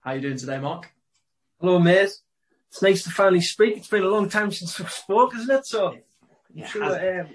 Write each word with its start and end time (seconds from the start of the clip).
How 0.00 0.12
you 0.12 0.20
doing 0.20 0.36
today, 0.36 0.58
Mark? 0.58 0.90
Hello, 1.60 1.78
mate. 1.78 2.10
It's 2.68 2.82
nice 2.82 3.02
to 3.04 3.10
finally 3.10 3.40
speak. 3.40 3.76
It's 3.76 3.88
been 3.88 4.02
a 4.02 4.08
long 4.08 4.28
time 4.28 4.50
since 4.52 4.78
we 4.78 4.86
spoke, 4.86 5.34
isn't 5.34 5.50
it? 5.54 5.66
So, 5.66 5.96
Yeah, 6.54 6.66
sure, 6.66 6.84
has- 6.84 7.26
um, 7.26 7.34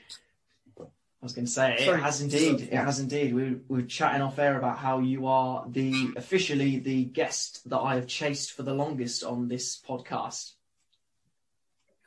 I 0.79 1.25
was 1.25 1.33
going 1.33 1.46
to 1.46 1.51
say 1.51 1.73
it 1.73 1.86
Sorry. 1.86 2.01
has 2.01 2.21
indeed. 2.21 2.62
It 2.71 2.73
has 2.73 2.99
indeed. 2.99 3.33
We, 3.33 3.43
we 3.67 3.81
were 3.81 3.88
chatting 3.88 4.21
off 4.21 4.38
air 4.38 4.57
about 4.59 4.78
how 4.78 4.99
you 4.99 5.25
are 5.25 5.65
the 5.67 6.09
officially 6.17 6.78
the 6.78 7.05
guest 7.05 7.67
that 7.70 7.79
I 7.79 7.96
have 7.96 8.05
chased 8.05 8.52
for 8.52 8.62
the 8.62 8.75
longest 8.75 9.23
on 9.23 9.47
this 9.47 9.79
podcast. 9.82 10.52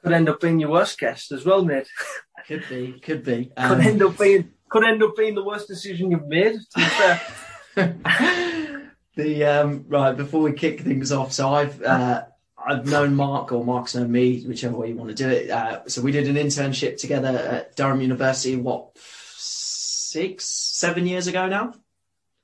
could 0.05 0.13
end 0.13 0.29
up 0.29 0.41
being 0.41 0.61
your 0.61 0.71
worst 0.71 1.01
guest 1.01 1.33
as 1.33 1.45
well, 1.45 1.65
mate. 1.65 1.89
Could 2.47 2.65
be, 2.71 2.93
could 3.01 3.25
be. 3.25 3.47
Could 3.47 3.53
Um, 3.57 3.81
end 3.81 4.01
up 4.03 4.17
being 4.17 4.53
could 4.71 4.85
end 4.85 5.03
up 5.03 5.15
being 5.17 5.35
the 5.35 5.45
worst 5.45 5.67
decision 5.69 6.11
you've 6.13 6.29
made. 6.29 6.57
To 9.19 9.25
be 9.25 9.35
fair. 9.35 9.39
the 9.39 9.45
um, 9.45 9.85
right 9.89 10.17
before 10.17 10.43
we 10.43 10.53
kick 10.53 10.81
things 10.81 11.13
off, 11.13 11.33
so 11.33 11.53
I've 11.53 11.83
uh, 11.83 12.25
I've 12.69 12.87
known 12.87 13.15
Mark 13.15 13.53
or 13.53 13.65
Mark's 13.65 13.95
known 13.95 14.11
me, 14.11 14.43
whichever 14.43 14.77
way 14.77 14.89
you 14.89 14.97
want 14.97 15.11
to 15.11 15.15
do 15.15 15.29
it. 15.29 15.51
Uh, 15.51 15.89
so 15.89 16.03
we 16.03 16.13
did 16.13 16.29
an 16.29 16.37
internship 16.37 16.99
together 16.99 17.29
at 17.29 17.77
Durham 17.77 18.01
University. 18.01 18.57
What 18.57 18.91
six, 18.99 20.45
seven 20.45 21.07
years 21.07 21.27
ago 21.27 21.49
now? 21.49 21.75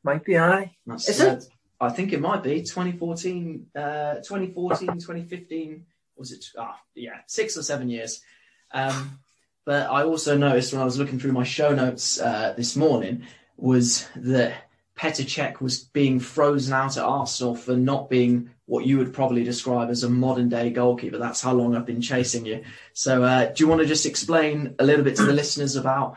Might 0.02 0.24
be 0.24 0.38
I. 0.38 0.76
That's, 0.86 1.08
Is 1.08 1.20
uh, 1.20 1.40
I 1.80 1.90
think 1.90 2.12
it 2.12 2.20
might 2.20 2.42
be 2.42 2.60
2014, 2.60 3.66
uh, 3.74 4.14
2014, 4.16 4.88
2015. 4.94 5.86
Was 6.16 6.32
it? 6.32 6.44
Ah, 6.58 6.80
yeah, 6.94 7.18
six 7.26 7.56
or 7.56 7.62
seven 7.62 7.88
years. 7.88 8.22
Um, 8.70 9.18
but 9.64 9.90
I 9.90 10.04
also 10.04 10.36
noticed 10.36 10.72
when 10.72 10.82
I 10.82 10.84
was 10.84 10.98
looking 10.98 11.18
through 11.18 11.32
my 11.32 11.44
show 11.44 11.74
notes 11.74 12.20
uh, 12.20 12.54
this 12.56 12.76
morning 12.76 13.24
was 13.56 14.06
that 14.16 14.54
Petr 14.96 15.24
Cech 15.24 15.60
was 15.60 15.80
being 15.80 16.20
frozen 16.20 16.72
out 16.72 16.96
at 16.96 17.04
Arsenal 17.04 17.56
for 17.56 17.76
not 17.76 18.08
being 18.08 18.50
what 18.66 18.86
you 18.86 18.98
would 18.98 19.12
probably 19.12 19.42
describe 19.42 19.90
as 19.90 20.04
a 20.04 20.08
modern 20.08 20.48
day 20.48 20.70
goalkeeper. 20.70 21.18
That's 21.18 21.40
how 21.40 21.52
long 21.52 21.74
I've 21.74 21.86
been 21.86 22.00
chasing 22.00 22.46
you. 22.46 22.64
So, 22.92 23.22
uh, 23.22 23.46
do 23.52 23.64
you 23.64 23.68
want 23.68 23.80
to 23.80 23.86
just 23.86 24.06
explain 24.06 24.76
a 24.78 24.84
little 24.84 25.04
bit 25.04 25.16
to 25.16 25.24
the 25.24 25.32
listeners 25.32 25.76
about 25.76 26.16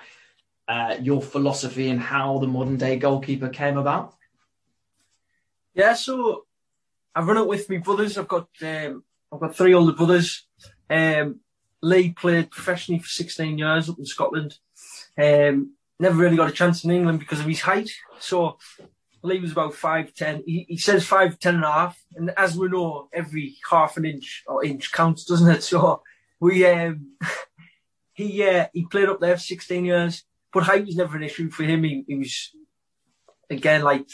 uh, 0.67 0.97
your 1.01 1.21
philosophy 1.21 1.89
and 1.89 1.99
how 1.99 2.37
the 2.37 2.47
modern 2.47 2.77
day 2.77 2.97
goalkeeper 2.97 3.49
came 3.49 3.77
about? 3.77 4.13
Yeah, 5.73 5.93
so 5.93 6.45
I 7.15 7.21
run 7.21 7.37
it 7.37 7.47
with 7.47 7.69
my 7.69 7.77
brothers. 7.77 8.17
I've 8.17 8.27
got 8.27 8.47
um, 8.61 9.03
I've 9.31 9.39
got 9.39 9.55
three 9.55 9.73
older 9.73 9.93
brothers. 9.93 10.45
Um, 10.89 11.39
Lee 11.81 12.11
played 12.11 12.51
professionally 12.51 12.99
for 12.99 13.07
16 13.07 13.57
years 13.57 13.89
up 13.89 13.99
in 13.99 14.05
Scotland. 14.05 14.57
Um, 15.17 15.73
never 15.99 16.15
really 16.15 16.37
got 16.37 16.49
a 16.49 16.53
chance 16.53 16.83
in 16.83 16.91
England 16.91 17.19
because 17.19 17.39
of 17.39 17.45
his 17.45 17.61
height. 17.61 17.89
So 18.19 18.57
he 19.23 19.39
was 19.39 19.51
about 19.51 19.73
5'10. 19.73 20.43
He, 20.45 20.65
he 20.69 20.77
says 20.77 21.07
5'10 21.07 21.55
and 21.55 21.63
a 21.63 21.71
half. 21.71 22.03
And 22.15 22.31
as 22.37 22.55
we 22.55 22.67
know, 22.67 23.09
every 23.13 23.55
half 23.69 23.97
an 23.97 24.05
inch 24.05 24.43
or 24.47 24.63
inch 24.63 24.91
counts, 24.91 25.25
doesn't 25.25 25.49
it? 25.49 25.63
So 25.67 26.03
we, 26.39 26.65
um, 26.65 27.17
he, 28.13 28.43
uh, 28.47 28.67
he 28.73 28.85
played 28.85 29.09
up 29.09 29.19
there 29.19 29.35
for 29.35 29.41
16 29.41 29.85
years, 29.85 30.23
but 30.53 30.63
height 30.63 30.85
was 30.85 30.95
never 30.95 31.17
an 31.17 31.23
issue 31.23 31.49
for 31.49 31.63
him. 31.63 31.83
He, 31.83 32.05
he 32.07 32.15
was, 32.15 32.51
again, 33.49 33.81
like, 33.81 34.07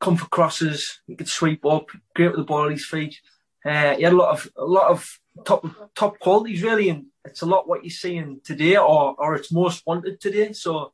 come 0.00 0.16
for 0.16 0.26
crosses. 0.26 1.00
He 1.06 1.16
could 1.16 1.28
sweep 1.28 1.64
up, 1.64 1.88
great 2.14 2.28
with 2.28 2.36
the 2.36 2.44
ball 2.44 2.66
at 2.66 2.72
his 2.72 2.86
feet. 2.86 3.18
Uh, 3.64 3.96
he 3.96 4.02
had 4.02 4.12
a 4.12 4.16
lot 4.16 4.32
of 4.32 4.48
a 4.56 4.64
lot 4.64 4.90
of 4.90 5.18
top 5.44 5.66
top 5.94 6.18
qualities 6.18 6.62
really, 6.62 6.88
and 6.88 7.06
it's 7.24 7.42
a 7.42 7.46
lot 7.46 7.68
what 7.68 7.84
you're 7.84 7.90
seeing 7.90 8.40
today, 8.44 8.76
or 8.76 9.14
or 9.18 9.34
it's 9.34 9.52
most 9.52 9.86
wanted 9.86 10.20
today. 10.20 10.52
So 10.52 10.92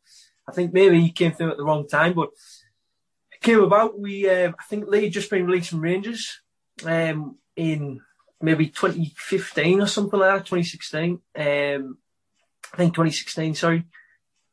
I 0.49 0.53
think 0.53 0.73
maybe 0.73 1.01
he 1.01 1.11
came 1.11 1.33
through 1.33 1.53
at 1.53 1.57
the 1.57 1.65
wrong 1.65 1.87
time, 1.87 2.15
but 2.15 2.31
it 3.33 3.41
came 3.41 3.61
about. 3.61 3.99
We 3.99 4.29
uh, 4.29 4.53
I 4.59 4.65
think 4.65 4.89
Lee 4.89 5.11
just 5.11 5.31
been 5.31 5.47
released 5.47 5.71
from 5.71 5.81
Rangers 5.81 6.41
um, 6.85 7.37
in 7.57 8.01
maybe 8.41 8.67
2015 8.67 9.81
or 9.81 9.87
something 9.87 10.19
like 10.19 10.39
that, 10.39 10.47
2016. 10.47 11.21
Um, 11.37 11.99
I 12.73 12.77
think 12.77 12.95
2016, 12.95 13.55
sorry. 13.55 13.85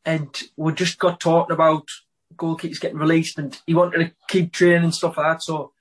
And 0.05 0.29
we 0.55 0.73
just 0.73 0.99
got 0.99 1.19
talking 1.19 1.53
about 1.53 1.87
goalkeepers 2.35 2.79
getting 2.79 2.97
released, 2.97 3.37
and 3.37 3.59
he 3.65 3.73
wanted 3.73 3.99
to 3.99 4.11
keep 4.27 4.51
training 4.51 4.83
and 4.83 4.95
stuff 4.95 5.17
like 5.17 5.33
that. 5.33 5.43
So 5.43 5.73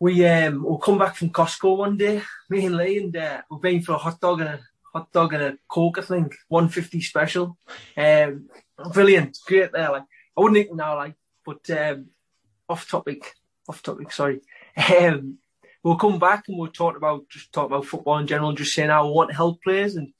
we 0.00 0.26
um 0.26 0.64
we'll 0.64 0.78
come 0.78 0.98
back 0.98 1.14
from 1.14 1.30
Costco 1.30 1.76
one 1.76 1.96
day, 1.98 2.22
me 2.48 2.66
and 2.66 2.76
Lee, 2.76 2.98
and 2.98 3.16
uh, 3.16 3.42
we're 3.50 3.58
paying 3.58 3.82
for 3.82 3.92
a 3.92 3.98
hot 3.98 4.18
dog 4.18 4.40
and 4.40 4.48
a 4.48 4.60
hot 4.92 5.12
dog 5.12 5.34
and 5.34 5.42
a 5.42 5.58
coke, 5.68 5.98
I 5.98 6.02
think, 6.02 6.34
one 6.48 6.68
fifty 6.68 7.02
special. 7.02 7.58
Um, 7.96 8.48
brilliant, 8.92 9.38
great 9.46 9.72
there. 9.72 9.92
Like 9.92 10.04
I 10.36 10.40
wouldn't 10.40 10.58
eat 10.58 10.74
now, 10.74 10.96
like, 10.96 11.14
but 11.44 11.68
um, 11.70 12.06
off 12.68 12.88
topic, 12.88 13.34
off 13.68 13.82
topic. 13.82 14.10
Sorry. 14.10 14.40
Um, 14.76 15.36
we'll 15.82 15.96
come 15.96 16.18
back 16.18 16.44
and 16.48 16.58
we'll 16.58 16.70
talk 16.70 16.96
about 16.96 17.28
just 17.28 17.52
talk 17.52 17.66
about 17.66 17.84
football 17.84 18.18
in 18.18 18.26
general, 18.26 18.52
just 18.52 18.74
saying 18.74 18.88
how 18.88 19.06
want 19.08 19.30
to 19.30 19.36
help 19.36 19.62
players 19.62 19.96
and 19.96 20.14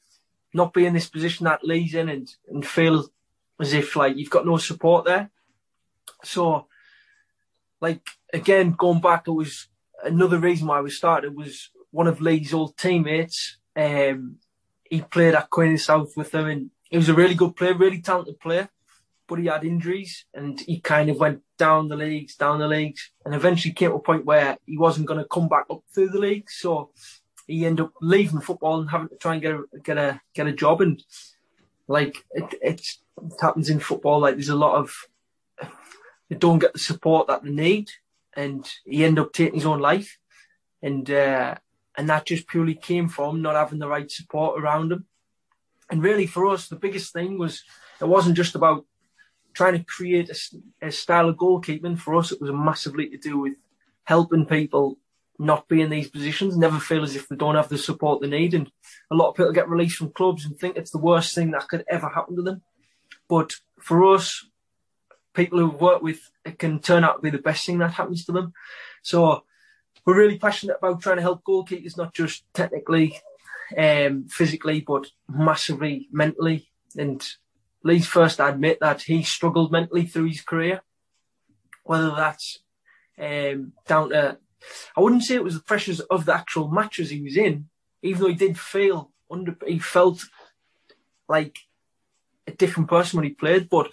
not 0.52 0.74
be 0.74 0.84
in 0.84 0.92
this 0.92 1.08
position 1.08 1.44
that 1.44 1.64
Lee's 1.64 1.94
in 1.94 2.10
and 2.10 2.30
and 2.50 2.66
feel 2.66 3.08
as 3.58 3.72
if 3.72 3.97
like 3.97 4.16
you've 4.16 4.28
got 4.28 4.44
no 4.44 4.58
support 4.58 5.06
there. 5.06 5.30
So, 6.22 6.66
like 7.80 8.06
again, 8.30 8.72
going 8.72 9.00
back, 9.00 9.26
it 9.26 9.32
was 9.32 9.68
another 10.04 10.38
reason 10.38 10.66
why 10.66 10.80
we 10.80 10.90
started 10.90 11.34
was 11.36 11.70
one 11.90 12.06
of 12.06 12.20
Lee's 12.20 12.54
old 12.54 12.76
teammates. 12.76 13.58
Um, 13.76 14.36
he 14.84 15.02
played 15.02 15.34
at 15.34 15.50
Queen 15.50 15.78
South 15.78 16.16
with 16.16 16.30
them, 16.32 16.46
and 16.46 16.70
he 16.90 16.96
was 16.96 17.08
a 17.08 17.14
really 17.14 17.34
good 17.34 17.56
player, 17.56 17.74
really 17.74 18.00
talented 18.00 18.40
player. 18.40 18.68
But 19.26 19.38
he 19.38 19.46
had 19.46 19.64
injuries, 19.64 20.24
and 20.34 20.60
he 20.60 20.80
kind 20.80 21.08
of 21.08 21.18
went 21.18 21.42
down 21.56 21.88
the 21.88 21.96
leagues, 21.96 22.34
down 22.34 22.58
the 22.58 22.66
leagues, 22.66 23.10
and 23.24 23.34
eventually 23.34 23.72
came 23.72 23.90
to 23.90 23.96
a 23.96 24.00
point 24.00 24.24
where 24.24 24.58
he 24.66 24.76
wasn't 24.76 25.06
going 25.06 25.20
to 25.20 25.28
come 25.28 25.48
back 25.48 25.66
up 25.70 25.82
through 25.94 26.08
the 26.08 26.18
league. 26.18 26.50
So 26.50 26.90
he 27.46 27.64
ended 27.64 27.86
up 27.86 27.92
leaving 28.00 28.40
football 28.40 28.80
and 28.80 28.90
having 28.90 29.08
to 29.08 29.16
try 29.16 29.34
and 29.34 29.42
get 29.42 29.52
a 29.52 29.62
get 29.84 29.98
a 29.98 30.20
get 30.34 30.46
a 30.48 30.52
job. 30.52 30.80
And 30.80 31.02
like 31.86 32.24
it, 32.32 32.54
it 32.60 32.86
happens 33.40 33.70
in 33.70 33.80
football, 33.80 34.20
like 34.20 34.34
there's 34.34 34.48
a 34.48 34.56
lot 34.56 34.76
of 34.76 34.92
they 36.28 36.36
don't 36.36 36.60
get 36.60 36.72
the 36.72 36.78
support 36.78 37.26
that 37.26 37.42
they 37.42 37.50
need, 37.50 37.90
and 38.36 38.68
he 38.84 39.04
ended 39.04 39.24
up 39.24 39.32
taking 39.32 39.54
his 39.54 39.66
own 39.66 39.80
life, 39.80 40.18
and 40.82 41.10
uh, 41.10 41.54
and 41.96 42.08
that 42.08 42.26
just 42.26 42.46
purely 42.46 42.74
came 42.74 43.08
from 43.08 43.42
not 43.42 43.56
having 43.56 43.78
the 43.78 43.88
right 43.88 44.10
support 44.10 44.60
around 44.60 44.92
him. 44.92 45.06
And 45.91 46.02
really, 46.02 46.26
for 46.26 46.46
us, 46.46 46.68
the 46.68 46.76
biggest 46.76 47.12
thing 47.12 47.38
was 47.38 47.64
it 48.00 48.08
wasn't 48.08 48.36
just 48.36 48.54
about 48.54 48.86
trying 49.52 49.76
to 49.76 49.84
create 49.84 50.30
a 50.80 50.91
style 50.92 51.28
of 51.28 51.36
goalkeeping. 51.36 51.98
For 51.98 52.14
us, 52.14 52.30
it 52.32 52.41
was 52.41 52.52
massively 52.52 53.08
to 53.08 53.16
do 53.16 53.38
with 53.38 53.54
helping 54.04 54.47
people 54.47 54.98
not 55.38 55.66
be 55.68 55.80
in 55.80 55.91
these 55.91 56.10
positions, 56.10 56.56
never 56.56 56.78
feel 56.78 57.02
as 57.02 57.16
if 57.16 57.26
they 57.26 57.34
don't 57.34 57.54
have 57.54 57.70
the 57.70 57.78
support 57.78 58.20
they 58.20 58.28
need. 58.28 58.54
And 58.54 58.70
a 59.10 59.14
lot 59.16 59.30
of 59.30 59.36
people 59.36 59.52
get 59.52 59.68
released 59.68 59.97
from 59.97 60.12
clubs 60.12 60.44
and 60.44 60.56
think 60.56 60.76
it's 60.76 60.91
the 60.91 60.98
worst 60.98 61.34
thing 61.34 61.50
that 61.52 61.68
could 61.68 61.84
ever 61.88 62.08
happen 62.08 62.36
to 62.36 62.42
them. 62.42 62.62
But 63.28 63.54
for 63.80 64.14
us, 64.14 64.44
people 65.34 65.58
who 65.58 65.70
work 65.70 66.02
with, 66.02 66.20
it 66.44 66.58
can 66.58 66.80
turn 66.80 67.04
out 67.04 67.16
to 67.16 67.22
be 67.22 67.30
the 67.30 67.38
best 67.38 67.64
thing 67.64 67.78
that 67.78 67.92
happens 67.92 68.24
to 68.24 68.32
them. 68.32 68.52
So 69.02 69.44
we're 70.04 70.18
really 70.18 70.38
passionate 70.38 70.78
about 70.78 71.00
trying 71.00 71.16
to 71.16 71.22
help 71.22 71.44
goalkeepers, 71.44 71.96
not 71.96 72.14
just 72.14 72.44
technically, 72.54 73.18
um, 73.76 74.26
physically, 74.28 74.80
but 74.80 75.06
massively 75.28 76.08
mentally. 76.10 76.68
And 76.96 77.24
Lee's 77.84 78.06
first 78.06 78.41
admit 78.41 78.78
that 78.80 79.02
he 79.02 79.22
struggled 79.22 79.72
mentally 79.72 80.06
through 80.06 80.26
his 80.26 80.41
career, 80.41 80.82
whether 81.84 82.10
that's 82.10 82.58
um, 83.18 83.72
down 83.86 84.10
to, 84.10 84.38
I 84.97 85.00
wouldn't 85.00 85.22
say 85.22 85.36
it 85.36 85.44
was 85.44 85.54
the 85.54 85.60
pressures 85.60 86.00
of 86.00 86.24
the 86.24 86.34
actual 86.34 86.68
matches 86.68 87.10
he 87.10 87.22
was 87.22 87.36
in, 87.36 87.68
even 88.02 88.22
though 88.22 88.28
he 88.28 88.34
did 88.34 88.58
feel 88.58 89.10
under, 89.30 89.56
he 89.66 89.78
felt 89.78 90.24
like 91.28 91.58
a 92.47 92.52
different 92.52 92.88
person 92.88 93.18
when 93.18 93.28
he 93.28 93.34
played, 93.34 93.68
but 93.68 93.91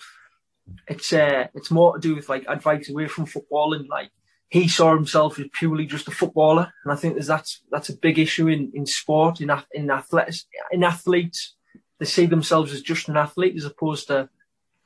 it's 0.88 1.12
uh, 1.14 1.48
it's 1.54 1.72
more 1.72 1.94
to 1.94 2.00
do 2.00 2.16
with 2.16 2.30
like 2.30 2.46
advice 2.48 2.90
away 2.90 3.08
from 3.08 3.26
football 3.26 3.74
and 3.74 3.88
like 3.90 4.12
he 4.50 4.68
saw 4.68 4.96
himself 4.96 5.40
as 5.40 5.48
purely 5.52 5.86
just 5.86 6.08
a 6.08 6.12
footballer, 6.12 6.72
and 6.84 6.94
I 6.94 6.96
think 6.96 7.22
that's 7.22 7.62
that's 7.70 7.90
a 7.90 7.98
big 7.98 8.18
issue 8.18 8.48
in 8.48 8.72
in 8.74 8.86
sport 8.86 9.42
in 9.42 9.52
in 9.74 9.92
athletics 9.92 10.46
in 10.72 10.84
athletes. 10.84 11.56
They 12.00 12.06
see 12.06 12.28
themselves 12.28 12.72
as 12.72 12.82
just 12.82 13.10
an 13.10 13.18
athlete 13.18 13.56
as 13.58 13.66
opposed 13.66 14.08
to 14.08 14.30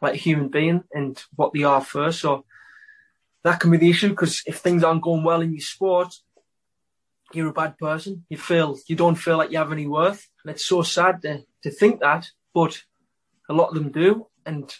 like 0.01 0.15
a 0.15 0.17
human 0.17 0.47
being 0.47 0.83
and 0.93 1.21
what 1.35 1.53
they 1.53 1.63
are 1.63 1.81
first. 1.81 2.21
So 2.21 2.45
that 3.43 3.59
can 3.59 3.69
be 3.69 3.77
the 3.77 3.89
issue 3.89 4.09
because 4.09 4.41
if 4.47 4.57
things 4.57 4.83
aren't 4.83 5.03
going 5.03 5.23
well 5.23 5.41
in 5.41 5.51
your 5.51 5.61
sport, 5.61 6.15
you're 7.33 7.49
a 7.49 7.53
bad 7.53 7.77
person. 7.77 8.25
You 8.29 8.37
feel 8.37 8.79
you 8.87 8.95
don't 8.95 9.15
feel 9.15 9.37
like 9.37 9.51
you 9.51 9.59
have 9.59 9.71
any 9.71 9.85
worth, 9.87 10.27
and 10.43 10.51
it's 10.51 10.65
so 10.65 10.81
sad 10.81 11.21
to 11.21 11.43
to 11.61 11.69
think 11.69 11.99
that, 11.99 12.27
but 12.53 12.81
a 13.47 13.53
lot 13.53 13.69
of 13.69 13.75
them 13.75 13.91
do, 13.91 14.25
and 14.43 14.73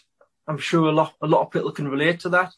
I'm 0.46 0.58
sure 0.58 0.88
a 0.88 0.92
lot 0.92 1.14
a 1.20 1.26
lot 1.26 1.42
of 1.42 1.50
people 1.50 1.72
can 1.72 1.88
relate 1.88 2.20
to 2.20 2.28
that. 2.30 2.52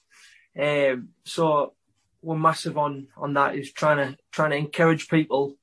Um, 0.58 1.10
so 1.24 1.74
we're 2.22 2.36
massive 2.36 2.78
on 2.78 3.08
on 3.16 3.34
that 3.34 3.56
is 3.56 3.72
trying 3.72 3.98
to 3.98 4.18
trying 4.32 4.50
to 4.50 4.56
encourage 4.56 5.08
people 5.08 5.56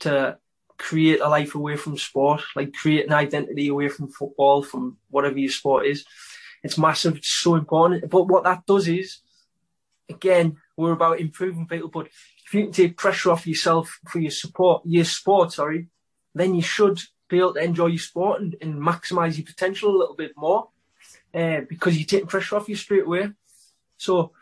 to 0.00 0.38
create 0.78 1.20
a 1.20 1.28
life 1.28 1.54
away 1.54 1.76
from 1.76 1.98
sport, 1.98 2.42
like 2.56 2.72
create 2.72 3.06
an 3.06 3.12
identity 3.12 3.68
away 3.68 3.88
from 3.88 4.08
football, 4.08 4.62
from 4.62 4.96
whatever 5.10 5.38
your 5.38 5.50
sport 5.50 5.86
is. 5.86 6.04
It's 6.62 6.78
massive. 6.78 7.16
It's 7.16 7.30
so 7.30 7.56
important. 7.56 8.08
But 8.10 8.24
what 8.24 8.44
that 8.44 8.64
does 8.66 8.88
is, 8.88 9.18
again, 10.08 10.56
we're 10.76 10.92
about 10.92 11.20
improving 11.20 11.66
people. 11.66 11.88
But 11.88 12.06
if 12.46 12.54
you 12.54 12.64
can 12.64 12.72
take 12.72 12.96
pressure 12.96 13.30
off 13.30 13.46
yourself 13.46 13.98
for 14.08 14.20
your 14.20 14.30
support, 14.30 14.82
your 14.84 15.04
sport, 15.04 15.52
sorry, 15.52 15.88
then 16.34 16.54
you 16.54 16.62
should 16.62 17.00
be 17.28 17.38
able 17.38 17.54
to 17.54 17.62
enjoy 17.62 17.86
your 17.86 17.98
sport 17.98 18.40
and, 18.40 18.56
and 18.60 18.74
maximise 18.80 19.36
your 19.36 19.46
potential 19.46 19.90
a 19.90 19.98
little 19.98 20.16
bit 20.16 20.32
more 20.36 20.68
uh, 21.34 21.60
because 21.68 21.96
you're 21.96 22.06
taking 22.06 22.26
pressure 22.26 22.56
off 22.56 22.68
you 22.68 22.76
straight 22.76 23.04
away. 23.04 23.30
So, 23.96 24.32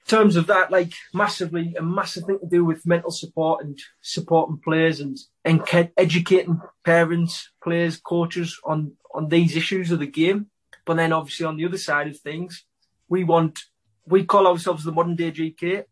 in 0.00 0.06
terms 0.06 0.36
of 0.36 0.46
that, 0.46 0.70
like 0.70 0.92
massively, 1.12 1.74
a 1.78 1.82
massive 1.82 2.24
thing 2.24 2.38
to 2.40 2.46
do 2.46 2.64
with 2.64 2.86
mental 2.86 3.10
support 3.10 3.64
and 3.64 3.78
supporting 4.00 4.58
players 4.58 5.00
and, 5.00 5.18
and 5.44 5.62
educating 5.96 6.60
parents, 6.84 7.50
players, 7.62 7.98
coaches 7.98 8.58
on, 8.64 8.92
on 9.12 9.28
these 9.28 9.56
issues 9.56 9.90
of 9.90 9.98
the 9.98 10.06
game. 10.06 10.46
But 10.86 10.96
then 10.96 11.12
obviously 11.12 11.44
on 11.44 11.56
the 11.56 11.66
other 11.66 11.76
side 11.76 12.08
of 12.08 12.18
things, 12.18 12.64
we 13.08 13.24
want, 13.24 13.60
we 14.06 14.24
call 14.24 14.46
ourselves 14.46 14.84
the 14.84 14.92
modern 14.92 15.16
day 15.16 15.30
GK, 15.30 15.84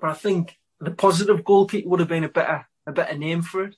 but 0.00 0.10
I 0.10 0.14
think 0.14 0.56
the 0.80 0.92
positive 0.92 1.44
goalkeeper 1.44 1.88
would 1.88 2.00
have 2.00 2.08
been 2.08 2.24
a 2.24 2.28
better, 2.28 2.68
a 2.86 2.92
better 2.92 3.16
name 3.16 3.42
for 3.42 3.64
it 3.64 3.76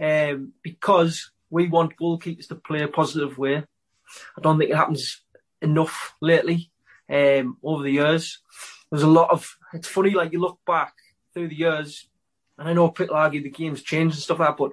um, 0.00 0.52
because 0.62 1.32
we 1.50 1.68
want 1.68 1.96
goalkeepers 1.96 2.48
to 2.48 2.54
play 2.56 2.82
a 2.82 2.88
positive 2.88 3.38
way. 3.38 3.64
I 4.36 4.40
don't 4.40 4.58
think 4.58 4.70
it 4.70 4.76
happens 4.76 5.22
enough 5.60 6.14
lately 6.20 6.70
um, 7.10 7.56
over 7.62 7.82
the 7.82 7.90
years. 7.90 8.40
There's 8.90 9.02
a 9.02 9.08
lot 9.08 9.30
of. 9.30 9.56
It's 9.72 9.88
funny, 9.88 10.10
like 10.10 10.32
you 10.32 10.40
look 10.40 10.58
back 10.66 10.94
through 11.32 11.48
the 11.48 11.58
years, 11.58 12.08
and 12.58 12.68
I 12.68 12.72
know 12.72 12.90
people 12.90 13.16
argue 13.16 13.42
the 13.42 13.50
game's 13.50 13.82
changed 13.82 14.16
and 14.16 14.22
stuff 14.22 14.38
like 14.38 14.48
that, 14.48 14.58
but 14.58 14.72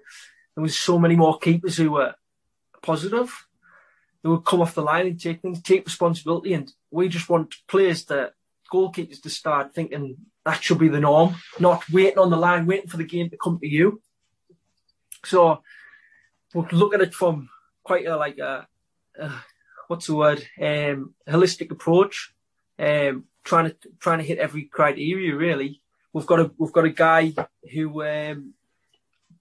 there 0.55 0.61
was 0.61 0.77
so 0.77 0.99
many 0.99 1.15
more 1.15 1.37
keepers 1.37 1.77
who 1.77 1.91
were 1.91 2.15
positive. 2.81 3.31
They 4.21 4.29
would 4.29 4.43
come 4.43 4.61
off 4.61 4.75
the 4.75 4.81
line 4.81 5.07
and 5.07 5.19
take 5.19 5.41
things, 5.41 5.61
take 5.61 5.85
responsibility, 5.85 6.53
and 6.53 6.71
we 6.91 7.07
just 7.07 7.29
want 7.29 7.55
players 7.67 8.03
to 8.05 8.33
goalkeepers 8.71 9.21
to 9.21 9.29
start 9.29 9.73
thinking 9.73 10.17
that 10.45 10.63
should 10.63 10.79
be 10.79 10.87
the 10.87 10.99
norm, 10.99 11.35
not 11.59 11.89
waiting 11.91 12.19
on 12.19 12.29
the 12.29 12.37
line, 12.37 12.65
waiting 12.65 12.89
for 12.89 12.97
the 12.97 13.03
game 13.03 13.29
to 13.29 13.37
come 13.37 13.59
to 13.59 13.67
you. 13.67 14.01
So 15.25 15.61
we'll 16.53 16.67
look 16.71 16.93
at 16.93 17.01
it 17.01 17.13
from 17.13 17.49
quite 17.83 18.05
a 18.05 18.15
like 18.15 18.37
a, 18.37 18.67
a 19.19 19.43
what's 19.89 20.07
the 20.07 20.15
word 20.15 20.47
um, 20.61 21.15
holistic 21.27 21.71
approach, 21.71 22.33
um, 22.77 23.25
trying 23.43 23.71
to 23.71 23.75
trying 23.99 24.19
to 24.19 24.23
hit 24.23 24.37
every 24.37 24.63
criteria. 24.63 25.35
Really, 25.35 25.81
we've 26.13 26.25
got 26.25 26.39
a 26.39 26.51
we've 26.57 26.71
got 26.71 26.85
a 26.85 26.89
guy 26.89 27.33
who 27.73 28.03
um, 28.03 28.53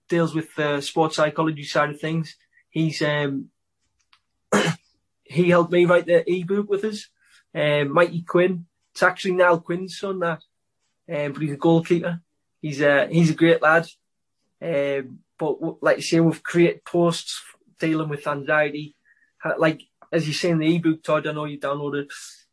deals 0.09 0.33
with 0.33 0.53
the 0.55 0.81
sports 0.81 1.15
psychology 1.15 1.63
side 1.63 1.91
of 1.91 1.99
things. 1.99 2.35
He's 2.69 3.01
um, 3.01 3.49
he 5.23 5.49
helped 5.49 5.71
me 5.71 5.85
write 5.85 6.07
the 6.07 6.29
ebook 6.29 6.69
with 6.69 6.83
us. 6.83 7.07
Um, 7.53 7.93
Mikey 7.93 8.23
Quinn. 8.23 8.65
It's 8.91 9.03
actually 9.03 9.33
Niall 9.33 9.61
Quinn's 9.61 9.99
son 9.99 10.19
that, 10.19 10.41
um, 11.09 11.31
but 11.31 11.41
he's 11.41 11.53
a 11.53 11.57
goalkeeper. 11.57 12.21
He's 12.61 12.81
a 12.81 13.07
he's 13.07 13.29
a 13.29 13.35
great 13.35 13.61
lad. 13.61 13.87
Um, 14.61 15.19
but 15.37 15.81
like 15.81 15.97
you 15.97 16.03
say, 16.03 16.19
we've 16.19 16.43
created 16.43 16.83
posts 16.83 17.41
dealing 17.79 18.09
with 18.09 18.27
anxiety. 18.27 18.95
Like 19.57 19.83
as 20.11 20.27
you 20.27 20.33
say 20.33 20.49
in 20.49 20.59
the 20.59 20.75
ebook, 20.75 21.03
Todd, 21.03 21.27
I 21.27 21.31
know 21.31 21.45
you 21.45 21.59
downloaded. 21.59 22.09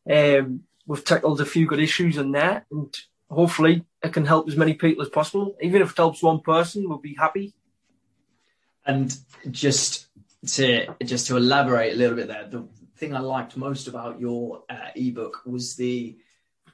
Um, 0.08 0.62
we've 0.86 1.04
tackled 1.04 1.40
a 1.40 1.46
few 1.46 1.66
good 1.66 1.80
issues 1.80 2.16
in 2.16 2.32
there, 2.32 2.66
and 2.70 2.94
hopefully 3.30 3.84
it 4.02 4.12
can 4.12 4.24
help 4.24 4.48
as 4.48 4.56
many 4.56 4.74
people 4.74 5.02
as 5.02 5.08
possible. 5.08 5.56
Even 5.60 5.82
if 5.82 5.90
it 5.90 5.96
helps 5.96 6.22
one 6.22 6.40
person, 6.40 6.88
we'll 6.88 6.98
be 6.98 7.14
happy. 7.14 7.54
And 8.84 9.16
just 9.50 10.06
to 10.46 10.94
just 11.04 11.26
to 11.26 11.36
elaborate 11.36 11.94
a 11.94 11.96
little 11.96 12.16
bit 12.16 12.28
there, 12.28 12.46
the 12.48 12.68
thing 12.96 13.14
I 13.14 13.20
liked 13.20 13.56
most 13.56 13.88
about 13.88 14.20
your 14.20 14.62
uh, 14.70 14.90
ebook 14.94 15.42
was 15.44 15.76
the 15.76 16.16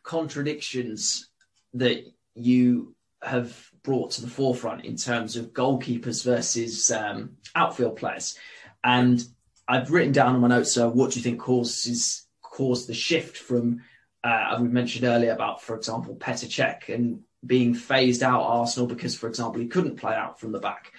contradictions 0.03 1.29
that 1.75 2.05
you 2.35 2.95
have 3.23 3.71
brought 3.83 4.11
to 4.13 4.21
the 4.21 4.29
forefront 4.29 4.85
in 4.85 4.97
terms 4.97 5.37
of 5.37 5.53
goalkeepers 5.53 6.25
versus 6.25 6.91
um, 6.91 7.37
outfield 7.55 7.97
players. 7.97 8.37
And 8.85 9.25
I've 9.69 9.91
written 9.91 10.13
down 10.13 10.35
on 10.35 10.41
my 10.41 10.49
notes, 10.49 10.73
so 10.73 10.89
what 10.89 11.13
do 11.13 11.19
you 11.19 11.23
think 11.23 11.41
causes 11.41 12.27
caused 12.43 12.87
the 12.87 12.95
shift 12.95 13.37
from, 13.37 13.83
uh, 14.23 14.59
we 14.61 14.69
mentioned 14.69 15.05
earlier 15.05 15.33
about, 15.33 15.63
for 15.63 15.75
example, 15.75 16.15
Petr 16.15 16.47
Cech 16.47 16.95
and 16.95 17.21
being 17.45 17.75
phased 17.75 18.23
out 18.23 18.43
Arsenal 18.43 18.87
because, 18.87 19.17
for 19.17 19.27
example, 19.27 19.61
he 19.61 19.69
couldn't 19.69 19.97
play 19.97 20.15
out 20.15 20.39
from 20.39 20.53
the 20.53 20.61
back. 20.61 20.93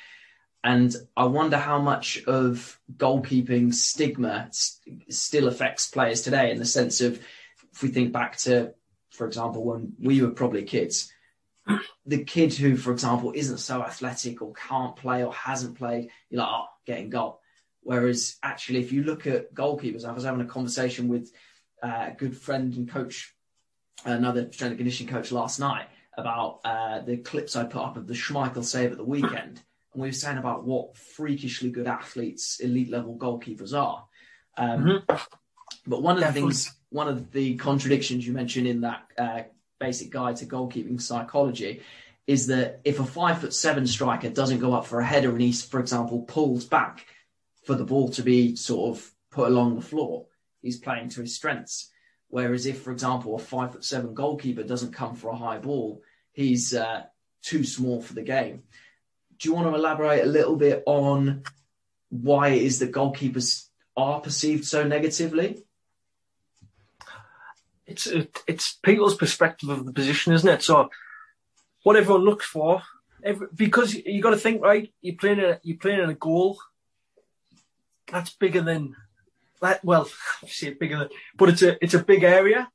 And 0.63 0.95
I 1.15 1.25
wonder 1.25 1.57
how 1.57 1.79
much 1.79 2.23
of 2.25 2.79
goalkeeping 2.95 3.73
stigma 3.73 4.47
st- 4.51 5.13
still 5.13 5.47
affects 5.47 5.87
players 5.87 6.21
today 6.21 6.51
in 6.51 6.57
the 6.57 6.65
sense 6.65 7.01
of, 7.01 7.21
if 7.71 7.83
we 7.83 7.89
think 7.89 8.11
back 8.13 8.37
to, 8.37 8.73
for 9.11 9.27
example, 9.27 9.63
when 9.63 9.93
we 9.99 10.21
were 10.21 10.31
probably 10.31 10.63
kids, 10.63 11.11
the 12.05 12.23
kid 12.23 12.53
who, 12.53 12.75
for 12.75 12.91
example, 12.91 13.31
isn't 13.35 13.59
so 13.59 13.81
athletic 13.81 14.41
or 14.41 14.53
can't 14.53 14.95
play 14.95 15.23
or 15.23 15.33
hasn't 15.33 15.77
played, 15.77 16.09
you're 16.29 16.41
like, 16.41 16.49
oh, 16.49 16.65
getting 16.85 17.09
goal. 17.09 17.41
Whereas 17.83 18.37
actually, 18.41 18.79
if 18.79 18.91
you 18.91 19.03
look 19.03 19.27
at 19.27 19.53
goalkeepers, 19.53 20.05
I 20.05 20.11
was 20.11 20.23
having 20.23 20.41
a 20.41 20.45
conversation 20.45 21.07
with 21.07 21.31
uh, 21.81 22.09
a 22.11 22.15
good 22.17 22.35
friend 22.37 22.73
and 22.75 22.89
coach, 22.89 23.33
another 24.05 24.51
strength 24.51 24.71
and 24.71 24.77
conditioning 24.77 25.13
coach 25.13 25.31
last 25.31 25.59
night 25.59 25.87
about 26.17 26.59
uh, 26.63 26.99
the 27.01 27.17
clips 27.17 27.55
I 27.55 27.63
put 27.65 27.81
up 27.81 27.97
of 27.97 28.07
the 28.07 28.13
Schmeichel 28.13 28.63
save 28.63 28.91
at 28.91 28.97
the 28.97 29.03
weekend. 29.03 29.61
And 29.93 30.01
we 30.01 30.07
were 30.07 30.13
saying 30.13 30.37
about 30.37 30.63
what 30.63 30.95
freakishly 30.95 31.71
good 31.71 31.87
athletes 31.87 32.59
elite 32.59 32.89
level 32.89 33.17
goalkeepers 33.17 33.77
are. 33.77 34.05
Um, 34.57 34.83
mm-hmm. 34.83 35.15
But 35.85 36.01
one 36.01 36.17
of 36.17 36.23
the 36.23 36.31
things, 36.31 36.71
one 36.89 37.07
of 37.07 37.31
the 37.31 37.55
contradictions 37.55 38.25
you 38.25 38.33
mentioned 38.33 38.67
in 38.67 38.81
that 38.81 39.03
uh, 39.17 39.41
basic 39.79 40.09
guide 40.09 40.37
to 40.37 40.45
goalkeeping 40.45 41.01
psychology 41.01 41.81
is 42.25 42.47
that 42.47 42.79
if 42.85 42.99
a 42.99 43.05
five 43.05 43.39
foot 43.39 43.53
seven 43.53 43.85
striker 43.85 44.29
doesn't 44.29 44.59
go 44.59 44.73
up 44.73 44.85
for 44.85 44.99
a 45.01 45.05
header 45.05 45.31
and 45.31 45.41
he, 45.41 45.51
for 45.51 45.79
example, 45.79 46.21
pulls 46.21 46.63
back 46.63 47.05
for 47.65 47.75
the 47.75 47.85
ball 47.85 48.09
to 48.09 48.23
be 48.23 48.55
sort 48.55 48.95
of 48.95 49.11
put 49.31 49.47
along 49.47 49.75
the 49.75 49.81
floor, 49.81 50.27
he's 50.61 50.77
playing 50.77 51.09
to 51.09 51.21
his 51.21 51.35
strengths. 51.35 51.91
Whereas 52.29 52.65
if, 52.65 52.81
for 52.81 52.91
example, 52.91 53.35
a 53.35 53.39
five 53.39 53.73
foot 53.73 53.85
seven 53.85 54.13
goalkeeper 54.13 54.63
doesn't 54.63 54.93
come 54.93 55.15
for 55.15 55.29
a 55.29 55.35
high 55.35 55.59
ball, 55.59 56.01
he's 56.31 56.73
uh, 56.73 57.03
too 57.41 57.63
small 57.63 58.01
for 58.01 58.13
the 58.13 58.23
game. 58.23 58.63
Do 59.37 59.49
you 59.49 59.55
want 59.55 59.67
to 59.67 59.75
elaborate 59.75 60.23
a 60.23 60.27
little 60.27 60.55
bit 60.55 60.83
on 60.85 61.43
why 62.09 62.49
it 62.49 62.63
is 62.63 62.79
that 62.79 62.91
goalkeepers 62.91 63.67
are 63.95 64.21
perceived 64.21 64.65
so 64.65 64.83
negatively? 64.83 65.63
it's 67.85 68.07
it's 68.47 68.73
people's 68.83 69.15
perspective 69.15 69.69
of 69.69 69.85
the 69.85 69.93
position, 69.93 70.33
isn't 70.33 70.49
it? 70.49 70.63
So 70.63 70.89
what 71.83 71.95
everyone 71.95 72.23
looks 72.23 72.45
for, 72.45 72.81
every, 73.23 73.47
because 73.53 73.93
you 73.93 74.21
got 74.21 74.31
to 74.31 74.37
think 74.37 74.61
right. 74.61 74.91
You're 75.01 75.15
playing 75.15 75.39
a 75.39 75.59
you're 75.63 75.77
playing 75.77 75.99
in 75.99 76.09
a 76.09 76.15
goal. 76.15 76.57
That's 78.11 78.31
bigger 78.31 78.61
than 78.61 78.95
that. 79.61 79.83
Well, 79.83 80.09
say 80.47 80.73
bigger 80.73 80.99
than, 80.99 81.09
but 81.35 81.49
it's 81.49 81.61
a 81.61 81.83
it's 81.83 81.93
a 81.93 82.03
big 82.03 82.23
area. 82.23 82.69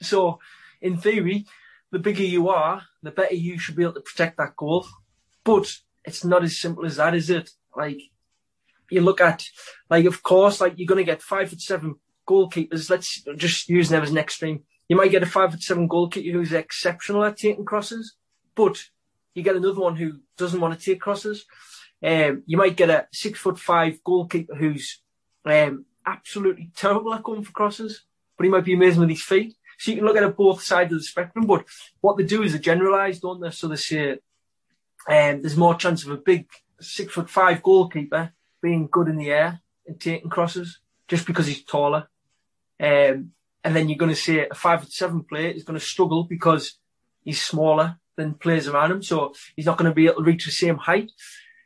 So 0.00 0.38
in 0.80 0.96
theory, 0.96 1.46
the 1.90 1.98
bigger 1.98 2.22
you 2.22 2.48
are, 2.48 2.82
the 3.02 3.10
better 3.10 3.34
you 3.34 3.58
should 3.58 3.76
be 3.76 3.82
able 3.82 3.94
to 3.94 4.00
protect 4.00 4.38
that 4.38 4.56
goal. 4.56 4.86
But 5.44 5.72
it's 6.04 6.24
not 6.24 6.44
as 6.44 6.58
simple 6.58 6.86
as 6.86 6.96
that, 6.96 7.14
is 7.14 7.30
it? 7.30 7.50
Like 7.76 8.00
you 8.90 9.00
look 9.00 9.20
at, 9.20 9.44
like 9.90 10.04
of 10.04 10.22
course, 10.22 10.60
like 10.60 10.74
you're 10.76 10.86
going 10.86 11.04
to 11.04 11.10
get 11.10 11.22
five 11.22 11.50
foot 11.50 11.60
seven 11.60 11.96
goalkeepers, 12.26 12.90
let's 12.90 13.22
just 13.36 13.68
use 13.68 13.88
them 13.88 14.02
as 14.02 14.10
an 14.10 14.18
extreme. 14.18 14.64
You 14.88 14.96
might 14.96 15.10
get 15.10 15.22
a 15.22 15.26
five 15.26 15.50
foot 15.50 15.62
seven 15.62 15.86
goalkeeper 15.88 16.36
who's 16.36 16.52
exceptional 16.52 17.24
at 17.24 17.36
taking 17.36 17.64
crosses, 17.64 18.14
but 18.54 18.78
you 19.34 19.42
get 19.42 19.56
another 19.56 19.80
one 19.80 19.96
who 19.96 20.20
doesn't 20.36 20.60
want 20.60 20.78
to 20.78 20.84
take 20.84 21.00
crosses. 21.00 21.46
Um, 22.02 22.42
you 22.46 22.56
might 22.56 22.76
get 22.76 22.90
a 22.90 23.08
six 23.12 23.38
foot 23.38 23.58
five 23.58 24.02
goalkeeper 24.04 24.54
who's 24.54 25.00
um, 25.44 25.84
absolutely 26.06 26.70
terrible 26.76 27.14
at 27.14 27.22
going 27.22 27.42
for 27.42 27.52
crosses, 27.52 28.04
but 28.36 28.44
he 28.44 28.50
might 28.50 28.64
be 28.64 28.74
amazing 28.74 29.00
with 29.00 29.10
his 29.10 29.22
feet. 29.22 29.56
So 29.78 29.90
you 29.90 29.98
can 29.98 30.06
look 30.06 30.16
at 30.16 30.24
it 30.24 30.36
both 30.36 30.62
sides 30.62 30.92
of 30.92 30.98
the 30.98 31.04
spectrum, 31.04 31.46
but 31.46 31.64
what 32.00 32.16
they 32.16 32.24
do 32.24 32.42
is 32.42 32.52
they 32.52 32.58
generalise, 32.58 33.20
don't 33.20 33.40
they? 33.40 33.50
So 33.50 33.68
they 33.68 33.76
say 33.76 34.10
um, 35.08 35.42
there's 35.42 35.56
more 35.56 35.76
chance 35.76 36.04
of 36.04 36.10
a 36.10 36.16
big 36.16 36.48
six 36.80 37.12
foot 37.12 37.30
five 37.30 37.62
goalkeeper 37.62 38.32
being 38.60 38.88
good 38.90 39.08
in 39.08 39.16
the 39.16 39.30
air 39.30 39.60
and 39.86 40.00
taking 40.00 40.30
crosses 40.30 40.80
just 41.06 41.26
because 41.26 41.46
he's 41.46 41.64
taller. 41.64 42.08
Um, 42.80 43.32
and 43.64 43.74
then 43.74 43.88
you're 43.88 43.98
going 43.98 44.10
to 44.10 44.16
see 44.16 44.40
a 44.40 44.54
five 44.54 44.80
foot 44.80 44.92
seven 44.92 45.22
player 45.22 45.50
is 45.50 45.64
going 45.64 45.78
to 45.78 45.84
struggle 45.84 46.24
because 46.24 46.78
he's 47.24 47.42
smaller 47.42 47.98
than 48.16 48.34
players 48.34 48.68
around 48.68 48.92
him. 48.92 49.02
So 49.02 49.34
he's 49.56 49.66
not 49.66 49.78
going 49.78 49.90
to 49.90 49.94
be 49.94 50.06
able 50.06 50.16
to 50.16 50.22
reach 50.22 50.44
the 50.44 50.50
same 50.50 50.76
height. 50.76 51.10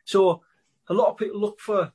So 0.05 0.43
a 0.89 0.95
lot 0.95 1.09
of 1.11 1.17
people 1.17 1.41
look 1.41 1.61
for 1.61 1.93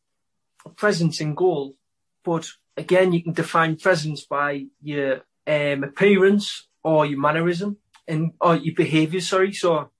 presence 0.76 1.22
in 1.22 1.34
goal, 1.34 1.76
but 2.24 2.48
again, 2.76 3.14
you 3.14 3.24
can 3.24 3.34
define 3.34 3.78
presence 3.78 4.26
by 4.26 4.66
your 4.82 5.22
um, 5.46 5.84
appearance 5.84 6.68
or 6.84 7.06
your 7.06 7.20
mannerism 7.20 7.78
and 8.08 8.34
or 8.40 8.56
your 8.56 8.76
behaviour. 8.76 9.22
Sorry, 9.22 9.54
so 9.54 9.92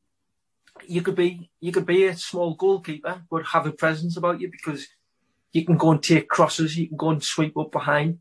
you 0.86 1.02
could 1.02 1.16
be 1.16 1.50
you 1.60 1.72
could 1.72 1.86
be 1.86 2.06
a 2.06 2.16
small 2.16 2.54
goalkeeper 2.54 3.24
but 3.30 3.48
have 3.48 3.66
a 3.66 3.72
presence 3.72 4.16
about 4.16 4.40
you 4.40 4.50
because 4.52 4.88
you 5.54 5.66
can 5.66 5.78
go 5.78 5.92
and 5.92 6.04
take 6.04 6.28
crosses, 6.28 6.78
you 6.78 6.88
can 6.88 6.98
go 6.98 7.10
and 7.10 7.24
sweep 7.24 7.58
up 7.58 7.72
behind, 7.72 8.20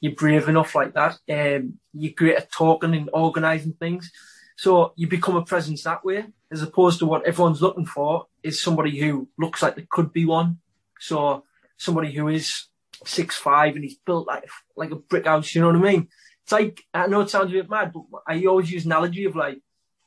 you're 0.00 0.14
brave 0.14 0.48
enough 0.48 0.74
like 0.74 0.94
that. 0.94 1.18
Um, 1.28 1.78
you're 1.92 2.12
great 2.12 2.36
at 2.36 2.52
talking 2.52 2.94
and 2.94 3.10
organising 3.12 3.72
things. 3.72 4.10
So 4.56 4.92
you 4.96 5.08
become 5.08 5.36
a 5.36 5.44
presence 5.44 5.82
that 5.82 6.04
way. 6.04 6.26
As 6.52 6.62
opposed 6.62 6.98
to 7.00 7.06
what 7.06 7.26
everyone's 7.26 7.62
looking 7.62 7.86
for 7.86 8.26
is 8.42 8.62
somebody 8.62 8.98
who 8.98 9.28
looks 9.38 9.62
like 9.62 9.76
they 9.76 9.86
could 9.90 10.12
be 10.12 10.24
one. 10.24 10.58
So 11.00 11.44
somebody 11.76 12.12
who 12.12 12.28
is 12.28 12.66
six 13.04 13.36
five 13.36 13.74
and 13.74 13.84
he's 13.84 13.98
built 13.98 14.26
like 14.26 14.48
like 14.76 14.90
a 14.90 14.96
brick 14.96 15.26
house. 15.26 15.54
You 15.54 15.62
know 15.62 15.68
what 15.68 15.76
I 15.76 15.92
mean? 15.92 16.08
It's 16.44 16.52
like 16.52 16.84
I 16.94 17.06
know 17.06 17.22
it 17.22 17.30
sounds 17.30 17.50
a 17.50 17.54
bit 17.54 17.70
mad, 17.70 17.92
but 17.92 18.22
I 18.26 18.44
always 18.44 18.70
use 18.70 18.84
an 18.84 18.92
analogy 18.92 19.24
of 19.24 19.36
like, 19.36 19.60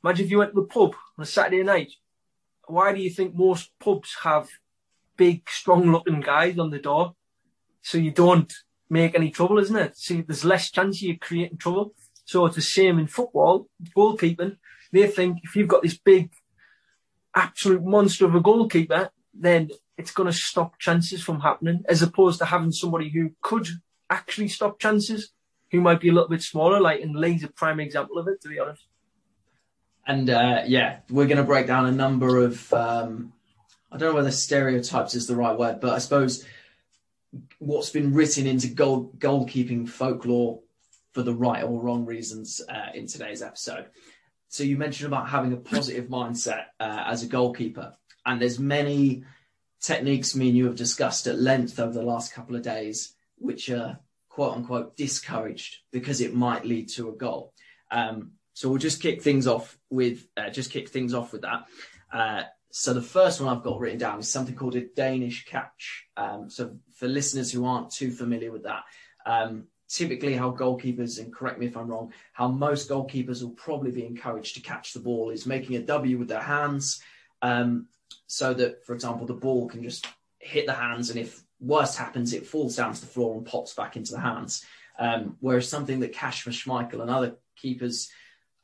imagine 0.04 0.26
if 0.26 0.32
you 0.32 0.38
went 0.40 0.54
to 0.54 0.62
the 0.62 0.68
pub 0.68 0.96
on 1.18 1.24
a 1.24 1.26
Saturday 1.26 1.64
night. 1.64 1.92
Why 2.68 2.94
do 2.94 3.02
you 3.02 3.10
think 3.10 3.36
most 3.36 3.72
pubs 3.80 4.16
have 4.24 4.48
big, 5.18 5.50
strong-looking 5.50 6.22
guys 6.22 6.60
on 6.60 6.70
the 6.70 6.80
door? 6.80 7.16
So 7.82 7.98
you 7.98 8.12
don't 8.12 8.54
make 8.90 9.16
any 9.16 9.32
trouble, 9.32 9.58
isn't 9.60 9.76
it? 9.76 9.98
So 9.98 10.24
there's 10.26 10.46
less 10.46 10.72
chance 10.72 10.98
of 10.98 11.02
you 11.02 11.18
creating 11.18 11.58
trouble. 11.58 11.94
So 12.26 12.46
it's 12.46 12.56
the 12.56 12.62
same 12.62 13.00
in 13.00 13.08
football, 13.08 13.68
goalkeeping. 13.96 14.58
They 14.92 15.08
think 15.08 15.40
if 15.44 15.56
you've 15.56 15.68
got 15.68 15.84
this 15.84 15.98
big, 15.98 16.32
absolute 17.36 17.84
monster 17.84 18.26
of 18.26 18.36
a 18.36 18.40
goalkeeper, 18.40 19.12
then 19.34 19.70
it's 19.98 20.12
going 20.12 20.32
to 20.32 20.38
stop 20.38 20.80
chances 20.80 21.22
from 21.22 21.42
happening, 21.42 21.84
as 21.88 22.02
opposed 22.02 22.40
to 22.40 22.46
having 22.46 22.72
somebody 22.72 23.10
who 23.10 23.32
could 23.42 23.68
actually 24.10 24.48
stop 24.48 24.80
chances, 24.80 25.32
who 25.72 25.82
might 25.82 26.00
be 26.00 26.10
a 26.10 26.14
little 26.14 26.30
bit 26.30 26.42
smaller. 26.42 26.80
Like, 26.80 27.02
and 27.02 27.16
Lee's 27.16 27.44
a 27.44 27.50
prime 27.50 27.80
example 27.80 28.18
of 28.18 28.28
it, 28.28 28.42
to 28.42 28.50
be 28.50 28.60
honest. 28.60 28.84
And 30.08 30.30
uh, 30.30 30.64
yeah, 30.66 31.00
we're 31.10 31.28
going 31.28 31.38
to 31.38 31.44
break 31.44 31.68
down 31.68 31.86
a 31.86 31.92
number 31.92 32.38
of, 32.38 32.74
um, 32.74 33.34
I 33.92 33.98
don't 33.98 34.10
know 34.10 34.16
whether 34.16 34.32
stereotypes 34.32 35.14
is 35.14 35.28
the 35.28 35.36
right 35.36 35.58
word, 35.58 35.80
but 35.80 35.94
I 35.94 36.00
suppose 36.00 36.46
what's 37.60 37.92
been 37.92 38.14
written 38.14 38.48
into 38.48 38.68
goal 38.70 39.12
goalkeeping 39.20 39.88
folklore 39.88 40.62
for 41.12 41.22
the 41.22 41.34
right 41.34 41.64
or 41.64 41.80
wrong 41.80 42.06
reasons 42.06 42.62
uh, 42.68 42.92
in 42.96 43.06
today's 43.06 43.42
episode. 43.42 43.88
So 44.50 44.64
you 44.64 44.78
mentioned 44.78 45.08
about 45.08 45.30
having 45.30 45.54
a 45.54 45.58
positive 45.58 46.08
mindset 46.08 46.66
uh, 46.80 47.04
as 47.06 47.24
a 47.24 47.28
goalkeeper, 47.28 47.96
and 48.26 48.42
there's 48.42 48.60
many 48.60 49.24
techniques 49.82 50.36
me 50.36 50.50
and 50.50 50.58
you 50.58 50.66
have 50.66 50.76
discussed 50.76 51.28
at 51.28 51.40
length 51.40 51.80
over 51.80 51.94
the 51.94 52.04
last 52.04 52.34
couple 52.34 52.56
of 52.56 52.62
days, 52.62 53.14
which 53.38 53.70
are 53.70 54.00
quote 54.28 54.56
unquote 54.56 54.98
discouraged 54.98 55.78
because 55.92 56.20
it 56.20 56.34
might 56.34 56.66
lead 56.66 56.90
to 56.90 57.10
a 57.10 57.14
goal. 57.14 57.54
Um, 57.92 58.32
so 58.54 58.70
we'll 58.70 58.78
just 58.78 59.02
kick 59.02 59.22
things 59.22 59.48
off 59.48 59.78
with 59.90 60.28
uh, 60.36 60.50
just 60.50 60.72
kick 60.72 60.90
things 60.90 61.14
off 61.14 61.32
with 61.32 61.44
that. 61.44 61.66
Uh, 62.12 62.44
so 62.72 62.94
the 62.94 63.02
first 63.02 63.42
one 63.42 63.56
I've 63.56 63.64
got 63.64 63.80
written 63.80 64.00
down 64.00 64.20
is 64.20 64.32
something 64.32 64.56
called 64.56 64.76
a 64.76 64.82
Danish 64.82 65.46
catch. 65.46 66.06
Um, 66.18 66.50
so 66.50 66.78
for 66.96 67.08
listeners 67.08 67.52
who 67.52 67.66
aren't 67.66 67.92
too 67.92 68.12
familiar 68.12 68.52
with 68.52 68.64
that, 68.64 68.84
um, 69.26 69.68
typically 69.90 70.36
how 70.36 70.52
goalkeepers, 70.52 71.20
and 71.20 71.34
correct 71.34 71.60
me 71.60 71.66
if 71.66 71.76
I'm 71.76 71.88
wrong, 71.88 72.14
how 72.32 72.48
most 72.48 72.90
goalkeepers 72.90 73.42
will 73.42 73.52
probably 73.52 73.92
be 73.92 74.06
encouraged 74.06 74.56
to 74.56 74.62
catch 74.62 74.94
the 74.94 75.00
ball 75.00 75.32
is 75.32 75.46
making 75.46 75.76
a 75.76 75.82
W 75.82 76.18
with 76.18 76.30
their 76.30 76.42
hands. 76.42 77.02
Um, 77.42 77.88
so 78.28 78.54
that, 78.54 78.86
for 78.86 78.94
example, 78.94 79.26
the 79.26 79.34
ball 79.34 79.68
can 79.68 79.84
just 79.84 80.08
hit 80.38 80.66
the 80.66 80.74
hands, 80.74 81.10
and 81.10 81.20
if 81.20 81.44
worst 81.60 81.98
happens, 81.98 82.34
it 82.34 82.48
falls 82.48 82.76
down 82.76 82.94
to 82.94 83.02
the 83.02 83.08
floor 83.08 83.36
and 83.36 83.46
pops 83.46 83.74
back 83.74 83.96
into 83.96 84.14
the 84.14 84.20
hands. 84.20 84.64
Um, 84.98 85.38
whereas 85.40 85.68
something 85.68 86.00
that 86.02 86.14
Kasper 86.14 86.52
Schmeichel 86.52 87.02
and 87.02 87.10
other 87.10 87.36
keepers 87.56 88.10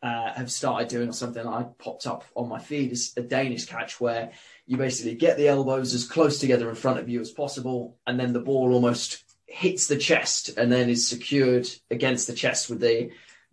uh, 0.03 0.33
have 0.33 0.51
started 0.51 0.87
doing, 0.87 1.09
or 1.09 1.13
something 1.13 1.45
I 1.45 1.63
popped 1.79 2.05
up 2.05 2.23
on 2.35 2.47
my 2.47 2.59
feed, 2.59 2.91
is 2.91 3.13
a 3.17 3.21
Danish 3.21 3.65
catch 3.65 3.99
where 3.99 4.31
you 4.67 4.77
basically 4.77 5.15
get 5.15 5.37
the 5.37 5.47
elbows 5.47 5.93
as 5.93 6.05
close 6.05 6.39
together 6.39 6.69
in 6.69 6.75
front 6.75 6.99
of 6.99 7.09
you 7.09 7.19
as 7.19 7.31
possible, 7.31 7.97
and 8.05 8.19
then 8.19 8.31
the 8.31 8.39
ball 8.39 8.73
almost 8.73 9.24
hits 9.45 9.87
the 9.87 9.97
chest 9.97 10.57
and 10.57 10.71
then 10.71 10.89
is 10.89 11.07
secured 11.07 11.67
against 11.89 12.27
the 12.27 12.33
chest 12.33 12.69
with 12.69 12.79
the 12.79 13.11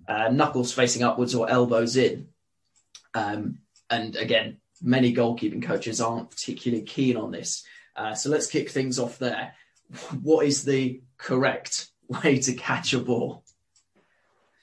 uh, 0.09 0.29
knuckles 0.29 0.73
facing 0.73 1.03
upwards 1.03 1.35
or 1.35 1.49
elbows 1.49 1.97
in. 1.97 2.29
Um, 3.15 3.59
and 3.91 4.17
again, 4.17 4.59
many 4.81 5.15
goalkeeping 5.15 5.63
coaches 5.63 6.01
aren't 6.01 6.31
particularly 6.31 6.85
keen 6.85 7.17
on 7.17 7.31
this. 7.31 7.65
Uh, 7.95 8.15
so 8.15 8.31
let's 8.31 8.47
kick 8.47 8.71
things 8.71 8.99
off 8.99 9.19
there. 9.19 9.55
What 10.23 10.47
is 10.47 10.65
the 10.65 11.03
correct 11.19 11.89
way 12.09 12.39
to 12.39 12.55
catch 12.55 12.95
a 12.95 12.99
ball? 12.99 13.45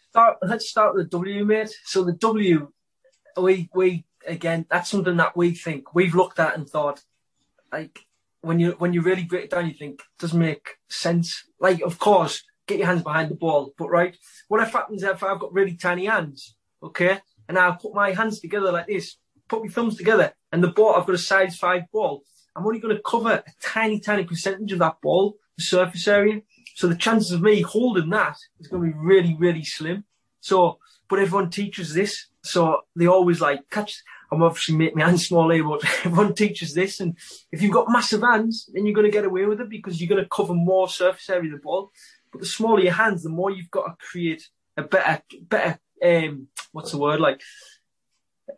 Start, 0.10 0.38
let's 0.42 0.68
start 0.68 0.96
with 0.96 1.06
the 1.06 1.18
W, 1.18 1.46
mate. 1.46 1.74
So 1.86 2.04
the 2.04 2.14
W, 2.14 2.72
we 3.38 3.70
we 3.74 4.06
again, 4.26 4.66
that's 4.70 4.90
something 4.90 5.18
that 5.18 5.38
we 5.38 5.52
think 5.52 5.94
we've 5.94 6.16
looked 6.16 6.40
at 6.40 6.58
and 6.58 6.68
thought, 6.68 7.04
like 7.72 8.00
when 8.42 8.60
you 8.60 8.72
when 8.78 8.94
you 8.94 9.02
really 9.02 9.24
break 9.24 9.46
it 9.46 9.52
down, 9.52 9.68
you 9.68 9.74
think 9.74 10.00
it 10.00 10.20
doesn't 10.20 10.40
make 10.40 10.78
sense. 10.90 11.44
Like, 11.60 11.82
of 11.82 12.00
course, 12.00 12.44
get 12.68 12.78
your 12.78 12.88
hands 12.88 13.04
behind 13.04 13.32
the 13.32 13.36
ball, 13.36 13.74
but 13.78 13.90
right, 13.90 14.16
what 14.48 14.62
if 14.62 14.72
happens 14.72 15.04
if 15.04 15.24
I've 15.24 15.40
got 15.40 15.54
really 15.54 15.76
tiny 15.76 16.06
hands, 16.06 16.56
okay, 16.82 17.20
and 17.48 17.58
I 17.58 17.72
put 17.72 17.94
my 17.94 18.14
hands 18.14 18.40
together 18.40 18.72
like 18.72 18.88
this, 18.88 19.18
put 19.48 19.64
my 19.64 19.70
thumbs 19.70 19.98
together, 19.98 20.34
and 20.52 20.64
the 20.64 20.70
ball, 20.70 20.96
I've 20.96 21.06
got 21.06 21.16
a 21.16 21.20
size 21.20 21.58
five 21.58 21.84
ball. 21.92 22.24
I'm 22.56 22.66
only 22.66 22.80
going 22.80 22.96
to 22.96 23.02
cover 23.02 23.32
a 23.32 23.44
tiny, 23.62 24.00
tiny 24.00 24.24
percentage 24.24 24.72
of 24.72 24.80
that 24.80 25.02
ball, 25.02 25.36
the 25.58 25.64
surface 25.64 26.08
area. 26.08 26.42
So 26.76 26.88
the 26.88 26.96
chances 26.96 27.32
of 27.32 27.42
me 27.42 27.62
holding 27.62 28.10
that 28.10 28.38
is 28.60 28.68
going 28.68 28.84
to 28.84 28.94
be 28.94 28.98
really, 28.98 29.36
really 29.38 29.64
slim. 29.64 30.04
So, 30.40 30.80
but 31.10 31.20
everyone 31.20 31.50
teaches 31.50 31.94
this. 31.94 32.28
So 32.44 32.82
they 32.96 33.08
always 33.08 33.42
like 33.42 33.70
catch. 33.70 34.02
I'm 34.32 34.44
obviously 34.44 34.76
making 34.76 34.98
my 34.98 35.06
hands 35.06 35.28
small 35.28 35.50
here, 35.50 35.64
but 35.64 35.84
everyone 36.06 36.36
teaches 36.36 36.74
this. 36.74 37.00
And 37.00 37.18
if 37.52 37.62
you've 37.62 37.74
got 37.74 37.90
massive 37.90 38.22
hands, 38.22 38.70
then 38.72 38.86
you're 38.86 38.96
going 38.96 39.08
to 39.08 39.12
get 39.12 39.26
away 39.26 39.46
with 39.46 39.62
it 39.62 39.70
because 39.70 40.00
you're 40.00 40.10
going 40.10 40.24
to 40.24 40.30
cover 40.30 40.54
more 40.54 40.88
surface 40.88 41.30
area 41.30 41.54
of 41.54 41.60
the 41.60 41.64
ball. 41.64 41.92
But 42.32 42.42
the 42.42 42.48
smaller 42.48 42.82
your 42.82 42.94
hands, 42.94 43.24
the 43.24 43.30
more 43.30 43.50
you've 43.50 43.72
got 43.72 43.86
to 43.88 44.06
create 44.06 44.48
a 44.78 44.84
better, 44.84 45.22
better, 45.42 45.80
um, 46.04 46.48
what's 46.72 46.92
the 46.92 46.98
word 46.98 47.20
like, 47.20 47.42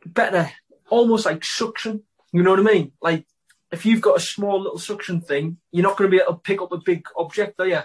better 0.05 0.51
almost 0.91 1.25
like 1.25 1.43
suction. 1.43 2.03
You 2.31 2.43
know 2.43 2.51
what 2.51 2.59
I 2.59 2.63
mean? 2.63 2.91
Like 3.01 3.25
if 3.71 3.85
you've 3.85 4.01
got 4.01 4.17
a 4.17 4.21
small 4.21 4.61
little 4.61 4.77
suction 4.77 5.21
thing, 5.21 5.57
you're 5.71 5.83
not 5.83 5.97
going 5.97 6.11
to 6.11 6.15
be 6.15 6.21
able 6.21 6.33
to 6.33 6.39
pick 6.39 6.61
up 6.61 6.71
a 6.71 6.77
big 6.77 7.05
object, 7.17 7.59
are 7.59 7.67
you? 7.67 7.79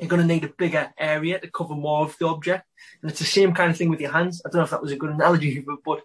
You're 0.00 0.08
going 0.08 0.22
to 0.22 0.28
need 0.28 0.44
a 0.44 0.48
bigger 0.48 0.92
area 0.98 1.38
to 1.38 1.50
cover 1.50 1.74
more 1.74 2.04
of 2.04 2.16
the 2.18 2.26
object. 2.26 2.66
And 3.00 3.10
it's 3.10 3.20
the 3.20 3.26
same 3.26 3.54
kind 3.54 3.70
of 3.70 3.76
thing 3.76 3.90
with 3.90 4.00
your 4.00 4.10
hands. 4.10 4.42
I 4.44 4.48
don't 4.48 4.58
know 4.58 4.64
if 4.64 4.70
that 4.70 4.82
was 4.82 4.90
a 4.90 4.96
good 4.96 5.10
analogy, 5.10 5.64
but 5.84 6.00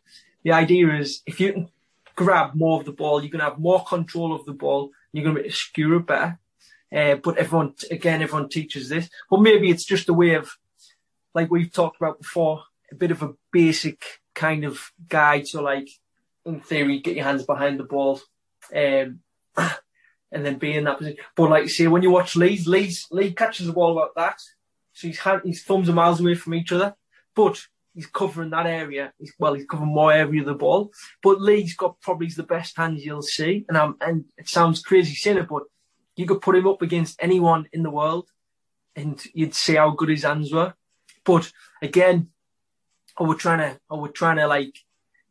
the 0.48 0.54
idea 0.54 0.96
is 0.96 1.24
if 1.26 1.42
you 1.42 1.52
can 1.52 1.70
grab 2.16 2.56
more 2.56 2.80
of 2.80 2.86
the 2.86 2.94
ball, 2.94 3.22
you're 3.22 3.30
going 3.30 3.44
to 3.44 3.50
have 3.50 3.60
more 3.60 3.84
control 3.84 4.34
of 4.34 4.46
the 4.46 4.54
ball. 4.54 4.92
You're 5.12 5.26
going 5.26 5.36
to 5.36 5.44
be 5.44 5.50
skewer 5.50 5.98
it 5.98 6.06
better. 6.06 6.40
Uh, 6.90 7.16
but 7.16 7.38
everyone, 7.38 7.74
again, 7.92 8.22
everyone 8.22 8.48
teaches 8.48 8.88
this. 8.88 9.10
But 9.30 9.42
maybe 9.42 9.70
it's 9.70 9.84
just 9.84 10.08
a 10.08 10.14
way 10.14 10.36
of, 10.36 10.50
like 11.34 11.52
we've 11.52 11.70
talked 11.70 11.98
about 11.98 12.20
before, 12.22 12.64
a 12.90 12.96
bit 12.96 13.12
of 13.12 13.24
a 13.24 13.34
basic 13.52 14.22
kind 14.34 14.64
of 14.64 14.94
guide. 15.10 15.50
So 15.50 15.62
like 15.62 15.90
in 16.46 16.62
theory, 16.62 17.02
get 17.02 17.18
your 17.18 17.26
hands 17.26 17.44
behind 17.44 17.78
the 17.78 17.84
ball, 17.84 18.22
um, 18.74 19.20
and 19.58 20.46
then 20.46 20.60
be 20.60 20.78
in 20.78 20.86
that 20.86 21.00
position. 21.00 21.20
But 21.36 21.50
like 21.50 21.64
you 21.64 21.70
say, 21.70 21.88
when 21.88 22.04
you 22.04 22.12
watch 22.12 22.38
Leeds, 22.38 22.68
Leeds, 22.68 23.06
Lee 23.12 23.34
catches 23.34 23.68
the 23.68 23.74
ball 23.74 23.96
like 23.96 24.12
that, 24.16 24.40
so 24.94 25.10
his, 25.10 25.20
hand, 25.20 25.42
his 25.44 25.64
thumbs 25.64 25.90
are 25.90 25.94
miles 25.94 26.22
away 26.22 26.36
from 26.36 26.54
each 26.54 26.72
other, 26.72 26.96
but 27.36 27.68
he's 27.98 28.06
covering 28.06 28.52
that 28.52 28.68
area. 28.68 29.12
He's, 29.18 29.34
well, 29.40 29.56
he's 29.56 29.66
covering 29.66 29.92
more 29.92 30.14
area 30.14 30.42
of 30.42 30.46
the 30.46 30.54
ball. 30.54 30.92
But 31.24 31.42
Lee's 31.42 31.76
got 31.76 32.00
probably 32.00 32.28
the 32.28 32.44
best 32.44 32.78
hands 32.78 33.04
you'll 33.04 33.24
see, 33.24 33.66
and 33.68 33.76
um, 33.76 33.98
and 34.00 34.26
it 34.38 34.48
sounds 34.48 34.84
crazy 34.84 35.16
saying 35.16 35.40
it, 35.40 35.48
but 35.50 35.64
you 36.16 36.28
could 36.28 36.42
put 36.42 36.56
him 36.56 36.68
up 36.68 36.84
against 36.84 37.18
anyone 37.20 37.68
in 37.74 37.82
the 37.82 37.90
world, 37.90 38.30
and 38.96 39.20
you'd 39.34 39.56
see 39.56 39.76
how 39.76 39.90
good 39.90 40.10
his 40.10 40.24
hands 40.24 40.54
were. 40.54 40.76
But 41.26 41.52
again, 41.82 42.30
I 43.18 43.24
we're 43.24 43.34
trying 43.34 43.60
to, 43.60 43.80
I 43.90 43.96
we're 43.96 44.10
trying 44.10 44.38
to 44.38 44.48
like 44.48 44.78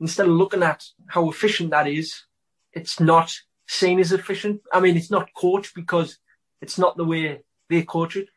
instead 0.00 0.26
of 0.26 0.32
looking 0.32 0.64
at 0.64 0.84
how 1.06 1.30
efficient 1.30 1.70
that 1.70 1.86
is, 1.86 2.24
it's 2.72 2.98
not 2.98 3.32
seen 3.68 4.00
as 4.00 4.10
efficient. 4.10 4.62
I 4.72 4.80
mean, 4.80 4.96
it's 4.96 5.10
not 5.10 5.32
coached 5.34 5.72
because 5.74 6.18
it's 6.60 6.78
not 6.78 6.96
the 6.96 7.04
way 7.04 7.42
they 7.70 7.82
coach 7.82 8.16
it. 8.16 8.28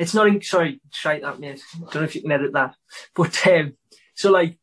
It's 0.00 0.14
not, 0.14 0.26
in, 0.26 0.42
sorry, 0.42 0.80
shite 0.90 1.22
that, 1.22 1.38
mate. 1.38 1.62
Don't 1.78 1.94
know 1.94 2.02
if 2.02 2.14
you 2.16 2.22
can 2.22 2.32
edit 2.32 2.52
that. 2.54 2.74
But, 3.14 3.46
um, 3.46 3.74
so 4.14 4.30
like, 4.32 4.58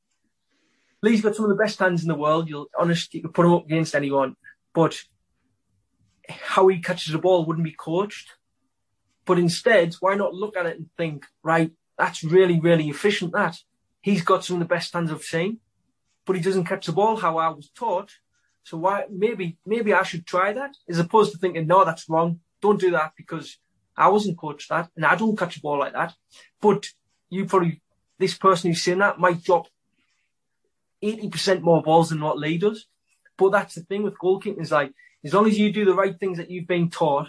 Lee's 1.01 1.22
got 1.22 1.36
some 1.36 1.46
of 1.46 1.50
the 1.50 1.63
best 1.63 1.79
hands 1.79 2.01
in 2.01 2.10
the 2.10 2.15
world. 2.15 2.50
You'll, 2.50 2.67
honestly 2.77 3.20
you 3.20 3.24
could 3.24 3.34
put 3.34 3.46
him 3.46 3.53
up 3.53 3.65
against 3.65 3.96
anyone. 3.96 4.36
But 4.74 5.00
how 6.27 6.67
he 6.67 6.79
catches 6.79 7.13
the 7.13 7.20
ball 7.20 7.46
wouldn't 7.46 7.63
be 7.63 7.75
coached. 7.77 8.32
But 9.25 9.39
instead, 9.39 9.94
why 10.00 10.15
not 10.15 10.34
look 10.34 10.58
at 10.58 10.65
it 10.65 10.77
and 10.77 10.89
think, 10.98 11.25
right, 11.44 11.72
that's 11.98 12.24
really, 12.24 12.60
really 12.60 12.89
efficient, 12.89 13.32
that. 13.34 13.58
He's 14.01 14.24
got 14.24 14.44
some 14.44 14.56
of 14.56 14.60
the 14.60 14.74
best 14.74 14.94
hands 14.94 15.12
I've 15.12 15.22
seen 15.22 15.60
but 16.27 16.36
he 16.36 16.41
doesn't 16.41 16.65
catch 16.65 16.86
the 16.86 16.91
ball 16.91 17.15
how 17.15 17.38
I 17.38 17.48
was 17.48 17.70
taught. 17.70 18.12
So 18.63 18.77
why 18.77 19.06
maybe 19.10 19.58
maybe 19.65 19.94
I 19.94 20.03
should 20.03 20.27
try 20.27 20.53
that 20.53 20.75
as 20.88 21.00
opposed 21.00 21.32
to 21.32 21.38
thinking 21.39 21.65
no 21.65 21.86
that's 21.86 22.10
wrong. 22.10 22.41
Don't 22.62 22.79
do 22.79 22.91
that 22.91 23.13
because 23.15 23.58
I 23.98 24.10
wasn't 24.10 24.38
coached 24.38 24.70
that 24.70 24.89
and 24.96 25.06
I 25.06 25.16
don't 25.16 25.38
catch 25.38 25.58
a 25.58 25.62
ball 25.62 25.80
like 25.80 25.94
that. 25.94 26.13
But 26.62 26.86
you 27.30 27.46
probably 27.46 27.82
this 28.20 28.38
person 28.38 28.70
who's 28.70 28.84
saying 28.84 29.00
that 29.00 29.20
might 29.20 29.44
drop 29.44 29.68
eighty 31.01 31.30
percent 31.30 31.63
more 31.63 31.82
balls 31.82 32.10
than 32.10 32.22
what 32.22 32.38
Lee 32.38 32.58
does. 32.58 32.86
But 33.38 33.51
that's 33.51 33.75
the 33.75 33.82
thing 33.82 34.04
with 34.04 34.18
goalkeeping 34.18 34.62
is 34.62 34.72
like 34.72 34.92
as 35.24 35.34
long 35.34 35.48
as 35.48 35.58
you 35.58 35.72
do 35.72 35.86
the 35.86 35.94
right 35.94 36.18
things 36.18 36.38
that 36.38 36.50
you've 36.50 36.68
been 36.68 36.89
taught, 36.89 37.27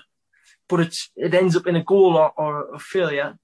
but 0.68 0.80
it's 0.80 1.10
it 1.16 1.34
ends 1.34 1.56
up 1.56 1.66
in 1.66 1.76
a 1.76 1.84
goal 1.84 2.16
or, 2.16 2.32
or 2.36 2.74
a 2.74 2.78
failure, 2.78 3.38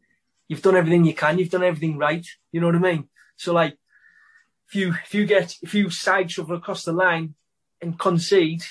you've 0.49 0.62
done 0.62 0.76
everything 0.76 1.04
you 1.04 1.14
can, 1.14 1.38
you've 1.38 1.50
done 1.50 1.64
everything 1.64 1.99
right. 1.99 2.26
You 2.52 2.61
know 2.61 2.66
what 2.66 2.76
I 2.76 2.78
mean? 2.78 3.09
So 3.37 3.52
like 3.52 3.76
if 4.69 4.75
you 4.75 4.95
if 5.04 5.14
you 5.14 5.26
get 5.26 5.57
if 5.62 5.75
you 5.75 5.90
side 5.90 6.31
shuffle 6.31 6.57
across 6.57 6.85
the 6.85 6.93
line 6.93 7.35
and 7.81 7.99
concede, 7.99 8.62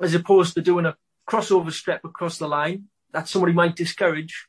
as 0.00 0.14
opposed 0.14 0.54
to 0.54 0.62
doing 0.62 0.86
a 0.86 0.96
crossover 1.28 1.72
step 1.72 2.04
across 2.04 2.38
the 2.38 2.48
line 2.48 2.84
that 3.12 3.28
somebody 3.28 3.52
might 3.52 3.76
discourage 3.76 4.46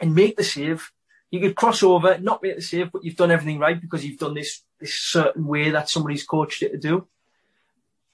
and 0.00 0.14
make 0.14 0.36
the 0.36 0.44
save, 0.44 0.92
you 1.30 1.40
could 1.40 1.56
cross 1.56 1.82
over, 1.82 2.18
not 2.18 2.42
make 2.42 2.56
the 2.56 2.62
save, 2.62 2.92
but 2.92 3.04
you've 3.04 3.16
done 3.16 3.30
everything 3.30 3.58
right 3.58 3.80
because 3.80 4.04
you've 4.04 4.18
done 4.18 4.34
this 4.34 4.62
this 4.78 4.94
certain 4.94 5.46
way 5.46 5.70
that 5.70 5.88
somebody's 5.88 6.24
coached 6.24 6.62
it 6.62 6.70
to 6.70 6.78
do. 6.78 7.06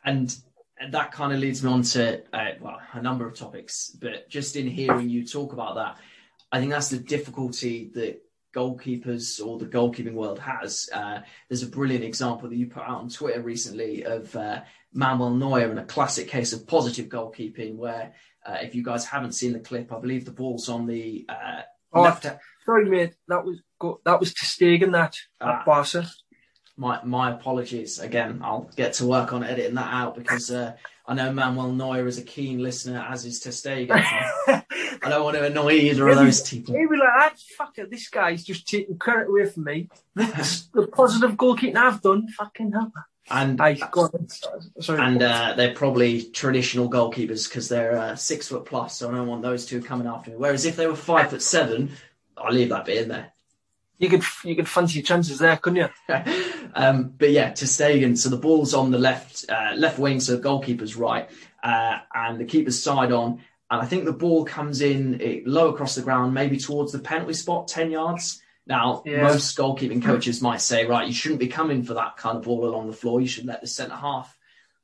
And 0.05 0.35
and 0.79 0.95
that 0.95 1.13
kind 1.13 1.33
of 1.33 1.39
leads 1.39 1.63
me 1.63 1.71
on 1.71 1.83
to 1.83 2.23
uh, 2.33 2.51
well 2.61 2.81
a 2.93 3.03
number 3.03 3.27
of 3.27 3.35
topics, 3.35 3.97
but 4.01 4.29
just 4.29 4.57
in 4.57 4.67
hearing 4.67 5.09
you 5.09 5.27
talk 5.27 5.53
about 5.53 5.77
that, 5.77 5.99
I 6.51 6.59
think 6.59 6.71
that's 6.71 6.89
the 6.89 6.99
difficulty 6.99 7.91
that 7.95 8.23
goalkeepers 8.55 9.45
or 9.45 9.59
the 9.59 9.67
goalkeeping 9.67 10.15
world 10.15 10.39
has. 10.39 10.89
Uh, 10.93 11.21
there's 11.49 11.63
a 11.63 11.69
brilliant 11.69 12.05
example 12.05 12.49
that 12.49 12.57
you 12.57 12.67
put 12.67 12.83
out 12.83 13.01
on 13.01 13.09
Twitter 13.09 13.41
recently 13.41 14.05
of 14.05 14.35
uh, 14.37 14.61
Manuel 14.93 15.31
Neuer 15.31 15.71
in 15.71 15.79
a 15.79 15.85
classic 15.85 16.29
case 16.29 16.53
of 16.53 16.67
positive 16.67 17.07
goalkeeping, 17.07 17.77
where 17.77 18.13
uh, 18.45 18.59
if 18.61 18.75
you 18.75 18.83
guys 18.83 19.05
haven't 19.05 19.33
seen 19.33 19.53
the 19.53 19.61
clip, 19.61 19.93
I 19.93 19.99
believe 19.99 20.25
the 20.25 20.33
ball's 20.33 20.69
on 20.69 20.87
the 20.87 21.25
uh, 21.29 21.63
oh, 21.93 22.03
left. 22.03 22.27
Sorry, 22.65 22.89
mate, 22.89 23.15
that 23.29 23.45
was 23.45 23.61
that 24.05 24.21
was 24.21 24.35
ter 24.35 24.47
Stegen 24.47 24.93
that 24.93 25.17
at 25.41 25.49
ah. 25.49 25.63
Barca. 25.65 26.09
My 26.77 27.03
my 27.05 27.33
apologies 27.33 27.99
again. 27.99 28.41
I'll 28.43 28.71
get 28.77 28.95
to 28.95 29.07
work 29.07 29.33
on 29.33 29.45
editing 29.45 29.75
that 29.75 29.93
out 29.93 30.17
because 30.17 30.51
uh, 30.51 30.75
I 31.07 31.15
know 31.15 31.33
Manuel 31.33 31.73
Neuer 31.73 32.07
is 32.07 32.19
a 32.19 32.23
keen 32.23 32.63
listener, 32.63 32.99
as 33.09 33.25
is 33.25 33.41
ter 33.41 33.51
Stegen. 33.51 33.89
So 33.89 34.63
I 35.03 35.09
don't 35.09 35.25
want 35.25 35.37
to 35.37 35.45
annoy 35.45 35.73
either 35.73 36.09
of 36.09 36.17
those 36.17 36.49
people. 36.49 36.75
He'd 36.75 36.89
be 36.89 36.97
like, 36.97 37.09
ah, 37.13 37.33
fuck 37.59 37.79
it, 37.79 37.91
this 37.91 38.09
guy's 38.09 38.45
just 38.45 38.67
taking 38.67 38.99
credit 38.99 39.29
away 39.29 39.47
from 39.47 39.65
me. 39.65 39.89
the 40.15 40.89
positive 40.93 41.33
goalkeeping 41.33 41.77
I've 41.77 42.01
done, 42.01 42.29
fucking 42.29 42.73
hell. 42.73 42.93
And 43.33 43.59
I, 43.63 43.77
sorry, 44.81 45.01
and 45.01 45.23
uh, 45.23 45.55
they're 45.57 45.75
probably 45.75 46.23
traditional 46.23 46.91
goalkeepers 46.91 47.49
because 47.49 47.67
they're 47.67 47.97
uh, 47.97 48.15
six 48.15 48.49
foot 48.49 48.67
plus, 48.67 48.99
so 48.99 49.09
I 49.09 49.15
don't 49.15 49.27
want 49.27 49.41
those 49.41 49.65
two 49.65 49.81
coming 49.81 50.07
after 50.07 50.31
me. 50.31 50.37
Whereas 50.37 50.67
if 50.67 50.77
they 50.77 50.87
were 50.87 50.95
five 50.95 51.31
foot 51.31 51.41
seven, 51.41 51.93
I'll 52.37 52.53
leave 52.53 52.69
that 52.69 52.85
bit 52.85 53.05
in 53.05 53.09
there. 53.09 53.33
You 53.97 54.11
could 54.11 54.23
you 54.45 54.55
could 54.55 54.69
fancy 54.69 54.99
your 54.99 55.07
chances 55.07 55.39
there, 55.39 55.57
couldn't 55.57 55.91
you? 56.09 56.15
um, 56.75 57.15
but 57.17 57.31
yeah, 57.31 57.55
ter 57.55 57.65
Stegen. 57.65 58.19
So 58.19 58.29
the 58.29 58.37
ball's 58.37 58.75
on 58.75 58.91
the 58.91 58.99
left 58.99 59.47
uh, 59.49 59.73
left 59.77 59.99
wing, 59.99 60.21
so 60.21 60.37
the 60.37 60.43
goalkeeper's 60.43 60.95
right, 60.95 61.31
uh, 61.63 62.01
and 62.15 62.39
the 62.39 62.45
keeper's 62.45 62.83
side 62.83 63.13
on. 63.13 63.41
And 63.71 63.81
I 63.81 63.87
think 63.87 64.05
the 64.05 64.13
ball 64.13 64.45
comes 64.45 64.83
in 64.83 65.23
it, 65.23 65.47
low 65.47 65.71
across 65.71 65.95
the 65.95 66.03
ground, 66.03 66.35
maybe 66.35 66.59
towards 66.59 66.93
the 66.93 66.99
penalty 66.99 67.33
spot, 67.33 67.67
ten 67.67 67.91
yards. 67.91 68.42
Now, 68.67 69.03
yeah. 69.05 69.23
most 69.23 69.57
goalkeeping 69.57 70.03
coaches 70.03 70.41
might 70.41 70.61
say, 70.61 70.87
right, 70.87 71.07
you 71.07 71.13
shouldn't 71.13 71.41
be 71.41 71.49
coming 71.49 71.83
for 71.83 71.95
that 71.95 72.17
kind 72.17 72.37
of 72.37 72.45
ball 72.45 72.65
along 72.65 72.87
the 72.87 72.93
floor. 72.93 73.21
You 73.21 73.27
should 73.27 73.47
let 73.47 73.61
the 73.61 73.67
centre 73.67 73.97
half 73.97 74.37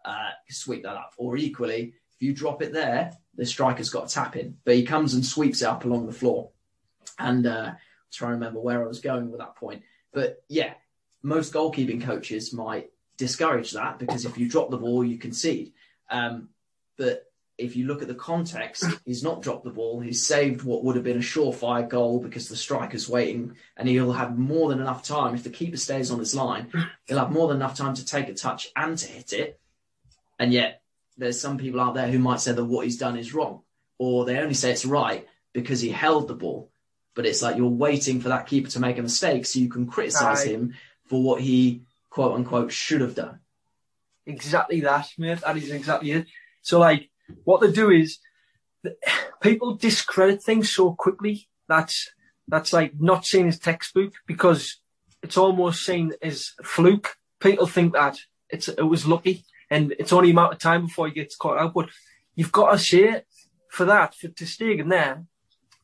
uh, 0.04 0.30
sweep 0.48 0.82
that 0.82 0.96
up. 0.96 1.12
Or 1.16 1.36
equally, 1.36 1.94
if 2.14 2.22
you 2.22 2.32
drop 2.32 2.60
it 2.62 2.72
there, 2.72 3.12
the 3.36 3.46
striker's 3.46 3.90
got 3.90 4.10
a 4.10 4.14
tap 4.14 4.36
in, 4.36 4.56
but 4.64 4.74
he 4.74 4.84
comes 4.84 5.14
and 5.14 5.24
sweeps 5.24 5.62
it 5.62 5.66
up 5.66 5.84
along 5.84 6.06
the 6.06 6.12
floor. 6.12 6.50
And 7.20 7.46
uh, 7.46 7.72
try 8.12 8.28
to 8.28 8.34
remember 8.34 8.60
where 8.60 8.82
I 8.82 8.88
was 8.88 9.00
going 9.00 9.30
with 9.30 9.40
that 9.40 9.56
point. 9.56 9.82
But 10.12 10.42
yeah, 10.48 10.74
most 11.22 11.52
goalkeeping 11.52 12.02
coaches 12.02 12.52
might 12.52 12.90
discourage 13.16 13.72
that 13.72 13.98
because 13.98 14.24
if 14.24 14.38
you 14.38 14.48
drop 14.48 14.70
the 14.70 14.76
ball, 14.76 15.04
you 15.04 15.18
concede. 15.18 15.72
Um, 16.10 16.48
but 16.96 17.27
if 17.58 17.74
you 17.74 17.86
look 17.86 18.02
at 18.02 18.08
the 18.08 18.14
context, 18.14 18.84
he's 19.04 19.24
not 19.24 19.42
dropped 19.42 19.64
the 19.64 19.70
ball. 19.70 19.98
He's 19.98 20.26
saved 20.26 20.62
what 20.62 20.84
would 20.84 20.94
have 20.94 21.04
been 21.04 21.16
a 21.16 21.20
surefire 21.20 21.86
goal 21.86 22.20
because 22.20 22.48
the 22.48 22.56
striker's 22.56 23.08
waiting, 23.08 23.56
and 23.76 23.88
he'll 23.88 24.12
have 24.12 24.38
more 24.38 24.68
than 24.68 24.80
enough 24.80 25.02
time. 25.02 25.34
If 25.34 25.42
the 25.42 25.50
keeper 25.50 25.76
stays 25.76 26.12
on 26.12 26.20
his 26.20 26.36
line, 26.36 26.70
he'll 27.06 27.18
have 27.18 27.32
more 27.32 27.48
than 27.48 27.56
enough 27.56 27.76
time 27.76 27.94
to 27.94 28.04
take 28.04 28.28
a 28.28 28.34
touch 28.34 28.68
and 28.76 28.96
to 28.96 29.06
hit 29.06 29.32
it. 29.32 29.60
And 30.38 30.52
yet, 30.52 30.82
there's 31.16 31.40
some 31.40 31.58
people 31.58 31.80
out 31.80 31.94
there 31.94 32.06
who 32.06 32.20
might 32.20 32.40
say 32.40 32.52
that 32.52 32.64
what 32.64 32.84
he's 32.84 32.96
done 32.96 33.18
is 33.18 33.34
wrong, 33.34 33.62
or 33.98 34.24
they 34.24 34.38
only 34.38 34.54
say 34.54 34.70
it's 34.70 34.86
right 34.86 35.26
because 35.52 35.80
he 35.80 35.90
held 35.90 36.28
the 36.28 36.34
ball. 36.34 36.70
But 37.14 37.26
it's 37.26 37.42
like 37.42 37.56
you're 37.56 37.66
waiting 37.66 38.20
for 38.20 38.28
that 38.28 38.46
keeper 38.46 38.70
to 38.70 38.80
make 38.80 38.98
a 38.98 39.02
mistake 39.02 39.44
so 39.44 39.58
you 39.58 39.68
can 39.68 39.88
criticize 39.88 40.44
him 40.44 40.74
for 41.06 41.20
what 41.20 41.40
he 41.40 41.82
quote 42.08 42.36
unquote 42.36 42.70
should 42.70 43.00
have 43.00 43.16
done. 43.16 43.40
Exactly 44.26 44.80
that, 44.82 45.08
mate. 45.18 45.40
That 45.40 45.56
is 45.56 45.70
exactly 45.72 46.12
it. 46.12 46.26
So, 46.62 46.78
like, 46.78 47.10
what 47.44 47.60
they 47.60 47.70
do 47.70 47.90
is 47.90 48.18
people 49.40 49.74
discredit 49.74 50.42
things 50.42 50.70
so 50.70 50.94
quickly 50.94 51.48
that's 51.68 52.10
that's 52.48 52.72
like 52.72 52.92
not 52.98 53.26
seen 53.26 53.46
as 53.46 53.58
textbook 53.58 54.14
because 54.26 54.80
it's 55.22 55.36
almost 55.36 55.84
seen 55.84 56.12
as 56.22 56.52
fluke. 56.64 57.16
People 57.40 57.66
think 57.66 57.92
that 57.92 58.18
it's 58.48 58.68
it 58.68 58.82
was 58.82 59.06
lucky 59.06 59.44
and 59.70 59.94
it's 59.98 60.12
only 60.12 60.30
a 60.30 60.34
matter 60.34 60.52
of 60.52 60.58
time 60.58 60.86
before 60.86 61.08
he 61.08 61.14
gets 61.14 61.36
caught 61.36 61.58
out. 61.58 61.74
But 61.74 61.90
you've 62.34 62.52
got 62.52 62.72
to 62.72 62.78
say 62.78 63.22
for 63.70 63.84
that 63.84 64.14
for 64.14 64.28
ter 64.28 64.46
Stegen 64.46 64.88
there, 64.88 65.24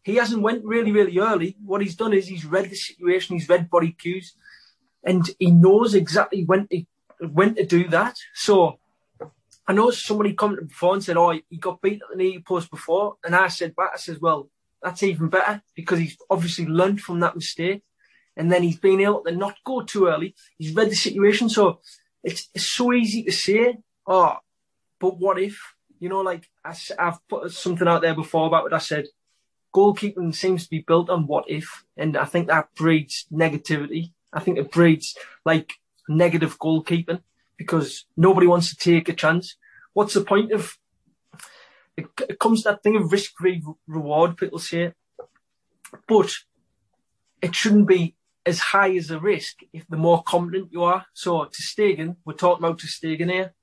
he 0.03 0.17
hasn't 0.17 0.43
went 0.43 0.65
really 0.65 0.93
really 0.93 1.19
early. 1.19 1.57
What 1.65 1.83
he's 1.83 1.97
done 1.97 2.15
is 2.15 2.27
he's 2.27 2.47
read 2.47 2.71
the 2.71 2.77
situation, 2.77 3.37
he's 3.37 3.49
read 3.49 3.71
body 3.71 3.93
cues, 3.93 4.35
and 5.05 5.29
he 5.39 5.51
knows 5.51 5.95
exactly 5.95 6.45
when 6.45 6.67
to 6.69 6.85
when 7.21 7.55
to 7.57 7.67
do 7.67 7.89
that. 7.89 8.17
So 8.35 8.79
I 9.67 9.73
know 9.73 9.91
somebody 9.91 10.35
commented 10.35 10.69
before 10.69 10.95
and 10.95 11.05
said, 11.05 11.17
"Oh, 11.17 11.31
he 11.49 11.57
got 11.57 11.81
beat 11.81 12.03
at 12.03 12.09
the 12.11 12.17
near 12.17 12.41
post 12.41 12.71
before," 12.71 13.17
and 13.25 13.35
I 13.35 13.49
said 13.49 13.75
back, 13.75 13.91
I 13.95 13.97
says, 13.97 14.21
"Well, 14.21 14.51
that's 14.83 15.03
even 15.03 15.29
better 15.29 15.63
because 15.75 15.99
he's 15.99 16.17
obviously 16.29 16.67
learned 16.67 17.01
from 17.01 17.21
that 17.21 17.35
mistake, 17.35 17.83
and 18.37 18.53
then 18.53 18.63
he's 18.63 18.79
been 18.79 19.01
able 19.01 19.23
to 19.25 19.33
not 19.33 19.57
go 19.65 19.83
too 19.83 20.07
early. 20.07 20.35
He's 20.59 20.75
read 20.75 20.91
the 20.91 20.95
situation, 20.95 21.49
so 21.49 21.81
it's, 22.23 22.49
it's 22.55 22.71
so 22.71 22.93
easy 22.93 23.23
to 23.25 23.33
say, 23.33 23.79
oh, 24.07 24.37
but 25.01 25.19
what 25.19 25.41
if? 25.41 25.59
You 25.99 26.11
know, 26.11 26.21
like 26.21 26.49
I, 26.65 26.77
I've 26.99 27.27
put 27.29 27.51
something 27.53 27.89
out 27.89 28.03
there 28.03 28.15
before 28.15 28.47
about 28.47 28.65
what 28.65 28.75
I 28.75 28.79
said. 28.79 29.07
Goalkeeping 29.75 30.35
seems 30.35 30.65
to 30.65 30.71
be 30.71 30.85
built 30.87 31.09
on 31.09 31.27
what 31.27 31.45
if, 31.49 31.85
and 31.97 32.17
I 32.17 32.27
think 32.27 32.49
that 32.49 32.75
breeds 32.75 33.27
negativity. 33.33 34.13
I 34.33 34.41
think 34.41 34.59
it 34.59 34.71
breeds 34.71 35.17
like 35.45 35.73
negative 36.09 36.59
goalkeeping 36.59 37.23
because 37.57 38.07
nobody 38.17 38.47
wants 38.47 38.71
to 38.71 38.77
take 38.77 39.09
a 39.09 39.13
chance. 39.13 39.57
What's 39.93 40.15
the 40.15 40.23
point 40.23 40.53
of 40.53 40.77
it, 41.97 42.07
it 42.29 42.39
comes 42.39 42.63
to 42.63 42.71
that 42.71 42.83
thing 42.83 42.97
of 42.97 43.13
risk 43.13 43.33
free 43.39 43.63
reward, 43.87 44.37
people 44.37 44.59
say, 44.59 44.93
but 46.09 46.31
it 47.41 47.55
shouldn't 47.55 47.87
be 47.87 48.17
as 48.47 48.59
high 48.59 48.95
as 48.97 49.11
a 49.11 49.19
risk 49.19 49.61
if 49.73 49.87
the 49.89 49.97
more 49.97 50.23
competent 50.23 50.73
you 50.73 50.83
are. 50.83 51.07
So 51.15 51.45
ter 51.45 51.63
Stegen, 51.63 52.17
we're 52.25 52.35
talking 52.35 52.65
about 52.65 52.79
ter 52.79 52.89
Stegen 52.89 53.31
here. 53.31 53.55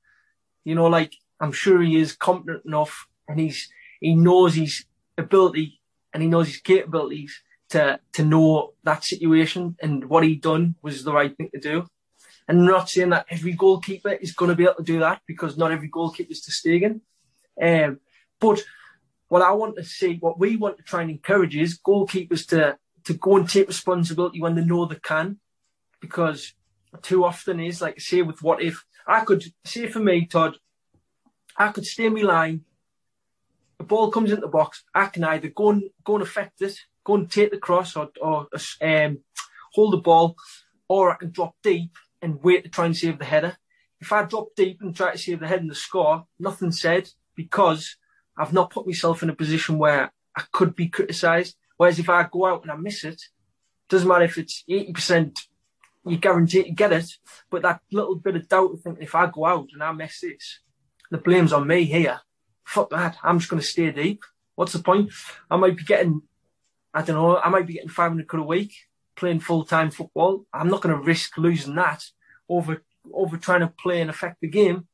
You 0.63 0.75
know, 0.75 0.87
like 0.87 1.15
I'm 1.39 1.51
sure 1.51 1.81
he 1.81 1.99
is 1.99 2.13
competent 2.13 2.65
enough 2.65 3.07
and 3.27 3.39
he's 3.39 3.69
he 3.99 4.15
knows 4.15 4.55
his 4.55 4.85
ability 5.17 5.79
and 6.13 6.23
he 6.23 6.29
knows 6.29 6.47
his 6.47 6.61
capabilities 6.61 7.41
to 7.69 7.99
to 8.13 8.23
know 8.23 8.73
that 8.83 9.03
situation 9.03 9.75
and 9.81 10.05
what 10.05 10.23
he 10.23 10.35
done 10.35 10.75
was 10.81 11.03
the 11.03 11.13
right 11.13 11.35
thing 11.35 11.49
to 11.53 11.59
do. 11.59 11.87
And 12.47 12.65
not 12.65 12.89
saying 12.89 13.09
that 13.11 13.27
every 13.29 13.53
goalkeeper 13.53 14.11
is 14.11 14.33
going 14.33 14.49
to 14.49 14.55
be 14.55 14.63
able 14.63 14.75
to 14.75 14.83
do 14.83 14.99
that 14.99 15.21
because 15.25 15.57
not 15.57 15.71
every 15.71 15.87
goalkeeper 15.87 16.31
is 16.31 16.41
ter 16.41 16.51
Stegen. 16.51 17.01
Um, 17.61 17.99
but 18.39 18.63
what 19.27 19.41
I 19.41 19.51
want 19.51 19.75
to 19.77 19.83
see, 19.83 20.17
what 20.19 20.39
we 20.39 20.57
want 20.57 20.77
to 20.77 20.83
try 20.83 21.01
and 21.01 21.11
encourage 21.11 21.55
is 21.55 21.79
goalkeepers 21.79 22.47
to, 22.47 22.77
to 23.05 23.13
go 23.13 23.37
and 23.37 23.47
take 23.47 23.67
responsibility 23.67 24.41
when 24.41 24.55
they 24.55 24.65
know 24.65 24.85
they 24.85 24.95
can. 24.95 25.39
Because 26.01 26.53
too 27.01 27.23
often 27.23 27.59
is 27.59 27.81
like 27.81 27.99
say 28.01 28.21
with 28.21 28.41
what 28.41 28.61
if 28.61 28.83
I 29.07 29.23
could 29.23 29.43
say 29.63 29.87
for 29.87 29.99
me, 29.99 30.25
Todd, 30.25 30.57
I 31.55 31.69
could 31.69 31.85
stay 31.85 32.05
in 32.05 32.13
my 32.13 32.21
line, 32.21 32.61
the 33.77 33.83
ball 33.83 34.11
comes 34.11 34.31
into 34.31 34.41
the 34.41 34.47
box, 34.47 34.83
I 34.93 35.07
can 35.07 35.23
either 35.23 35.49
go 35.49 35.69
and 35.69 35.83
go 36.03 36.15
and 36.15 36.23
affect 36.23 36.61
it, 36.61 36.77
go 37.03 37.15
and 37.15 37.31
take 37.31 37.51
the 37.51 37.57
cross 37.57 37.95
or, 37.95 38.09
or 38.21 38.47
um, 38.81 39.19
hold 39.73 39.93
the 39.93 39.97
ball, 39.97 40.35
or 40.87 41.11
I 41.11 41.15
can 41.15 41.31
drop 41.31 41.55
deep 41.63 41.91
and 42.21 42.43
wait 42.43 42.63
to 42.63 42.69
try 42.69 42.85
and 42.85 42.95
save 42.95 43.19
the 43.19 43.25
header. 43.25 43.57
If 43.99 44.11
I 44.11 44.23
drop 44.23 44.49
deep 44.55 44.81
and 44.81 44.95
try 44.95 45.11
to 45.11 45.17
save 45.17 45.39
the 45.39 45.47
head 45.47 45.61
and 45.61 45.69
the 45.69 45.75
score, 45.75 46.25
nothing 46.39 46.71
said 46.71 47.09
because 47.35 47.97
I've 48.37 48.53
not 48.53 48.71
put 48.71 48.87
myself 48.87 49.23
in 49.23 49.29
a 49.29 49.35
position 49.35 49.77
where 49.77 50.11
I 50.35 50.43
could 50.51 50.75
be 50.75 50.87
criticised. 50.87 51.55
Whereas 51.77 51.99
if 51.99 52.09
I 52.09 52.27
go 52.31 52.45
out 52.45 52.63
and 52.63 52.71
I 52.71 52.75
miss 52.75 53.03
it, 53.03 53.21
doesn't 53.89 54.07
matter 54.07 54.25
if 54.25 54.37
it's 54.37 54.63
80%, 54.69 55.37
you 56.05 56.17
guarantee 56.17 56.63
to 56.63 56.71
get 56.71 56.93
it. 56.93 57.11
But 57.49 57.63
that 57.63 57.81
little 57.91 58.15
bit 58.15 58.35
of 58.35 58.47
doubt 58.47 58.73
of 58.73 58.81
thinking 58.81 59.03
if 59.03 59.15
I 59.15 59.27
go 59.27 59.45
out 59.45 59.69
and 59.73 59.83
I 59.83 59.91
miss 59.91 60.21
this, 60.21 60.59
the 61.09 61.17
blame's 61.17 61.53
on 61.53 61.67
me 61.67 61.83
here. 61.83 62.21
Fuck 62.65 62.89
that. 62.91 63.17
I'm 63.23 63.39
just 63.39 63.49
going 63.49 63.61
to 63.61 63.67
stay 63.67 63.91
deep. 63.91 64.23
What's 64.55 64.73
the 64.73 64.79
point? 64.79 65.11
I 65.49 65.57
might 65.57 65.75
be 65.75 65.83
getting, 65.83 66.21
I 66.93 67.01
don't 67.01 67.15
know, 67.15 67.37
I 67.37 67.49
might 67.49 67.67
be 67.67 67.73
getting 67.73 67.89
500 67.89 68.27
quid 68.27 68.41
a 68.41 68.45
week 68.45 68.73
playing 69.15 69.39
full 69.39 69.65
time 69.65 69.91
football. 69.91 70.45
I'm 70.53 70.69
not 70.69 70.81
going 70.81 70.95
to 70.95 71.01
risk 71.01 71.37
losing 71.37 71.75
that 71.75 72.03
over 72.49 72.83
over 73.13 73.37
trying 73.37 73.61
to 73.61 73.67
play 73.67 74.01
and 74.01 74.09
affect 74.09 74.41
the 74.41 74.47
game. 74.47 74.87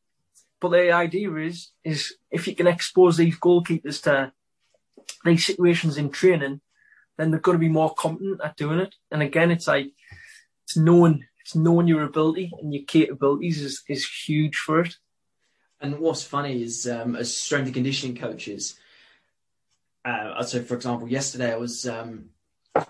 But 0.60 0.70
the 0.70 0.92
idea 0.92 1.34
is 1.36 1.72
is 1.84 2.16
if 2.32 2.48
you 2.48 2.56
can 2.56 2.68
expose 2.68 3.18
these 3.18 3.38
goalkeepers 3.38 4.02
to 4.04 4.32
these 5.24 5.46
situations 5.46 5.98
in 5.98 6.10
training, 6.10 6.62
then 7.18 7.32
they're 7.32 7.40
going 7.40 7.56
to 7.56 7.60
be 7.60 7.70
more 7.70 7.94
competent 7.94 8.42
at 8.44 8.58
doing 8.58 8.80
it. 8.80 8.96
And 9.12 9.22
again, 9.22 9.52
it's 9.52 9.68
like 9.68 9.88
it's 10.64 10.78
knowing 10.78 11.26
it's 11.42 11.56
knowing 11.56 11.88
your 11.88 12.04
ability 12.04 12.52
and 12.62 12.74
your 12.74 12.84
capabilities 12.84 13.62
is, 13.62 13.84
is 13.88 14.06
huge 14.06 14.58
for 14.58 14.82
it. 14.82 14.96
And 15.80 16.00
what's 16.00 16.24
funny 16.24 16.62
is, 16.62 16.88
um, 16.88 17.16
as 17.16 17.34
strength 17.38 17.68
and 17.68 17.74
conditioning 17.74 18.18
coaches, 18.18 18.78
uh, 20.04 20.44
so 20.44 20.62
for 20.64 20.76
example, 20.76 21.08
yesterday 21.08 21.54
I 21.54 21.58
was 21.58 21.88
um, 21.88 22.32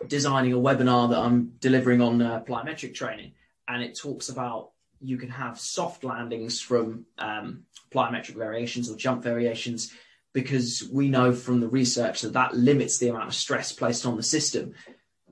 designing 0.07 0.53
a 0.53 0.57
webinar 0.57 1.09
that 1.09 1.19
I'm 1.19 1.53
delivering 1.59 2.01
on 2.01 2.21
uh, 2.21 2.43
plyometric 2.47 2.93
training, 2.93 3.33
and 3.67 3.83
it 3.83 3.97
talks 3.97 4.29
about 4.29 4.71
you 4.99 5.17
can 5.17 5.29
have 5.29 5.59
soft 5.59 6.03
landings 6.03 6.59
from 6.59 7.05
um, 7.17 7.63
plyometric 7.91 8.35
variations 8.35 8.89
or 8.89 8.95
jump 8.95 9.23
variations 9.23 9.93
because 10.33 10.87
we 10.91 11.09
know 11.09 11.33
from 11.33 11.59
the 11.59 11.67
research 11.67 12.21
that 12.21 12.33
that 12.33 12.55
limits 12.55 12.97
the 12.97 13.07
amount 13.09 13.27
of 13.27 13.35
stress 13.35 13.71
placed 13.71 14.05
on 14.05 14.17
the 14.17 14.23
system. 14.23 14.73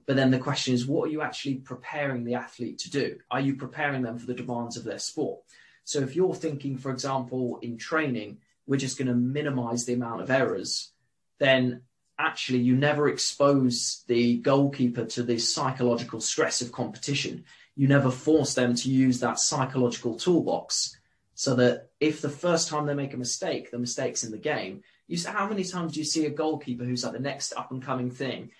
But 0.06 0.16
then 0.16 0.32
the 0.32 0.40
question 0.40 0.74
is, 0.74 0.86
what 0.86 1.08
are 1.08 1.12
you 1.12 1.22
actually 1.22 1.56
preparing 1.56 2.24
the 2.24 2.36
athlete 2.36 2.80
to 2.80 2.92
do? 2.92 3.18
Are 3.32 3.42
you 3.42 3.56
preparing 3.56 4.04
them 4.04 4.20
for 4.20 4.28
the 4.28 4.36
demands 4.36 4.78
of 4.78 4.84
their 4.84 5.00
sport? 5.00 5.40
So 5.84 6.00
if 6.00 6.16
you're 6.16 6.36
thinking, 6.36 6.78
for 6.78 6.92
example, 6.92 7.60
in 7.62 7.78
training, 7.78 8.40
we're 8.68 8.78
just 8.78 8.98
going 8.98 9.08
to 9.08 9.16
minimize 9.16 9.86
the 9.86 9.94
amount 9.94 10.22
of 10.22 10.32
errors, 10.32 10.92
then 11.40 11.82
actually 12.18 12.60
you 12.60 12.76
never 12.76 13.08
expose 13.08 14.04
the 14.08 14.38
goalkeeper 14.38 15.06
to 15.06 15.24
the 15.24 15.38
psychological 15.38 16.22
stress 16.22 16.62
of 16.62 16.72
competition. 16.72 17.46
You 17.76 17.88
never 17.88 18.10
force 18.10 18.54
them 18.54 18.76
to 18.76 18.90
use 18.90 19.20
that 19.20 19.40
psychological 19.40 20.16
toolbox 20.16 20.98
so 21.34 21.56
that 21.56 21.90
if 22.00 22.22
the 22.22 22.30
first 22.30 22.70
time 22.70 22.86
they 22.86 22.94
make 22.94 23.14
a 23.14 23.18
mistake, 23.18 23.70
the 23.70 23.80
mistake's 23.80 24.24
in 24.24 24.32
the 24.32 24.38
game. 24.38 24.84
You 25.08 25.20
how 25.28 25.48
many 25.48 25.64
times 25.64 25.94
do 25.94 26.00
you 26.00 26.06
see 26.06 26.26
a 26.26 26.32
goalkeeper 26.32 26.84
who's 26.84 27.04
like 27.04 27.14
the 27.14 27.20
next 27.20 27.54
up 27.56 27.72
and 27.72 27.84
coming 27.84 28.10
thing 28.10 28.52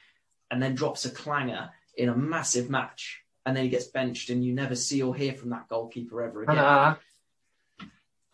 and 0.52 0.62
then 0.62 0.76
drops 0.76 1.06
a 1.06 1.10
clanger 1.10 1.70
in 1.98 2.10
a 2.10 2.16
massive 2.16 2.70
match 2.70 3.22
and 3.46 3.56
then 3.56 3.64
he 3.64 3.70
gets 3.70 3.88
benched 3.88 4.30
and 4.30 4.44
you 4.44 4.54
never 4.54 4.76
see 4.76 5.02
or 5.02 5.16
hear 5.16 5.34
from 5.34 5.50
that 5.52 5.70
goalkeeper 5.70 6.22
ever 6.22 6.44
again? 6.44 6.58
Uh, 6.58 6.96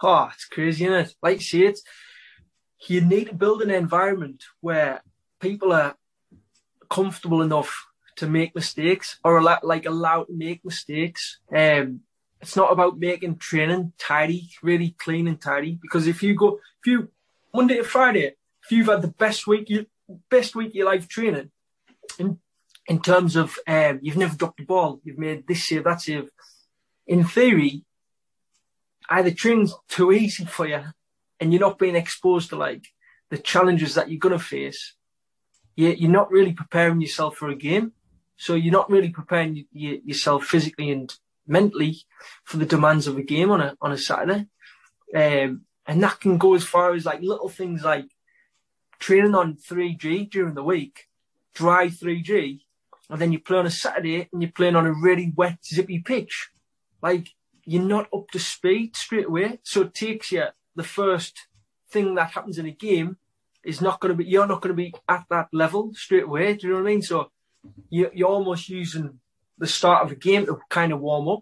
oh, 0.01 0.29
it's 0.33 0.45
crazy, 0.45 0.85
isn't 0.85 0.99
it? 0.99 1.15
Like 1.21 1.41
see 1.41 1.65
it, 1.65 1.79
you 2.87 3.01
need 3.01 3.27
to 3.27 3.35
build 3.35 3.61
an 3.61 3.69
environment 3.69 4.43
where 4.59 5.01
people 5.41 5.73
are 5.73 5.95
comfortable 6.89 7.41
enough 7.41 7.87
to 8.17 8.27
make 8.27 8.55
mistakes 8.55 9.19
or 9.23 9.41
like 9.41 9.85
allowed 9.85 10.25
to 10.25 10.33
make 10.33 10.63
mistakes. 10.63 11.39
Um, 11.55 12.01
it's 12.39 12.55
not 12.55 12.71
about 12.71 12.99
making 12.99 13.37
training 13.37 13.93
tidy, 13.97 14.49
really 14.63 14.95
clean 14.97 15.27
and 15.27 15.39
tidy. 15.39 15.77
Because 15.81 16.07
if 16.07 16.23
you 16.23 16.35
go, 16.35 16.59
if 16.79 16.87
you 16.87 17.09
Monday 17.53 17.77
to 17.77 17.83
Friday, 17.83 18.35
if 18.63 18.71
you've 18.71 18.87
had 18.87 19.01
the 19.01 19.09
best 19.09 19.47
week, 19.47 19.69
you 19.69 19.85
best 20.29 20.55
week 20.55 20.69
of 20.69 20.75
your 20.75 20.85
life 20.87 21.07
training, 21.07 21.51
in 22.19 22.39
in 22.87 23.01
terms 23.01 23.35
of 23.35 23.57
um, 23.67 23.99
you've 24.01 24.17
never 24.17 24.35
dropped 24.35 24.57
the 24.57 24.65
ball, 24.65 24.99
you've 25.03 25.19
made 25.19 25.47
this 25.47 25.65
save, 25.65 25.83
that 25.83 26.01
save. 26.01 26.29
In 27.07 27.23
theory, 27.25 27.83
either 29.09 29.31
training's 29.31 29.75
too 29.87 30.11
easy 30.11 30.45
for 30.45 30.67
you, 30.67 30.83
and 31.39 31.51
you're 31.51 31.59
not 31.59 31.79
being 31.79 31.95
exposed 31.95 32.49
to 32.49 32.55
like 32.55 32.85
the 33.29 33.37
challenges 33.37 33.95
that 33.95 34.09
you're 34.09 34.19
gonna 34.19 34.39
face, 34.39 34.95
you're 35.89 36.09
not 36.09 36.31
really 36.31 36.53
preparing 36.53 37.01
yourself 37.01 37.37
for 37.37 37.49
a 37.49 37.55
game. 37.55 37.93
So 38.37 38.55
you're 38.55 38.73
not 38.73 38.89
really 38.89 39.09
preparing 39.09 39.65
yourself 39.71 40.45
physically 40.45 40.89
and 40.91 41.13
mentally 41.47 41.97
for 42.43 42.57
the 42.57 42.65
demands 42.65 43.07
of 43.07 43.17
a 43.17 43.23
game 43.23 43.51
on 43.51 43.61
a 43.61 43.75
on 43.81 43.91
a 43.91 43.97
Saturday. 43.97 44.47
Um, 45.13 45.65
and 45.85 46.01
that 46.03 46.19
can 46.19 46.37
go 46.37 46.55
as 46.55 46.63
far 46.63 46.93
as 46.93 47.05
like 47.05 47.21
little 47.21 47.49
things 47.49 47.83
like 47.83 48.05
training 48.99 49.35
on 49.35 49.57
3G 49.57 50.29
during 50.29 50.53
the 50.53 50.63
week, 50.63 51.07
dry 51.53 51.87
3G, 51.87 52.61
and 53.09 53.19
then 53.19 53.31
you 53.31 53.39
play 53.39 53.57
on 53.57 53.65
a 53.65 53.71
Saturday 53.71 54.29
and 54.31 54.41
you're 54.41 54.51
playing 54.51 54.75
on 54.75 54.85
a 54.85 54.93
really 54.93 55.33
wet, 55.35 55.59
zippy 55.65 55.99
pitch. 55.99 56.49
Like 57.01 57.29
you're 57.65 57.83
not 57.83 58.07
up 58.13 58.29
to 58.31 58.39
speed 58.39 58.95
straight 58.95 59.25
away. 59.27 59.59
So 59.63 59.81
it 59.81 59.93
takes 59.93 60.31
you 60.31 60.45
the 60.75 60.83
first 60.83 61.47
thing 61.89 62.15
that 62.15 62.31
happens 62.31 62.57
in 62.57 62.65
a 62.65 62.71
game 62.71 63.17
is 63.63 63.81
not 63.81 63.99
going 63.99 64.11
to 64.11 64.17
be, 64.17 64.25
you're 64.25 64.47
not 64.47 64.61
going 64.61 64.75
to 64.75 64.81
be 64.81 64.93
at 65.07 65.25
that 65.29 65.47
level 65.53 65.91
straight 65.93 66.23
away. 66.23 66.55
Do 66.55 66.67
you 66.67 66.73
know 66.73 66.79
what 66.79 66.89
I 66.89 66.91
mean? 66.91 67.01
So 67.01 67.31
you, 67.89 68.09
you're 68.13 68.29
almost 68.29 68.69
using 68.69 69.19
the 69.57 69.67
start 69.67 70.03
of 70.03 70.11
a 70.11 70.15
game 70.15 70.45
to 70.45 70.59
kind 70.69 70.91
of 70.91 70.99
warm 70.99 71.27
up, 71.27 71.41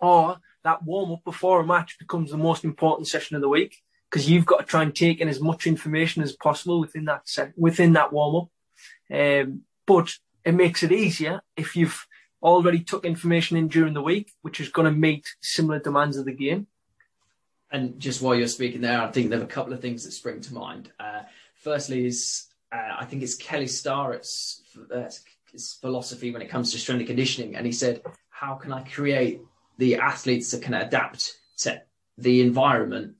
or 0.00 0.38
that 0.64 0.82
warm 0.82 1.12
up 1.12 1.24
before 1.24 1.60
a 1.60 1.66
match 1.66 1.98
becomes 1.98 2.30
the 2.30 2.38
most 2.38 2.64
important 2.64 3.08
session 3.08 3.36
of 3.36 3.42
the 3.42 3.48
week 3.48 3.76
because 4.10 4.28
you've 4.28 4.46
got 4.46 4.60
to 4.60 4.64
try 4.64 4.82
and 4.82 4.94
take 4.94 5.20
in 5.20 5.28
as 5.28 5.40
much 5.40 5.66
information 5.66 6.22
as 6.22 6.34
possible 6.34 6.80
within 6.80 7.04
that 7.04 7.28
set, 7.28 7.52
within 7.56 7.92
that 7.92 8.12
warm 8.12 8.36
up. 8.36 8.48
Um, 9.14 9.62
but 9.86 10.14
it 10.44 10.52
makes 10.52 10.82
it 10.82 10.92
easier 10.92 11.42
if 11.56 11.76
you've 11.76 12.06
already 12.42 12.80
took 12.80 13.04
information 13.04 13.56
in 13.56 13.68
during 13.68 13.94
the 13.94 14.02
week, 14.02 14.32
which 14.42 14.60
is 14.60 14.68
going 14.68 14.90
to 14.90 14.98
meet 14.98 15.26
similar 15.42 15.78
demands 15.78 16.16
of 16.16 16.24
the 16.24 16.32
game. 16.32 16.68
And 17.70 17.98
just 18.00 18.22
while 18.22 18.34
you're 18.34 18.48
speaking 18.48 18.80
there, 18.80 19.00
I 19.00 19.10
think 19.10 19.30
there 19.30 19.40
are 19.40 19.44
a 19.44 19.46
couple 19.46 19.72
of 19.72 19.80
things 19.80 20.04
that 20.04 20.12
spring 20.12 20.40
to 20.42 20.54
mind. 20.54 20.90
Uh, 20.98 21.22
firstly, 21.54 22.06
is 22.06 22.46
uh, 22.72 22.96
I 22.98 23.04
think 23.04 23.22
it's 23.22 23.34
Kelly 23.34 23.66
Starrett's 23.66 24.62
uh, 24.94 25.10
philosophy 25.80 26.30
when 26.30 26.42
it 26.42 26.48
comes 26.48 26.72
to 26.72 26.78
strength 26.78 27.00
and 27.00 27.08
conditioning, 27.08 27.56
and 27.56 27.66
he 27.66 27.72
said, 27.72 28.02
"How 28.30 28.54
can 28.54 28.72
I 28.72 28.82
create 28.84 29.40
the 29.76 29.96
athletes 29.96 30.50
that 30.50 30.62
can 30.62 30.74
adapt 30.74 31.36
to 31.58 31.82
the 32.16 32.40
environment 32.40 33.16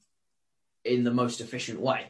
in 0.84 1.04
the 1.04 1.12
most 1.12 1.40
efficient 1.40 1.80
way?" 1.80 2.06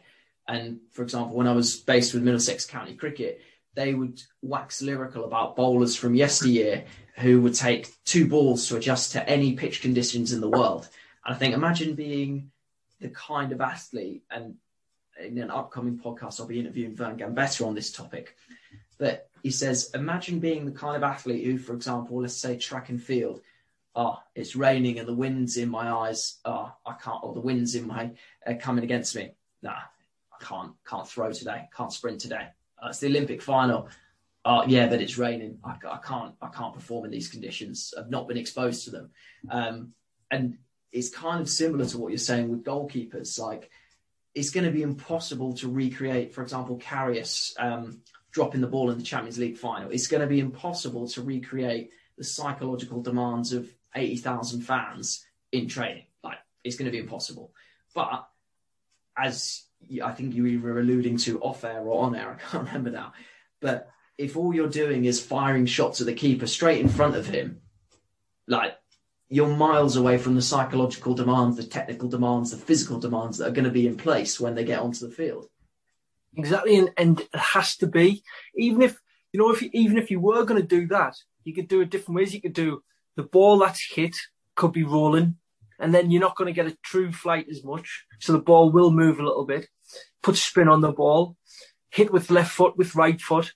And 0.47 0.81
for 0.93 1.03
example, 1.03 1.37
when 1.37 1.49
I 1.49 1.53
was 1.53 1.77
based 1.77 2.15
with 2.15 2.23
Middlesex 2.23 2.67
County 2.67 2.95
Cricket, 2.95 3.43
they 3.75 3.95
would 3.95 4.23
wax 4.43 4.81
lyrical 4.81 5.25
about 5.25 5.57
bowlers 5.57 5.95
from 5.95 6.15
yesteryear 6.15 6.85
who 7.17 7.41
would 7.43 7.55
take 7.55 7.93
two 8.05 8.27
balls 8.27 8.67
to 8.69 8.77
adjust 8.77 9.13
to 9.13 9.29
any 9.29 9.55
pitch 9.55 9.83
conditions 9.83 10.33
in 10.33 10.41
the 10.41 10.49
world. 10.49 10.89
And 11.29 11.35
I 11.35 11.39
think 11.39 11.53
imagine 11.53 11.95
being 11.95 12.51
the 13.01 13.11
kind 13.11 13.53
of 13.53 13.61
athlete, 13.61 14.25
and 14.31 14.55
in 15.23 15.37
an 15.37 15.51
upcoming 15.51 15.99
podcast, 15.99 16.41
I'll 16.41 16.47
be 16.47 16.59
interviewing 16.59 16.97
Vern 16.97 17.19
Gambetta 17.19 17.67
on 17.67 17.75
this 17.75 17.93
topic. 17.93 18.35
But 18.99 19.29
he 19.43 19.51
says, 19.51 19.91
imagine 19.93 20.39
being 20.39 20.65
the 20.65 20.73
kind 20.73 20.97
of 20.97 21.03
athlete 21.03 21.45
who, 21.45 21.59
for 21.59 21.75
example, 21.75 22.23
let's 22.23 22.35
say 22.35 22.57
track 22.57 22.89
and 22.89 23.01
field, 23.01 23.43
oh, 23.95 24.19
it's 24.35 24.57
raining 24.57 24.99
and 24.99 25.07
the 25.07 25.13
wind's 25.13 25.59
in 25.59 25.69
my 25.69 25.91
eyes. 25.91 26.39
Oh, 26.47 26.73
I 26.87 26.95
can't, 26.95 27.23
or 27.23 27.35
the 27.35 27.41
wind's 27.41 27.75
in 27.75 27.87
my 27.87 28.13
uh, 28.47 28.55
coming 28.59 28.85
against 28.85 29.15
me. 29.15 29.33
Nah, 29.61 29.73
I 30.33 30.43
can't, 30.45 30.73
can't 30.89 31.07
throw 31.07 31.31
today, 31.31 31.69
can't 31.77 31.93
sprint 31.93 32.23
today. 32.23 32.49
Uh, 32.83 32.89
it's 32.89 33.01
the 33.01 33.09
Olympic 33.09 33.43
final. 33.43 33.91
Oh, 34.47 34.65
yeah, 34.67 34.87
but 34.89 35.03
it's 35.03 35.19
raining. 35.19 35.59
I, 35.63 35.75
I, 35.91 35.99
can't, 35.99 36.35
I 36.41 36.49
can't 36.49 36.73
perform 36.73 37.05
in 37.05 37.11
these 37.11 37.29
conditions. 37.29 37.93
I've 37.99 38.09
not 38.09 38.29
been 38.29 38.39
exposed 38.39 38.85
to 38.85 38.91
them. 38.93 39.11
Um, 39.51 39.93
and 40.31 40.57
is 40.93 41.11
kind 41.11 41.41
of 41.41 41.49
similar 41.49 41.85
to 41.87 41.99
what 41.99 42.09
you're 42.09 42.19
saying 42.19 42.49
with 42.49 42.65
goalkeepers. 42.65 43.39
Like, 43.39 43.71
it's 44.35 44.51
going 44.51 44.65
to 44.65 44.73
be 44.73 44.83
impossible 44.83 45.55
to 45.55 45.69
recreate, 45.69 46.35
for 46.35 46.43
example, 46.43 46.79
Karius 46.79 47.53
um, 47.59 48.03
dropping 48.31 48.61
the 48.61 48.67
ball 48.67 48.91
in 48.91 48.99
the 48.99 49.05
Champions 49.05 49.39
League 49.39 49.59
final. 49.59 49.91
It's 49.91 50.07
going 50.07 50.21
to 50.21 50.27
be 50.27 50.41
impossible 50.41 51.09
to 51.09 51.23
recreate 51.23 51.91
the 52.17 52.25
psychological 52.25 53.03
demands 53.03 53.53
of 53.53 53.69
80,000 53.95 54.63
fans 54.63 55.25
in 55.53 55.69
training. 55.69 56.05
Like, 56.23 56.39
it's 56.65 56.77
going 56.77 56.87
to 56.87 56.93
be 56.93 56.99
impossible. 56.99 57.53
But 57.95 58.29
as 59.17 59.65
I 60.03 60.13
think 60.13 60.35
you 60.35 60.61
were 60.61 60.79
alluding 60.79 61.19
to 61.19 61.41
off 61.41 61.65
air 61.65 61.81
or 61.81 62.05
on 62.05 62.15
air, 62.15 62.31
I 62.47 62.51
can't 62.51 62.67
remember 62.67 62.91
now. 62.91 63.13
But 63.61 63.91
if 64.17 64.37
all 64.37 64.55
you're 64.55 64.69
doing 64.69 65.05
is 65.05 65.21
firing 65.21 65.67
shots 65.67 66.01
at 66.01 66.07
the 66.07 66.15
keeper 66.15 66.47
straight 66.47 66.81
in 66.81 66.89
front 66.89 67.17
of 67.17 67.27
him, 67.27 67.61
like 68.47 68.78
you're 69.29 69.55
miles 69.55 69.97
away 69.97 70.17
from 70.17 70.35
the 70.35 70.43
psychological 70.43 71.15
demands, 71.15 71.57
the 71.57 71.63
technical 71.63 72.09
demands, 72.09 72.51
the 72.51 72.57
physical 72.57 72.99
demands 72.99 73.39
that 73.39 73.49
are 73.49 73.53
going 73.53 73.65
to 73.65 73.71
be 73.71 73.87
in 73.87 73.97
place 73.97 74.41
when 74.41 74.55
they 74.55 74.65
get 74.65 74.81
onto 74.81 75.07
the 75.07 75.15
field. 75.15 75.47
Exactly, 76.37 76.79
and, 76.79 76.91
and 76.97 77.21
it 77.21 77.29
has 77.35 77.77
to 77.77 77.87
be. 77.87 78.23
Even 78.55 78.83
if 78.83 78.99
you 79.33 79.41
know, 79.41 79.51
if 79.51 79.61
you, 79.61 79.71
even 79.73 79.99
if 79.99 80.11
you 80.11 80.21
were 80.21 80.45
going 80.45 80.61
to 80.61 80.67
do 80.67 80.87
that, 80.87 81.17
you 81.45 81.55
could 81.55 81.69
do 81.69 81.81
it 81.81 81.91
different 81.91 82.17
ways. 82.17 82.33
You 82.33 82.41
could 82.41 82.55
do 82.55 82.83
the 83.17 83.23
ball 83.23 83.59
that's 83.59 83.85
hit 83.93 84.17
could 84.55 84.73
be 84.73 84.85
rolling, 84.85 85.37
and 85.79 85.95
then 85.95 86.11
you're 86.11 86.21
not 86.21 86.37
going 86.37 86.53
to 86.53 86.53
get 86.53 86.71
a 86.71 86.77
true 86.83 87.13
flight 87.13 87.47
as 87.51 87.63
much, 87.63 88.07
so 88.21 88.33
the 88.33 88.39
ball 88.39 88.71
will 88.71 88.91
move 88.91 89.21
a 89.21 89.25
little 89.25 89.45
bit. 89.45 89.69
Put 90.23 90.37
spin 90.37 90.69
on 90.69 90.81
the 90.81 90.93
ball, 90.93 91.37
hit 91.91 92.13
with 92.13 92.31
left 92.31 92.53
foot 92.53 92.77
with 92.79 92.95
right 92.95 93.21
foot, 93.21 93.53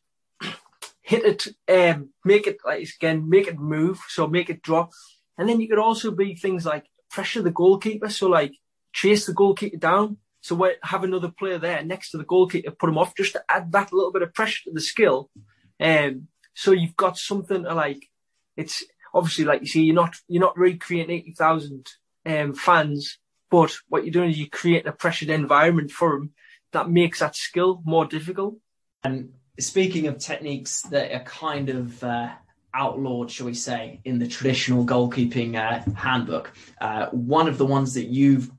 hit 1.02 1.24
it, 1.24 1.46
um, 1.94 2.10
make 2.24 2.46
it 2.46 2.58
like 2.64 2.88
again, 2.96 3.28
make 3.28 3.48
it 3.48 3.58
move, 3.58 4.00
so 4.08 4.26
make 4.26 4.50
it 4.50 4.62
drop 4.62 4.90
and 5.38 5.48
then 5.48 5.60
you 5.60 5.68
could 5.68 5.78
also 5.78 6.10
be 6.10 6.34
things 6.34 6.66
like 6.66 6.84
pressure 7.10 7.42
the 7.42 7.50
goalkeeper. 7.50 8.08
So 8.08 8.28
like 8.28 8.54
chase 8.92 9.26
the 9.26 9.32
goalkeeper 9.32 9.76
down. 9.76 10.18
So 10.40 10.56
we 10.56 10.74
have 10.82 11.04
another 11.04 11.30
player 11.30 11.58
there 11.58 11.84
next 11.84 12.10
to 12.10 12.18
the 12.18 12.24
goalkeeper, 12.24 12.72
put 12.72 12.88
him 12.88 12.98
off 12.98 13.16
just 13.16 13.32
to 13.34 13.44
add 13.48 13.70
that 13.72 13.92
little 13.92 14.12
bit 14.12 14.22
of 14.22 14.34
pressure 14.34 14.64
to 14.64 14.72
the 14.72 14.80
skill. 14.80 15.30
Um, 15.78 16.28
so 16.54 16.72
you've 16.72 16.96
got 16.96 17.16
something 17.16 17.62
to 17.62 17.74
like, 17.74 18.08
it's 18.56 18.84
obviously 19.14 19.44
like 19.44 19.60
you 19.60 19.66
see, 19.68 19.82
you're 19.84 19.94
not, 19.94 20.16
you're 20.26 20.42
not 20.42 20.58
recreating 20.58 21.14
80,000, 21.14 21.86
um, 22.26 22.54
fans, 22.54 23.18
but 23.50 23.72
what 23.88 24.04
you're 24.04 24.12
doing 24.12 24.30
is 24.30 24.38
you're 24.38 24.48
creating 24.48 24.88
a 24.88 24.92
pressured 24.92 25.30
environment 25.30 25.90
for 25.92 26.12
them 26.12 26.32
that 26.72 26.90
makes 26.90 27.20
that 27.20 27.36
skill 27.36 27.80
more 27.84 28.06
difficult. 28.06 28.56
And 29.04 29.34
speaking 29.60 30.08
of 30.08 30.18
techniques 30.18 30.82
that 30.82 31.12
are 31.12 31.24
kind 31.24 31.68
of, 31.68 32.02
uh, 32.02 32.30
outlawed, 32.74 33.30
shall 33.30 33.46
we 33.46 33.54
say, 33.54 34.00
in 34.04 34.18
the 34.18 34.28
traditional 34.28 34.84
goalkeeping 34.84 35.56
uh, 35.56 35.90
handbook. 35.94 36.52
Uh, 36.80 37.06
one 37.06 37.48
of 37.48 37.58
the 37.58 37.66
ones 37.66 37.94
that 37.94 38.06
you've 38.06 38.50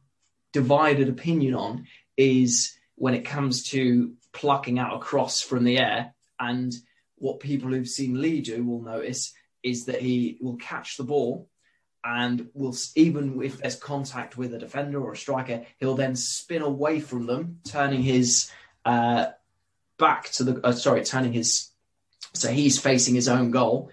divided 0.52 1.10
opinion 1.10 1.56
on 1.56 1.88
is 2.16 2.76
when 2.96 3.14
it 3.14 3.26
comes 3.26 3.64
to 3.70 4.14
plucking 4.32 4.80
out 4.80 4.96
a 4.96 5.00
cross 5.00 5.42
from 5.42 5.64
the 5.64 5.80
air. 5.80 6.14
And 6.40 6.74
what 7.16 7.40
people 7.40 7.70
who've 7.70 7.88
seen 7.88 8.22
Lee 8.22 8.42
do 8.42 8.64
will 8.64 8.82
notice 8.82 9.34
is 9.64 9.86
that 9.86 10.02
he 10.02 10.38
will 10.42 10.58
catch 10.58 10.98
the 10.98 11.04
ball 11.04 11.48
and 12.04 12.50
will 12.54 12.76
even 12.96 13.42
if 13.42 13.60
there's 13.60 13.76
contact 13.76 14.38
with 14.38 14.54
a 14.54 14.60
defender 14.60 15.02
or 15.02 15.14
a 15.14 15.18
striker, 15.18 15.64
he'll 15.80 15.96
then 15.96 16.16
spin 16.16 16.62
away 16.62 17.00
from 17.00 17.26
them, 17.26 17.60
turning 17.64 18.02
his 18.02 18.52
uh, 18.84 19.28
back 19.98 20.30
to 20.32 20.44
the 20.44 20.68
uh, 20.68 20.74
sorry, 20.74 21.04
turning 21.04 21.32
his 21.32 21.70
so 22.34 22.50
he's 22.50 22.80
facing 22.80 23.16
his 23.16 23.30
own 23.30 23.52
goal, 23.52 23.90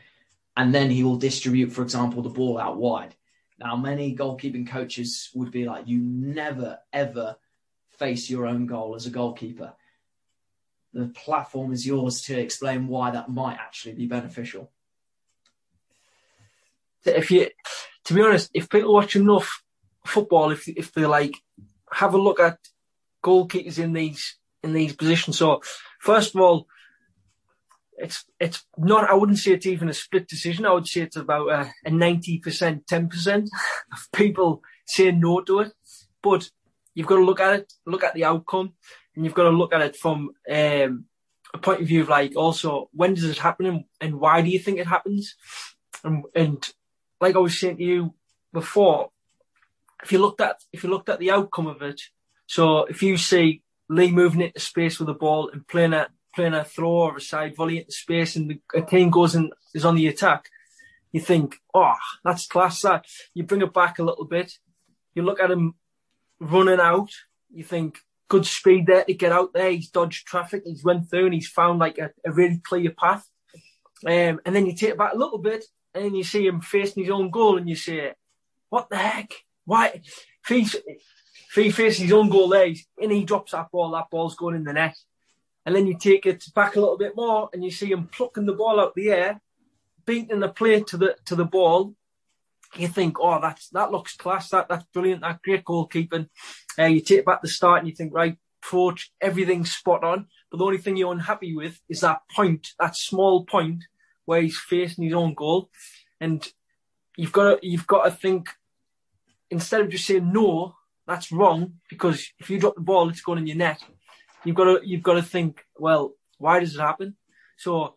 and 0.56 0.74
then 0.74 0.90
he 0.90 1.04
will 1.04 1.16
distribute, 1.16 1.72
for 1.72 1.82
example, 1.82 2.22
the 2.22 2.28
ball 2.28 2.58
out 2.58 2.76
wide. 2.76 3.14
Now, 3.58 3.76
many 3.76 4.16
goalkeeping 4.16 4.68
coaches 4.68 5.30
would 5.34 5.50
be 5.50 5.64
like, 5.64 5.86
you 5.86 5.98
never 6.00 6.78
ever 6.92 7.36
face 7.98 8.30
your 8.30 8.46
own 8.46 8.66
goal 8.66 8.94
as 8.94 9.06
a 9.06 9.10
goalkeeper. 9.10 9.74
The 10.92 11.06
platform 11.08 11.72
is 11.72 11.86
yours 11.86 12.22
to 12.22 12.38
explain 12.38 12.88
why 12.88 13.10
that 13.10 13.28
might 13.28 13.58
actually 13.58 13.94
be 13.94 14.06
beneficial. 14.06 14.70
If 17.04 17.30
you 17.30 17.50
to 18.04 18.14
be 18.14 18.22
honest, 18.22 18.50
if 18.54 18.68
people 18.68 18.92
watch 18.92 19.14
enough 19.16 19.62
football, 20.04 20.50
if 20.50 20.66
if 20.68 20.92
they 20.92 21.06
like 21.06 21.34
have 21.92 22.14
a 22.14 22.18
look 22.18 22.40
at 22.40 22.58
goalkeepers 23.22 23.78
in 23.78 23.92
these 23.92 24.36
in 24.62 24.72
these 24.72 24.94
positions. 24.94 25.38
So 25.38 25.62
first 26.00 26.34
of 26.34 26.40
all, 26.40 26.66
it's 28.02 28.24
it's 28.38 28.64
not. 28.78 29.08
I 29.08 29.14
wouldn't 29.14 29.38
say 29.38 29.52
it's 29.52 29.66
even 29.66 29.88
a 29.88 29.94
split 29.94 30.28
decision. 30.28 30.66
I 30.66 30.72
would 30.72 30.86
say 30.86 31.02
it's 31.02 31.16
about 31.16 31.72
a 31.84 31.90
ninety 31.90 32.38
percent, 32.38 32.86
ten 32.86 33.08
percent 33.08 33.50
of 33.92 34.08
people 34.12 34.62
saying 34.86 35.20
no 35.20 35.40
to 35.42 35.60
it. 35.60 35.72
But 36.22 36.50
you've 36.94 37.06
got 37.06 37.16
to 37.16 37.24
look 37.24 37.40
at 37.40 37.60
it, 37.60 37.72
look 37.86 38.04
at 38.04 38.14
the 38.14 38.24
outcome, 38.24 38.74
and 39.14 39.24
you've 39.24 39.34
got 39.34 39.44
to 39.44 39.50
look 39.50 39.72
at 39.72 39.82
it 39.82 39.96
from 39.96 40.30
um, 40.50 41.04
a 41.52 41.58
point 41.58 41.80
of 41.80 41.88
view 41.88 42.02
of 42.02 42.08
like 42.08 42.36
also 42.36 42.88
when 42.92 43.14
does 43.14 43.24
it 43.24 43.38
happen 43.38 43.66
and, 43.66 43.84
and 44.00 44.20
why 44.20 44.42
do 44.42 44.50
you 44.50 44.58
think 44.58 44.78
it 44.78 44.86
happens, 44.86 45.34
and, 46.04 46.24
and 46.34 46.68
like 47.20 47.36
I 47.36 47.40
was 47.40 47.58
saying 47.58 47.76
to 47.78 47.84
you 47.84 48.14
before, 48.52 49.10
if 50.02 50.12
you 50.12 50.18
looked 50.18 50.40
at 50.40 50.56
if 50.72 50.82
you 50.82 50.90
looked 50.90 51.08
at 51.08 51.18
the 51.18 51.30
outcome 51.30 51.66
of 51.66 51.82
it, 51.82 52.00
so 52.46 52.84
if 52.84 53.02
you 53.02 53.16
see 53.16 53.62
Lee 53.88 54.10
moving 54.10 54.40
into 54.40 54.60
space 54.60 54.98
with 54.98 55.06
the 55.06 55.14
ball 55.14 55.50
and 55.50 55.66
playing 55.66 55.92
a 55.92 56.08
playing 56.34 56.54
a 56.54 56.64
throw 56.64 56.90
or 56.90 57.16
a 57.16 57.20
side 57.20 57.56
volley 57.56 57.78
into 57.78 57.92
space, 57.92 58.36
and 58.36 58.50
the 58.50 58.60
a 58.74 58.82
team 58.82 59.10
goes 59.10 59.34
and 59.34 59.52
is 59.74 59.84
on 59.84 59.96
the 59.96 60.06
attack, 60.06 60.48
you 61.12 61.20
think, 61.20 61.56
oh, 61.74 61.94
that's 62.24 62.46
class. 62.46 62.80
That 62.82 63.06
you 63.34 63.42
bring 63.42 63.62
it 63.62 63.74
back 63.74 63.98
a 63.98 64.04
little 64.04 64.24
bit. 64.24 64.52
You 65.14 65.22
look 65.22 65.40
at 65.40 65.50
him 65.50 65.74
running 66.38 66.80
out. 66.80 67.10
You 67.52 67.64
think 67.64 67.98
good 68.28 68.46
speed 68.46 68.86
there 68.86 69.04
to 69.04 69.14
get 69.14 69.32
out 69.32 69.52
there. 69.52 69.70
He's 69.70 69.90
dodged 69.90 70.26
traffic. 70.26 70.62
He's 70.64 70.84
went 70.84 71.10
through 71.10 71.26
and 71.26 71.34
he's 71.34 71.48
found 71.48 71.80
like 71.80 71.98
a, 71.98 72.10
a 72.24 72.30
really 72.30 72.60
clear 72.62 72.90
path. 72.90 73.28
Um, 74.06 74.40
and 74.46 74.54
then 74.54 74.66
you 74.66 74.74
take 74.74 74.90
it 74.90 74.98
back 74.98 75.12
a 75.12 75.18
little 75.18 75.38
bit 75.38 75.64
and 75.94 76.04
then 76.04 76.14
you 76.14 76.24
see 76.24 76.46
him 76.46 76.60
facing 76.60 77.02
his 77.02 77.12
own 77.12 77.30
goal 77.30 77.58
and 77.58 77.68
you 77.68 77.74
say, 77.74 78.12
what 78.68 78.88
the 78.88 78.96
heck? 78.96 79.32
Why? 79.64 80.00
If, 80.02 80.48
he's, 80.48 80.74
if 80.74 81.54
he 81.54 81.70
faces 81.70 82.02
his 82.02 82.12
own 82.12 82.30
goal 82.30 82.48
there 82.48 82.72
and 83.02 83.12
he 83.12 83.24
drops 83.24 83.52
that 83.52 83.70
ball, 83.70 83.90
that 83.90 84.10
ball's 84.10 84.36
going 84.36 84.54
in 84.54 84.64
the 84.64 84.72
net. 84.72 84.96
And 85.70 85.76
then 85.76 85.87
you 85.87 85.96
take 85.96 86.26
it 86.26 86.44
back 86.52 86.74
a 86.74 86.80
little 86.80 86.98
bit 86.98 87.14
more 87.14 87.48
and 87.52 87.62
you 87.62 87.70
see 87.70 87.92
him 87.92 88.09
plucking 88.09 88.44
the 88.44 88.54
ball 88.54 88.80
out 88.80 88.96
the 88.96 89.12
air, 89.12 89.40
beating 90.04 90.40
the 90.40 90.48
plate 90.48 90.88
to 90.88 90.96
the 90.96 91.14
to 91.26 91.37
the 91.37 91.44
ball. 91.44 91.94
You 92.74 92.88
think, 92.88 93.18
oh, 93.20 93.40
that's 93.40 93.68
that 93.68 93.92
looks 93.92 94.16
class. 94.16 94.48
That 94.48 94.68
that's 94.68 94.83
brilliant. 94.92 95.20
That 95.20 95.42
great 95.42 95.64
goalkeeping. 95.64 96.28
Uh, 96.76 96.87
you 96.87 97.00
take 97.00 97.24
back 97.24 97.40
the 97.40 97.46
start 97.46 97.78
and 97.78 97.88
you 97.88 97.94
think, 97.94 98.12
right, 98.12 98.37
approach, 98.64 99.12
everything's 99.20 99.70
spot 99.70 100.02
on. 100.02 100.26
But 100.50 100.59
the 100.59 100.64
only 100.64 100.78
thing 100.78 100.96
you're 100.96 101.12
unhappy 101.12 101.54
with 101.54 101.80
is 101.88 102.00
that 102.00 102.22
point, 102.35 102.70
that 102.80 102.96
small 102.96 103.44
point 103.44 103.85
where 104.24 104.42
he's 104.42 104.59
facing 104.59 105.04
his 105.04 105.14
own 105.14 105.35
goal, 105.35 105.70
and 106.20 106.44
you've 107.16 107.30
got 107.30 107.44
to 107.44 107.59
you've 107.64 107.87
got 107.87 108.06
to 108.06 108.11
think 108.11 108.48
instead 109.50 109.83
of 109.83 109.90
just 109.90 110.04
saying 110.04 110.33
no, 110.33 110.74
that's 111.06 111.30
wrong 111.30 111.74
because 111.88 112.28
if 112.40 112.50
you 112.50 112.59
drop 112.59 112.74
the 112.74 112.80
ball, 112.80 113.09
it's 113.09 113.20
going 113.22 113.38
in 113.38 113.46
your 113.46 113.56
net. 113.56 113.80
You've 114.44 114.57
got 114.57 114.64
to 114.64 114.81
you've 114.87 115.03
got 115.03 115.14
to 115.14 115.22
think, 115.22 115.64
well, 115.76 116.14
why 116.38 116.61
does 116.61 116.74
it 116.74 116.81
happen? 116.81 117.16
So 117.57 117.94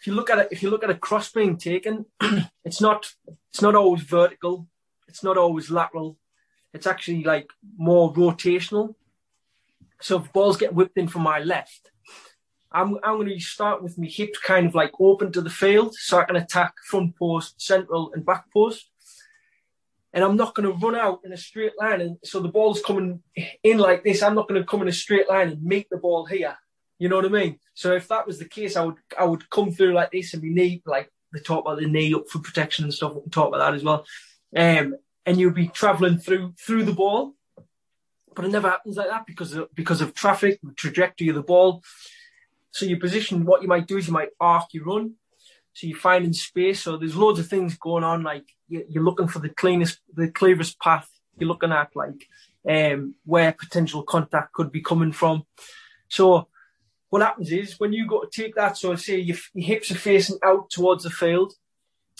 if 0.00 0.06
you 0.06 0.14
look 0.14 0.30
at 0.30 0.38
it, 0.38 0.48
if 0.50 0.62
you 0.62 0.70
look 0.70 0.84
at 0.84 0.90
a 0.90 0.94
cross 0.94 1.30
being 1.30 1.56
taken, 1.56 2.06
it's 2.64 2.80
not 2.80 3.06
it's 3.50 3.62
not 3.62 3.74
always 3.74 4.02
vertical, 4.02 4.66
it's 5.08 5.22
not 5.22 5.36
always 5.36 5.70
lateral. 5.70 6.18
It's 6.72 6.86
actually 6.86 7.22
like 7.24 7.50
more 7.76 8.12
rotational. 8.12 8.94
So 10.00 10.18
if 10.20 10.32
ball's 10.32 10.56
get 10.56 10.74
whipped 10.74 10.98
in 10.98 11.08
from 11.08 11.22
my 11.22 11.38
left, 11.38 11.90
I'm, 12.74 12.98
I'm 13.04 13.18
going 13.18 13.28
to 13.28 13.38
start 13.38 13.82
with 13.82 13.96
my 13.96 14.06
hips 14.06 14.40
kind 14.40 14.66
of 14.66 14.74
like 14.74 14.90
open 14.98 15.30
to 15.32 15.40
the 15.40 15.48
field 15.48 15.94
so 15.94 16.18
I 16.18 16.24
can 16.24 16.34
attack 16.34 16.74
front 16.90 17.16
post, 17.16 17.60
central, 17.60 18.12
and 18.12 18.26
back 18.26 18.52
post. 18.52 18.90
And 20.14 20.22
I'm 20.22 20.36
not 20.36 20.54
going 20.54 20.66
to 20.66 20.86
run 20.86 20.94
out 20.94 21.20
in 21.24 21.32
a 21.32 21.36
straight 21.36 21.72
line. 21.78 22.00
And 22.00 22.16
so 22.22 22.40
the 22.40 22.48
ball's 22.48 22.80
coming 22.80 23.20
in 23.62 23.78
like 23.78 24.04
this. 24.04 24.22
I'm 24.22 24.36
not 24.36 24.48
going 24.48 24.62
to 24.62 24.66
come 24.66 24.80
in 24.80 24.88
a 24.88 24.92
straight 24.92 25.28
line 25.28 25.48
and 25.48 25.62
meet 25.62 25.90
the 25.90 25.98
ball 25.98 26.24
here. 26.24 26.56
You 26.98 27.08
know 27.08 27.16
what 27.16 27.24
I 27.24 27.28
mean? 27.28 27.58
So 27.74 27.92
if 27.92 28.06
that 28.08 28.26
was 28.26 28.38
the 28.38 28.48
case, 28.48 28.76
I 28.76 28.84
would 28.84 28.96
I 29.18 29.24
would 29.24 29.50
come 29.50 29.72
through 29.72 29.92
like 29.92 30.12
this 30.12 30.32
and 30.32 30.40
be 30.42 30.50
knee 30.50 30.82
like 30.86 31.10
the 31.32 31.40
top 31.40 31.66
of 31.66 31.78
the 31.78 31.86
knee 31.86 32.14
up 32.14 32.28
for 32.30 32.38
protection 32.38 32.84
and 32.84 32.94
stuff. 32.94 33.14
We 33.14 33.22
can 33.22 33.30
talk 33.30 33.48
about 33.48 33.58
that 33.58 33.74
as 33.74 33.82
well. 33.82 34.06
Um, 34.56 34.94
and 35.26 35.38
you'd 35.38 35.54
be 35.54 35.68
travelling 35.68 36.18
through 36.18 36.54
through 36.58 36.84
the 36.84 36.92
ball, 36.92 37.34
but 38.34 38.44
it 38.44 38.52
never 38.52 38.70
happens 38.70 38.96
like 38.96 39.08
that 39.08 39.26
because 39.26 39.52
of 39.54 39.74
because 39.74 40.00
of 40.00 40.14
traffic, 40.14 40.60
the 40.62 40.72
trajectory 40.72 41.28
of 41.28 41.34
the 41.34 41.42
ball. 41.42 41.82
So 42.70 42.86
your 42.86 43.00
position, 43.00 43.44
what 43.44 43.62
you 43.62 43.68
might 43.68 43.86
do 43.86 43.96
is 43.96 44.06
you 44.06 44.12
might 44.12 44.30
arc 44.40 44.72
your 44.72 44.84
run. 44.84 45.14
So 45.74 45.86
you're 45.86 45.98
finding 45.98 46.32
space. 46.32 46.82
So 46.82 46.96
there's 46.96 47.16
loads 47.16 47.40
of 47.40 47.48
things 47.48 47.76
going 47.76 48.04
on. 48.04 48.22
Like 48.22 48.46
you're 48.68 49.02
looking 49.02 49.28
for 49.28 49.40
the 49.40 49.50
cleanest, 49.50 49.98
the 50.14 50.30
clearest 50.30 50.80
path. 50.80 51.08
You're 51.36 51.48
looking 51.48 51.72
at 51.72 51.90
like 51.94 52.28
um, 52.68 53.16
where 53.24 53.52
potential 53.52 54.02
contact 54.04 54.52
could 54.52 54.70
be 54.70 54.80
coming 54.80 55.12
from. 55.12 55.44
So 56.08 56.48
what 57.10 57.22
happens 57.22 57.52
is 57.52 57.78
when 57.78 57.92
you 57.92 58.06
go 58.06 58.22
to 58.22 58.30
take 58.42 58.54
that, 58.54 58.76
so 58.76 58.94
say 58.96 59.18
your, 59.18 59.36
your 59.52 59.66
hips 59.66 59.90
are 59.90 59.96
facing 59.96 60.38
out 60.44 60.70
towards 60.70 61.04
the 61.04 61.10
field, 61.10 61.52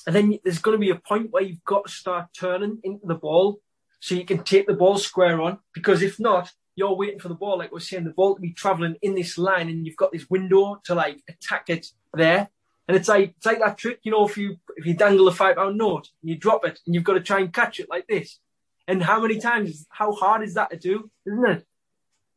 and 0.07 0.14
then 0.14 0.38
there's 0.45 0.59
going 0.59 0.77
to 0.77 0.81
be 0.81 0.90
a 0.90 0.97
point 0.97 1.31
where 1.31 1.43
you've 1.43 1.64
got 1.64 1.87
to 1.87 1.90
start 1.90 2.27
turning 2.38 2.79
into 2.83 3.07
the 3.07 3.14
ball 3.14 3.61
so 4.01 4.14
you 4.14 4.25
can 4.25 4.43
take 4.43 4.67
the 4.67 4.75
ball 4.75 4.99
square 4.99 5.40
on. 5.40 5.59
Because 5.73 6.03
if 6.03 6.21
not, 6.21 6.51
you're 6.77 6.97
waiting 6.97 7.21
for 7.21 7.29
the 7.29 7.35
ball, 7.35 7.59
like 7.59 7.73
we're 7.73 7.81
saying, 7.81 8.05
the 8.05 8.11
ball 8.11 8.35
to 8.35 8.40
be 8.40 8.53
traveling 8.53 8.97
in 9.01 9.14
this 9.14 9.38
line, 9.38 9.69
and 9.69 9.87
you've 9.87 9.97
got 9.97 10.12
this 10.12 10.29
window 10.29 10.81
to 10.85 10.95
like 10.95 11.23
attack 11.29 11.71
it 11.71 11.87
there. 12.12 12.51
And 12.87 12.97
it's 12.97 13.09
like 13.09 13.35
it's 13.37 13.47
like 13.47 13.61
that 13.61 13.79
trick, 13.79 14.01
you 14.03 14.12
know, 14.12 14.27
if 14.27 14.37
you 14.37 14.59
if 14.77 14.87
you 14.87 14.94
dangle 14.94 15.29
a 15.29 15.33
five 15.33 15.57
pound 15.57 15.79
note 15.79 16.11
and 16.23 16.31
you 16.31 16.37
drop 16.37 16.64
it, 16.66 16.81
and 16.87 16.94
you've 16.94 17.05
got 17.05 17.14
to 17.14 17.20
try 17.20 17.40
and 17.40 17.53
catch 17.53 17.81
it 17.81 17.88
like 17.88 18.07
this. 18.07 18.38
And 18.87 19.03
how 19.03 19.20
many 19.20 19.38
times? 19.38 19.87
How 19.88 20.12
hard 20.12 20.42
is 20.42 20.55
that 20.55 20.70
to 20.70 20.77
do? 20.77 21.11
Isn't 21.27 21.49
it? 21.49 21.66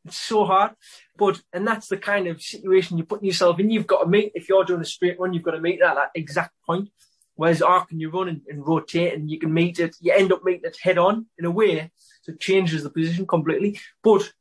It's 0.06 0.18
so 0.18 0.46
hard. 0.46 0.72
But 1.18 1.42
and 1.52 1.68
that's 1.68 1.88
the 1.88 1.98
kind 1.98 2.28
of 2.28 2.42
situation 2.42 2.98
you're 2.98 3.06
putting 3.06 3.28
yourself 3.28 3.60
in. 3.60 3.70
You've 3.70 3.88
got 3.88 4.04
to 4.04 4.10
meet 4.10 4.32
if 4.36 4.48
you're 4.48 4.64
doing 4.64 4.82
a 4.82 4.86
straight 4.86 5.20
run, 5.20 5.34
you've 5.34 5.44
got 5.44 5.52
to 5.52 5.62
meet 5.62 5.80
that, 5.82 5.96
that 5.96 6.12
exact 6.16 6.54
point. 6.66 6.90
Whereas 7.36 7.62
arc 7.62 7.92
and 7.92 8.02
you 8.02 8.10
run 8.10 8.30
and, 8.30 8.42
and 8.48 8.66
rotate 8.66 9.14
and 9.14 9.30
you 9.30 9.38
can 9.38 9.54
meet 9.54 9.80
it, 9.80 9.96
you 10.00 10.12
end 10.12 10.32
up 10.32 10.44
meeting 10.44 10.64
it 10.64 10.78
head 10.82 10.98
on 10.98 11.28
in 11.38 11.46
a 11.46 11.52
way 11.52 11.92
so 12.22 12.32
it 12.32 12.40
changes 12.40 12.82
the 12.82 12.90
position 12.90 13.28
completely. 13.28 13.80
But 14.04 14.32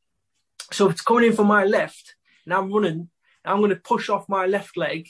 so 0.73 0.87
if 0.87 0.93
it's 0.93 1.03
coming 1.03 1.25
in 1.25 1.35
from 1.35 1.47
my 1.47 1.65
left 1.65 2.15
and 2.45 2.55
I'm 2.55 2.73
running, 2.73 3.11
I'm 3.45 3.59
going 3.59 3.71
to 3.71 3.77
push 3.77 4.09
off 4.09 4.29
my 4.29 4.47
left 4.47 4.79
leg 4.79 5.09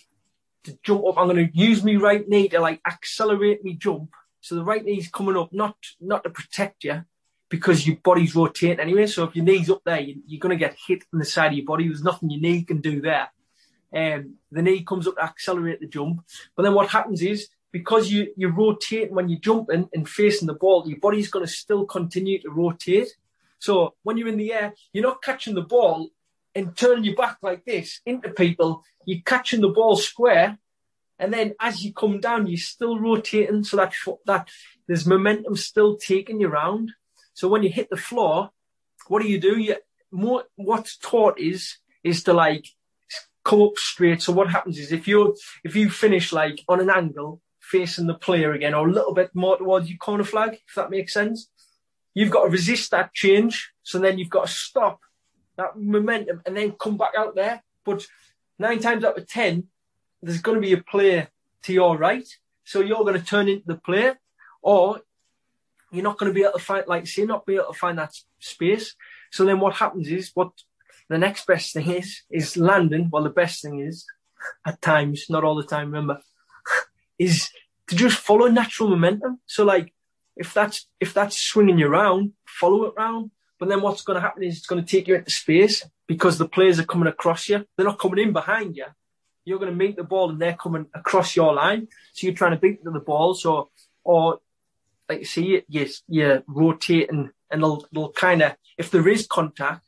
to 0.67 0.79
jump 0.83 1.05
up. 1.07 1.19
I'm 1.19 1.29
going 1.29 1.49
to 1.49 1.57
use 1.57 1.83
my 1.83 1.95
right 1.95 2.29
knee 2.29 2.49
to 2.49 2.61
like 2.61 2.81
accelerate 2.87 3.65
me 3.65 3.75
jump. 3.75 4.11
So 4.41 4.55
the 4.55 4.65
right 4.65 4.85
knee's 4.85 5.09
coming 5.09 5.37
up, 5.37 5.53
not 5.53 5.77
not 6.01 6.23
to 6.25 6.31
protect 6.31 6.85
you, 6.85 7.05
because 7.49 7.87
your 7.87 7.97
body's 7.97 8.35
rotating 8.35 8.81
anyway. 8.81 9.07
So 9.07 9.25
if 9.25 9.35
your 9.35 9.45
knee's 9.45 9.71
up 9.71 9.83
there, 9.85 10.01
you, 10.01 10.17
are 10.37 10.41
going 10.41 10.57
to 10.57 10.65
get 10.65 10.77
hit 10.87 11.05
on 11.13 11.19
the 11.19 11.25
side 11.25 11.53
of 11.53 11.55
your 11.55 11.67
body. 11.67 11.89
There's 11.89 12.03
nothing 12.03 12.31
your 12.31 12.41
knee 12.41 12.63
can 12.63 12.81
do 12.81 13.01
there. 13.01 13.29
Um, 13.95 14.35
the 14.51 14.63
knee 14.63 14.85
comes 14.85 15.07
up 15.07 15.17
to 15.17 15.23
accelerate 15.23 15.81
the 15.81 15.87
jump. 15.87 16.25
But 16.55 16.65
then 16.65 16.75
what 16.75 16.91
happens 16.91 17.23
is 17.23 17.49
because 17.73 18.11
you, 18.11 18.33
you 18.37 18.49
rotate 18.49 19.13
when 19.13 19.29
you're 19.29 19.41
jumping 19.41 19.89
and 19.93 20.09
facing 20.09 20.47
the 20.47 20.55
ball, 20.55 20.85
your 20.87 20.99
body's 20.99 21.31
going 21.31 21.47
to 21.47 21.51
still 21.51 21.85
continue 21.85 22.41
to 22.43 22.51
rotate. 22.51 23.09
So 23.59 23.95
when 24.03 24.17
you're 24.17 24.29
in 24.29 24.39
the 24.39 24.53
air, 24.53 24.75
you're 24.93 25.05
not 25.05 25.23
catching 25.23 25.55
the 25.55 25.63
ball 25.63 26.11
and 26.57 26.77
turning 26.77 27.05
your 27.05 27.15
back 27.15 27.37
like 27.43 27.65
this 27.65 28.01
into 28.07 28.31
people. 28.31 28.83
You're 29.05 29.23
catching 29.25 29.61
the 29.61 29.69
ball 29.69 29.97
square. 29.97 30.59
And 31.19 31.33
then 31.33 31.55
as 31.61 31.85
you 31.85 31.93
come 31.93 32.19
down, 32.19 32.47
you're 32.47 32.57
still 32.57 32.99
rotating 32.99 33.63
so 33.63 33.77
that, 33.77 33.93
that 34.25 34.49
there's 34.89 35.07
momentum 35.07 35.57
still 35.57 35.97
taking 35.97 36.41
you 36.41 36.49
around. 36.49 36.93
So 37.35 37.49
when 37.49 37.63
you 37.63 37.69
hit 37.69 37.91
the 37.91 37.97
floor, 37.97 38.51
what 39.09 39.23
do 39.23 39.29
you 39.29 39.39
do? 39.39 39.59
You 39.59 39.77
more 40.11 40.45
what's 40.57 40.97
taught 40.97 41.39
is 41.39 41.77
is 42.03 42.23
to 42.25 42.33
like 42.33 42.67
come 43.45 43.63
up 43.63 43.77
straight. 43.77 44.23
So 44.23 44.33
what 44.33 44.51
happens 44.51 44.79
is 44.79 44.93
if 44.93 45.07
you 45.07 45.37
if 45.63 45.77
you 45.77 45.91
finish 45.91 46.33
like 46.33 46.63
on 46.69 46.81
an 46.81 46.91
angle 46.91 47.41
facing 47.61 48.07
the 48.07 48.15
player 48.15 48.53
again, 48.53 48.75
or 48.75 48.89
a 48.89 48.93
little 48.93 49.15
bit 49.15 49.31
more 49.35 49.59
towards 49.59 49.89
your 49.89 49.99
corner 49.99 50.25
flag, 50.25 50.55
if 50.55 50.75
that 50.77 50.91
makes 50.91 51.13
sense, 51.13 51.51
you've 52.15 52.31
got 52.31 52.45
to 52.45 52.51
resist 52.51 52.91
that 52.93 53.13
change. 53.13 53.73
So 53.83 53.99
then 53.99 54.19
you've 54.19 54.31
got 54.31 54.47
to 54.47 54.53
stop 54.53 55.01
that 55.57 55.77
momentum 55.77 56.43
and 56.47 56.57
then 56.57 56.73
come 56.73 56.97
back 56.97 57.13
out 57.17 57.35
there. 57.35 57.63
But 57.85 58.07
nine 58.59 58.81
times 58.81 59.05
out 59.05 59.19
of 59.19 59.29
ten, 59.29 59.65
there's 60.23 60.41
going 60.41 60.57
to 60.57 60.67
be 60.67 60.73
a 60.73 60.83
player 60.83 61.29
to 61.65 61.73
your 61.73 61.97
right, 61.97 62.27
so 62.65 62.81
you're 62.81 63.05
going 63.05 63.19
to 63.19 63.25
turn 63.25 63.49
into 63.49 63.67
the 63.67 63.77
player, 63.77 64.19
or 64.63 65.01
you're 65.91 66.05
not 66.05 66.19
going 66.19 66.31
to 66.31 66.35
be 66.35 66.43
able 66.43 66.59
to 66.59 66.65
find, 66.65 66.87
like 66.87 67.07
say, 67.07 67.25
not 67.25 67.47
be 67.47 67.55
able 67.55 67.73
to 67.73 67.79
find 67.79 67.99
that 67.99 68.15
space. 68.39 68.95
So 69.31 69.45
then 69.45 69.61
what 69.61 69.75
happens 69.75 70.09
is 70.09 70.31
what 70.35 70.51
the 71.09 71.19
next 71.19 71.47
best 71.47 71.73
thing 71.73 71.91
is 71.91 72.23
is 72.31 72.57
landing. 72.57 73.09
Well, 73.11 73.23
the 73.23 73.31
best 73.31 73.63
thing 73.63 73.81
is 73.81 74.05
at 74.67 74.81
times, 74.83 75.27
not 75.29 75.45
all 75.45 75.55
the 75.55 75.63
time. 75.63 75.87
Remember, 75.87 76.21
is 77.19 77.51
to 77.89 77.97
just 77.97 78.19
follow 78.19 78.49
natural 78.49 78.91
momentum. 78.91 79.41
So 79.47 79.65
like 79.65 79.93
if 80.37 80.53
that's 80.53 80.89
if 81.01 81.15
that's 81.15 81.39
swinging 81.39 81.79
you 81.79 81.89
around, 81.89 82.33
follow 82.47 82.85
it 82.85 82.95
around. 82.97 83.31
But 83.59 83.69
then 83.69 83.83
what's 83.83 84.03
going 84.03 84.17
to 84.17 84.21
happen 84.21 84.43
is 84.43 84.59
it's 84.59 84.67
going 84.67 84.85
to 84.85 84.91
take 84.91 85.09
you 85.09 85.15
into 85.15 85.31
space 85.31 85.85
because 86.07 86.39
the 86.39 86.49
players 86.49 86.79
are 86.79 86.85
coming 86.85 87.09
across 87.09 87.49
you. 87.49 87.65
They're 87.77 87.87
not 87.87 87.99
coming 87.99 88.19
in 88.27 88.33
behind 88.33 88.77
you. 88.77 88.87
You're 89.45 89.59
going 89.59 89.71
to 89.71 89.77
meet 89.77 89.97
the 89.97 90.05
ball 90.05 90.31
and 90.31 90.41
they're 90.41 90.55
coming 90.55 90.87
across 90.95 91.37
your 91.37 91.55
line. 91.55 91.89
So 92.13 92.27
you're 92.27 92.37
trying 92.37 92.53
to 92.53 92.59
beat 92.59 92.85
the 92.85 92.91
ball. 93.01 93.35
So 93.35 93.71
or 94.05 94.41
like 95.09 95.21
you 95.21 95.25
see, 95.25 95.63
you, 95.69 95.87
you're 96.09 96.43
rotating 96.47 97.31
and 97.51 97.63
they'll, 97.63 97.85
they'll 97.93 98.13
kind 98.13 98.43
of, 98.43 98.57
if 98.77 98.91
there 98.91 99.09
is 99.09 99.27
contact, 99.27 99.83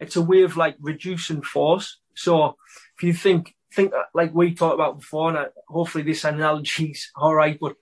it's 0.00 0.16
a 0.16 0.22
way 0.22 0.42
of 0.42 0.56
like 0.56 0.76
reducing 0.80 1.42
force. 1.42 2.00
So 2.14 2.56
if 2.96 3.02
you 3.02 3.12
think, 3.12 3.54
think 3.72 3.92
like 4.14 4.34
we 4.34 4.54
talked 4.54 4.74
about 4.74 5.00
before, 5.00 5.34
and 5.34 5.48
hopefully 5.68 6.04
this 6.04 6.24
analogy's 6.24 7.10
all 7.16 7.34
right, 7.34 7.58
but 7.60 7.76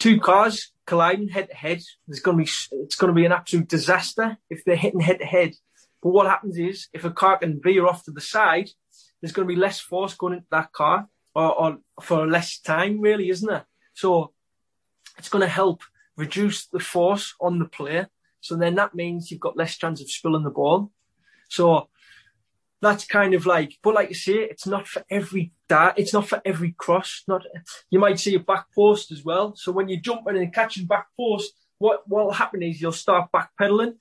two 0.00 0.18
cars 0.18 0.72
colliding 0.86 1.28
head 1.28 1.48
to 1.48 1.54
head, 1.54 1.80
there's 2.08 2.20
going 2.20 2.36
to 2.36 2.44
be, 2.44 2.50
it's 2.82 2.96
going 2.96 3.14
to 3.14 3.14
be 3.14 3.24
an 3.24 3.32
absolute 3.32 3.68
disaster 3.68 4.36
if 4.48 4.64
they're 4.64 4.74
hitting 4.74 4.98
head 4.98 5.20
to 5.20 5.26
head. 5.26 5.52
But 6.02 6.10
what 6.10 6.26
happens 6.26 6.58
is 6.58 6.88
if 6.92 7.04
a 7.04 7.10
car 7.10 7.38
can 7.38 7.60
veer 7.62 7.86
off 7.86 8.04
to 8.04 8.10
the 8.10 8.20
side, 8.20 8.70
there's 9.20 9.32
going 9.32 9.46
to 9.46 9.54
be 9.54 9.60
less 9.60 9.78
force 9.78 10.14
going 10.14 10.34
into 10.34 10.46
that 10.50 10.72
car 10.72 11.06
or, 11.34 11.60
or 11.60 11.78
for 12.00 12.26
less 12.26 12.58
time, 12.58 13.00
really, 13.00 13.28
isn't 13.28 13.48
there? 13.48 13.66
So 13.94 14.32
it's 15.18 15.28
going 15.28 15.42
to 15.42 15.48
help 15.48 15.82
reduce 16.16 16.66
the 16.66 16.80
force 16.80 17.34
on 17.40 17.58
the 17.58 17.66
player. 17.66 18.08
So 18.40 18.56
then 18.56 18.74
that 18.76 18.94
means 18.94 19.30
you've 19.30 19.40
got 19.40 19.56
less 19.56 19.76
chance 19.76 20.00
of 20.00 20.10
spilling 20.10 20.44
the 20.44 20.50
ball. 20.50 20.90
So 21.50 21.88
that's 22.82 23.04
kind 23.04 23.34
of 23.34 23.44
like, 23.44 23.78
but 23.82 23.94
like 23.94 24.08
you 24.08 24.14
say, 24.14 24.34
it's 24.38 24.66
not 24.66 24.88
for 24.88 25.04
every 25.10 25.52
dart. 25.68 25.94
It's 25.98 26.14
not 26.14 26.28
for 26.28 26.40
every 26.44 26.72
cross. 26.72 27.22
Not 27.28 27.44
you 27.90 27.98
might 27.98 28.18
see 28.18 28.34
a 28.34 28.40
back 28.40 28.66
post 28.74 29.12
as 29.12 29.24
well. 29.24 29.54
So 29.54 29.70
when 29.70 29.88
you're 29.88 30.00
jumping 30.00 30.36
and 30.36 30.52
catching 30.52 30.86
back 30.86 31.08
post, 31.16 31.52
what 31.78 32.02
what 32.06 32.24
will 32.24 32.32
happen 32.32 32.62
is 32.62 32.80
you'll 32.80 32.92
start 32.92 33.30
backpedaling 33.32 33.96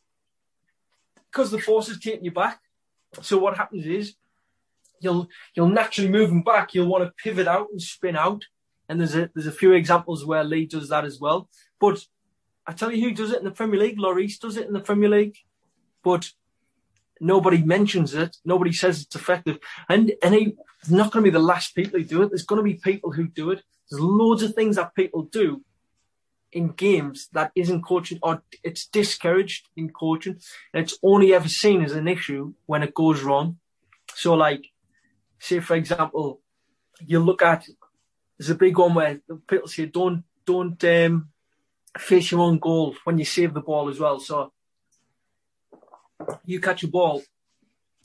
because 1.31 1.51
the 1.51 1.59
force 1.59 1.89
is 1.89 1.99
taking 1.99 2.25
you 2.25 2.31
back. 2.31 2.59
So 3.21 3.37
what 3.37 3.57
happens 3.57 3.85
is 3.85 4.15
you'll 5.01 5.27
you'll 5.55 5.69
naturally 5.69 6.09
moving 6.09 6.43
back. 6.43 6.73
You'll 6.73 6.87
want 6.87 7.03
to 7.03 7.23
pivot 7.23 7.47
out 7.47 7.67
and 7.71 7.81
spin 7.81 8.15
out. 8.15 8.45
And 8.87 8.99
there's 8.99 9.15
a 9.15 9.29
there's 9.35 9.47
a 9.47 9.51
few 9.51 9.73
examples 9.73 10.25
where 10.25 10.43
Lee 10.43 10.65
does 10.65 10.89
that 10.89 11.05
as 11.05 11.19
well. 11.19 11.49
But 11.79 11.99
I 12.65 12.71
tell 12.71 12.91
you 12.91 13.09
who 13.09 13.13
does 13.13 13.31
it 13.31 13.39
in 13.39 13.45
the 13.45 13.51
Premier 13.51 13.79
League. 13.79 13.97
Lloris 13.97 14.39
does 14.39 14.55
it 14.55 14.67
in 14.67 14.73
the 14.73 14.79
Premier 14.79 15.09
League, 15.09 15.37
but 16.03 16.31
nobody 17.19 17.61
mentions 17.63 18.13
it. 18.13 18.37
Nobody 18.45 18.73
says 18.73 19.01
it's 19.01 19.15
effective, 19.15 19.59
and 19.87 20.13
and 20.23 20.33
he, 20.35 20.55
not 20.89 21.11
going 21.11 21.23
to 21.23 21.31
be 21.31 21.33
the 21.33 21.39
last 21.39 21.75
people 21.75 21.99
who 21.99 22.05
do 22.05 22.23
it. 22.23 22.29
There's 22.29 22.45
going 22.45 22.59
to 22.59 22.63
be 22.63 22.75
people 22.75 23.11
who 23.11 23.27
do 23.27 23.51
it. 23.51 23.63
There's 23.89 24.01
loads 24.01 24.43
of 24.43 24.53
things 24.53 24.75
that 24.75 24.95
people 24.95 25.23
do 25.23 25.63
in 26.51 26.69
games 26.69 27.29
that 27.33 27.51
isn't 27.55 27.83
coaching 27.83 28.19
or 28.23 28.41
it's 28.63 28.87
discouraged 28.87 29.67
in 29.75 29.89
coaching 29.91 30.39
and 30.73 30.83
it's 30.83 30.97
only 31.03 31.33
ever 31.33 31.47
seen 31.47 31.83
as 31.83 31.91
an 31.91 32.07
issue 32.07 32.53
when 32.65 32.81
it 32.81 32.93
goes 32.93 33.21
wrong. 33.21 33.57
So 34.15 34.33
like, 34.33 34.65
say 35.39 35.59
for 35.59 35.75
example, 35.75 36.41
you 37.05 37.19
look 37.19 37.41
at 37.41 37.65
there's 38.37 38.49
a 38.49 38.55
big 38.55 38.77
one 38.77 38.93
where 38.95 39.19
people 39.47 39.67
say 39.67 39.85
don't 39.85 40.23
don't 40.45 40.83
um, 40.83 41.29
face 41.97 42.31
your 42.31 42.41
own 42.41 42.57
goal 42.57 42.95
when 43.03 43.17
you 43.17 43.25
save 43.25 43.53
the 43.53 43.61
ball 43.61 43.89
as 43.89 43.99
well. 43.99 44.19
So 44.19 44.51
you 46.45 46.59
catch 46.59 46.83
a 46.83 46.87
ball. 46.87 47.21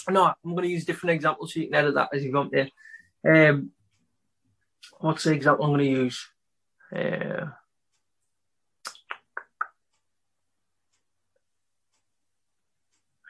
No, 0.09 0.27
I'm 0.27 0.51
going 0.53 0.65
to 0.65 0.69
use 0.69 0.85
different 0.85 1.15
examples 1.15 1.53
so 1.53 1.61
you 1.61 1.67
can 1.67 1.75
edit 1.75 1.95
that 1.95 2.11
as 2.13 2.23
you 2.23 2.33
want 2.33 2.53
there. 2.53 2.69
Um, 3.27 3.71
what's 5.01 5.25
the 5.25 5.33
example 5.33 5.65
I'm 5.65 5.73
going 5.73 5.81
to 5.81 5.91
use? 5.91 6.29
Uh, 6.95 7.47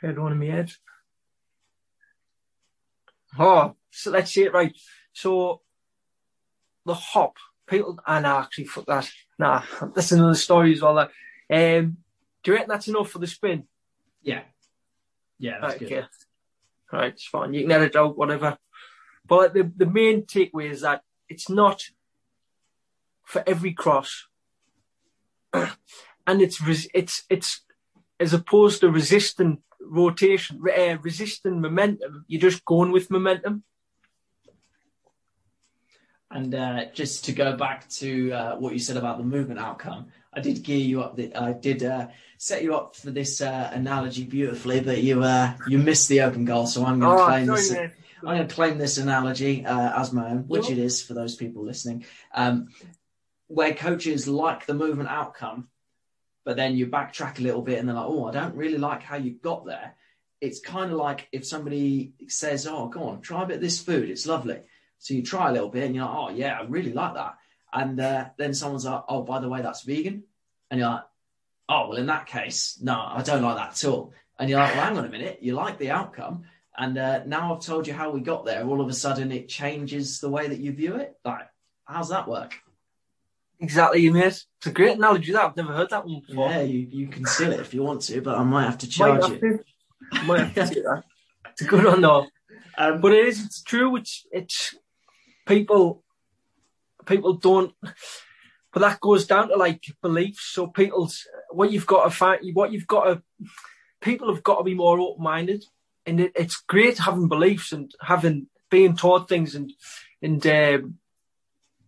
head 0.02 0.18
one 0.18 0.32
in 0.32 0.38
my 0.38 0.46
head. 0.46 0.72
Oh, 3.38 3.74
so 3.90 4.10
let's 4.10 4.32
see 4.32 4.44
it 4.44 4.52
right. 4.52 4.76
So 5.12 5.60
the 6.84 6.94
hop. 6.94 7.36
People, 7.66 7.98
I 8.06 8.20
know 8.20 8.38
actually 8.38 8.66
fuck 8.66 8.86
that. 8.86 9.10
Nah, 9.38 9.62
that's 9.94 10.12
another 10.12 10.34
story 10.34 10.74
as 10.74 10.82
well. 10.82 10.98
Um, 10.98 11.08
do 11.48 12.50
you 12.50 12.52
reckon 12.52 12.68
that's 12.68 12.88
enough 12.88 13.10
for 13.10 13.18
the 13.18 13.26
spin? 13.26 13.64
Yeah. 14.22 14.42
Yeah, 15.38 15.58
that's 15.60 15.72
right, 15.74 15.78
good. 15.80 15.92
Okay. 15.92 16.06
Right, 16.92 17.12
it's 17.12 17.26
fine. 17.26 17.54
You 17.54 17.62
can 17.62 17.72
edit 17.72 17.96
out 17.96 18.16
whatever. 18.16 18.58
But 19.26 19.54
the 19.54 19.70
the 19.76 19.86
main 19.86 20.22
takeaway 20.22 20.70
is 20.70 20.82
that 20.82 21.02
it's 21.28 21.48
not 21.48 21.82
for 23.24 23.42
every 23.46 23.72
cross, 23.72 24.26
and 25.52 26.42
it's 26.42 26.60
res- 26.60 26.88
it's 26.94 27.24
it's 27.30 27.62
as 28.20 28.32
opposed 28.32 28.80
to 28.80 28.90
resisting 28.90 29.62
rotation, 29.80 30.60
uh, 30.66 30.96
resisting 31.02 31.60
momentum. 31.60 32.24
You're 32.28 32.40
just 32.40 32.64
going 32.64 32.92
with 32.92 33.10
momentum. 33.10 33.64
And 36.30 36.54
uh, 36.54 36.86
just 36.92 37.24
to 37.26 37.32
go 37.32 37.56
back 37.56 37.88
to 37.90 38.32
uh, 38.32 38.56
what 38.56 38.72
you 38.72 38.78
said 38.80 38.96
about 38.96 39.18
the 39.18 39.24
movement 39.24 39.60
outcome, 39.60 40.06
I 40.36 40.40
did 40.40 40.62
gear 40.62 40.78
you 40.78 41.02
up. 41.02 41.18
I 41.36 41.52
did 41.52 41.82
uh, 41.82 42.08
set 42.38 42.62
you 42.62 42.74
up 42.74 42.96
for 42.96 43.10
this 43.10 43.40
uh, 43.40 43.70
analogy 43.72 44.24
beautifully, 44.24 44.80
but 44.80 45.02
you 45.02 45.22
uh, 45.22 45.54
you 45.68 45.78
missed 45.78 46.08
the 46.08 46.22
open 46.22 46.44
goal. 46.44 46.66
So 46.66 46.84
I'm 46.84 47.00
going 47.00 47.16
to 47.16 47.22
Oh, 47.22 47.26
claim 47.26 47.46
sorry, 47.46 47.60
this. 47.60 47.72
mate. 47.72 47.90
I'm 48.26 48.36
going 48.36 48.48
to 48.48 48.54
claim 48.54 48.78
this 48.78 48.96
analogy 48.98 49.66
uh, 49.66 50.00
as 50.00 50.12
my 50.12 50.30
own, 50.30 50.44
which 50.48 50.70
it 50.70 50.78
is 50.78 51.02
for 51.02 51.14
those 51.14 51.36
people 51.36 51.64
listening. 51.64 52.04
Um, 52.34 52.68
where 53.48 53.74
coaches 53.74 54.26
like 54.26 54.64
the 54.66 54.74
movement 54.74 55.10
outcome, 55.10 55.68
but 56.44 56.56
then 56.56 56.74
you 56.76 56.86
backtrack 56.86 57.38
a 57.38 57.42
little 57.42 57.62
bit 57.62 57.78
and 57.78 57.86
they're 57.88 57.94
like, 57.96 58.06
"Oh, 58.06 58.26
I 58.26 58.32
don't 58.32 58.56
really 58.56 58.78
like 58.78 59.02
how 59.02 59.16
you 59.16 59.32
got 59.32 59.66
there." 59.66 59.94
It's 60.40 60.60
kind 60.60 60.90
of 60.90 60.98
like 60.98 61.28
if 61.32 61.46
somebody 61.46 62.14
says, 62.28 62.66
"Oh, 62.66 62.88
go 62.88 63.04
on, 63.04 63.20
try 63.20 63.42
a 63.42 63.46
bit 63.46 63.56
of 63.56 63.62
this 63.62 63.80
food. 63.82 64.08
It's 64.10 64.26
lovely." 64.26 64.60
So 64.98 65.12
you 65.12 65.22
try 65.22 65.50
a 65.50 65.52
little 65.52 65.68
bit 65.68 65.84
and 65.84 65.94
you're 65.94 66.04
like, 66.06 66.14
"Oh, 66.16 66.30
yeah, 66.30 66.58
I 66.58 66.64
really 66.64 66.92
like 66.92 67.14
that." 67.14 67.34
And 67.74 67.98
uh, 68.00 68.26
then 68.38 68.54
someone's 68.54 68.84
like, 68.84 69.02
"Oh, 69.08 69.22
by 69.22 69.40
the 69.40 69.48
way, 69.48 69.60
that's 69.60 69.82
vegan," 69.82 70.22
and 70.70 70.78
you're 70.80 70.88
like, 70.88 71.02
"Oh, 71.68 71.88
well, 71.88 71.98
in 71.98 72.06
that 72.06 72.26
case, 72.26 72.78
no, 72.80 72.94
I 72.94 73.22
don't 73.22 73.42
like 73.42 73.56
that 73.56 73.72
at 73.72 73.84
all." 73.90 74.12
And 74.38 74.48
you're 74.48 74.60
like, 74.60 74.74
"Well, 74.74 74.84
hang 74.84 74.96
on 74.98 75.04
a 75.04 75.08
minute, 75.08 75.40
you 75.42 75.54
like 75.54 75.78
the 75.78 75.90
outcome." 75.90 76.44
And 76.76 76.96
uh, 76.98 77.24
now 77.24 77.52
I've 77.54 77.60
told 77.62 77.86
you 77.86 77.92
how 77.94 78.10
we 78.10 78.20
got 78.20 78.44
there. 78.44 78.64
All 78.64 78.80
of 78.80 78.88
a 78.88 78.92
sudden, 78.92 79.32
it 79.32 79.48
changes 79.48 80.20
the 80.20 80.28
way 80.30 80.46
that 80.48 80.58
you 80.60 80.72
view 80.72 80.96
it. 80.96 81.16
Like, 81.24 81.48
how's 81.84 82.10
that 82.10 82.28
work? 82.28 82.54
Exactly, 83.60 84.08
mate. 84.10 84.24
It's 84.58 84.66
a 84.66 84.70
great 84.72 84.96
analogy. 84.96 85.32
That 85.32 85.44
I've 85.44 85.56
never 85.56 85.72
heard 85.72 85.90
that 85.90 86.04
one 86.06 86.22
before. 86.26 86.50
Yeah, 86.50 86.62
you, 86.62 86.80
you 86.90 87.06
can 87.08 87.24
steal 87.26 87.52
it 87.52 87.60
if 87.60 87.72
you 87.74 87.82
want 87.82 88.02
to, 88.02 88.20
but 88.20 88.36
I 88.36 88.42
might 88.44 88.64
have 88.64 88.78
to 88.78 88.86
Might 88.86 88.90
charge 88.90 89.22
have 89.22 89.42
you. 89.42 89.64
to. 90.12 90.24
Might 90.26 90.40
have 90.40 90.68
to 90.68 90.74
do 90.74 90.82
that. 90.82 91.04
It's 91.52 91.62
a 91.62 91.64
good 91.64 91.84
one 91.84 92.00
though. 92.00 92.26
Um, 92.76 93.00
But 93.00 93.12
it 93.12 93.26
is, 93.26 93.44
it's 93.44 93.62
true. 93.62 93.88
which 93.88 94.26
it's 94.32 94.74
people, 95.46 96.02
people 97.06 97.34
don't, 97.34 97.72
but 98.72 98.80
that 98.80 99.00
goes 99.00 99.26
down 99.26 99.48
to 99.48 99.56
like 99.56 99.84
beliefs. 100.02 100.50
So 100.52 100.66
people's, 100.66 101.26
what 101.50 101.70
you've 101.70 101.86
got 101.86 102.04
to 102.04 102.10
find, 102.10 102.40
what 102.54 102.72
you've 102.72 102.86
got 102.86 103.04
to, 103.04 103.22
people 104.00 104.32
have 104.32 104.42
got 104.42 104.58
to 104.58 104.64
be 104.64 104.74
more 104.74 104.98
open 104.98 105.22
minded. 105.22 105.64
And 106.06 106.20
it, 106.20 106.32
it's 106.34 106.56
great 106.56 106.98
having 106.98 107.28
beliefs 107.28 107.72
and 107.72 107.90
having, 108.00 108.48
being 108.70 108.96
taught 108.96 109.28
things 109.28 109.54
and, 109.54 109.72
and, 110.20 110.46
um, 110.46 110.98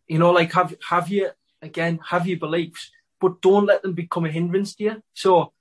you 0.06 0.18
know, 0.18 0.30
like 0.30 0.52
have, 0.52 0.74
have 0.88 1.08
you, 1.08 1.30
again, 1.60 1.98
have 2.08 2.26
your 2.26 2.38
beliefs, 2.38 2.90
but 3.20 3.40
don't 3.42 3.66
let 3.66 3.82
them 3.82 3.94
become 3.94 4.24
a 4.24 4.30
hindrance 4.30 4.74
to 4.76 4.84
you. 4.84 5.02
So 5.14 5.52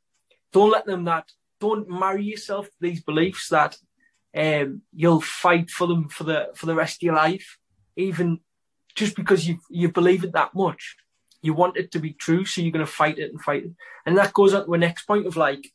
don't 0.54 0.72
let 0.72 0.86
them 0.86 1.06
that, 1.06 1.32
don't 1.60 1.90
marry 1.90 2.24
yourself 2.24 2.68
to 2.68 2.76
these 2.80 3.02
beliefs 3.02 3.50
that 3.50 3.78
um, 4.36 4.82
you'll 4.94 5.22
fight 5.22 5.70
for 5.70 5.88
them 5.88 6.10
for 6.10 6.26
the 6.26 6.50
for 6.56 6.66
the 6.66 6.76
rest 6.76 6.98
of 6.98 7.04
your 7.04 7.16
life, 7.16 7.58
even 7.96 8.40
just 8.96 9.16
because 9.16 9.48
you 9.48 9.60
you 9.70 9.92
believe 9.92 10.24
it 10.24 10.34
that 10.34 10.56
much. 10.56 10.96
You 11.42 11.54
want 11.54 11.78
it 11.78 11.92
to 11.92 12.00
be 12.00 12.14
true, 12.14 12.46
so 12.46 12.62
you're 12.62 12.72
going 12.72 12.86
to 12.86 12.92
fight 12.92 13.20
it 13.20 13.32
and 13.32 13.42
fight 13.42 13.66
it. 13.66 13.72
And 14.06 14.18
that 14.18 14.34
goes 14.34 14.54
on 14.54 14.66
to 14.66 14.72
the 14.72 14.78
next 14.78 15.04
point 15.04 15.28
of 15.28 15.38
like 15.38 15.72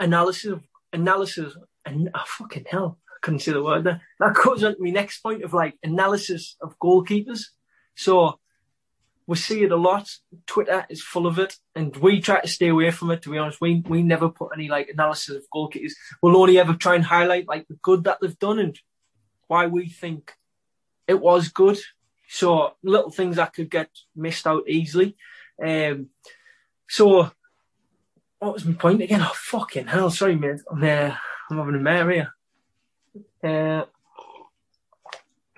analysis 0.00 0.50
of 0.50 0.62
analysis 0.92 1.56
and 1.84 2.10
oh, 2.14 2.24
fucking 2.26 2.64
hell, 2.68 2.98
I 3.08 3.18
couldn't 3.20 3.40
say 3.40 3.52
the 3.52 3.62
word 3.62 3.84
there. 3.84 4.00
That 4.18 4.34
goes 4.34 4.64
on 4.64 4.76
to 4.76 4.82
my 4.82 4.90
next 4.90 5.20
point 5.20 5.44
of 5.44 5.52
like 5.52 5.74
analysis 5.82 6.56
of 6.60 6.78
goalkeepers. 6.78 7.42
So 7.94 8.40
we 9.26 9.36
see 9.36 9.62
it 9.62 9.72
a 9.72 9.76
lot. 9.76 10.10
Twitter 10.46 10.84
is 10.88 11.02
full 11.02 11.26
of 11.26 11.38
it, 11.38 11.56
and 11.74 11.94
we 11.96 12.20
try 12.20 12.40
to 12.40 12.48
stay 12.48 12.68
away 12.68 12.90
from 12.90 13.10
it. 13.10 13.22
To 13.22 13.30
be 13.30 13.38
honest, 13.38 13.60
we 13.60 13.82
we 13.86 14.02
never 14.02 14.28
put 14.28 14.50
any 14.54 14.68
like 14.68 14.88
analysis 14.88 15.36
of 15.36 15.44
goalkeepers. 15.54 15.92
We'll 16.22 16.36
only 16.36 16.58
ever 16.58 16.74
try 16.74 16.94
and 16.94 17.04
highlight 17.04 17.48
like 17.48 17.68
the 17.68 17.78
good 17.82 18.04
that 18.04 18.18
they've 18.20 18.38
done 18.38 18.58
and 18.58 18.78
why 19.46 19.66
we 19.66 19.88
think 19.88 20.32
it 21.06 21.20
was 21.20 21.48
good. 21.48 21.78
So 22.28 22.74
little 22.82 23.10
things 23.10 23.36
that 23.36 23.52
could 23.52 23.70
get 23.70 23.90
missed 24.16 24.46
out 24.46 24.68
easily. 24.68 25.16
Um, 25.62 26.08
so 26.88 27.30
what 28.38 28.54
was 28.54 28.64
my 28.64 28.74
point 28.74 29.02
again? 29.02 29.22
Oh 29.22 29.32
fucking 29.34 29.86
hell! 29.86 30.10
Sorry, 30.10 30.36
mate. 30.36 30.60
I'm 30.70 30.82
uh, 30.82 31.14
I'm 31.50 31.58
having 31.58 31.74
a 31.74 31.78
mare 31.78 32.10
here. 32.10 32.34
Uh, 33.42 33.84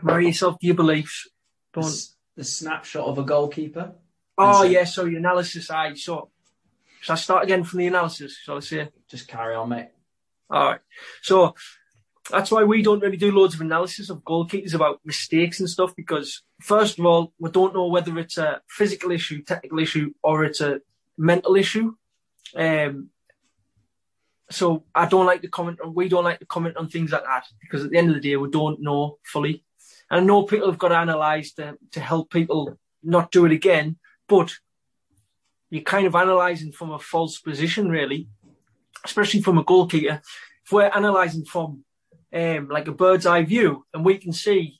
marry 0.03 0.27
yourself 0.27 0.59
to 0.59 0.67
your 0.67 0.77
beliefs. 0.77 1.29
Don't. 1.73 1.85
The, 1.85 2.07
the 2.37 2.45
snapshot 2.45 3.07
of 3.07 3.19
a 3.19 3.23
goalkeeper. 3.23 3.93
Oh 4.39 4.63
yeah, 4.65 4.85
so- 4.85 5.05
your 5.05 5.19
analysis. 5.19 5.71
I 5.71 5.95
so. 5.95 6.31
Shall 7.01 7.15
I 7.15 7.19
start 7.19 7.45
again 7.45 7.63
from 7.63 7.79
the 7.79 7.87
analysis? 7.87 8.37
Shall 8.43 8.57
I 8.57 8.61
say? 8.61 8.89
Just 9.09 9.29
carry 9.29 9.55
on, 9.55 9.69
mate. 9.69 9.91
All 10.51 10.65
right. 10.65 10.81
So 11.23 11.55
that's 12.31 12.51
why 12.51 12.65
we 12.65 12.83
don't 12.83 13.01
really 13.01 13.17
do 13.17 13.31
loads 13.31 13.55
of 13.55 13.61
analysis 13.61 14.11
of 14.11 14.25
goalkeepers 14.25 14.75
about 14.75 15.01
mistakes 15.05 15.61
and 15.61 15.69
stuff 15.69 15.95
because 15.97 16.43
first 16.61 16.99
of 16.99 17.07
all, 17.07 17.33
we 17.39 17.51
don't 17.51 17.75
know 17.75 17.87
whether 17.87 18.19
it's 18.19 18.39
a 18.39 18.61
physical 18.69 19.13
issue, 19.13 19.43
technical 19.43 19.79
issue, 19.79 20.13
or 20.23 20.45
it's 20.45 20.61
a 20.61 20.81
mental 21.17 21.57
issue. 21.57 21.95
Um, 22.55 23.11
so 24.51 24.85
I 24.95 25.07
don't 25.07 25.27
like 25.27 25.43
to 25.43 25.49
comment 25.49 25.81
on, 25.81 25.95
we 25.95 26.09
don't 26.09 26.25
like 26.25 26.39
to 26.41 26.47
comment 26.47 26.77
on 26.77 26.89
things 26.89 27.13
like 27.13 27.25
that 27.25 27.47
because 27.61 27.85
at 27.85 27.91
the 27.91 27.99
end 27.99 28.09
of 28.09 28.15
the 28.15 28.21
day, 28.21 28.37
we 28.37 28.51
don't 28.51 28.81
know 28.81 29.19
fully. 29.25 29.65
And 30.11 30.21
I 30.21 30.25
know 30.25 30.45
people 30.45 30.71
have 30.71 30.79
got 30.79 30.89
to 30.89 31.01
analyse 31.01 31.53
to, 31.55 31.77
to 31.93 32.01
help 32.01 32.31
people 32.31 32.79
not 33.03 33.31
do 33.31 33.45
it 33.45 33.53
again, 33.53 33.99
but 34.29 34.53
you're 35.71 35.83
kind 35.83 36.07
of 36.07 36.15
analysing 36.15 36.73
from 36.73 36.93
a 36.93 36.99
false 36.99 37.39
position, 37.39 37.89
really, 37.89 38.29
especially 39.05 39.43
from 39.43 39.59
a 39.59 39.65
goalkeeper. 39.65 40.23
If 40.65 40.73
we're 40.73 40.91
analysing 40.93 41.45
from 41.45 41.85
um, 42.37 42.69
like 42.69 42.89
a 42.89 42.93
bird's 42.93 43.27
eye 43.27 43.45
view, 43.45 43.85
and 43.95 44.05
we 44.05 44.19
can 44.19 44.33
see, 44.33 44.79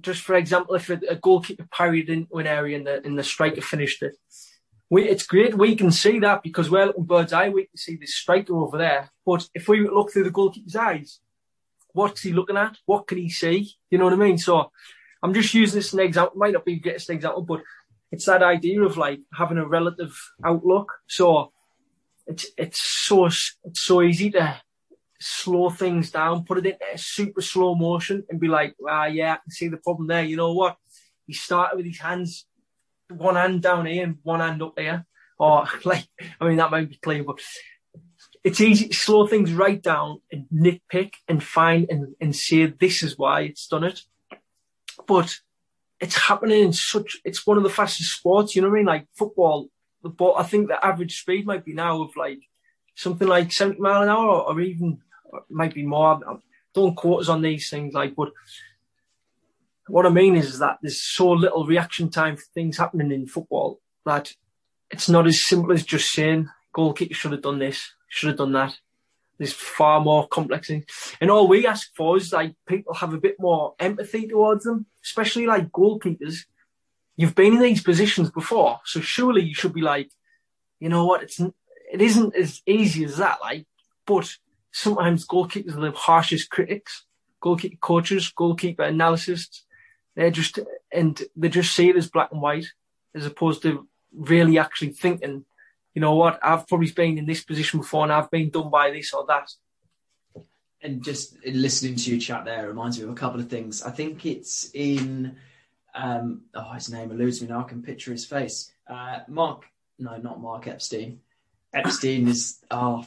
just 0.00 0.22
for 0.22 0.34
example, 0.36 0.74
if 0.74 0.88
a, 0.88 1.00
a 1.08 1.16
goalkeeper 1.16 1.66
parried 1.70 2.08
into 2.08 2.36
an 2.36 2.46
area 2.46 2.76
and 2.76 2.86
the, 2.86 3.04
and 3.04 3.18
the 3.18 3.24
striker 3.24 3.60
finished 3.60 4.02
it, 4.02 4.16
we, 4.88 5.08
it's 5.08 5.26
great. 5.26 5.56
We 5.56 5.74
can 5.74 5.90
see 5.90 6.18
that 6.20 6.42
because 6.42 6.70
we're 6.70 6.86
looking 6.86 7.04
bird's 7.04 7.32
eye. 7.32 7.48
We 7.48 7.66
can 7.66 7.76
see 7.76 7.96
this 7.96 8.14
striker 8.14 8.54
over 8.54 8.78
there. 8.78 9.10
But 9.24 9.48
if 9.54 9.66
we 9.66 9.88
look 9.88 10.12
through 10.12 10.24
the 10.24 10.30
goalkeeper's 10.30 10.76
eyes, 10.76 11.18
what's 11.92 12.22
he 12.22 12.32
looking 12.32 12.58
at? 12.58 12.76
What 12.86 13.06
can 13.06 13.18
he 13.18 13.30
see? 13.30 13.72
You 13.90 13.98
know 13.98 14.04
what 14.04 14.12
I 14.12 14.16
mean? 14.16 14.38
So 14.38 14.70
I'm 15.22 15.34
just 15.34 15.54
using 15.54 15.78
this 15.78 15.88
as 15.88 15.94
an 15.94 16.00
example. 16.00 16.38
Might 16.38 16.52
not 16.52 16.64
be 16.64 16.74
the 16.74 16.80
greatest 16.80 17.10
example, 17.10 17.42
but 17.42 17.62
it's 18.10 18.26
that 18.26 18.42
idea 18.42 18.82
of 18.82 18.98
like 18.98 19.20
having 19.32 19.58
a 19.58 19.66
relative 19.66 20.14
outlook. 20.44 20.92
So 21.08 21.52
it's 22.26 22.46
it's 22.56 22.80
so 22.80 23.26
it's 23.26 23.80
so 23.80 24.02
easy 24.02 24.30
to 24.32 24.60
slow 25.22 25.70
things 25.70 26.10
down, 26.10 26.44
put 26.44 26.58
it 26.58 26.66
in 26.66 26.76
a 26.94 26.98
super 26.98 27.40
slow 27.40 27.74
motion, 27.74 28.24
and 28.28 28.40
be 28.40 28.48
like, 28.48 28.74
ah, 28.88 29.06
yeah, 29.06 29.34
I 29.34 29.36
can 29.36 29.50
see 29.50 29.68
the 29.68 29.76
problem 29.76 30.08
there. 30.08 30.24
You 30.24 30.36
know 30.36 30.52
what? 30.52 30.76
He 31.26 31.32
started 31.32 31.76
with 31.76 31.86
his 31.86 31.98
hands, 31.98 32.46
one 33.08 33.36
hand 33.36 33.62
down 33.62 33.86
here 33.86 34.04
and 34.04 34.18
one 34.22 34.40
hand 34.40 34.62
up 34.62 34.78
here, 34.78 35.06
or 35.38 35.66
like, 35.84 36.08
I 36.40 36.48
mean, 36.48 36.56
that 36.56 36.70
might 36.70 36.88
be 36.88 36.96
clear, 36.96 37.24
but 37.24 37.40
it's 38.44 38.60
easy 38.60 38.88
to 38.88 38.94
slow 38.94 39.26
things 39.26 39.52
right 39.52 39.80
down 39.80 40.20
and 40.32 40.46
nitpick 40.52 41.12
and 41.28 41.42
find 41.42 41.86
and, 41.88 42.14
and 42.20 42.34
say 42.34 42.66
this 42.66 43.02
is 43.02 43.16
why 43.16 43.42
it's 43.42 43.68
done 43.68 43.84
it. 43.84 44.00
But 45.06 45.36
it's 46.00 46.16
happening 46.16 46.64
in 46.64 46.72
such, 46.72 47.18
it's 47.24 47.46
one 47.46 47.56
of 47.56 47.62
the 47.62 47.70
fastest 47.70 48.16
sports, 48.16 48.56
you 48.56 48.62
know 48.62 48.68
what 48.68 48.74
I 48.74 48.78
mean? 48.78 48.86
Like 48.86 49.06
football, 49.14 49.68
the 50.02 50.08
ball, 50.08 50.36
I 50.36 50.42
think 50.42 50.66
the 50.66 50.84
average 50.84 51.20
speed 51.20 51.46
might 51.46 51.64
be 51.64 51.74
now 51.74 52.02
of 52.02 52.16
like 52.16 52.40
something 52.96 53.28
like 53.28 53.52
70 53.52 53.80
mile 53.80 54.02
an 54.02 54.08
hour 54.08 54.28
or, 54.28 54.52
or 54.52 54.60
even 54.60 54.98
might 55.50 55.74
be 55.74 55.84
more. 55.84 56.20
Don't 56.74 56.96
quote 56.96 57.22
us 57.22 57.28
on 57.28 57.42
these 57.42 57.68
things, 57.68 57.94
like, 57.94 58.14
but 58.16 58.32
what 59.88 60.06
I 60.06 60.10
mean 60.10 60.36
is, 60.36 60.58
that 60.58 60.78
there's 60.80 61.02
so 61.02 61.30
little 61.30 61.66
reaction 61.66 62.08
time 62.08 62.36
for 62.36 62.44
things 62.54 62.78
happening 62.78 63.12
in 63.12 63.26
football 63.26 63.80
that 64.06 64.32
it's 64.90 65.08
not 65.08 65.26
as 65.26 65.42
simple 65.42 65.72
as 65.72 65.84
just 65.84 66.12
saying 66.12 66.48
goalkeeper 66.72 67.14
should 67.14 67.32
have 67.32 67.42
done 67.42 67.58
this, 67.58 67.92
should 68.08 68.28
have 68.28 68.38
done 68.38 68.52
that. 68.52 68.74
There's 69.38 69.52
far 69.52 70.00
more 70.00 70.28
complex 70.28 70.68
things. 70.68 70.84
And 71.20 71.30
all 71.30 71.48
we 71.48 71.66
ask 71.66 71.90
for 71.96 72.16
is 72.16 72.32
like 72.32 72.54
people 72.66 72.94
have 72.94 73.12
a 73.12 73.18
bit 73.20 73.36
more 73.40 73.74
empathy 73.78 74.28
towards 74.28 74.64
them, 74.64 74.86
especially 75.02 75.46
like 75.46 75.72
goalkeepers. 75.72 76.44
You've 77.16 77.34
been 77.34 77.54
in 77.54 77.60
these 77.60 77.82
positions 77.82 78.30
before, 78.30 78.80
so 78.84 79.00
surely 79.00 79.42
you 79.42 79.54
should 79.54 79.74
be 79.74 79.80
like, 79.80 80.10
you 80.78 80.88
know 80.88 81.06
what, 81.06 81.22
it's 81.22 81.40
it 81.40 82.00
isn't 82.00 82.34
as 82.34 82.62
easy 82.66 83.04
as 83.04 83.16
that, 83.18 83.38
like, 83.40 83.66
but 84.06 84.36
sometimes 84.72 85.26
goalkeepers 85.26 85.76
are 85.76 85.80
the 85.80 85.92
harshest 85.92 86.50
critics, 86.50 87.04
goalkeeper 87.40 87.76
coaches, 87.80 88.32
goalkeeper 88.34 88.82
analysts. 88.82 89.64
They're 90.16 90.30
just 90.30 90.58
and 90.92 91.20
they 91.36 91.48
just 91.48 91.74
see 91.74 91.88
it 91.88 91.96
as 91.96 92.10
black 92.10 92.32
and 92.32 92.42
white, 92.42 92.66
as 93.14 93.26
opposed 93.26 93.62
to 93.62 93.86
really 94.12 94.58
actually 94.58 94.90
thinking, 94.90 95.44
you 95.94 96.00
know 96.00 96.14
what, 96.14 96.38
I've 96.42 96.66
probably 96.66 96.90
been 96.90 97.18
in 97.18 97.26
this 97.26 97.42
position 97.44 97.80
before 97.80 98.04
and 98.04 98.12
I've 98.12 98.30
been 98.30 98.50
done 98.50 98.70
by 98.70 98.90
this 98.90 99.12
or 99.12 99.26
that. 99.26 99.50
And 100.80 101.02
just 101.02 101.36
listening 101.46 101.96
to 101.96 102.10
you 102.10 102.20
chat 102.20 102.44
there 102.44 102.66
reminds 102.66 102.98
me 102.98 103.04
of 103.04 103.10
a 103.10 103.14
couple 103.14 103.40
of 103.40 103.48
things. 103.48 103.82
I 103.82 103.90
think 103.90 104.26
it's 104.26 104.70
in, 104.74 105.36
um, 105.94 106.42
oh, 106.54 106.72
his 106.72 106.90
name 106.90 107.10
eludes 107.10 107.40
me 107.40 107.48
now. 107.48 107.60
I 107.60 107.68
can 107.68 107.82
picture 107.82 108.10
his 108.10 108.24
face. 108.24 108.72
Uh, 108.88 109.20
Mark, 109.28 109.64
no, 109.98 110.16
not 110.16 110.40
Mark 110.40 110.66
Epstein. 110.66 111.20
Epstein 111.72 112.26
is, 112.28 112.58
oh, 112.70 113.06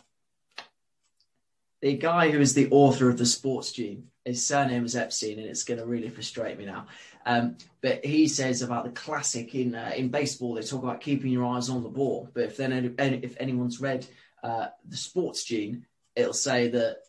the 1.85 1.95
guy 1.95 2.31
who 2.31 2.41
is 2.41 2.55
the 2.55 2.67
author 2.71 3.11
of 3.11 3.17
the 3.19 3.27
Sports 3.27 3.71
Gene. 3.71 4.07
His 4.25 4.43
surname 4.43 4.85
is 4.85 4.95
Epstein, 4.95 5.37
and 5.37 5.47
it's 5.47 5.63
going 5.63 5.79
to 5.79 5.85
really 5.85 6.09
frustrate 6.09 6.57
me 6.57 6.65
now. 6.65 6.87
Um, 7.27 7.57
but 7.79 8.03
he 8.03 8.27
says 8.27 8.63
about 8.63 8.85
the 8.85 8.89
classic 8.89 9.53
in 9.53 9.75
uh, 9.75 9.91
in 9.95 10.09
baseball, 10.09 10.55
they 10.55 10.63
talk 10.63 10.81
about 10.81 10.99
keeping 10.99 11.31
your 11.31 11.45
eyes 11.45 11.69
on 11.69 11.83
the 11.83 11.89
ball. 11.89 12.27
But 12.33 12.45
if 12.45 12.57
then 12.57 12.95
if 13.23 13.37
anyone's 13.39 13.79
read 13.79 14.07
uh, 14.41 14.69
the 14.89 14.97
Sports 14.97 15.43
Gene, 15.43 15.85
it'll 16.15 16.33
say 16.33 16.69
that 16.69 17.01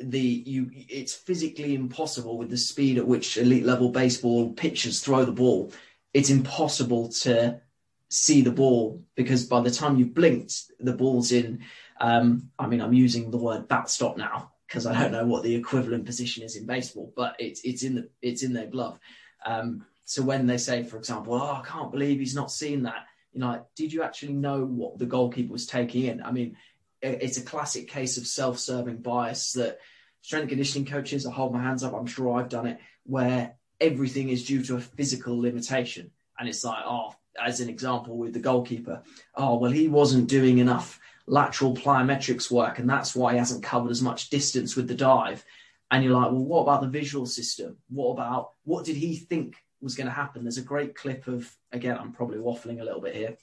the 0.00 0.20
you 0.20 0.70
it's 0.74 1.14
physically 1.14 1.74
impossible 1.74 2.36
with 2.36 2.50
the 2.50 2.58
speed 2.58 2.98
at 2.98 3.06
which 3.06 3.38
elite 3.38 3.64
level 3.64 3.88
baseball 3.88 4.52
pitchers 4.52 5.00
throw 5.00 5.24
the 5.24 5.32
ball. 5.32 5.72
It's 6.12 6.28
impossible 6.28 7.08
to 7.22 7.62
see 8.10 8.42
the 8.42 8.52
ball 8.52 9.02
because 9.14 9.46
by 9.46 9.62
the 9.62 9.70
time 9.70 9.96
you've 9.96 10.12
blinked, 10.12 10.72
the 10.78 10.92
ball's 10.92 11.32
in. 11.32 11.64
Um, 12.00 12.50
I 12.58 12.66
mean, 12.66 12.80
I'm 12.80 12.94
using 12.94 13.30
the 13.30 13.36
word 13.36 13.68
backstop 13.68 14.16
now 14.16 14.52
because 14.66 14.86
I 14.86 15.00
don't 15.00 15.12
know 15.12 15.26
what 15.26 15.42
the 15.42 15.54
equivalent 15.54 16.06
position 16.06 16.42
is 16.44 16.56
in 16.56 16.64
baseball, 16.64 17.12
but 17.14 17.36
it's 17.38 17.60
it's 17.62 17.82
in 17.82 17.94
the 17.96 18.08
it's 18.22 18.42
in 18.42 18.52
their 18.52 18.66
glove. 18.66 18.98
Um, 19.44 19.84
so 20.04 20.22
when 20.22 20.46
they 20.46 20.58
say, 20.58 20.82
for 20.82 20.96
example, 20.96 21.34
"Oh, 21.34 21.60
I 21.62 21.62
can't 21.66 21.92
believe 21.92 22.18
he's 22.18 22.34
not 22.34 22.50
seen 22.50 22.84
that," 22.84 23.06
you 23.32 23.40
know, 23.40 23.48
like, 23.48 23.64
did 23.76 23.92
you 23.92 24.02
actually 24.02 24.32
know 24.32 24.64
what 24.64 24.98
the 24.98 25.06
goalkeeper 25.06 25.52
was 25.52 25.66
taking 25.66 26.04
in? 26.04 26.22
I 26.22 26.30
mean, 26.30 26.56
it's 27.02 27.38
a 27.38 27.42
classic 27.42 27.88
case 27.88 28.16
of 28.16 28.26
self-serving 28.26 28.98
bias 28.98 29.52
that 29.52 29.78
strength 30.22 30.48
conditioning 30.48 30.86
coaches. 30.86 31.26
I 31.26 31.32
hold 31.32 31.52
my 31.52 31.62
hands 31.62 31.82
up. 31.82 31.94
I'm 31.94 32.06
sure 32.06 32.38
I've 32.38 32.48
done 32.48 32.66
it, 32.66 32.78
where 33.04 33.56
everything 33.80 34.28
is 34.28 34.46
due 34.46 34.62
to 34.64 34.76
a 34.76 34.80
physical 34.80 35.38
limitation, 35.38 36.12
and 36.38 36.48
it's 36.48 36.64
like, 36.64 36.82
oh, 36.86 37.14
as 37.42 37.60
an 37.60 37.68
example 37.68 38.16
with 38.16 38.32
the 38.34 38.40
goalkeeper, 38.40 39.02
oh 39.34 39.56
well, 39.58 39.70
he 39.72 39.88
wasn't 39.88 40.28
doing 40.28 40.58
enough 40.58 40.99
lateral 41.30 41.76
plyometrics 41.76 42.50
work, 42.50 42.80
and 42.80 42.90
that's 42.90 43.14
why 43.14 43.32
he 43.32 43.38
hasn't 43.38 43.62
covered 43.62 43.92
as 43.92 44.02
much 44.02 44.30
distance 44.30 44.74
with 44.74 44.88
the 44.88 44.94
dive. 44.94 45.44
And 45.90 46.02
you're 46.02 46.12
like, 46.12 46.32
well, 46.32 46.44
what 46.44 46.62
about 46.62 46.82
the 46.82 46.88
visual 46.88 47.24
system? 47.24 47.76
What 47.88 48.12
about 48.12 48.50
what 48.64 48.84
did 48.84 48.96
he 48.96 49.16
think 49.16 49.56
was 49.80 49.94
going 49.94 50.08
to 50.08 50.12
happen? 50.12 50.42
There's 50.42 50.58
a 50.58 50.62
great 50.62 50.96
clip 50.96 51.28
of, 51.28 51.48
again, 51.70 51.96
I'm 51.96 52.12
probably 52.12 52.38
waffling 52.38 52.80
a 52.80 52.84
little 52.84 53.00
bit 53.00 53.14
here, 53.14 53.36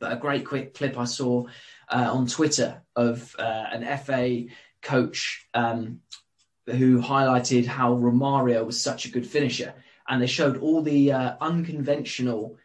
but 0.00 0.12
a 0.12 0.16
great 0.16 0.44
quick 0.44 0.74
clip 0.74 0.98
I 0.98 1.04
saw 1.04 1.46
uh, 1.88 2.10
on 2.12 2.26
Twitter 2.26 2.82
of 2.96 3.34
uh, 3.38 3.42
an 3.72 3.98
FA 3.98 4.52
coach 4.82 5.46
um, 5.54 6.00
who 6.66 7.00
highlighted 7.00 7.64
how 7.64 7.94
Romario 7.94 8.66
was 8.66 8.80
such 8.80 9.04
a 9.04 9.10
good 9.10 9.26
finisher. 9.26 9.72
And 10.08 10.20
they 10.20 10.26
showed 10.26 10.58
all 10.58 10.82
the 10.82 11.12
uh, 11.12 11.34
unconventional 11.40 12.56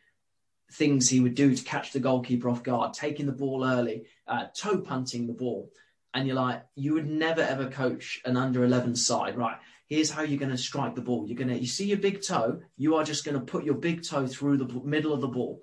things 0.72 1.10
he 1.10 1.20
would 1.20 1.36
do 1.36 1.56
to 1.56 1.64
catch 1.64 1.92
the 1.92 2.00
goalkeeper 2.00 2.50
off 2.50 2.64
guard, 2.64 2.94
taking 2.94 3.26
the 3.26 3.32
ball 3.32 3.66
early, 3.66 4.06
uh, 4.28 4.46
toe 4.56 4.80
punting 4.80 5.28
the 5.28 5.34
ball. 5.34 5.72
And 6.14 6.28
you're 6.28 6.36
like, 6.36 6.64
you 6.76 6.94
would 6.94 7.10
never 7.10 7.42
ever 7.42 7.70
coach 7.70 8.22
an 8.26 8.38
under 8.38 8.64
11 8.64 8.96
side, 8.96 9.38
right? 9.38 9.58
Here's 9.88 10.10
how 10.10 10.24
you're 10.24 10.40
going 10.40 10.52
to 10.52 10.58
strike 10.58 10.96
the 10.96 11.02
ball. 11.02 11.28
You're 11.28 11.38
going 11.38 11.50
to, 11.50 11.60
you 11.60 11.68
see 11.68 11.86
your 11.86 11.98
big 11.98 12.24
toe, 12.24 12.62
you 12.78 12.96
are 12.96 13.04
just 13.04 13.26
going 13.26 13.38
to 13.38 13.46
put 13.46 13.66
your 13.66 13.76
big 13.76 14.04
toe 14.04 14.26
through 14.26 14.58
the 14.58 14.82
middle 14.84 15.14
of 15.14 15.22
the 15.22 15.28
ball. 15.28 15.62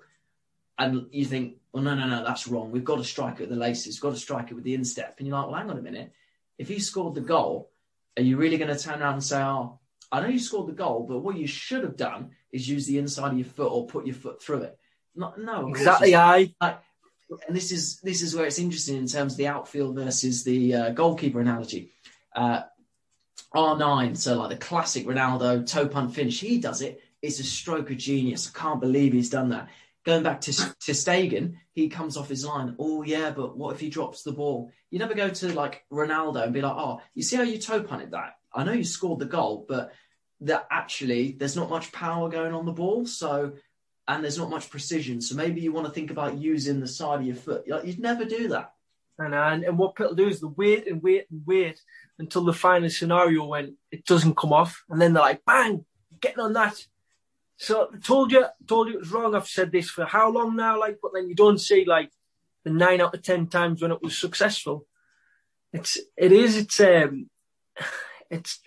And 0.77 1.07
you 1.11 1.25
think, 1.25 1.57
well, 1.71 1.83
no, 1.83 1.95
no, 1.95 2.07
no, 2.07 2.23
that's 2.23 2.47
wrong. 2.47 2.71
We've 2.71 2.83
got 2.83 2.97
to 2.97 3.03
strike 3.03 3.35
it 3.35 3.41
with 3.41 3.49
the 3.49 3.55
laces, 3.55 3.99
got 3.99 4.11
to 4.11 4.17
strike 4.17 4.51
it 4.51 4.53
with 4.53 4.63
the 4.63 4.75
instep. 4.75 5.15
And 5.17 5.27
you're 5.27 5.37
like, 5.37 5.47
well, 5.47 5.59
hang 5.59 5.69
on 5.69 5.77
a 5.77 5.81
minute. 5.81 6.13
If 6.57 6.67
he 6.67 6.79
scored 6.79 7.15
the 7.15 7.21
goal, 7.21 7.71
are 8.17 8.23
you 8.23 8.37
really 8.37 8.57
going 8.57 8.75
to 8.75 8.81
turn 8.81 9.01
around 9.01 9.13
and 9.13 9.23
say, 9.23 9.41
"Oh, 9.41 9.79
I 10.11 10.21
know 10.21 10.27
you 10.27 10.39
scored 10.39 10.67
the 10.67 10.73
goal, 10.73 11.05
but 11.07 11.19
what 11.19 11.37
you 11.37 11.47
should 11.47 11.83
have 11.83 11.97
done 11.97 12.31
is 12.51 12.69
use 12.69 12.85
the 12.85 12.99
inside 12.99 13.31
of 13.31 13.37
your 13.37 13.47
foot 13.47 13.71
or 13.71 13.87
put 13.87 14.05
your 14.05 14.15
foot 14.15 14.41
through 14.41 14.63
it"? 14.63 14.77
No, 15.15 15.33
no 15.37 15.69
exactly. 15.69 16.15
I. 16.15 16.51
And 17.47 17.55
this 17.55 17.71
is 17.71 17.99
this 18.01 18.21
is 18.21 18.35
where 18.35 18.45
it's 18.45 18.59
interesting 18.59 18.97
in 18.97 19.07
terms 19.07 19.33
of 19.33 19.37
the 19.37 19.47
outfield 19.47 19.95
versus 19.95 20.43
the 20.43 20.73
uh, 20.75 20.89
goalkeeper 20.91 21.39
analogy. 21.39 21.91
Uh, 22.35 22.61
R9, 23.55 24.17
so 24.17 24.37
like 24.37 24.49
the 24.49 24.65
classic 24.65 25.05
Ronaldo 25.05 25.65
toe 25.65 25.87
punt 25.87 26.13
finish, 26.13 26.39
he 26.39 26.57
does 26.57 26.81
it. 26.81 27.01
It's 27.21 27.39
a 27.39 27.43
stroke 27.43 27.89
of 27.91 27.97
genius. 27.97 28.51
I 28.53 28.57
can't 28.57 28.81
believe 28.81 29.13
he's 29.13 29.29
done 29.29 29.49
that. 29.49 29.69
Going 30.03 30.23
back 30.23 30.41
to 30.41 30.53
ter 30.53 30.93
Stegen, 30.93 31.55
he 31.71 31.87
comes 31.87 32.17
off 32.17 32.29
his 32.29 32.45
line. 32.45 32.75
Oh 32.77 33.03
yeah, 33.03 33.31
but 33.31 33.57
what 33.57 33.73
if 33.73 33.79
he 33.79 33.89
drops 33.89 34.23
the 34.23 34.31
ball? 34.31 34.71
You 34.89 34.99
never 34.99 35.13
go 35.13 35.29
to 35.29 35.53
like 35.53 35.85
Ronaldo 35.91 36.43
and 36.43 36.53
be 36.53 36.61
like, 36.61 36.75
oh, 36.75 37.01
you 37.13 37.23
see 37.23 37.35
how 37.35 37.43
you 37.43 37.57
toe 37.57 37.83
punted 37.83 38.11
that? 38.11 38.37
I 38.53 38.63
know 38.63 38.73
you 38.73 38.83
scored 38.83 39.19
the 39.19 39.25
goal, 39.25 39.65
but 39.67 39.93
that 40.41 40.67
actually 40.69 41.31
there's 41.39 41.55
not 41.55 41.69
much 41.69 41.91
power 41.91 42.29
going 42.29 42.53
on 42.53 42.65
the 42.65 42.71
ball, 42.71 43.05
so 43.05 43.53
and 44.07 44.23
there's 44.23 44.37
not 44.37 44.49
much 44.49 44.69
precision. 44.69 45.21
So 45.21 45.35
maybe 45.35 45.61
you 45.61 45.71
want 45.71 45.87
to 45.87 45.93
think 45.93 46.11
about 46.11 46.37
using 46.37 46.79
the 46.79 46.87
side 46.87 47.19
of 47.19 47.25
your 47.25 47.35
foot. 47.35 47.65
You'd 47.65 47.99
never 47.99 48.25
do 48.25 48.49
that. 48.49 48.73
And, 49.19 49.35
and 49.35 49.63
and 49.63 49.77
what 49.77 49.95
people 49.95 50.15
do 50.15 50.27
is 50.27 50.41
they 50.41 50.47
wait 50.47 50.87
and 50.87 51.01
wait 51.01 51.27
and 51.29 51.43
wait 51.45 51.79
until 52.17 52.43
the 52.43 52.53
final 52.53 52.89
scenario 52.89 53.45
when 53.45 53.77
it 53.91 54.05
doesn't 54.05 54.37
come 54.37 54.51
off, 54.51 54.83
and 54.89 54.99
then 54.99 55.13
they're 55.13 55.21
like, 55.21 55.45
bang, 55.45 55.85
getting 56.19 56.39
on 56.39 56.53
that. 56.53 56.83
So 57.57 57.89
I 57.93 57.97
told 57.97 58.31
you, 58.31 58.45
told 58.67 58.87
you 58.87 58.95
it 58.95 59.01
was 59.01 59.11
wrong. 59.11 59.35
I've 59.35 59.47
said 59.47 59.71
this 59.71 59.89
for 59.89 60.05
how 60.05 60.31
long 60.31 60.55
now? 60.55 60.79
Like, 60.79 60.97
but 61.01 61.11
then 61.13 61.29
you 61.29 61.35
don't 61.35 61.59
see 61.59 61.85
like 61.85 62.11
the 62.63 62.71
nine 62.71 63.01
out 63.01 63.13
of 63.13 63.21
ten 63.21 63.47
times 63.47 63.81
when 63.81 63.91
it 63.91 64.01
was 64.01 64.17
successful. 64.17 64.87
It's 65.71 65.99
it 66.17 66.31
is 66.31 66.57
it's 66.57 66.79
um 66.79 67.29
it's 68.31 68.59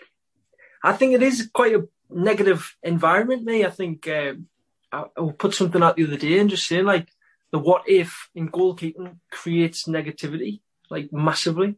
I 0.82 0.92
think 0.92 1.14
it 1.14 1.22
is 1.22 1.50
quite 1.52 1.74
a 1.74 1.88
negative 2.08 2.76
environment. 2.82 3.44
Me, 3.44 3.64
I 3.64 3.70
think 3.70 4.06
um, 4.06 4.46
I, 4.92 5.04
I 5.16 5.30
put 5.36 5.54
something 5.54 5.82
out 5.82 5.96
the 5.96 6.06
other 6.06 6.16
day 6.16 6.38
and 6.38 6.50
just 6.50 6.66
saying 6.66 6.84
like 6.84 7.08
the 7.50 7.58
what 7.58 7.82
if 7.88 8.28
in 8.34 8.48
goalkeeping 8.48 9.18
creates 9.30 9.84
negativity 9.84 10.60
like 10.90 11.12
massively 11.12 11.76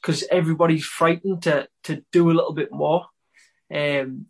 because 0.00 0.24
everybody's 0.30 0.84
frightened 0.84 1.42
to 1.42 1.68
to 1.84 2.04
do 2.12 2.30
a 2.30 2.36
little 2.38 2.52
bit 2.52 2.70
more, 2.70 3.06
um, 3.74 4.26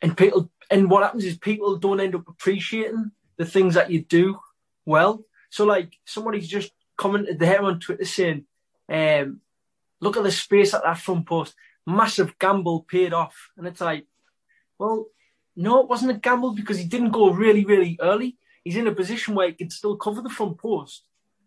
and 0.00 0.16
people 0.16 0.50
and 0.70 0.90
what 0.90 1.02
happens 1.02 1.24
is 1.24 1.36
people 1.36 1.76
don't 1.76 2.00
end 2.00 2.14
up 2.14 2.28
appreciating 2.28 3.10
the 3.36 3.44
things 3.44 3.74
that 3.74 3.90
you 3.90 4.02
do 4.02 4.38
well. 4.84 5.24
So 5.50 5.64
like 5.64 5.98
somebody's 6.04 6.48
just 6.48 6.72
commented 6.96 7.38
there 7.38 7.62
on 7.62 7.80
Twitter 7.80 8.04
saying, 8.04 8.44
um, 8.88 9.40
"Look 10.00 10.16
at 10.16 10.22
the 10.22 10.30
space 10.30 10.74
at 10.74 10.84
that 10.84 10.98
front 10.98 11.26
post, 11.26 11.54
massive 11.86 12.38
gamble 12.38 12.82
paid 12.82 13.12
off," 13.12 13.50
and 13.56 13.66
it's 13.66 13.80
like, 13.80 14.06
well, 14.78 15.06
no, 15.56 15.80
it 15.80 15.88
wasn't 15.88 16.10
a 16.10 16.14
gamble 16.14 16.52
because 16.52 16.78
he 16.78 16.84
didn't 16.84 17.10
go 17.10 17.30
really 17.30 17.64
really 17.64 17.98
early. 18.00 18.36
He's 18.64 18.76
in 18.76 18.86
a 18.86 18.94
position 18.94 19.34
where 19.34 19.48
he 19.48 19.54
can 19.54 19.70
still 19.70 19.96
cover 19.96 20.20
the 20.20 20.28
front 20.28 20.58
post, 20.58 21.04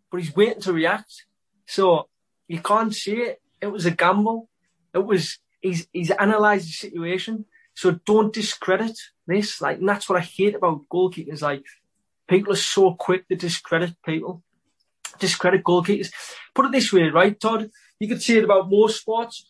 but 0.10 0.22
he's 0.22 0.36
waiting 0.36 0.62
to 0.62 0.74
react. 0.74 1.26
So 1.66 2.07
you 2.47 2.60
can't 2.62 2.93
see 2.93 3.18
it 3.18 3.41
it 3.62 3.68
was 3.68 3.86
a 3.86 3.91
gamble. 3.91 4.49
It 4.93 5.05
was 5.05 5.38
he's 5.62 5.88
he's 5.91 6.12
analysed 6.12 6.66
the 6.68 6.74
situation. 6.74 7.45
So 7.74 7.99
don't 8.05 8.34
discredit 8.34 8.97
this. 9.28 9.62
Like 9.62 9.80
that's 9.82 10.10
what 10.10 10.20
I 10.20 10.22
hate 10.22 10.55
about 10.55 10.88
goalkeepers. 10.91 11.41
like 11.41 11.64
people 12.28 12.53
are 12.53 12.68
so 12.76 12.93
quick 12.93 13.28
to 13.28 13.36
discredit 13.36 13.95
people. 14.05 14.43
Discredit 15.20 15.64
goalkeepers. 15.64 16.12
Put 16.53 16.66
it 16.66 16.72
this 16.72 16.91
way, 16.93 17.10
right, 17.10 17.39
Todd? 17.39 17.70
You 17.99 18.07
could 18.07 18.22
say 18.22 18.38
it 18.38 18.43
about 18.43 18.70
most 18.70 19.01
sports. 19.01 19.45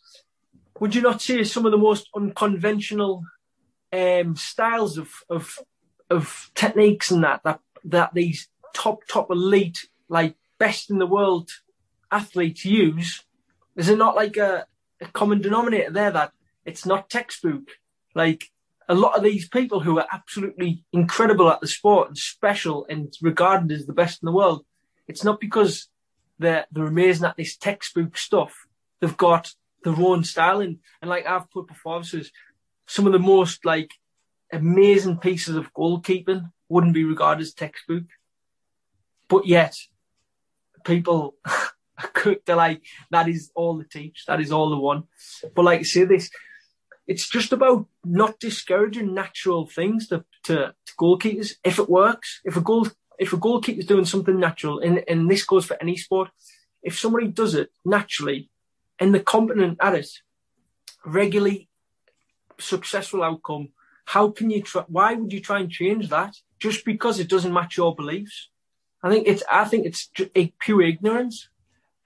Would 0.80 0.96
you 0.96 1.02
not 1.02 1.22
say 1.22 1.44
some 1.44 1.66
of 1.66 1.72
the 1.72 1.78
most 1.78 2.08
unconventional 2.16 3.24
um, 3.94 4.36
styles 4.36 4.98
of, 4.98 5.10
of 5.30 5.60
of 6.10 6.50
techniques 6.56 7.12
and 7.12 7.24
that 7.24 7.42
that 7.44 7.60
that 7.84 8.14
these 8.14 8.50
top 8.74 9.02
top 9.08 9.30
elite 9.30 9.88
like 10.08 10.36
best 10.58 10.90
in 10.90 10.98
the 10.98 11.06
world 11.06 11.50
athletes 12.12 12.66
use 12.66 13.24
is 13.80 13.88
it 13.88 13.98
not 13.98 14.16
like 14.16 14.36
a, 14.36 14.66
a 15.00 15.06
common 15.06 15.42
denominator 15.42 15.90
there 15.90 16.12
that 16.12 16.34
it's 16.66 16.86
not 16.86 17.10
textbook? 17.10 17.64
Like 18.14 18.52
a 18.90 18.94
lot 18.94 19.16
of 19.16 19.24
these 19.24 19.48
people 19.48 19.80
who 19.80 19.98
are 20.00 20.08
absolutely 20.12 20.84
incredible 20.92 21.50
at 21.50 21.62
the 21.62 21.68
sport 21.68 22.10
and 22.10 22.18
special 22.18 22.86
and 22.90 23.14
regarded 23.22 23.72
as 23.72 23.86
the 23.86 23.94
best 23.94 24.22
in 24.22 24.26
the 24.26 24.34
world, 24.34 24.66
it's 25.08 25.24
not 25.24 25.40
because 25.40 25.88
they're 26.40 26.66
they're 26.72 26.88
amazing 26.88 27.26
at 27.26 27.38
this 27.38 27.56
textbook 27.56 28.18
stuff. 28.18 28.68
They've 29.00 29.16
got 29.16 29.54
their 29.84 29.96
own 29.96 30.26
style 30.26 30.60
and, 30.60 30.80
and 31.02 31.10
like 31.10 31.26
I've 31.26 31.50
put 31.50 31.68
before, 31.68 32.04
some 32.90 33.06
of 33.06 33.14
the 33.14 33.20
most 33.20 33.66
like 33.66 33.92
amazing 34.52 35.20
pieces 35.20 35.56
of 35.56 35.72
goalkeeping 35.74 36.52
wouldn't 36.70 36.96
be 36.96 37.04
regarded 37.04 37.44
as 37.44 37.54
textbook. 37.54 38.06
But 39.28 39.46
yet 39.46 39.76
people 40.84 41.36
they're 42.46 42.56
like, 42.56 42.82
that 43.12 43.30
is 43.30 43.52
all 43.54 43.78
the 43.78 43.84
teach. 43.84 44.26
That 44.26 44.42
is 44.42 44.52
all 44.52 44.72
the 44.72 44.78
one. 44.78 45.04
But 45.56 45.66
like 45.66 45.82
I 45.82 45.84
say, 45.84 46.06
this, 46.06 46.32
it's 47.06 47.30
just 47.30 47.54
about 47.54 47.86
not 48.04 48.40
discouraging 48.40 49.14
natural 49.14 49.68
things 49.68 50.08
to, 50.08 50.26
to, 50.46 50.74
to 50.86 50.94
goalkeepers. 51.00 51.54
If 51.64 51.78
it 51.78 51.90
works, 51.90 52.42
if 52.44 52.58
a 52.58 52.62
goal, 52.62 52.88
if 53.20 53.34
a 53.34 53.38
goalkeeper's 53.38 53.86
doing 53.86 54.06
something 54.06 54.40
natural, 54.40 54.80
and, 54.80 55.04
and 55.08 55.30
this 55.30 55.46
goes 55.46 55.66
for 55.66 55.78
any 55.80 55.96
sport, 55.96 56.30
if 56.82 56.98
somebody 56.98 57.28
does 57.28 57.54
it 57.54 57.70
naturally 57.86 58.50
and 58.98 59.14
they're 59.14 59.22
competent 59.22 59.78
at 59.80 59.94
it, 59.94 60.10
regularly 61.06 61.69
successful 62.60 63.24
outcome, 63.24 63.70
how 64.06 64.30
can 64.30 64.50
you 64.50 64.62
try, 64.62 64.84
why 64.88 65.14
would 65.14 65.32
you 65.32 65.40
try 65.40 65.60
and 65.60 65.72
change 65.72 66.10
that 66.10 66.36
just 66.60 66.86
because 66.86 67.20
it 67.20 67.30
doesn't 67.30 67.54
match 67.54 67.78
your 67.78 67.96
beliefs? 67.96 68.50
I 69.02 69.10
think 69.10 69.28
it's, 69.28 69.44
I 69.50 69.66
think 69.66 69.86
it's 69.86 70.10
a 70.36 70.54
pure 70.60 70.82
ignorance 70.82 71.50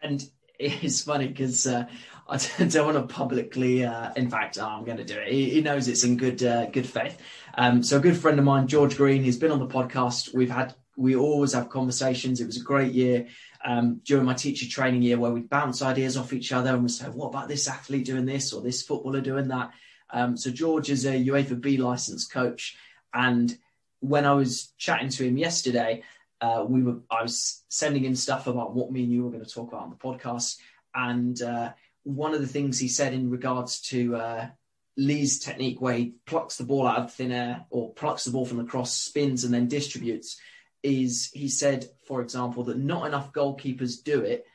and 0.03 0.23
it's 0.59 1.01
funny 1.01 1.27
because 1.27 1.65
uh, 1.65 1.85
I 2.27 2.37
don't 2.67 2.93
want 2.93 3.09
to 3.09 3.13
publicly. 3.13 3.85
Uh, 3.85 4.11
in 4.15 4.29
fact, 4.29 4.57
oh, 4.59 4.65
I'm 4.65 4.83
going 4.83 4.97
to 4.97 5.03
do 5.03 5.17
it. 5.17 5.29
He, 5.29 5.49
he, 5.49 5.61
knows 5.61 5.87
it's 5.87 6.03
in 6.03 6.17
good 6.17 6.43
uh, 6.43 6.67
good 6.67 6.87
faith. 6.87 7.19
Um, 7.55 7.83
so 7.83 7.97
a 7.97 8.01
good 8.01 8.17
friend 8.17 8.37
of 8.37 8.45
mine, 8.45 8.67
George 8.67 8.97
Green, 8.97 9.23
he's 9.23 9.37
been 9.37 9.51
on 9.51 9.59
the 9.59 9.67
podcast. 9.67 10.33
We've 10.33 10.51
had 10.51 10.75
we 10.95 11.15
always 11.15 11.53
have 11.53 11.69
conversations. 11.69 12.39
It 12.39 12.45
was 12.45 12.57
a 12.57 12.63
great 12.63 12.93
year 12.93 13.27
um, 13.65 14.01
during 14.03 14.25
my 14.25 14.33
teacher 14.33 14.69
training 14.69 15.01
year 15.01 15.17
where 15.17 15.31
we 15.31 15.41
bounce 15.41 15.81
ideas 15.81 16.17
off 16.17 16.33
each 16.33 16.51
other 16.51 16.73
and 16.73 16.83
we 16.83 16.89
say, 16.89 17.05
"What 17.05 17.29
about 17.29 17.47
this 17.47 17.67
athlete 17.67 18.05
doing 18.05 18.25
this 18.25 18.53
or 18.53 18.61
this 18.61 18.83
footballer 18.83 19.21
doing 19.21 19.47
that?" 19.49 19.71
Um, 20.13 20.37
so 20.37 20.51
George 20.51 20.89
is 20.89 21.05
a 21.05 21.25
UEFA 21.25 21.59
B 21.59 21.77
licensed 21.77 22.31
coach, 22.31 22.77
and 23.13 23.57
when 23.99 24.25
I 24.25 24.33
was 24.33 24.71
chatting 24.77 25.09
to 25.09 25.25
him 25.25 25.37
yesterday, 25.37 26.03
uh, 26.39 26.63
we 26.67 26.83
were 26.83 26.99
I 27.09 27.23
was 27.23 27.63
sending 27.67 28.05
him 28.05 28.15
stuff 28.15 28.47
about 28.47 28.75
what 28.75 28.91
me 28.91 29.03
and 29.03 29.11
you 29.11 29.23
were 29.23 29.31
going 29.31 29.43
to 29.43 29.49
talk 29.49 29.69
about 29.69 29.83
on 29.83 29.89
the 29.89 29.95
podcast, 29.95 30.57
and 30.93 31.41
uh, 31.41 31.73
one 32.03 32.33
of 32.33 32.41
the 32.41 32.47
things 32.47 32.79
he 32.79 32.87
said 32.87 33.13
in 33.13 33.29
regards 33.29 33.81
to 33.81 34.15
uh, 34.15 34.47
Lee's 34.95 35.39
technique, 35.39 35.81
where 35.81 35.95
he 35.95 36.13
plucks 36.25 36.57
the 36.57 36.63
ball 36.63 36.85
out 36.85 36.99
of 36.99 37.13
thin 37.13 37.31
air 37.31 37.65
or 37.71 37.93
plucks 37.93 38.25
the 38.25 38.31
ball 38.31 38.45
from 38.45 38.57
the 38.57 38.65
cross, 38.65 38.93
spins 38.93 39.43
and 39.43 39.53
then 39.53 39.67
distributes, 39.67 40.39
is 40.83 41.31
he 41.33 41.49
said, 41.49 41.87
for 42.05 42.21
example, 42.21 42.63
that 42.65 42.77
not 42.77 43.07
enough 43.07 43.33
goalkeepers 43.33 44.03
do 44.03 44.21
it 44.21 44.45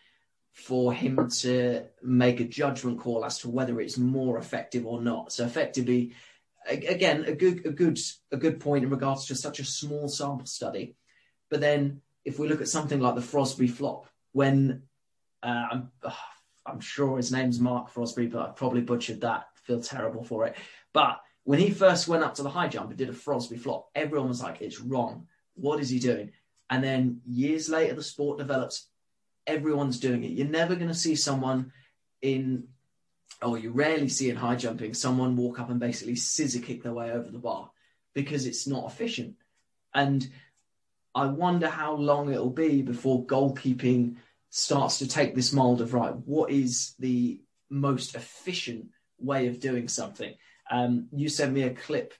for 0.58 0.92
him 0.92 1.28
to 1.28 1.84
make 2.02 2.40
a 2.40 2.44
judgment 2.44 3.00
call 3.00 3.24
as 3.24 3.38
to 3.38 3.48
whether 3.48 3.80
it's 3.80 3.96
more 3.96 4.38
effective 4.38 4.84
or 4.86 5.00
not. 5.00 5.32
So 5.32 5.44
effectively, 5.44 6.12
again, 6.66 7.24
a 7.24 7.32
good 7.32 7.64
a 7.64 7.70
good 7.70 7.98
a 8.32 8.36
good 8.36 8.60
point 8.60 8.84
in 8.84 8.90
regards 8.90 9.26
to 9.26 9.34
such 9.34 9.60
a 9.60 9.64
small 9.64 10.08
sample 10.08 10.46
study 10.46 10.96
but 11.50 11.60
then 11.60 12.02
if 12.24 12.38
we 12.38 12.48
look 12.48 12.60
at 12.60 12.68
something 12.68 13.00
like 13.00 13.14
the 13.14 13.20
Frosby 13.20 13.70
flop, 13.70 14.06
when 14.32 14.82
uh, 15.42 15.66
I'm, 15.70 15.92
I'm 16.66 16.80
sure 16.80 17.16
his 17.16 17.32
name's 17.32 17.60
Mark 17.60 17.92
Frosby, 17.92 18.30
but 18.30 18.42
I 18.42 18.50
probably 18.50 18.82
butchered 18.82 19.22
that. 19.22 19.46
Feel 19.62 19.80
terrible 19.80 20.24
for 20.24 20.46
it. 20.46 20.56
But 20.92 21.20
when 21.44 21.58
he 21.58 21.70
first 21.70 22.08
went 22.08 22.24
up 22.24 22.34
to 22.34 22.42
the 22.42 22.50
high 22.50 22.68
jump 22.68 22.90
and 22.90 22.98
did 22.98 23.08
a 23.08 23.12
Frosby 23.12 23.58
flop, 23.58 23.88
everyone 23.94 24.28
was 24.28 24.42
like, 24.42 24.60
"It's 24.60 24.80
wrong. 24.80 25.28
What 25.54 25.80
is 25.80 25.90
he 25.90 25.98
doing?" 25.98 26.32
And 26.70 26.82
then 26.84 27.20
years 27.26 27.68
later, 27.68 27.94
the 27.94 28.02
sport 28.02 28.38
develops. 28.38 28.88
Everyone's 29.48 29.98
doing 29.98 30.22
it. 30.22 30.30
You're 30.30 30.46
never 30.46 30.76
going 30.76 30.88
to 30.88 30.94
see 30.94 31.16
someone 31.16 31.72
in, 32.22 32.68
or 33.42 33.58
you 33.58 33.72
rarely 33.72 34.08
see 34.08 34.30
in 34.30 34.36
high 34.36 34.56
jumping, 34.56 34.94
someone 34.94 35.36
walk 35.36 35.58
up 35.58 35.70
and 35.70 35.80
basically 35.80 36.14
scissor 36.14 36.60
kick 36.60 36.82
their 36.84 36.92
way 36.92 37.10
over 37.10 37.28
the 37.30 37.38
bar 37.38 37.70
because 38.14 38.46
it's 38.46 38.66
not 38.66 38.86
efficient. 38.86 39.34
And 39.94 40.28
I 41.14 41.26
wonder 41.26 41.68
how 41.68 41.94
long 41.94 42.32
it'll 42.32 42.50
be 42.50 42.82
before 42.82 43.26
goalkeeping 43.26 44.16
starts 44.50 44.98
to 44.98 45.08
take 45.08 45.34
this 45.34 45.52
mold 45.52 45.80
of 45.80 45.94
right. 45.94 46.14
What 46.14 46.50
is 46.50 46.94
the 46.98 47.40
most 47.70 48.14
efficient 48.14 48.88
way 49.18 49.48
of 49.48 49.60
doing 49.60 49.88
something? 49.88 50.34
Um, 50.70 51.08
you 51.12 51.28
sent 51.28 51.52
me 51.52 51.62
a 51.62 51.74
clip 51.74 52.14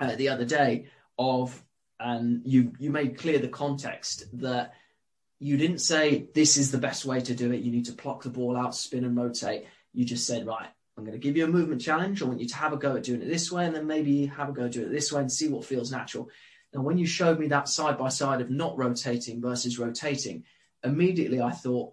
uh, 0.00 0.16
the 0.16 0.28
other 0.28 0.44
day 0.44 0.86
of, 1.18 1.62
and 2.00 2.42
you 2.44 2.72
you 2.78 2.90
made 2.90 3.18
clear 3.18 3.38
the 3.38 3.48
context 3.48 4.24
that 4.40 4.74
you 5.38 5.56
didn't 5.56 5.78
say 5.78 6.26
this 6.34 6.56
is 6.56 6.70
the 6.70 6.78
best 6.78 7.04
way 7.04 7.20
to 7.20 7.34
do 7.34 7.52
it. 7.52 7.62
You 7.62 7.72
need 7.72 7.86
to 7.86 7.92
pluck 7.92 8.22
the 8.22 8.30
ball 8.30 8.56
out, 8.56 8.74
spin 8.74 9.04
and 9.04 9.16
rotate. 9.16 9.66
You 9.92 10.04
just 10.04 10.26
said 10.26 10.46
right. 10.46 10.68
I'm 10.96 11.04
going 11.04 11.18
to 11.18 11.22
give 11.22 11.36
you 11.36 11.44
a 11.44 11.48
movement 11.48 11.82
challenge. 11.82 12.22
I 12.22 12.26
want 12.26 12.40
you 12.40 12.48
to 12.48 12.56
have 12.56 12.72
a 12.72 12.76
go 12.76 12.96
at 12.96 13.02
doing 13.02 13.20
it 13.20 13.28
this 13.28 13.50
way, 13.50 13.66
and 13.66 13.74
then 13.74 13.86
maybe 13.86 14.26
have 14.26 14.48
a 14.48 14.52
go 14.52 14.68
doing 14.68 14.88
it 14.88 14.92
this 14.92 15.12
way 15.12 15.20
and 15.20 15.32
see 15.32 15.48
what 15.48 15.64
feels 15.64 15.90
natural. 15.90 16.28
Now, 16.72 16.82
when 16.82 16.98
you 16.98 17.06
showed 17.06 17.38
me 17.38 17.48
that 17.48 17.68
side 17.68 17.98
by 17.98 18.08
side 18.08 18.40
of 18.40 18.50
not 18.50 18.78
rotating 18.78 19.40
versus 19.40 19.78
rotating, 19.78 20.44
immediately 20.82 21.40
I 21.40 21.50
thought, 21.50 21.92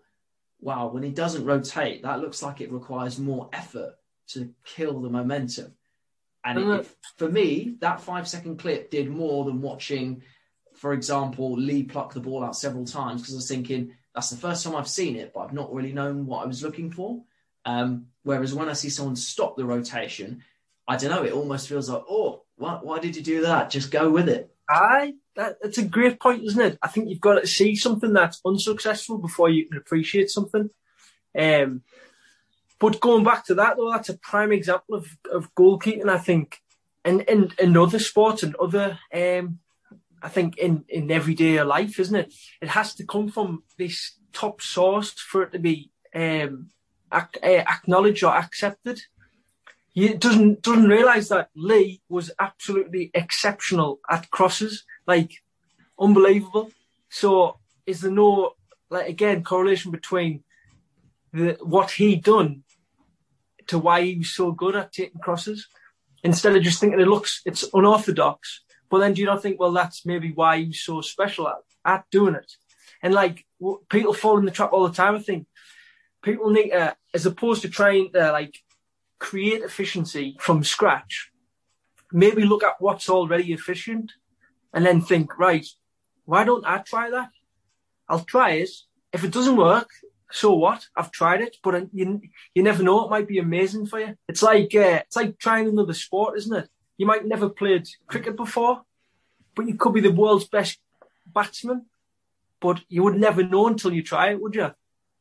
wow, 0.60 0.88
when 0.88 1.04
he 1.04 1.12
doesn't 1.12 1.46
rotate, 1.46 2.04
that 2.04 2.20
looks 2.20 2.44
like 2.44 2.62
it 2.62 2.72
requires 2.72 3.18
more 3.18 3.50
effort 3.54 3.96
to 4.30 4.54
kill 4.64 5.02
the 5.02 5.10
momentum. 5.10 5.74
And 6.44 6.60
it, 6.60 6.68
it, 6.68 6.88
for 7.18 7.30
me, 7.30 7.76
that 7.82 8.02
five 8.02 8.28
second 8.28 8.58
clip 8.58 8.90
did 8.90 9.10
more 9.10 9.46
than 9.46 9.62
watching, 9.62 10.24
for 10.82 10.94
example, 10.94 11.54
Lee 11.54 11.84
plucked 11.84 12.16
the 12.16 12.20
ball 12.20 12.44
out 12.44 12.56
several 12.56 12.86
times 12.86 13.22
because 13.22 13.36
I 13.36 13.38
was 13.38 13.48
thinking, 13.48 13.94
that's 14.16 14.32
the 14.32 14.36
first 14.36 14.64
time 14.64 14.76
I've 14.76 14.88
seen 14.88 15.16
it, 15.16 15.32
but 15.32 15.42
I've 15.42 15.54
not 15.54 15.72
really 15.72 15.94
known 15.94 16.26
what 16.26 16.44
I 16.44 16.48
was 16.48 16.64
looking 16.64 16.90
for. 16.90 17.22
Um, 17.66 18.08
whereas 18.24 18.56
when 18.56 18.68
I 18.68 18.74
see 18.74 18.90
someone 18.90 19.16
stop 19.16 19.56
the 19.56 19.64
rotation, 19.64 20.44
I 20.88 20.98
don't 20.98 21.12
know, 21.12 21.24
it 21.24 21.34
almost 21.34 21.70
feels 21.70 21.88
like, 21.88 22.02
oh, 22.10 22.42
why, 22.56 22.80
why 22.82 22.98
did 22.98 23.16
you 23.16 23.22
do 23.22 23.42
that? 23.42 23.70
Just 23.70 23.92
go 23.92 24.10
with 24.10 24.28
it. 24.28 24.52
Aye, 24.68 25.14
that, 25.36 25.58
that's 25.62 25.78
a 25.78 25.86
great 25.86 26.20
point, 26.20 26.46
isn't 26.46 26.60
it? 26.60 26.80
I 26.82 26.88
think 26.88 27.10
you've 27.10 27.22
got 27.22 27.40
to 27.40 27.46
see 27.46 27.76
something 27.76 28.12
that's 28.12 28.42
unsuccessful 28.44 29.20
before 29.20 29.52
you 29.52 29.68
can 29.68 29.78
appreciate 29.78 30.32
something. 30.32 30.72
Um, 31.38 31.84
but 32.80 33.00
going 33.00 33.24
back 33.24 33.46
to 33.46 33.54
that, 33.54 33.78
though, 33.78 33.92
that's 33.92 34.10
a 34.10 34.18
prime 34.18 34.52
example 34.52 34.96
of, 34.96 35.16
of 35.32 35.54
goalkeeping, 35.54 36.10
I 36.10 36.18
think, 36.18 36.58
in, 37.06 37.20
in, 37.22 37.54
in 37.60 37.78
other 37.78 38.00
sports 38.00 38.42
and 38.42 38.56
other, 38.56 38.98
um, 39.14 39.60
I 40.22 40.30
think, 40.30 40.58
in, 40.58 40.86
in 40.88 41.12
everyday 41.12 41.62
life, 41.64 42.00
isn't 42.00 42.16
it? 42.16 42.34
It 42.62 42.70
has 42.70 42.94
to 42.96 43.06
come 43.06 43.30
from 43.30 43.64
this 43.78 44.14
top 44.34 44.62
source 44.62 45.12
for 45.12 45.44
it 45.44 45.52
to 45.52 45.60
be 45.60 45.92
um, 46.16 46.70
ac- 47.14 47.42
uh, 47.44 47.64
acknowledged 47.68 48.24
or 48.24 48.36
accepted. 48.36 49.02
He 49.94 50.14
doesn't 50.14 50.62
doesn't 50.62 50.88
realise 50.88 51.28
that 51.30 51.50
Lee 51.56 52.02
was 52.08 52.32
absolutely 52.40 53.12
exceptional 53.14 54.00
at 54.10 54.32
crosses, 54.32 54.86
like 55.06 55.34
unbelievable. 56.00 56.72
So 57.10 57.60
is 57.86 58.02
there 58.02 58.12
no 58.12 58.54
like 58.90 59.10
again 59.10 59.44
correlation 59.44 59.92
between 59.92 60.44
the 61.34 61.58
what 61.62 61.92
he 61.92 62.16
done 62.16 62.64
to 63.68 63.78
why 63.78 64.02
he 64.02 64.18
was 64.20 64.34
so 64.34 64.54
good 64.54 64.78
at 64.78 64.94
taking 64.94 65.20
crosses? 65.20 65.68
Instead 66.24 66.56
of 66.56 66.64
just 66.64 66.80
thinking 66.80 67.02
it 67.02 67.08
looks 67.08 67.42
it's 67.46 67.66
unorthodox, 67.74 68.62
but 68.92 69.00
then 69.00 69.14
do 69.14 69.22
you 69.22 69.28
not 69.28 69.42
think 69.42 69.60
well 69.60 69.72
that's 69.72 70.06
maybe 70.06 70.32
why 70.32 70.58
he's 70.60 70.84
so 70.84 71.02
special 71.02 71.48
at, 71.48 71.56
at 71.86 72.06
doing 72.12 72.36
it? 72.36 72.52
And 73.02 73.14
like 73.14 73.46
people 73.90 74.14
fall 74.14 74.38
in 74.38 74.46
the 74.46 74.52
trap 74.52 74.74
all 74.74 74.88
the 74.88 74.94
time. 74.94 75.16
I 75.16 75.20
think 75.20 75.48
people 76.22 76.52
need 76.52 76.70
to, 76.70 76.96
as 77.14 77.26
opposed 77.26 77.62
to 77.64 77.70
trying 77.70 78.12
to 78.12 78.32
like 78.32 78.56
create 79.18 79.62
efficiency 79.62 80.36
from 80.40 80.64
scratch, 80.64 81.32
maybe 82.12 82.44
look 82.44 82.64
at 82.64 82.80
what's 82.80 83.10
already 83.10 83.54
efficient 83.54 84.12
and 84.74 84.86
then 84.86 85.02
think, 85.02 85.40
right, 85.40 85.66
why 86.26 86.44
don't 86.44 86.66
I 86.66 86.80
try 86.80 87.10
that? 87.10 87.30
I'll 88.10 88.26
try 88.26 88.52
it. 88.52 88.70
If 89.14 89.24
it 89.24 89.32
doesn't 89.32 89.58
work, 89.58 89.90
so 90.32 90.54
what? 90.54 90.88
I've 90.96 91.12
tried 91.12 91.42
it, 91.42 91.58
but 91.64 91.88
you 91.94 92.22
you 92.56 92.64
never 92.64 92.84
know. 92.84 93.06
It 93.06 93.10
might 93.10 93.28
be 93.28 93.40
amazing 93.40 93.86
for 93.86 94.00
you. 94.00 94.16
It's 94.28 94.42
like 94.42 94.74
uh, 94.76 95.02
it's 95.06 95.16
like 95.16 95.38
trying 95.38 95.68
another 95.68 95.94
sport, 95.94 96.38
isn't 96.38 96.56
it? 96.56 96.70
You 97.02 97.08
might 97.08 97.26
never 97.26 97.50
played 97.50 97.88
cricket 98.06 98.36
before, 98.36 98.84
but 99.56 99.66
you 99.68 99.74
could 99.74 99.96
be 99.96 100.02
the 100.02 100.12
world's 100.12 100.48
best 100.48 100.78
batsman. 101.26 101.88
But 102.60 102.82
you 102.90 103.02
would 103.02 103.16
never 103.16 103.42
know 103.42 103.66
until 103.66 103.92
you 103.92 104.04
try 104.04 104.30
it, 104.30 104.40
would 104.40 104.54
you? 104.54 104.70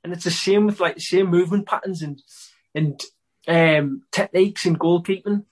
And 0.05 0.13
it's 0.13 0.25
the 0.25 0.31
same 0.31 0.67
with 0.67 0.79
like 0.79 0.97
the 0.97 1.01
same 1.01 1.29
movement 1.29 1.67
patterns 1.67 2.03
and 2.03 2.23
and 2.75 3.03
um, 3.49 4.03
techniques 4.13 4.67
in 4.67 4.77
goalkeeping. 4.77 5.47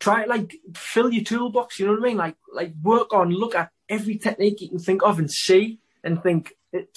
Try 0.00 0.22
it 0.22 0.28
like 0.28 0.56
fill 0.74 1.12
your 1.12 1.22
toolbox. 1.22 1.78
You 1.78 1.86
know 1.86 1.92
what 1.92 2.02
I 2.02 2.06
mean? 2.08 2.16
Like 2.16 2.36
like 2.52 2.72
work 2.82 3.14
on, 3.14 3.30
look 3.30 3.54
at 3.54 3.70
every 3.88 4.18
technique 4.18 4.60
you 4.60 4.70
can 4.70 4.80
think 4.80 5.04
of 5.04 5.20
and 5.20 5.30
see 5.30 5.78
and 6.02 6.20
think, 6.20 6.54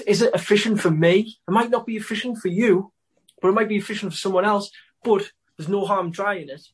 is 0.07 0.23
it 0.23 0.33
efficient 0.33 0.81
for 0.81 0.89
me? 0.89 1.37
It 1.47 1.51
might 1.51 1.69
not 1.69 1.85
be 1.85 1.97
efficient 1.97 2.39
for 2.39 2.47
you, 2.47 2.91
but 3.39 3.49
it 3.49 3.53
might 3.53 3.69
be 3.69 3.77
efficient 3.77 4.13
for 4.13 4.17
someone 4.17 4.45
else. 4.45 4.71
But 5.03 5.29
there's 5.55 5.69
no 5.69 5.85
harm 5.85 6.11
trying 6.11 6.49
it. 6.49 6.69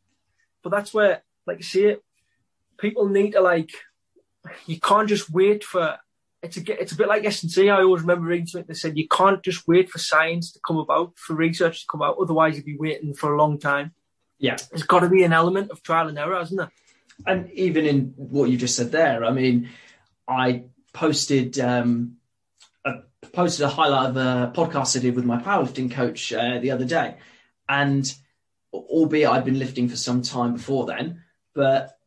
But 0.64 0.72
that's 0.72 0.94
where, 0.94 1.24
like 1.46 1.58
I 1.58 1.62
say, 1.62 1.98
people 2.78 3.08
need 3.08 3.32
to 3.32 3.42
like. 3.42 3.72
You 4.66 4.80
can't 4.80 5.10
just 5.10 5.30
wait 5.30 5.64
for 5.64 6.00
it's 6.42 6.58
a 6.58 6.82
it's 6.82 6.92
a 6.94 6.96
bit 6.96 7.08
like 7.08 7.26
S&C. 7.26 7.70
I 7.70 7.82
always 7.82 8.02
remember 8.02 8.28
reading 8.28 8.48
something 8.48 8.68
that 8.68 8.76
said 8.76 8.98
you 8.98 9.08
can't 9.08 9.44
just 9.44 9.68
wait 9.68 9.90
for 9.90 10.00
science 10.00 10.52
to 10.54 10.60
come 10.66 10.78
about, 10.78 11.18
for 11.18 11.36
research 11.36 11.82
to 11.82 11.88
come 11.92 12.02
out. 12.02 12.18
Otherwise, 12.20 12.56
you'd 12.56 12.66
be 12.66 12.78
waiting 12.78 13.14
for 13.14 13.34
a 13.34 13.38
long 13.38 13.60
time. 13.60 13.94
Yeah, 14.38 14.58
there's 14.70 14.84
got 14.84 15.02
to 15.02 15.10
be 15.10 15.24
an 15.24 15.34
element 15.34 15.72
of 15.72 15.84
trial 15.84 16.08
and 16.08 16.18
error, 16.18 16.38
hasn't 16.38 16.60
there? 16.60 16.72
And 17.28 17.52
even 17.52 17.86
in 17.86 18.14
what 18.16 18.50
you 18.50 18.58
just 18.58 18.78
said 18.78 18.92
there, 18.92 19.26
I 19.26 19.32
mean, 19.32 19.70
I 20.26 20.64
posted 20.94 21.60
um, 21.60 22.16
a, 22.86 23.00
posted 23.34 23.66
a 23.66 23.70
highlight 23.70 24.12
of 24.12 24.18
a 24.18 24.54
podcast 24.56 24.96
I 24.96 25.02
did 25.02 25.16
with 25.16 25.26
my 25.26 25.42
powerlifting 25.42 25.92
coach 25.92 26.32
uh, 26.32 26.60
the 26.60 26.72
other 26.72 26.86
day, 26.86 27.18
and 27.68 28.14
albeit 28.74 29.30
I'd 29.30 29.46
been 29.46 29.60
lifting 29.60 29.90
for 29.90 29.96
some 29.96 30.22
time 30.22 30.54
before 30.54 30.86
then, 30.86 31.24
but 31.54 31.98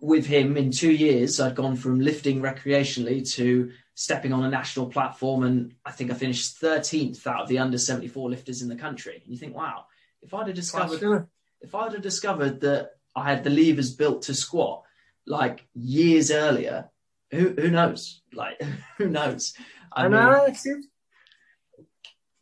with 0.00 0.26
him 0.26 0.56
in 0.56 0.70
two 0.70 0.92
years, 0.92 1.40
I'd 1.40 1.54
gone 1.54 1.76
from 1.76 2.00
lifting 2.00 2.40
recreationally 2.40 3.28
to 3.34 3.70
stepping 3.94 4.32
on 4.32 4.44
a 4.44 4.50
national 4.50 4.86
platform, 4.86 5.42
and 5.42 5.74
I 5.84 5.90
think 5.90 6.10
I 6.10 6.14
finished 6.14 6.60
13th 6.60 7.26
out 7.26 7.42
of 7.42 7.48
the 7.48 7.58
under 7.58 7.78
74 7.78 8.30
lifters 8.30 8.62
in 8.62 8.68
the 8.68 8.76
country. 8.76 9.20
And 9.24 9.32
you 9.32 9.38
think, 9.38 9.56
wow, 9.56 9.86
if 10.22 10.32
I'd 10.32 10.46
have 10.46 10.56
discovered, 10.56 11.26
if 11.60 11.74
I'd 11.74 11.92
have 11.92 12.02
discovered 12.02 12.60
that 12.60 12.92
I 13.16 13.24
had 13.24 13.42
the 13.42 13.50
levers 13.50 13.94
built 13.94 14.22
to 14.22 14.34
squat 14.34 14.84
like 15.26 15.66
years 15.74 16.30
earlier, 16.30 16.90
who 17.30 17.54
who 17.58 17.70
knows? 17.70 18.22
Like 18.32 18.62
who 18.98 19.08
knows? 19.08 19.54
I, 19.92 20.04
I 20.04 20.08
know 20.08 20.44
it's, 20.44 20.66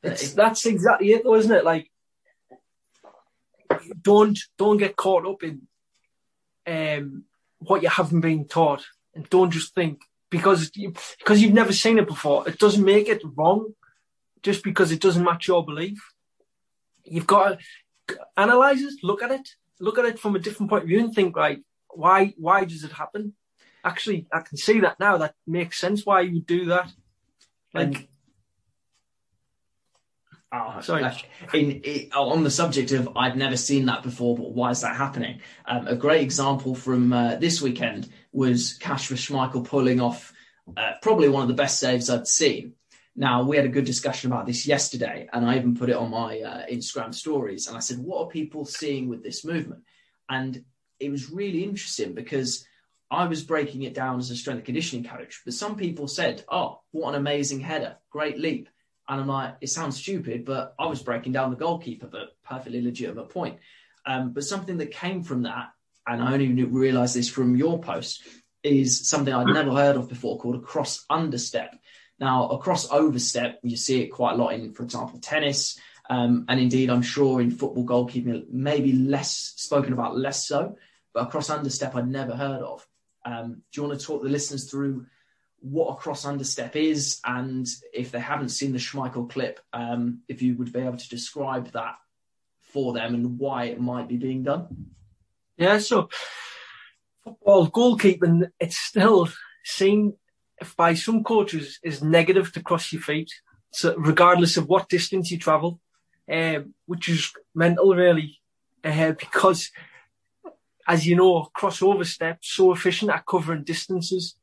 it's, 0.02 0.32
that's 0.32 0.66
exactly 0.66 1.12
it, 1.12 1.24
though, 1.24 1.36
isn't 1.36 1.54
it? 1.54 1.64
Like, 1.64 1.90
don't 4.02 4.38
don't 4.58 4.76
get 4.78 4.96
caught 4.96 5.26
up 5.26 5.42
in 5.42 5.62
um 6.66 7.24
what 7.58 7.82
you 7.82 7.88
haven't 7.88 8.20
been 8.20 8.46
taught, 8.46 8.84
and 9.14 9.28
don't 9.30 9.50
just 9.50 9.74
think 9.74 10.00
because 10.30 10.70
you, 10.74 10.92
because 11.18 11.40
you've 11.40 11.54
never 11.54 11.72
seen 11.72 11.98
it 11.98 12.06
before. 12.06 12.48
It 12.48 12.58
doesn't 12.58 12.84
make 12.84 13.08
it 13.08 13.22
wrong 13.36 13.74
just 14.42 14.62
because 14.62 14.92
it 14.92 15.00
doesn't 15.00 15.24
match 15.24 15.48
your 15.48 15.64
belief. 15.64 15.98
You've 17.04 17.26
got 17.26 17.58
to 18.08 18.18
analyze 18.36 18.82
it, 18.82 18.94
look 19.02 19.22
at 19.22 19.30
it, 19.30 19.48
look 19.80 19.98
at 19.98 20.04
it 20.04 20.18
from 20.18 20.36
a 20.36 20.38
different 20.38 20.70
point 20.70 20.82
of 20.82 20.88
view, 20.88 21.00
and 21.00 21.14
think 21.14 21.36
like, 21.36 21.62
why 21.88 22.34
why 22.36 22.64
does 22.64 22.84
it 22.84 22.92
happen? 22.92 23.34
Actually, 23.84 24.26
I 24.32 24.40
can 24.40 24.58
see 24.58 24.80
that 24.80 24.98
now. 24.98 25.16
That 25.18 25.34
makes 25.46 25.78
sense 25.78 26.04
why 26.04 26.22
you 26.22 26.34
would 26.34 26.46
do 26.46 26.66
that. 26.66 26.90
Like 27.72 28.08
Oh, 30.52 30.80
Sorry. 30.80 31.04
in, 31.54 31.72
in, 31.82 32.12
on 32.12 32.44
the 32.44 32.50
subject 32.50 32.92
of 32.92 33.16
I've 33.16 33.36
never 33.36 33.56
seen 33.56 33.86
that 33.86 34.02
before, 34.02 34.36
but 34.36 34.52
why 34.52 34.70
is 34.70 34.82
that 34.82 34.96
happening? 34.96 35.40
Um, 35.66 35.88
a 35.88 35.96
great 35.96 36.22
example 36.22 36.74
from 36.74 37.12
uh, 37.12 37.36
this 37.36 37.60
weekend 37.60 38.08
was 38.32 38.74
Kasper 38.74 39.14
Schmeichel 39.14 39.66
pulling 39.66 40.00
off 40.00 40.32
uh, 40.76 40.92
probably 41.02 41.28
one 41.28 41.42
of 41.42 41.48
the 41.48 41.54
best 41.54 41.80
saves 41.80 42.08
I'd 42.08 42.28
seen. 42.28 42.74
Now 43.16 43.42
we 43.42 43.56
had 43.56 43.64
a 43.64 43.70
good 43.70 43.84
discussion 43.86 44.30
about 44.30 44.46
this 44.46 44.66
yesterday, 44.66 45.28
and 45.32 45.44
I 45.44 45.56
even 45.56 45.76
put 45.76 45.90
it 45.90 45.96
on 45.96 46.10
my 46.10 46.40
uh, 46.40 46.66
Instagram 46.66 47.14
stories. 47.14 47.66
And 47.66 47.76
I 47.76 47.80
said, 47.80 47.98
"What 47.98 48.26
are 48.26 48.28
people 48.28 48.64
seeing 48.64 49.08
with 49.08 49.22
this 49.22 49.44
movement?" 49.44 49.82
And 50.28 50.64
it 51.00 51.10
was 51.10 51.30
really 51.30 51.64
interesting 51.64 52.14
because 52.14 52.66
I 53.10 53.26
was 53.26 53.42
breaking 53.42 53.82
it 53.82 53.94
down 53.94 54.18
as 54.18 54.30
a 54.30 54.36
strength 54.36 54.64
conditioning 54.64 55.04
coach, 55.04 55.42
but 55.44 55.54
some 55.54 55.76
people 55.76 56.08
said, 56.08 56.44
"Oh, 56.48 56.82
what 56.92 57.10
an 57.10 57.14
amazing 57.16 57.60
header! 57.60 57.96
Great 58.10 58.38
leap!" 58.38 58.68
And 59.08 59.20
I'm 59.20 59.28
like, 59.28 59.56
it 59.60 59.68
sounds 59.68 59.96
stupid, 59.96 60.44
but 60.44 60.74
I 60.78 60.86
was 60.86 61.02
breaking 61.02 61.32
down 61.32 61.50
the 61.50 61.56
goalkeeper, 61.56 62.06
but 62.06 62.36
perfectly 62.44 62.82
legitimate 62.82 63.28
point. 63.28 63.58
Um, 64.04 64.32
but 64.32 64.44
something 64.44 64.78
that 64.78 64.90
came 64.90 65.22
from 65.22 65.42
that, 65.42 65.68
and 66.06 66.22
I 66.22 66.32
only 66.32 66.64
realised 66.64 67.14
this 67.14 67.28
from 67.28 67.56
your 67.56 67.80
post, 67.80 68.22
is 68.62 69.08
something 69.08 69.32
I'd 69.32 69.46
never 69.46 69.72
heard 69.72 69.96
of 69.96 70.08
before 70.08 70.38
called 70.38 70.56
a 70.56 70.60
cross 70.60 71.04
understep. 71.10 71.76
Now, 72.18 72.48
a 72.48 72.58
cross 72.58 72.90
overstep, 72.90 73.60
you 73.62 73.76
see 73.76 74.02
it 74.02 74.08
quite 74.08 74.34
a 74.34 74.36
lot 74.36 74.54
in, 74.54 74.72
for 74.72 74.82
example, 74.82 75.18
tennis. 75.20 75.78
Um, 76.08 76.46
and 76.48 76.58
indeed, 76.58 76.90
I'm 76.90 77.02
sure 77.02 77.40
in 77.40 77.50
football 77.50 77.84
goalkeeping, 77.84 78.48
maybe 78.50 78.92
less 78.92 79.54
spoken 79.56 79.92
about, 79.92 80.16
less 80.16 80.46
so. 80.46 80.76
But 81.12 81.24
a 81.24 81.30
cross 81.30 81.50
understep 81.50 81.94
I'd 81.94 82.08
never 82.08 82.34
heard 82.34 82.62
of. 82.62 82.86
Um, 83.24 83.62
do 83.72 83.80
you 83.80 83.86
want 83.86 83.98
to 83.98 84.06
talk 84.06 84.22
the 84.22 84.28
listeners 84.28 84.70
through 84.70 85.06
what 85.60 85.92
a 85.92 85.96
cross 85.96 86.24
understep 86.24 86.76
is, 86.76 87.20
and 87.24 87.66
if 87.92 88.10
they 88.10 88.20
haven't 88.20 88.50
seen 88.50 88.72
the 88.72 88.78
Schmeichel 88.78 89.28
clip, 89.28 89.60
um, 89.72 90.20
if 90.28 90.42
you 90.42 90.56
would 90.56 90.72
be 90.72 90.80
able 90.80 90.96
to 90.96 91.08
describe 91.08 91.72
that 91.72 91.96
for 92.60 92.92
them 92.92 93.14
and 93.14 93.38
why 93.38 93.64
it 93.64 93.80
might 93.80 94.08
be 94.08 94.16
being 94.16 94.42
done. 94.42 94.92
Yeah, 95.56 95.78
so 95.78 96.08
football 97.24 97.68
goalkeeping, 97.68 98.50
it's 98.60 98.78
still 98.78 99.28
seen 99.64 100.14
by 100.76 100.94
some 100.94 101.24
coaches 101.24 101.78
as 101.84 102.02
negative 102.02 102.52
to 102.52 102.62
cross 102.62 102.92
your 102.92 103.02
feet. 103.02 103.30
So 103.72 103.94
regardless 103.96 104.56
of 104.56 104.68
what 104.68 104.88
distance 104.88 105.30
you 105.30 105.38
travel, 105.38 105.80
um, 106.30 106.74
which 106.86 107.08
is 107.08 107.32
mental, 107.54 107.94
really, 107.94 108.40
uh, 108.84 109.12
because 109.12 109.70
as 110.86 111.06
you 111.06 111.16
know, 111.16 111.48
crossover 111.56 112.06
steps 112.06 112.52
so 112.52 112.72
efficient 112.72 113.10
at 113.10 113.26
covering 113.26 113.64
distances 113.64 114.36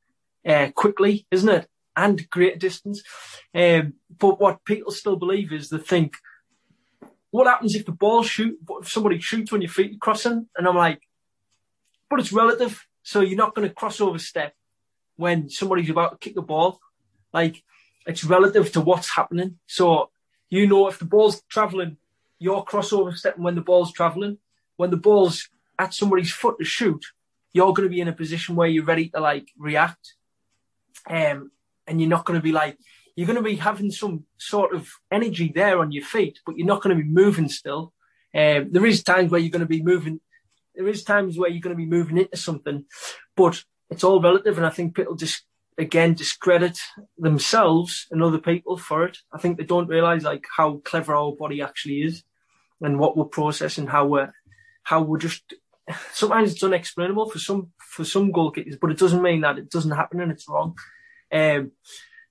uh, 0.47 0.69
quickly, 0.75 1.25
isn't 1.31 1.49
it? 1.49 1.67
And 1.95 2.29
great 2.29 2.59
distance. 2.59 3.03
Um, 3.53 3.95
but 4.17 4.39
what 4.39 4.65
people 4.65 4.91
still 4.91 5.15
believe 5.15 5.51
is 5.51 5.69
they 5.69 5.77
think, 5.77 6.15
what 7.31 7.47
happens 7.47 7.75
if 7.75 7.85
the 7.85 7.91
ball 7.91 8.23
shoot, 8.23 8.57
if 8.81 8.89
somebody 8.89 9.19
shoots 9.19 9.51
when 9.51 9.61
your 9.61 9.71
feet 9.71 9.99
crossing? 9.99 10.47
And 10.55 10.67
I'm 10.67 10.75
like, 10.75 11.01
but 12.09 12.19
it's 12.19 12.33
relative. 12.33 12.85
So 13.01 13.21
you're 13.21 13.37
not 13.37 13.55
going 13.55 13.67
to 13.67 13.73
crossover 13.73 14.19
step 14.19 14.53
when 15.15 15.49
somebody's 15.49 15.89
about 15.89 16.11
to 16.11 16.17
kick 16.17 16.35
the 16.35 16.41
ball. 16.41 16.79
Like 17.33 17.63
it's 18.05 18.23
relative 18.23 18.71
to 18.73 18.81
what's 18.81 19.15
happening. 19.15 19.57
So 19.67 20.11
you 20.49 20.67
know 20.67 20.87
if 20.87 20.99
the 20.99 21.05
ball's 21.05 21.41
traveling, 21.49 21.97
you're 22.39 22.63
crossover 22.63 23.15
stepping 23.15 23.43
when 23.43 23.55
the 23.55 23.61
ball's 23.61 23.91
traveling. 23.91 24.37
When 24.75 24.91
the 24.91 24.97
ball's 24.97 25.49
at 25.79 25.93
somebody's 25.93 26.31
foot 26.31 26.57
to 26.59 26.65
shoot, 26.65 27.03
you're 27.53 27.73
going 27.73 27.87
to 27.87 27.93
be 27.93 28.01
in 28.01 28.07
a 28.07 28.13
position 28.13 28.55
where 28.55 28.67
you're 28.67 28.85
ready 28.85 29.09
to 29.09 29.19
like 29.19 29.49
react. 29.57 30.15
Um, 31.09 31.51
and 31.87 31.99
you're 31.99 32.09
not 32.09 32.25
going 32.25 32.39
to 32.39 32.43
be 32.43 32.51
like, 32.51 32.77
you're 33.15 33.27
going 33.27 33.37
to 33.37 33.43
be 33.43 33.55
having 33.55 33.91
some 33.91 34.25
sort 34.37 34.73
of 34.73 34.89
energy 35.11 35.51
there 35.53 35.79
on 35.79 35.91
your 35.91 36.03
feet, 36.03 36.39
but 36.45 36.57
you're 36.57 36.67
not 36.67 36.81
going 36.81 36.97
to 36.97 37.03
be 37.03 37.09
moving 37.09 37.49
still. 37.49 37.93
Um, 38.35 38.71
there 38.71 38.85
is 38.85 39.03
times 39.03 39.31
where 39.31 39.39
you're 39.39 39.51
going 39.51 39.59
to 39.59 39.67
be 39.67 39.83
moving. 39.83 40.19
There 40.73 40.87
is 40.87 41.03
times 41.03 41.37
where 41.37 41.49
you're 41.49 41.61
going 41.61 41.75
to 41.75 41.83
be 41.83 41.85
moving 41.85 42.17
into 42.17 42.37
something, 42.37 42.85
but 43.35 43.63
it's 43.89 44.03
all 44.03 44.21
relative. 44.21 44.57
And 44.57 44.65
I 44.65 44.71
think 44.71 44.95
people 44.95 45.15
just, 45.15 45.43
again, 45.77 46.15
discredit 46.15 46.79
themselves 47.17 48.07
and 48.09 48.23
other 48.23 48.39
people 48.39 48.77
for 48.77 49.05
it. 49.05 49.19
I 49.31 49.37
think 49.37 49.57
they 49.57 49.65
don't 49.65 49.87
realize 49.87 50.23
like 50.23 50.45
how 50.57 50.81
clever 50.83 51.13
our 51.13 51.33
body 51.33 51.61
actually 51.61 52.01
is 52.01 52.23
and 52.81 52.97
what 52.97 53.15
we're 53.15 53.25
processing, 53.25 53.85
how 53.85 54.07
we're, 54.07 54.33
how 54.81 55.03
we're 55.03 55.19
just 55.19 55.53
sometimes 56.13 56.51
it's 56.51 56.63
unexplainable 56.63 57.29
for 57.29 57.39
some 57.39 57.71
for 57.77 58.05
some 58.05 58.31
goalkeepers, 58.31 58.79
but 58.79 58.91
it 58.91 58.97
doesn't 58.97 59.21
mean 59.21 59.41
that 59.41 59.57
it 59.57 59.69
doesn't 59.69 59.91
happen 59.91 60.21
and 60.21 60.31
it's 60.31 60.47
wrong. 60.47 60.75
Um, 61.31 61.71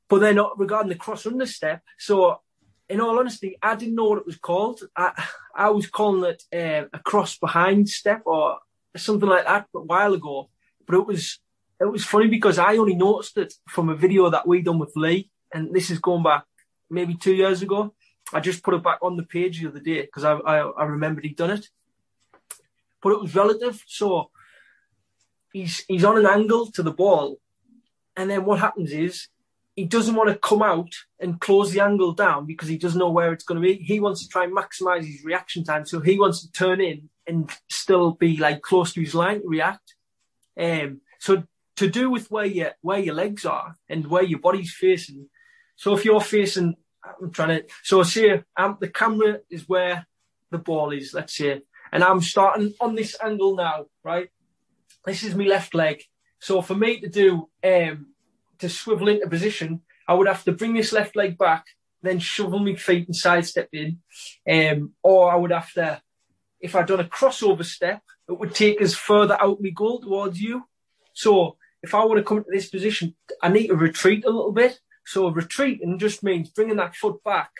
but 0.09 0.20
then 0.20 0.38
regarding 0.57 0.90
the 0.90 0.94
cross 0.96 1.26
under 1.26 1.46
step, 1.46 1.82
so 1.98 2.40
in 2.88 3.00
all 3.00 3.18
honesty, 3.18 3.57
I 3.62 3.74
didn't 3.76 3.94
know 3.94 4.05
what 4.05 4.18
it 4.18 4.26
was 4.26 4.36
called. 4.36 4.80
I 4.96 5.12
I 5.55 5.70
was 5.70 5.86
calling 5.86 6.24
it 6.24 6.42
uh, 6.55 6.88
a 6.92 6.98
cross 6.98 7.38
behind 7.38 7.88
step 7.88 8.22
or 8.26 8.59
something 8.96 9.28
like 9.28 9.44
that 9.44 9.66
a 9.74 9.80
while 9.80 10.14
ago. 10.14 10.50
But 10.86 10.96
it 10.96 11.07
was 11.07 11.38
it 11.80 11.90
was 11.90 12.05
funny 12.05 12.28
because 12.28 12.59
I 12.59 12.76
only 12.76 12.94
noticed 12.94 13.36
it 13.36 13.55
from 13.68 13.88
a 13.88 13.96
video 13.96 14.30
that 14.30 14.46
we 14.46 14.62
done 14.62 14.78
with 14.78 14.92
Lee, 14.96 15.30
and 15.53 15.74
this 15.74 15.90
is 15.90 15.98
going 15.98 16.22
back 16.22 16.44
maybe 16.90 17.14
two 17.14 17.34
years 17.34 17.62
ago. 17.62 17.94
I 18.32 18.40
just 18.40 18.62
put 18.62 18.74
it 18.74 18.82
back 18.82 18.98
on 19.03 19.16
the 19.16 19.24
page 19.24 19.61
the 19.61 19.68
other 19.68 19.80
day 19.80 20.03
because 20.03 20.24
I, 20.24 20.34
I 20.34 20.59
I 20.59 20.84
remembered 20.84 21.24
he'd 21.24 21.36
done 21.36 21.50
it 21.50 21.68
but 23.03 23.12
it 23.12 23.20
was 23.20 23.34
relative. 23.34 23.82
So 23.86 24.30
he's 25.53 25.84
he's 25.88 26.05
on 26.05 26.18
an 26.18 26.26
angle 26.26 26.70
to 26.72 26.82
the 26.82 26.92
ball, 26.92 27.38
and 28.16 28.30
then 28.30 28.44
what 28.44 28.61
happens 28.61 28.92
is 28.92 29.28
he 29.74 29.84
doesn't 29.84 30.14
want 30.14 30.28
to 30.28 30.36
come 30.36 30.62
out 30.62 30.94
and 31.18 31.40
close 31.40 31.72
the 31.72 31.80
angle 31.80 32.12
down 32.12 32.46
because 32.46 32.68
he 32.68 32.76
doesn't 32.76 32.98
know 32.98 33.11
where 33.11 33.32
it's 33.32 33.44
going 33.44 33.61
to 33.61 33.66
be. 33.66 33.74
He 33.82 34.00
wants 34.00 34.22
to 34.22 34.28
try 34.28 34.44
and 34.44 34.55
maximize 34.55 35.05
his 35.05 35.24
reaction 35.24 35.64
time, 35.64 35.86
so 35.86 36.00
he 36.00 36.18
wants 36.18 36.42
to 36.42 36.53
turn 36.53 36.80
in 36.80 37.09
and 37.26 37.50
still 37.68 38.12
be 38.12 38.36
like 38.36 38.62
close 38.62 38.92
to 38.92 39.00
his 39.00 39.14
line 39.14 39.42
to 39.42 39.48
react. 39.48 39.94
Um, 40.59 41.00
so 41.18 41.44
to 41.76 41.88
do 41.88 42.11
with 42.11 42.30
where 42.30 42.44
your 42.44 42.72
where 42.80 42.98
your 42.98 43.14
legs 43.14 43.46
are 43.46 43.76
and 43.88 44.07
where 44.07 44.22
your 44.22 44.40
body's 44.40 44.74
facing. 44.74 45.28
So 45.76 45.94
if 45.94 46.05
you're 46.05 46.20
facing, 46.20 46.76
I'm 47.05 47.30
trying 47.30 47.62
to. 47.62 47.66
So 47.82 48.03
say 48.03 48.42
um, 48.57 48.76
the 48.80 48.88
camera 48.88 49.38
is 49.50 49.68
where 49.68 50.07
the 50.50 50.59
ball 50.59 50.92
is. 50.92 51.14
Let's 51.14 51.36
say 51.36 51.62
and 51.93 52.03
I'm 52.03 52.20
starting 52.22 52.74
on 52.80 52.95
this 52.95 53.16
angle 53.22 53.55
now, 53.55 53.86
right? 54.03 54.28
This 55.05 55.22
is 55.22 55.34
my 55.34 55.45
left 55.45 55.74
leg. 55.74 56.03
So 56.40 56.62
for 56.62 56.74
me 56.74 57.01
to 57.01 57.09
do, 57.09 57.49
um, 57.62 58.07
to 58.59 58.68
swivel 58.68 59.09
into 59.09 59.28
position, 59.28 59.82
I 60.09 60.14
would 60.14 60.26
have 60.26 60.45
to 60.45 60.53
bring 60.53 60.74
this 60.74 60.93
left 60.93 61.14
leg 61.14 61.36
back, 61.36 61.64
then 62.03 62.18
shovel 62.18 62.59
my 62.59 62.74
feet 62.74 63.07
and 63.07 63.14
sidestep 63.14 63.68
in. 63.72 63.99
Um, 64.51 64.95
or 65.03 65.30
I 65.30 65.36
would 65.36 65.53
have 65.53 65.72
to, 65.74 66.01
if 66.61 66.74
I'd 66.74 66.86
done 66.86 67.01
a 67.01 67.05
crossover 67.05 67.64
step, 67.64 68.03
it 68.28 68.38
would 68.38 68.55
take 68.55 68.80
us 68.80 68.95
further 68.95 69.36
out 69.40 69.61
my 69.61 69.70
goal 69.70 70.01
towards 70.01 70.40
you. 70.40 70.64
So 71.12 71.57
if 71.82 71.95
I 71.95 72.05
want 72.05 72.18
to 72.18 72.24
come 72.24 72.38
into 72.38 72.51
this 72.51 72.70
position, 72.70 73.14
I 73.43 73.49
need 73.49 73.68
to 73.68 73.76
retreat 73.76 74.24
a 74.24 74.30
little 74.30 74.53
bit. 74.53 74.80
So 75.05 75.28
retreating 75.28 75.99
just 75.99 76.22
means 76.22 76.51
bringing 76.51 76.76
that 76.76 76.97
foot 76.97 77.22
back. 77.24 77.51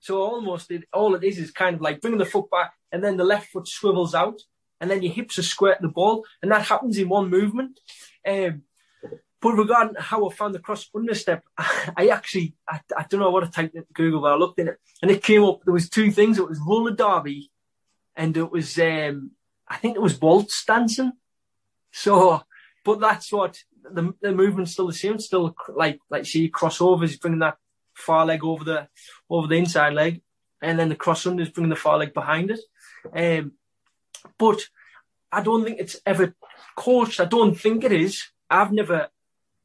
So 0.00 0.22
almost 0.22 0.70
it, 0.70 0.84
all 0.92 1.14
it 1.14 1.24
is 1.24 1.38
is 1.38 1.50
kind 1.50 1.76
of 1.76 1.82
like 1.82 2.00
bringing 2.00 2.18
the 2.18 2.24
foot 2.24 2.50
back 2.50 2.72
and 2.90 3.04
then 3.04 3.16
the 3.16 3.24
left 3.24 3.50
foot 3.50 3.68
swivels 3.68 4.14
out, 4.14 4.40
and 4.80 4.90
then 4.90 5.02
your 5.02 5.12
hips 5.12 5.38
are 5.38 5.42
to 5.42 5.76
the 5.80 5.88
ball, 5.88 6.24
and 6.42 6.50
that 6.50 6.66
happens 6.66 6.98
in 6.98 7.08
one 7.08 7.28
movement. 7.28 7.78
Um, 8.26 8.62
but 9.40 9.52
regarding 9.52 9.94
how 9.98 10.28
I 10.28 10.34
found 10.34 10.54
the 10.54 10.58
cross 10.58 10.88
under 10.94 11.14
step, 11.14 11.44
I 11.58 12.08
actually 12.08 12.54
I, 12.68 12.80
I 12.96 13.06
don't 13.08 13.20
know 13.20 13.30
what 13.30 13.44
I 13.44 13.48
typed 13.48 13.74
into 13.74 13.92
Google, 13.92 14.22
but 14.22 14.32
I 14.32 14.36
looked 14.36 14.58
in 14.58 14.68
it 14.68 14.78
and 15.02 15.10
it 15.10 15.22
came 15.22 15.44
up. 15.44 15.60
There 15.64 15.74
was 15.74 15.88
two 15.88 16.10
things. 16.10 16.38
It 16.38 16.48
was 16.48 16.60
roller 16.66 16.92
derby, 16.92 17.50
and 18.16 18.36
it 18.36 18.50
was 18.50 18.78
um, 18.78 19.32
I 19.68 19.76
think 19.76 19.96
it 19.96 20.02
was 20.02 20.20
waltz 20.20 20.64
dancing. 20.64 21.12
So, 21.92 22.42
but 22.84 23.00
that's 23.00 23.32
what 23.32 23.58
the 23.82 24.14
the 24.20 24.32
movement's 24.32 24.72
still 24.72 24.86
the 24.86 24.92
same. 24.92 25.18
Still 25.18 25.54
like 25.74 26.00
like 26.10 26.26
see 26.26 26.50
crossovers, 26.50 27.20
bringing 27.20 27.40
that 27.40 27.56
far 28.00 28.26
leg 28.26 28.44
over 28.44 28.64
the 28.64 28.88
over 29.28 29.46
the 29.46 29.56
inside 29.56 29.94
leg, 29.94 30.22
and 30.62 30.78
then 30.78 30.88
the 30.88 30.96
cross 30.96 31.26
under 31.26 31.42
is 31.42 31.50
bringing 31.50 31.70
the 31.70 31.76
far 31.76 31.98
leg 31.98 32.12
behind 32.14 32.50
it. 32.50 32.60
Um, 33.14 33.52
but 34.38 34.60
I 35.32 35.42
don't 35.42 35.64
think 35.64 35.78
it's 35.78 36.00
ever 36.04 36.34
coached. 36.76 37.20
I 37.20 37.24
don't 37.24 37.54
think 37.54 37.84
it 37.84 37.92
is. 37.92 38.24
I've 38.48 38.72
never 38.72 39.08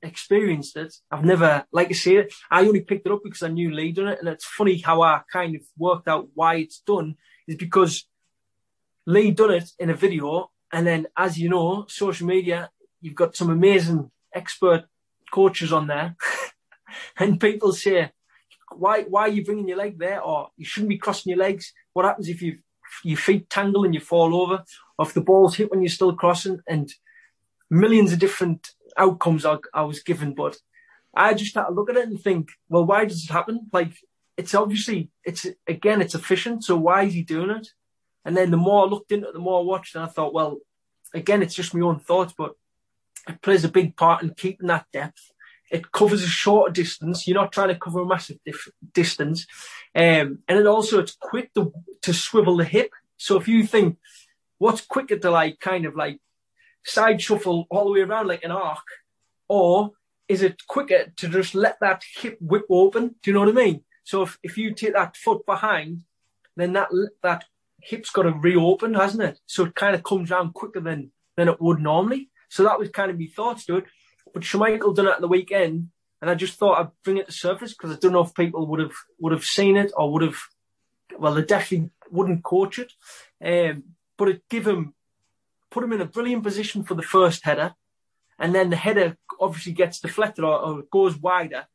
experienced 0.01 0.77
it. 0.77 0.93
I've 1.11 1.25
never, 1.25 1.65
like 1.71 1.89
I 1.89 1.93
say, 1.93 2.27
I 2.51 2.61
only 2.61 2.81
picked 2.81 3.07
it 3.07 3.11
up 3.11 3.21
because 3.23 3.43
I 3.43 3.47
knew 3.47 3.73
Lee 3.73 3.91
done 3.91 4.07
it. 4.07 4.19
And 4.19 4.29
it's 4.29 4.45
funny 4.45 4.77
how 4.77 5.01
I 5.01 5.21
kind 5.31 5.55
of 5.55 5.61
worked 5.77 6.07
out 6.07 6.29
why 6.33 6.55
it's 6.55 6.79
done 6.79 7.15
is 7.47 7.55
because 7.55 8.05
Lee 9.05 9.31
done 9.31 9.51
it 9.51 9.71
in 9.79 9.89
a 9.89 9.95
video. 9.95 10.51
And 10.71 10.85
then, 10.85 11.07
as 11.17 11.37
you 11.37 11.49
know, 11.49 11.85
social 11.87 12.27
media, 12.27 12.69
you've 13.01 13.15
got 13.15 13.35
some 13.35 13.49
amazing 13.49 14.11
expert 14.33 14.85
coaches 15.31 15.73
on 15.73 15.87
there. 15.87 16.15
and 17.17 17.39
people 17.39 17.71
say, 17.71 18.11
why, 18.77 19.03
why 19.03 19.21
are 19.23 19.29
you 19.29 19.43
bringing 19.43 19.67
your 19.67 19.77
leg 19.77 19.97
there? 19.97 20.21
Or 20.21 20.49
you 20.57 20.65
shouldn't 20.65 20.89
be 20.89 20.97
crossing 20.97 21.31
your 21.31 21.39
legs. 21.39 21.73
What 21.93 22.05
happens 22.05 22.29
if 22.29 22.41
you 22.41 22.59
your 23.03 23.17
feet 23.17 23.49
tangle 23.49 23.83
and 23.83 23.93
you 23.93 23.99
fall 23.99 24.35
over, 24.41 24.63
or 24.97 25.05
if 25.05 25.13
the 25.13 25.21
ball's 25.21 25.55
hit 25.55 25.71
when 25.71 25.81
you're 25.81 25.89
still 25.89 26.15
crossing, 26.15 26.59
and 26.67 26.91
millions 27.69 28.13
of 28.13 28.19
different 28.19 28.69
outcomes 28.97 29.45
I, 29.45 29.57
I 29.73 29.81
was 29.81 30.01
given. 30.01 30.33
But 30.33 30.57
I 31.13 31.33
just 31.33 31.55
had 31.55 31.65
to 31.65 31.73
look 31.73 31.89
at 31.89 31.97
it 31.97 32.07
and 32.07 32.19
think, 32.19 32.51
well, 32.69 32.85
why 32.85 33.05
does 33.05 33.23
it 33.23 33.31
happen? 33.31 33.67
Like, 33.73 33.93
it's 34.37 34.53
obviously, 34.53 35.09
it's 35.23 35.45
again, 35.67 36.01
it's 36.01 36.15
efficient. 36.15 36.63
So 36.63 36.77
why 36.77 37.03
is 37.03 37.13
he 37.13 37.23
doing 37.23 37.49
it? 37.49 37.67
And 38.23 38.35
then 38.35 38.51
the 38.51 38.57
more 38.57 38.85
I 38.85 38.89
looked 38.89 39.11
into 39.11 39.27
it, 39.27 39.33
the 39.33 39.39
more 39.39 39.59
I 39.59 39.63
watched, 39.63 39.95
and 39.95 40.03
I 40.03 40.07
thought, 40.07 40.33
well, 40.33 40.59
again, 41.13 41.41
it's 41.41 41.55
just 41.55 41.73
my 41.73 41.85
own 41.85 41.99
thoughts, 41.99 42.33
but 42.37 42.53
it 43.27 43.41
plays 43.41 43.63
a 43.63 43.69
big 43.69 43.95
part 43.95 44.23
in 44.23 44.33
keeping 44.33 44.67
that 44.67 44.85
depth. 44.91 45.31
It 45.71 45.91
covers 45.91 46.23
a 46.23 46.27
shorter 46.27 46.71
distance. 46.71 47.27
You're 47.27 47.41
not 47.41 47.51
trying 47.51 47.69
to 47.69 47.75
cover 47.75 48.01
a 48.01 48.05
massive 48.05 48.37
dif- 48.45 48.71
distance. 48.93 49.47
Um, 49.95 50.39
and 50.47 50.59
it 50.59 50.67
also, 50.67 50.99
it's 50.99 51.17
quick 51.19 51.53
to, 51.55 51.73
to 52.03 52.13
swivel 52.13 52.57
the 52.57 52.65
hip. 52.65 52.91
So 53.17 53.37
if 53.37 53.47
you 53.47 53.65
think, 53.65 53.97
what's 54.57 54.81
quicker 54.81 55.17
to 55.17 55.31
like 55.31 55.59
kind 55.59 55.85
of 55.85 55.95
like 55.95 56.19
side 56.85 57.21
shuffle 57.21 57.67
all 57.69 57.85
the 57.85 57.91
way 57.91 58.01
around 58.01 58.27
like 58.27 58.43
an 58.43 58.51
arc, 58.51 58.85
or 59.47 59.91
is 60.27 60.41
it 60.41 60.67
quicker 60.67 61.11
to 61.17 61.27
just 61.27 61.55
let 61.55 61.79
that 61.81 62.03
hip 62.17 62.37
whip 62.39 62.65
open? 62.69 63.15
Do 63.21 63.31
you 63.31 63.33
know 63.33 63.41
what 63.41 63.49
I 63.49 63.51
mean? 63.53 63.83
So 64.03 64.23
if, 64.23 64.37
if 64.43 64.57
you 64.57 64.73
take 64.73 64.93
that 64.93 65.17
foot 65.17 65.45
behind, 65.45 66.01
then 66.55 66.73
that 66.73 66.89
that 67.21 67.45
hip's 67.81 68.09
got 68.09 68.23
to 68.23 68.31
reopen, 68.31 68.93
hasn't 68.93 69.23
it? 69.23 69.39
So 69.45 69.65
it 69.65 69.75
kind 69.75 69.95
of 69.95 70.03
comes 70.03 70.31
around 70.31 70.53
quicker 70.53 70.79
than 70.79 71.11
than 71.37 71.49
it 71.49 71.61
would 71.61 71.79
normally. 71.79 72.29
So 72.49 72.63
that 72.63 72.79
was 72.79 72.89
kind 72.89 73.11
of 73.11 73.19
my 73.19 73.27
thoughts 73.27 73.65
to 73.65 73.77
it. 73.77 73.85
But 74.35 74.43
Schmeichel 74.43 74.93
done 74.93 75.07
it 75.07 75.11
at 75.11 75.21
the 75.21 75.29
weekend, 75.29 75.91
and 76.21 76.29
I 76.29 76.35
just 76.35 76.59
thought 76.59 76.77
I'd 76.77 76.91
bring 77.05 77.15
it 77.15 77.25
to 77.27 77.31
surface 77.31 77.73
because 77.73 77.95
I 77.95 77.99
don't 77.99 78.11
know 78.11 78.25
if 78.25 78.35
people 78.35 78.67
would 78.67 78.81
have 78.81 78.91
would 79.17 79.31
have 79.31 79.45
seen 79.45 79.77
it 79.77 79.93
or 79.95 80.11
would 80.11 80.23
have. 80.23 80.37
Well, 81.17 81.35
they 81.35 81.41
definitely 81.41 81.91
wouldn't 82.11 82.43
coach 82.43 82.77
it, 82.77 82.91
um, 83.41 83.83
but 84.17 84.27
it 84.27 84.41
give 84.49 84.67
him 84.67 84.93
put 85.71 85.85
him 85.85 85.93
in 85.93 86.01
a 86.01 86.05
brilliant 86.05 86.43
position 86.43 86.83
for 86.83 86.95
the 86.95 87.01
first 87.01 87.45
header, 87.45 87.75
and 88.37 88.53
then 88.53 88.69
the 88.69 88.75
header 88.75 89.15
obviously 89.39 89.71
gets 89.71 90.01
deflected 90.01 90.43
or, 90.43 90.59
or 90.59 90.81
goes 90.91 91.15
wider, 91.15 91.67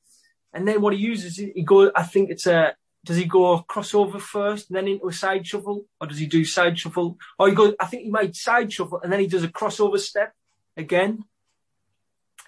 and 0.53 0.69
then 0.69 0.83
what 0.83 0.93
he 0.93 0.99
uses 1.01 1.37
he 1.37 1.63
goes. 1.63 1.91
I 1.97 2.03
think 2.03 2.29
it's 2.29 2.47
a 2.47 2.75
does 3.07 3.17
he 3.17 3.25
go 3.25 3.65
crossover 3.67 4.21
first 4.21 4.69
and 4.69 4.77
then 4.77 4.87
into 4.87 5.09
a 5.09 5.13
side 5.15 5.47
shuffle, 5.47 5.87
or 5.99 6.07
does 6.07 6.19
he 6.19 6.27
do 6.27 6.45
side 6.45 6.79
shuffle? 6.79 7.17
Or 7.39 7.49
he 7.49 7.55
goes, 7.55 7.73
I 7.81 7.87
think 7.87 8.03
he 8.03 8.11
might 8.11 8.37
side 8.37 8.71
shuffle 8.71 9.01
and 9.01 9.11
then 9.11 9.21
he 9.21 9.27
does 9.27 9.45
a 9.45 9.49
crossover 9.49 9.99
step 9.99 10.35
again, 10.77 11.25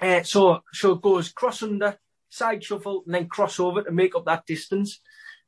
uh, 0.02 0.22
so 0.22 0.62
so 0.72 0.92
it 0.92 1.02
goes 1.02 1.30
cross 1.32 1.62
under, 1.62 1.98
side 2.28 2.62
shuffle, 2.64 3.02
and 3.06 3.14
then 3.14 3.28
cross 3.28 3.60
over 3.60 3.82
to 3.82 3.92
make 3.92 4.14
up 4.14 4.24
that 4.26 4.46
distance. 4.46 5.00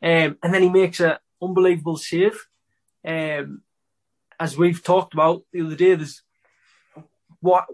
Um, 0.02 0.36
and 0.42 0.52
then 0.52 0.62
he 0.62 0.68
makes 0.68 1.00
an 1.00 1.16
unbelievable 1.42 1.96
save. 1.96 2.46
Um, 3.06 3.62
as 4.38 4.56
we've 4.56 4.82
talked 4.82 5.14
about 5.14 5.42
the 5.52 5.62
other 5.62 5.76
day, 5.76 5.94
there's 5.94 6.22
what 7.40 7.64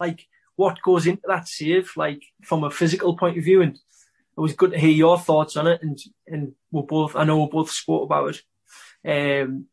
like 0.00 0.26
what 0.56 0.82
goes 0.82 1.06
into 1.06 1.22
that 1.26 1.48
save, 1.48 1.92
like 1.96 2.22
from 2.42 2.64
a 2.64 2.70
physical 2.70 3.16
point 3.16 3.38
of 3.38 3.44
view, 3.44 3.62
and 3.62 3.74
it 3.74 4.40
was 4.40 4.54
good 4.54 4.72
to 4.72 4.78
hear 4.78 4.90
your 4.90 5.18
thoughts 5.18 5.56
on 5.56 5.66
it. 5.66 5.82
And 5.82 5.98
and 6.26 6.52
we're 6.70 6.82
both, 6.82 7.16
I 7.16 7.24
know 7.24 7.42
we 7.42 7.50
both 7.50 7.70
spoke 7.70 8.04
about 8.04 8.34
it. 8.34 8.42
Um, 9.42 9.66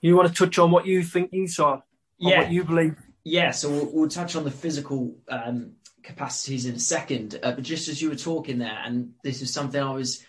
you 0.00 0.16
want 0.16 0.28
to 0.28 0.34
touch 0.34 0.58
on 0.58 0.70
what 0.70 0.86
you 0.86 1.02
think 1.02 1.30
you 1.32 1.46
saw, 1.48 1.80
Yeah. 2.18 2.40
what 2.40 2.52
you 2.52 2.64
believe? 2.64 2.96
Yeah, 3.24 3.50
so 3.50 3.70
we'll, 3.70 3.90
we'll 3.92 4.08
touch 4.08 4.36
on 4.36 4.44
the 4.44 4.50
physical 4.50 5.16
um, 5.28 5.72
capacities 6.02 6.66
in 6.66 6.74
a 6.74 6.80
second. 6.80 7.38
Uh, 7.42 7.52
but 7.52 7.64
just 7.64 7.88
as 7.88 8.00
you 8.00 8.08
were 8.08 8.16
talking 8.16 8.58
there, 8.58 8.78
and 8.84 9.12
this 9.22 9.42
is 9.42 9.52
something 9.52 9.80
I 9.80 9.92
was 9.92 10.24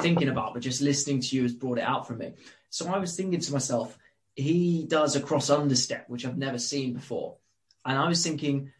thinking 0.00 0.28
about, 0.28 0.54
but 0.54 0.62
just 0.62 0.80
listening 0.80 1.20
to 1.20 1.36
you 1.36 1.42
has 1.42 1.54
brought 1.54 1.78
it 1.78 1.84
out 1.84 2.06
for 2.06 2.14
me. 2.14 2.32
So 2.70 2.88
I 2.88 2.98
was 2.98 3.16
thinking 3.16 3.40
to 3.40 3.52
myself, 3.52 3.96
he 4.34 4.86
does 4.88 5.14
a 5.14 5.20
cross 5.20 5.50
understep, 5.50 6.08
which 6.08 6.24
I've 6.24 6.38
never 6.38 6.58
seen 6.58 6.94
before. 6.94 7.36
And 7.84 7.98
I 7.98 8.08
was 8.08 8.22
thinking, 8.24 8.72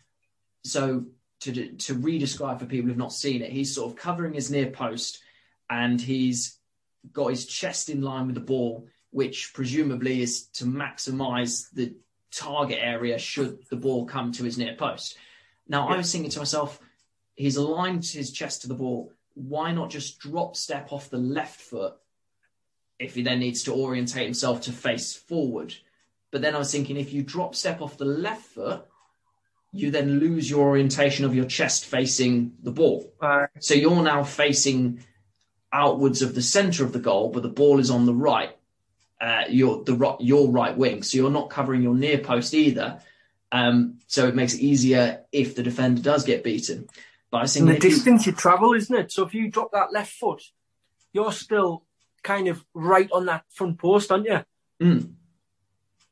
so 0.65 1.07
to, 1.41 1.73
to 1.73 1.95
re-describe 1.95 2.59
for 2.59 2.67
people 2.67 2.89
who've 2.89 2.97
not 2.97 3.13
seen 3.13 3.43
it, 3.43 3.51
he's 3.51 3.75
sort 3.75 3.91
of 3.91 3.99
covering 3.99 4.35
his 4.35 4.51
near 4.51 4.71
post 4.71 5.19
and 5.69 6.01
he's 6.01 6.59
got 7.13 7.31
his 7.31 7.47
chest 7.47 7.91
in 7.91 8.01
line 8.01 8.27
with 8.27 8.35
the 8.35 8.41
ball, 8.41 8.87
which 9.11 9.53
presumably 9.55 10.23
is 10.23 10.47
to 10.47 10.65
maximize 10.65 11.67
the 11.73 11.95
target 12.35 12.79
area 12.81 13.19
should 13.19 13.69
the 13.69 13.77
ball 13.77 14.07
come 14.07 14.33
to 14.33 14.45
his 14.45 14.59
near 14.59 14.75
post. 14.75 15.17
Now, 15.69 15.89
I 15.89 15.97
was 15.97 16.11
thinking 16.11 16.31
to 16.33 16.39
myself, 16.39 16.81
he's 17.35 17.57
aligned 17.57 18.05
his 18.05 18.33
chest 18.33 18.63
to 18.63 18.69
the 18.69 18.75
ball. 18.75 19.13
Why 19.35 19.73
not 19.73 19.91
just 19.91 20.19
drop 20.19 20.57
step 20.57 20.93
off 20.93 21.11
the 21.11 21.19
left 21.19 21.61
foot 21.61 21.95
if 22.99 23.15
he 23.15 23.23
then 23.23 23.41
needs 23.41 23.63
to 23.65 23.73
orientate 23.73 24.25
himself 24.25 24.63
to 24.63 24.73
face 24.73 25.15
forward? 25.15 25.75
But 26.31 26.43
then 26.43 26.55
I 26.55 26.59
was 26.59 26.73
thinking, 26.73 26.97
if 26.97 27.13
you 27.13 27.23
drop 27.23 27.55
step 27.55 27.81
off 27.81 27.99
the 27.99 28.05
left 28.05 28.43
foot, 28.43 28.85
you 29.73 29.91
then 29.91 30.19
lose 30.19 30.51
your 30.51 30.69
orientation 30.69 31.25
of 31.25 31.35
your 31.35 31.47
chest 31.47 31.87
facing 31.87 32.53
the 32.63 32.73
ball. 32.73 33.13
So 33.61 33.75
you're 33.75 34.03
now 34.03 34.23
facing 34.25 35.05
outwards 35.73 36.21
of 36.21 36.35
the 36.35 36.43
center 36.43 36.85
of 36.85 36.93
the 36.93 36.99
goal, 36.99 37.31
but 37.31 37.43
the 37.43 37.49
ball 37.49 37.79
is 37.79 37.91
on 37.91 38.05
the 38.05 38.15
right. 38.15 38.57
Uh, 39.23 39.45
your 39.49 39.85
the 39.85 40.17
your 40.19 40.49
right 40.49 40.77
wing, 40.77 41.01
so 41.05 41.17
you're 41.17 41.31
not 41.31 41.49
covering 41.49 41.81
your 41.81 41.95
near 41.95 42.19
post 42.19 42.55
either. 42.55 43.01
Um, 43.53 44.01
so 44.09 44.27
it 44.27 44.35
makes 44.35 44.55
it 44.55 44.61
easier 44.61 45.21
if 45.31 45.55
the 45.55 45.63
defender 45.63 46.03
does 46.03 46.25
get 46.25 46.43
beaten. 46.43 46.89
But 47.31 47.37
I 47.39 47.61
and 47.61 47.69
the 47.69 47.77
if 47.77 47.85
you- 47.85 47.91
distance 47.91 48.27
you 48.27 48.33
travel, 48.33 48.73
isn't 48.75 48.95
it? 48.95 49.13
So 49.13 49.25
if 49.25 49.33
you 49.33 49.49
drop 49.49 49.71
that 49.75 49.93
left 49.93 50.13
foot, 50.13 50.43
you're 51.13 51.31
still 51.31 51.85
kind 52.25 52.49
of 52.49 52.65
right 52.75 53.09
on 53.13 53.27
that 53.27 53.45
front 53.49 53.79
post, 53.79 54.11
aren't 54.11 54.27
you? 54.27 54.41
Mm. 54.83 55.13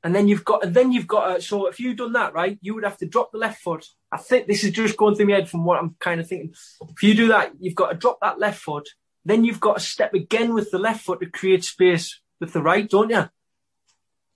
And 0.05 0.15
then 0.15 0.29
you've 0.29 0.45
got, 0.45 0.63
and 0.65 0.73
then 0.73 0.93
you've 0.93 1.09
got. 1.09 1.31
Uh, 1.31 1.41
so 1.41 1.67
if 1.67 1.81
you've 1.81 1.97
done 1.97 2.13
that 2.13 2.33
right, 2.33 2.59
you 2.63 2.77
would 2.77 2.85
have 2.85 2.99
to 2.99 3.07
drop 3.07 3.33
the 3.33 3.39
left 3.39 3.61
foot. 3.61 3.87
I 4.13 4.19
think 4.19 4.47
this 4.47 4.63
is 4.63 4.71
just 4.71 4.97
going 4.97 5.17
through 5.17 5.27
my 5.27 5.35
head 5.35 5.51
from 5.51 5.65
what 5.65 5.81
I'm 5.81 5.97
kind 5.99 6.21
of 6.21 6.29
thinking. 6.29 6.55
If 6.89 7.03
you 7.03 7.15
do 7.15 7.27
that, 7.29 7.55
you've 7.59 7.75
got 7.75 7.91
to 7.91 7.97
drop 7.97 8.21
that 8.21 8.39
left 8.39 8.63
foot. 8.63 8.89
Then 9.25 9.45
you've 9.45 9.61
got 9.61 9.79
to 9.79 9.83
step 9.83 10.15
again 10.15 10.55
with 10.55 10.71
the 10.71 10.79
left 10.79 11.05
foot 11.05 11.19
to 11.21 11.27
create 11.27 11.65
space 11.65 12.21
with 12.41 12.53
the 12.53 12.63
right, 12.63 12.89
don't 12.89 13.11
you? 13.11 13.29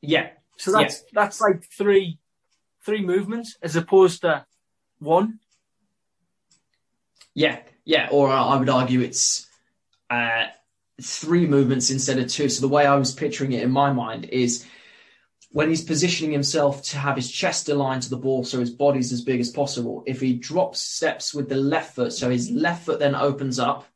yeah, 0.00 0.30
So 0.58 0.72
that's 0.72 1.02
that's 1.12 1.40
like 1.40 1.64
three 1.72 2.18
three 2.84 3.04
movements 3.04 3.56
as 3.62 3.76
opposed 3.76 4.20
to 4.20 4.44
one. 4.98 5.40
Yeah, 7.34 7.60
yeah, 7.84 8.08
or 8.10 8.28
I 8.28 8.56
would 8.56 8.68
argue 8.68 9.00
it's 9.00 9.48
uh, 10.10 10.46
three 11.02 11.46
movements 11.46 11.90
instead 11.90 12.18
of 12.18 12.28
two. 12.28 12.48
So 12.48 12.60
the 12.60 12.72
way 12.72 12.86
I 12.86 12.96
was 12.96 13.12
picturing 13.12 13.52
it 13.52 13.62
in 13.62 13.70
my 13.70 13.92
mind 13.92 14.26
is 14.26 14.66
when 15.50 15.68
he's 15.68 15.84
positioning 15.84 16.32
himself 16.32 16.82
to 16.82 16.98
have 16.98 17.16
his 17.16 17.30
chest 17.30 17.68
aligned 17.68 18.02
to 18.02 18.10
the 18.10 18.16
ball 18.16 18.44
so 18.44 18.60
his 18.60 18.70
body's 18.70 19.12
as 19.12 19.22
big 19.22 19.40
as 19.40 19.50
possible, 19.50 20.02
if 20.06 20.20
he 20.20 20.34
drops 20.34 20.80
steps 20.80 21.32
with 21.32 21.48
the 21.48 21.56
left 21.56 21.94
foot, 21.94 22.12
so 22.12 22.28
his 22.28 22.50
left 22.50 22.84
foot 22.84 22.98
then 22.98 23.14
opens 23.14 23.58
up. 23.58 23.86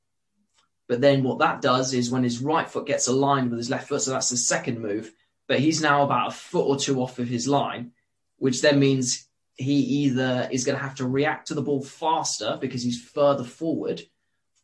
But 0.89 1.03
then 1.03 1.23
what 1.23 1.39
that 1.41 1.61
does 1.61 1.93
is 1.93 2.11
when 2.11 2.25
his 2.25 2.41
right 2.41 2.69
foot 2.69 2.87
gets 2.87 3.07
aligned 3.07 3.51
with 3.51 3.59
his 3.59 3.71
left 3.71 3.89
foot, 3.89 4.01
so 4.03 4.11
that's 4.11 4.31
the 4.31 4.37
second 4.39 4.81
move, 4.81 5.13
but 5.47 5.61
he's 5.61 5.83
now 5.83 6.03
about 6.03 6.29
a 6.29 6.35
foot 6.35 6.67
or 6.67 6.77
two 6.79 7.03
off 7.03 7.19
of 7.19 7.29
his 7.29 7.47
line, 7.47 7.93
which 8.39 8.63
then 8.63 8.81
means 8.81 9.29
he 9.55 9.75
either 9.75 10.49
is 10.51 10.65
going 10.65 10.79
to 10.79 10.83
have 10.83 10.95
to 10.97 11.07
react 11.07 11.49
to 11.49 11.55
the 11.55 11.63
ball 11.63 11.83
faster 11.83 12.57
because 12.61 12.83
he's 12.83 13.03
further 13.03 13.45
forward, 13.45 14.03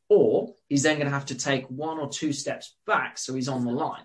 or 0.09 0.55
he's 0.69 0.83
then 0.83 0.97
going 0.97 1.07
to 1.07 1.15
have 1.15 1.27
to 1.27 1.35
take 1.35 1.67
one 1.67 1.99
or 1.99 2.09
two 2.09 2.33
steps 2.33 2.75
back 2.87 3.19
so 3.19 3.35
he's 3.35 3.49
on 3.49 3.65
the 3.65 3.73
line. 3.73 4.05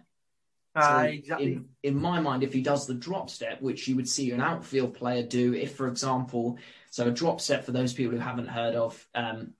So 0.75 0.81
Ah, 0.81 1.01
exactly. 1.03 1.53
in, 1.53 1.69
in 1.83 1.95
my 1.95 2.19
mind, 2.19 2.43
if 2.43 2.53
he 2.53 2.61
does 2.61 2.85
the 2.85 2.93
drop 2.93 3.29
step, 3.29 3.61
which 3.61 3.87
you 3.87 3.95
would 3.95 4.07
see 4.07 4.31
an 4.31 4.41
outfield 4.41 4.93
player 4.93 5.23
do, 5.23 5.53
if, 5.53 5.75
for 5.75 5.87
example, 5.87 6.57
so 6.91 7.07
a 7.07 7.11
drop 7.11 7.41
step 7.41 7.65
for 7.65 7.71
those 7.71 7.93
people 7.93 8.13
who 8.13 8.19
haven't 8.19 8.47
heard 8.47 8.75
of, 8.75 9.07
um, 9.15 9.53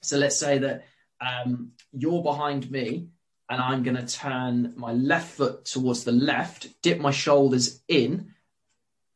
so 0.00 0.18
let's 0.18 0.38
say 0.38 0.58
that 0.58 0.84
um, 1.22 1.72
you're 1.92 2.22
behind 2.22 2.70
me 2.70 3.08
and 3.48 3.60
I'm 3.60 3.82
going 3.82 3.96
to 3.96 4.06
turn 4.06 4.72
my 4.76 4.92
left 4.92 5.32
foot 5.32 5.64
towards 5.64 6.04
the 6.04 6.12
left, 6.12 6.68
dip 6.82 6.98
my 6.98 7.10
shoulders 7.10 7.80
in, 7.86 8.32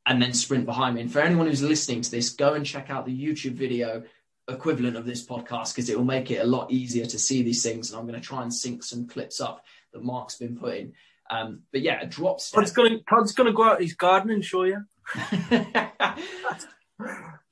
and 0.05 0.23
then 0.23 0.33
sprint 0.33 0.67
behind 0.67 0.95
me. 0.95 1.01
And 1.01 1.13
for 1.13 1.21
anyone 1.21 1.47
who's 1.47 1.63
listening 1.63 2.03
to 2.03 2.11
this, 2.11 2.31
go 2.31 2.55
and 2.55 2.65
check 2.65 2.91
out 2.91 3.07
the 3.07 3.19
YouTube 3.19 3.55
video 3.55 4.05
equivalent 4.49 4.97
of 4.97 5.05
this 5.05 5.27
podcast 5.27 5.75
because 5.75 5.89
it 5.89 5.97
will 5.97 6.05
make 6.05 6.31
it 6.31 6.43
a 6.43 6.47
lot 6.47 6.71
easier 6.71 7.07
to 7.07 7.19
see 7.19 7.43
these 7.43 7.63
things. 7.63 7.91
And 7.91 7.99
I'm 7.99 8.07
going 8.07 8.21
to 8.21 8.27
try 8.27 8.43
and 8.43 8.55
sync 8.55 8.85
some 8.85 9.09
clips 9.09 9.41
up 9.41 9.65
that 9.93 10.05
Mark's 10.05 10.37
been 10.37 10.57
putting. 10.57 10.93
Um, 11.31 11.63
but 11.73 11.83
yeah, 11.83 12.01
a 12.01 12.07
drop 12.07 12.41
step. 12.41 12.65
Todd's 12.65 12.73
Todd's 13.09 13.33
gonna 13.33 13.53
go 13.53 13.65
out 13.65 13.81
his 13.81 13.95
garden 13.95 14.31
and 14.31 14.45
show 14.45 14.65
you. 14.65 14.85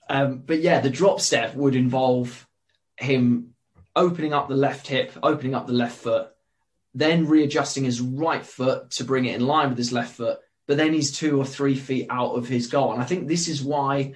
um, 0.08 0.42
but 0.46 0.60
yeah, 0.60 0.80
the 0.80 0.90
drop 0.90 1.20
step 1.20 1.54
would 1.54 1.74
involve 1.74 2.46
him 2.96 3.53
opening 3.96 4.32
up 4.32 4.48
the 4.48 4.56
left 4.56 4.86
hip, 4.86 5.12
opening 5.22 5.54
up 5.54 5.66
the 5.66 5.72
left 5.72 5.98
foot, 5.98 6.28
then 6.94 7.26
readjusting 7.26 7.84
his 7.84 8.00
right 8.00 8.44
foot 8.44 8.90
to 8.92 9.04
bring 9.04 9.24
it 9.24 9.34
in 9.34 9.46
line 9.46 9.68
with 9.68 9.78
his 9.78 9.92
left 9.92 10.16
foot. 10.16 10.38
But 10.66 10.76
then 10.76 10.92
he's 10.92 11.12
two 11.12 11.38
or 11.38 11.44
three 11.44 11.74
feet 11.74 12.06
out 12.08 12.34
of 12.34 12.48
his 12.48 12.68
goal, 12.68 12.92
and 12.92 13.02
I 13.02 13.04
think 13.04 13.28
this 13.28 13.48
is 13.48 13.62
why 13.62 14.14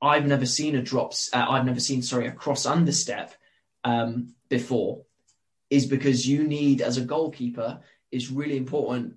I've 0.00 0.26
never 0.26 0.46
seen 0.46 0.76
a 0.76 0.82
drops. 0.82 1.30
Uh, 1.32 1.44
I've 1.48 1.66
never 1.66 1.80
seen 1.80 2.02
sorry 2.02 2.26
a 2.28 2.32
cross 2.32 2.64
understep 2.64 3.32
um, 3.84 4.34
before, 4.48 5.02
is 5.68 5.86
because 5.86 6.28
you 6.28 6.44
need 6.44 6.80
as 6.80 6.96
a 6.96 7.04
goalkeeper 7.04 7.80
is 8.10 8.30
really 8.30 8.56
important 8.56 9.16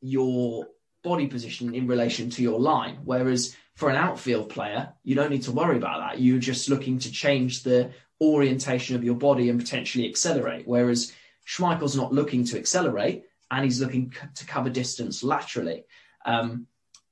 your 0.00 0.68
body 1.02 1.26
position 1.26 1.74
in 1.74 1.86
relation 1.86 2.30
to 2.30 2.42
your 2.42 2.60
line. 2.60 2.98
Whereas 3.04 3.56
for 3.74 3.90
an 3.90 3.96
outfield 3.96 4.50
player, 4.50 4.92
you 5.02 5.14
don't 5.14 5.30
need 5.30 5.42
to 5.42 5.52
worry 5.52 5.76
about 5.76 6.00
that. 6.00 6.20
You're 6.20 6.38
just 6.38 6.68
looking 6.68 6.98
to 7.00 7.10
change 7.10 7.62
the 7.62 7.90
orientation 8.20 8.96
of 8.96 9.04
your 9.04 9.14
body 9.16 9.48
and 9.50 9.58
potentially 9.58 10.08
accelerate. 10.08 10.66
Whereas 10.66 11.12
Schmeichel's 11.46 11.96
not 11.96 12.12
looking 12.12 12.44
to 12.44 12.58
accelerate 12.58 13.24
and 13.50 13.64
he's 13.64 13.80
looking 13.80 14.12
c- 14.12 14.26
to 14.34 14.46
cover 14.46 14.70
distance 14.70 15.22
laterally. 15.22 15.84
Um, 16.24 16.66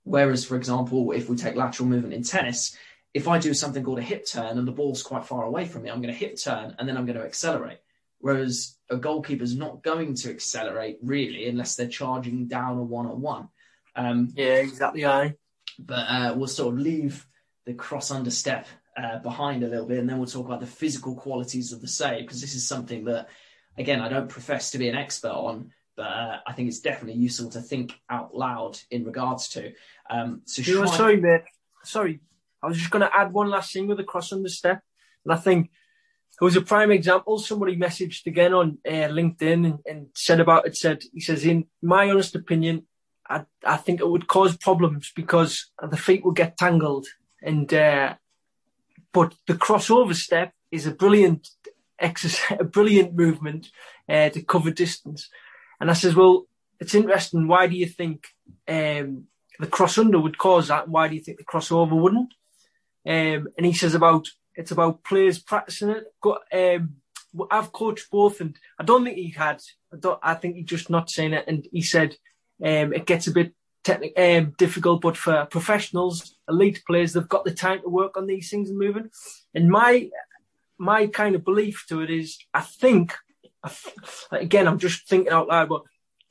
whereas, 0.04 0.44
for 0.44 0.56
example, 0.56 1.12
if 1.12 1.28
we 1.28 1.36
take 1.36 1.56
lateral 1.56 1.88
movement 1.88 2.14
in 2.14 2.22
tennis, 2.22 2.76
if 3.14 3.28
I 3.28 3.38
do 3.38 3.52
something 3.52 3.84
called 3.84 3.98
a 3.98 4.02
hip 4.02 4.26
turn 4.26 4.58
and 4.58 4.66
the 4.66 4.72
ball's 4.72 5.02
quite 5.02 5.26
far 5.26 5.44
away 5.44 5.66
from 5.66 5.82
me, 5.82 5.90
I'm 5.90 6.00
going 6.00 6.14
to 6.14 6.18
hip 6.18 6.36
turn 6.42 6.74
and 6.78 6.88
then 6.88 6.96
I'm 6.96 7.04
going 7.04 7.18
to 7.18 7.24
accelerate. 7.24 7.78
Whereas 8.20 8.76
a 8.88 8.96
goalkeeper's 8.96 9.56
not 9.56 9.82
going 9.82 10.14
to 10.14 10.30
accelerate 10.30 10.98
really 11.02 11.48
unless 11.48 11.74
they're 11.76 11.88
charging 11.88 12.46
down 12.46 12.78
a 12.78 12.82
one 12.82 13.06
on 13.06 13.20
one. 13.20 13.48
Um, 13.96 14.32
Yeah, 14.34 14.54
exactly. 14.54 15.02
But 15.78 16.06
uh, 16.08 16.34
we'll 16.36 16.46
sort 16.48 16.74
of 16.74 16.80
leave 16.80 17.26
the 17.66 17.74
cross 17.74 18.10
under 18.10 18.30
step 18.30 18.66
uh, 18.96 19.18
behind 19.18 19.62
a 19.62 19.68
little 19.68 19.86
bit, 19.86 19.98
and 19.98 20.08
then 20.08 20.18
we'll 20.18 20.26
talk 20.26 20.46
about 20.46 20.60
the 20.60 20.66
physical 20.66 21.14
qualities 21.14 21.72
of 21.72 21.80
the 21.80 21.88
save 21.88 22.22
because 22.22 22.40
this 22.40 22.54
is 22.54 22.66
something 22.66 23.04
that, 23.04 23.28
again, 23.78 24.00
I 24.00 24.08
don't 24.08 24.28
profess 24.28 24.70
to 24.72 24.78
be 24.78 24.88
an 24.88 24.94
expert 24.94 25.32
on, 25.32 25.72
but 25.96 26.06
uh, 26.06 26.38
I 26.46 26.52
think 26.52 26.68
it's 26.68 26.80
definitely 26.80 27.20
useful 27.20 27.50
to 27.50 27.60
think 27.60 27.94
out 28.08 28.34
loud 28.34 28.78
in 28.90 29.04
regards 29.04 29.48
to. 29.50 29.72
Um, 30.08 30.42
so 30.44 30.62
You 30.62 30.80
know, 30.80 30.86
sorry, 30.86 31.20
mate. 31.20 31.42
Sorry. 31.84 32.20
I 32.62 32.66
was 32.66 32.78
just 32.78 32.90
going 32.90 33.02
to 33.02 33.14
add 33.14 33.32
one 33.32 33.50
last 33.50 33.72
thing 33.72 33.86
with 33.86 33.98
the 33.98 34.04
cross 34.04 34.32
under 34.32 34.48
step. 34.48 34.82
And 35.24 35.32
I 35.32 35.36
think 35.36 35.70
it 36.40 36.44
was 36.44 36.56
a 36.56 36.62
prime 36.62 36.90
example. 36.90 37.38
Somebody 37.38 37.76
messaged 37.76 38.26
again 38.26 38.54
on 38.54 38.78
uh, 38.86 39.08
LinkedIn 39.08 39.66
and, 39.66 39.78
and 39.84 40.06
said 40.14 40.40
about 40.40 40.66
it, 40.66 40.76
said, 40.76 41.02
he 41.12 41.20
says, 41.20 41.44
in 41.44 41.66
my 41.82 42.08
honest 42.08 42.34
opinion, 42.34 42.86
I, 43.28 43.44
I 43.64 43.76
think 43.76 44.00
it 44.00 44.08
would 44.08 44.28
cause 44.28 44.56
problems 44.56 45.12
because 45.14 45.70
the 45.80 45.96
feet 45.96 46.24
would 46.24 46.36
get 46.36 46.56
tangled. 46.56 47.06
And, 47.42 47.72
uh, 47.72 48.14
but 49.12 49.34
the 49.46 49.54
crossover 49.54 50.14
step 50.14 50.52
is 50.70 50.86
a 50.86 50.92
brilliant 50.92 51.48
exercise, 51.98 52.56
a 52.60 52.64
brilliant 52.64 53.14
movement 53.14 53.70
uh, 54.08 54.30
to 54.30 54.42
cover 54.42 54.70
distance. 54.70 55.28
And 55.80 55.90
I 55.90 55.94
says, 55.94 56.14
well, 56.14 56.46
it's 56.80 56.94
interesting. 56.94 57.46
Why 57.46 57.66
do 57.66 57.76
you 57.76 57.86
think 57.86 58.26
um, 58.68 59.24
the 59.58 59.66
cross 59.68 59.98
under 59.98 60.18
would 60.18 60.38
cause 60.38 60.68
that? 60.68 60.88
Why 60.88 61.08
do 61.08 61.14
you 61.14 61.20
think 61.20 61.38
the 61.38 61.44
crossover 61.44 61.92
wouldn't? 61.92 62.32
Um, 63.06 63.48
and 63.56 63.66
he 63.66 63.72
says 63.72 63.94
about 63.94 64.28
it's 64.54 64.70
about 64.70 65.02
players 65.04 65.38
practicing 65.38 65.90
it. 65.90 66.04
Got, 66.20 66.42
um, 66.52 66.96
I've 67.50 67.72
coached 67.72 68.10
both, 68.10 68.40
and 68.40 68.56
I 68.78 68.84
don't 68.84 69.04
think 69.04 69.16
he 69.16 69.30
had 69.30 69.60
I, 69.92 70.16
I 70.22 70.34
think 70.34 70.56
he's 70.56 70.66
just 70.66 70.90
not 70.90 71.10
saying 71.10 71.32
it. 71.32 71.44
And 71.48 71.66
he 71.72 71.82
said 71.82 72.16
um, 72.62 72.92
it 72.92 73.06
gets 73.06 73.26
a 73.26 73.32
bit 73.32 73.54
technic- 73.84 74.18
um, 74.18 74.54
difficult, 74.58 75.00
but 75.00 75.16
for 75.16 75.46
professionals, 75.46 76.36
elite 76.48 76.82
players, 76.86 77.12
they've 77.12 77.28
got 77.28 77.44
the 77.44 77.54
time 77.54 77.80
to 77.82 77.88
work 77.88 78.16
on 78.16 78.26
these 78.26 78.50
things 78.50 78.70
and 78.70 78.78
moving. 78.78 79.10
And 79.54 79.68
my 79.68 80.10
my 80.78 81.06
kind 81.06 81.34
of 81.34 81.44
belief 81.44 81.84
to 81.88 82.00
it 82.00 82.10
is, 82.10 82.38
I 82.52 82.60
think, 82.60 83.14
again, 84.32 84.66
I'm 84.66 84.78
just 84.78 85.08
thinking 85.08 85.32
out 85.32 85.48
loud, 85.48 85.68
but 85.68 85.82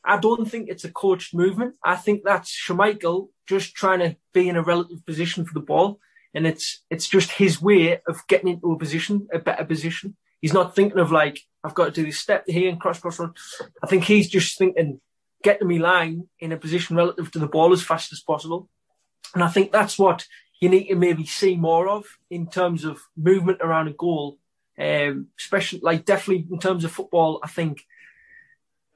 I 0.04 0.18
don't 0.18 0.50
think 0.50 0.68
it's 0.68 0.84
a 0.84 0.92
coached 0.92 1.34
movement. 1.34 1.76
I 1.84 1.96
think 1.96 2.24
that's 2.24 2.52
Schmeichel 2.52 3.30
just 3.48 3.76
trying 3.76 4.00
to 4.00 4.18
be 4.34 4.50
in 4.50 4.58
a 4.58 4.64
relative 4.64 5.06
position 5.06 5.46
for 5.46 5.54
the 5.54 5.66
ball. 5.66 6.00
And 6.34 6.48
it's, 6.48 6.84
it's 6.90 7.08
just 7.08 7.32
his 7.32 7.62
way 7.62 8.02
of 8.08 8.26
getting 8.28 8.50
into 8.50 8.72
a 8.72 8.78
position, 8.78 9.28
a 9.34 9.40
better 9.40 9.64
position. 9.64 10.18
He's 10.42 10.54
not 10.54 10.76
thinking 10.76 11.00
of 11.00 11.12
like, 11.12 11.40
I've 11.64 11.76
got 11.76 11.86
to 11.86 11.92
do 11.92 12.06
this 12.06 12.20
step 12.20 12.46
here 12.48 12.70
and 12.70 12.80
cross, 12.80 13.00
cross, 13.00 13.20
run. 13.20 13.34
I 13.84 13.88
think 13.88 14.04
he's 14.06 14.30
just 14.30 14.58
thinking, 14.58 15.00
get 15.44 15.60
to 15.60 15.66
me 15.66 15.80
line 15.80 16.28
in 16.40 16.52
a 16.52 16.58
position 16.58 16.96
relative 16.96 17.32
to 17.32 17.40
the 17.40 17.48
ball 17.48 17.74
as 17.74 17.82
fast 17.82 18.12
as 18.12 18.22
possible. 18.22 18.70
And 19.34 19.44
I 19.44 19.48
think 19.48 19.72
that's 19.72 19.98
what 19.98 20.26
you 20.60 20.70
need 20.70 20.88
to 20.88 20.96
maybe 20.96 21.26
see 21.26 21.56
more 21.56 21.88
of 21.88 22.06
in 22.30 22.48
terms 22.48 22.86
of 22.86 23.00
movement 23.18 23.60
around 23.62 23.88
a 23.88 23.94
goal. 23.94 24.38
Um, 24.80 25.28
especially 25.40 25.82
like 25.82 26.06
definitely 26.06 26.48
in 26.52 26.60
terms 26.60 26.84
of 26.84 26.92
football, 26.92 27.40
I 27.44 27.48
think 27.48 27.84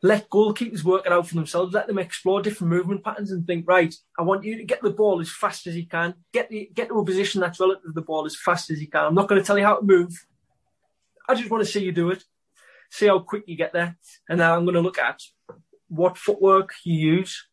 let 0.01 0.29
goalkeepers 0.29 0.83
work 0.83 1.05
it 1.05 1.11
out 1.11 1.27
for 1.27 1.35
themselves. 1.35 1.73
Let 1.73 1.87
them 1.87 1.97
explore 1.97 2.41
different 2.41 2.71
movement 2.71 3.03
patterns 3.03 3.31
and 3.31 3.45
think, 3.45 3.67
right, 3.67 3.93
I 4.17 4.21
want 4.21 4.43
you 4.43 4.57
to 4.57 4.63
get 4.63 4.81
the 4.81 4.91
ball 4.91 5.19
as 5.19 5.31
fast 5.31 5.67
as 5.67 5.75
you 5.75 5.87
can. 5.87 6.13
Get 6.31 6.49
the, 6.49 6.69
get 6.73 6.89
to 6.89 6.99
a 6.99 7.05
position 7.05 7.41
that's 7.41 7.59
relative 7.59 7.85
to 7.85 7.91
the 7.91 8.01
ball 8.01 8.25
as 8.25 8.35
fast 8.35 8.69
as 8.69 8.79
you 8.79 8.87
can. 8.87 9.05
I'm 9.05 9.15
not 9.15 9.27
going 9.27 9.41
to 9.41 9.45
tell 9.45 9.57
you 9.57 9.65
how 9.65 9.77
to 9.77 9.85
move. 9.85 10.25
I 11.27 11.33
just 11.33 11.49
want 11.49 11.65
to 11.65 11.71
see 11.71 11.83
you 11.83 11.91
do 11.91 12.11
it. 12.11 12.23
See 12.91 13.07
how 13.07 13.19
quick 13.19 13.45
you 13.47 13.57
get 13.57 13.73
there. 13.73 13.97
And 14.29 14.39
then 14.39 14.49
I'm 14.49 14.63
going 14.63 14.75
to 14.75 14.81
look 14.81 14.99
at 14.99 15.21
what 15.87 16.17
footwork 16.17 16.71
you 16.83 16.95
use. 16.95 17.47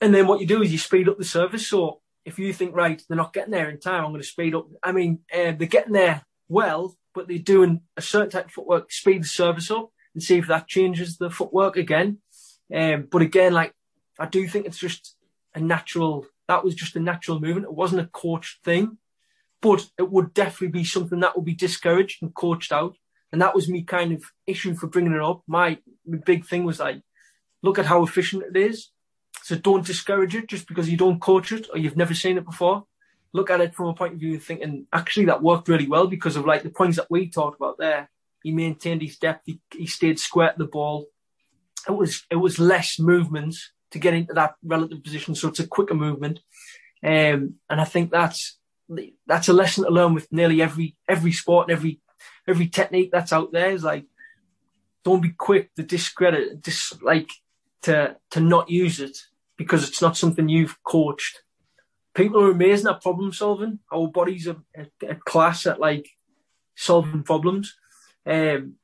And 0.00 0.14
then 0.14 0.26
what 0.26 0.40
you 0.40 0.46
do 0.46 0.62
is 0.62 0.72
you 0.72 0.78
speed 0.78 1.08
up 1.08 1.18
the 1.18 1.24
service. 1.24 1.68
So 1.68 2.00
if 2.24 2.38
you 2.38 2.52
think, 2.52 2.74
right, 2.74 3.00
they're 3.08 3.16
not 3.16 3.32
getting 3.32 3.52
there 3.52 3.70
in 3.70 3.78
time, 3.80 4.04
I'm 4.04 4.10
going 4.10 4.20
to 4.20 4.26
speed 4.26 4.54
up. 4.54 4.66
I 4.82 4.92
mean, 4.92 5.20
uh, 5.32 5.52
they're 5.52 5.66
getting 5.66 5.92
there 5.92 6.22
well, 6.48 6.96
but 7.14 7.28
they're 7.28 7.38
doing 7.38 7.80
a 7.96 8.02
certain 8.02 8.30
type 8.30 8.46
of 8.46 8.52
footwork, 8.52 8.92
speed 8.92 9.22
the 9.22 9.28
service 9.28 9.70
up 9.70 9.90
and 10.14 10.22
see 10.22 10.38
if 10.38 10.46
that 10.48 10.68
changes 10.68 11.16
the 11.16 11.30
footwork 11.30 11.76
again. 11.76 12.18
Um, 12.74 13.08
but 13.10 13.22
again, 13.22 13.52
like 13.52 13.74
I 14.18 14.26
do 14.26 14.46
think 14.48 14.66
it's 14.66 14.78
just 14.78 15.16
a 15.54 15.60
natural. 15.60 16.26
That 16.48 16.64
was 16.64 16.74
just 16.74 16.96
a 16.96 17.00
natural 17.00 17.40
movement. 17.40 17.66
It 17.66 17.74
wasn't 17.74 18.02
a 18.02 18.10
coached 18.12 18.64
thing, 18.64 18.98
but 19.60 19.86
it 19.98 20.10
would 20.10 20.34
definitely 20.34 20.68
be 20.68 20.84
something 20.84 21.20
that 21.20 21.36
would 21.36 21.44
be 21.44 21.54
discouraged 21.54 22.22
and 22.22 22.34
coached 22.34 22.72
out. 22.72 22.96
And 23.30 23.40
that 23.40 23.54
was 23.54 23.68
me 23.68 23.82
kind 23.82 24.12
of 24.12 24.22
issue 24.46 24.74
for 24.74 24.88
bringing 24.88 25.14
it 25.14 25.22
up. 25.22 25.42
My, 25.46 25.78
my 26.06 26.18
big 26.18 26.44
thing 26.44 26.64
was 26.64 26.80
like, 26.80 27.00
look 27.62 27.78
at 27.78 27.86
how 27.86 28.02
efficient 28.02 28.44
it 28.44 28.56
is. 28.56 28.90
So 29.42 29.56
don't 29.56 29.86
discourage 29.86 30.34
it 30.34 30.48
just 30.48 30.68
because 30.68 30.88
you 30.88 30.96
don't 30.96 31.20
coach 31.20 31.52
it 31.52 31.68
or 31.72 31.78
you've 31.78 31.96
never 31.96 32.14
seen 32.14 32.38
it 32.38 32.44
before. 32.44 32.84
Look 33.32 33.50
at 33.50 33.60
it 33.60 33.74
from 33.74 33.86
a 33.86 33.94
point 33.94 34.14
of 34.14 34.20
view 34.20 34.36
of 34.36 34.44
thinking, 34.44 34.86
actually, 34.92 35.26
that 35.26 35.42
worked 35.42 35.68
really 35.68 35.88
well 35.88 36.06
because 36.06 36.36
of 36.36 36.44
like 36.44 36.62
the 36.62 36.70
points 36.70 36.98
that 36.98 37.10
we 37.10 37.28
talked 37.28 37.56
about 37.56 37.78
there. 37.78 38.10
He 38.42 38.52
maintained 38.52 39.02
his 39.02 39.16
depth. 39.16 39.42
He, 39.46 39.60
he 39.72 39.86
stayed 39.86 40.18
square 40.18 40.50
at 40.50 40.58
the 40.58 40.66
ball. 40.66 41.06
It 41.88 41.92
was 41.92 42.24
it 42.30 42.36
was 42.36 42.58
less 42.58 42.98
movements 42.98 43.72
to 43.92 43.98
get 43.98 44.14
into 44.14 44.34
that 44.34 44.54
relative 44.62 45.02
position, 45.02 45.34
so 45.34 45.48
it's 45.48 45.60
a 45.60 45.66
quicker 45.66 45.94
movement. 45.94 46.40
Um, 47.02 47.56
and 47.68 47.80
I 47.80 47.84
think 47.84 48.10
that's 48.10 48.58
that's 49.26 49.48
a 49.48 49.52
lesson 49.52 49.84
to 49.84 49.90
learn 49.90 50.14
with 50.14 50.30
nearly 50.30 50.60
every 50.60 50.96
every 51.08 51.32
sport 51.32 51.68
and 51.68 51.76
every 51.76 52.00
every 52.46 52.68
technique 52.68 53.10
that's 53.12 53.32
out 53.32 53.52
there. 53.52 53.70
Is 53.70 53.84
like 53.84 54.06
don't 55.04 55.22
be 55.22 55.30
quick 55.30 55.74
to 55.74 55.82
discredit, 55.82 56.62
dis 56.62 56.92
like 57.02 57.30
to 57.82 58.16
to 58.30 58.40
not 58.40 58.70
use 58.70 59.00
it 59.00 59.18
because 59.56 59.88
it's 59.88 60.02
not 60.02 60.16
something 60.16 60.48
you've 60.48 60.82
coached. 60.82 61.42
People 62.14 62.42
are 62.42 62.50
amazing 62.50 62.88
at 62.88 63.02
problem 63.02 63.32
solving. 63.32 63.78
Our 63.92 64.08
bodies 64.08 64.48
are 64.48 64.62
a 65.08 65.14
class 65.14 65.66
at 65.66 65.80
like 65.80 66.08
solving 66.76 67.22
problems. 67.22 67.74
Um, 68.26 68.74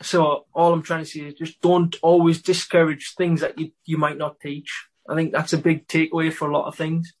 so 0.00 0.46
all 0.52 0.72
I'm 0.72 0.82
trying 0.82 1.04
to 1.04 1.10
say 1.10 1.20
is 1.20 1.34
just 1.34 1.60
don't 1.60 1.94
always 2.02 2.42
discourage 2.42 3.14
things 3.16 3.40
that 3.40 3.58
you, 3.58 3.70
you 3.84 3.96
might 3.98 4.18
not 4.18 4.40
teach. 4.40 4.88
I 5.08 5.14
think 5.14 5.32
that's 5.32 5.52
a 5.52 5.58
big 5.58 5.86
takeaway 5.86 6.32
for 6.32 6.48
a 6.48 6.56
lot 6.56 6.66
of 6.66 6.74
things. 6.74 7.14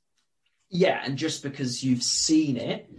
Yeah, 0.70 1.00
and 1.04 1.16
just 1.16 1.42
because 1.42 1.84
you've 1.84 2.02
seen 2.02 2.56
it 2.56 2.90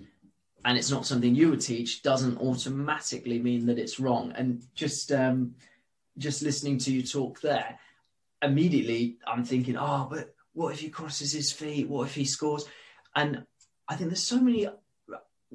and 0.64 0.78
it's 0.78 0.92
not 0.92 1.06
something 1.06 1.36
you 1.36 1.50
would 1.50 1.62
teach 1.62 2.04
doesn't 2.04 2.38
automatically 2.38 3.40
mean 3.40 3.66
that 3.66 3.80
it's 3.80 4.00
wrong. 4.00 4.34
And 4.36 4.64
just 4.76 5.12
um, 5.12 5.56
just 6.18 6.42
listening 6.42 6.78
to 6.80 6.94
you 6.94 7.04
talk 7.04 7.42
there, 7.42 7.80
immediately 8.42 9.18
I'm 9.26 9.44
thinking, 9.44 9.78
oh, 9.78 10.08
but 10.10 10.34
what 10.54 10.74
if 10.74 10.80
he 10.80 10.90
crosses 10.90 11.32
his 11.32 11.52
feet? 11.52 11.90
What 11.90 12.08
if 12.08 12.16
he 12.16 12.26
scores? 12.26 12.66
And 13.16 13.46
I 13.88 13.96
think 13.96 14.10
there's 14.10 14.24
so 14.24 14.40
many 14.40 14.68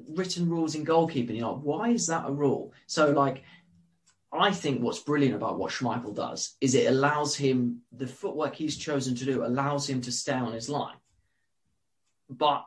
written 0.09 0.49
rules 0.49 0.75
in 0.75 0.85
goalkeeping. 0.85 1.37
You're 1.37 1.53
like, 1.53 1.61
why 1.61 1.89
is 1.89 2.07
that 2.07 2.27
a 2.27 2.31
rule? 2.31 2.73
So 2.87 3.11
like, 3.11 3.43
I 4.31 4.51
think 4.51 4.81
what's 4.81 4.99
brilliant 4.99 5.35
about 5.35 5.57
what 5.57 5.71
Schmeichel 5.71 6.15
does 6.15 6.55
is 6.61 6.75
it 6.75 6.87
allows 6.87 7.35
him 7.35 7.81
the 7.91 8.07
footwork 8.07 8.55
he's 8.55 8.77
chosen 8.77 9.15
to 9.15 9.25
do 9.25 9.43
allows 9.43 9.89
him 9.89 10.01
to 10.01 10.11
stay 10.11 10.33
on 10.33 10.53
his 10.53 10.69
line. 10.69 10.97
But 12.29 12.65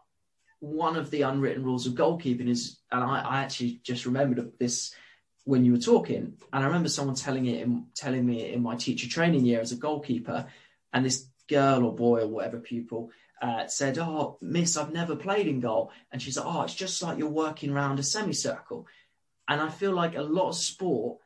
one 0.59 0.97
of 0.97 1.11
the 1.11 1.23
unwritten 1.23 1.63
rules 1.63 1.87
of 1.87 1.95
goalkeeping 1.95 2.49
is, 2.49 2.81
and 2.91 3.03
I, 3.03 3.21
I 3.21 3.43
actually 3.43 3.81
just 3.85 4.07
remembered 4.07 4.53
this 4.59 4.95
when 5.45 5.65
you 5.65 5.73
were 5.73 5.79
talking, 5.79 6.37
and 6.53 6.63
I 6.63 6.67
remember 6.67 6.89
someone 6.89 7.17
telling 7.17 7.47
it 7.47 7.63
in, 7.63 7.87
telling 7.95 8.25
me 8.25 8.53
in 8.53 8.63
my 8.63 8.77
teacher 8.77 9.09
training 9.09 9.45
year 9.45 9.61
as 9.61 9.73
a 9.73 9.77
goalkeeper, 9.77 10.47
and 10.93 11.05
this 11.05 11.27
girl 11.49 11.85
or 11.85 11.95
boy 11.95 12.21
or 12.21 12.29
whatever 12.29 12.59
pupil 12.59 13.11
uh, 13.41 13.67
said, 13.67 13.99
"Oh, 13.99 14.39
Miss, 14.41 14.77
I've 14.77 14.93
never 14.93 15.17
played 15.17 15.49
in 15.49 15.61
goal," 15.61 15.91
and 16.11 16.23
she's 16.23 16.37
like, 16.37 16.47
"Oh, 16.47 16.63
it's 16.63 16.75
just 16.75 17.03
like 17.03 17.19
you're 17.19 17.29
working 17.29 17.71
around 17.71 17.99
a 17.99 18.03
semicircle." 18.03 18.87
And 19.49 19.61
I 19.61 19.69
feel 19.69 19.93
like 19.93 20.15
a 20.15 20.23
lot 20.23 20.51
of 20.51 20.55
sport 20.55 21.19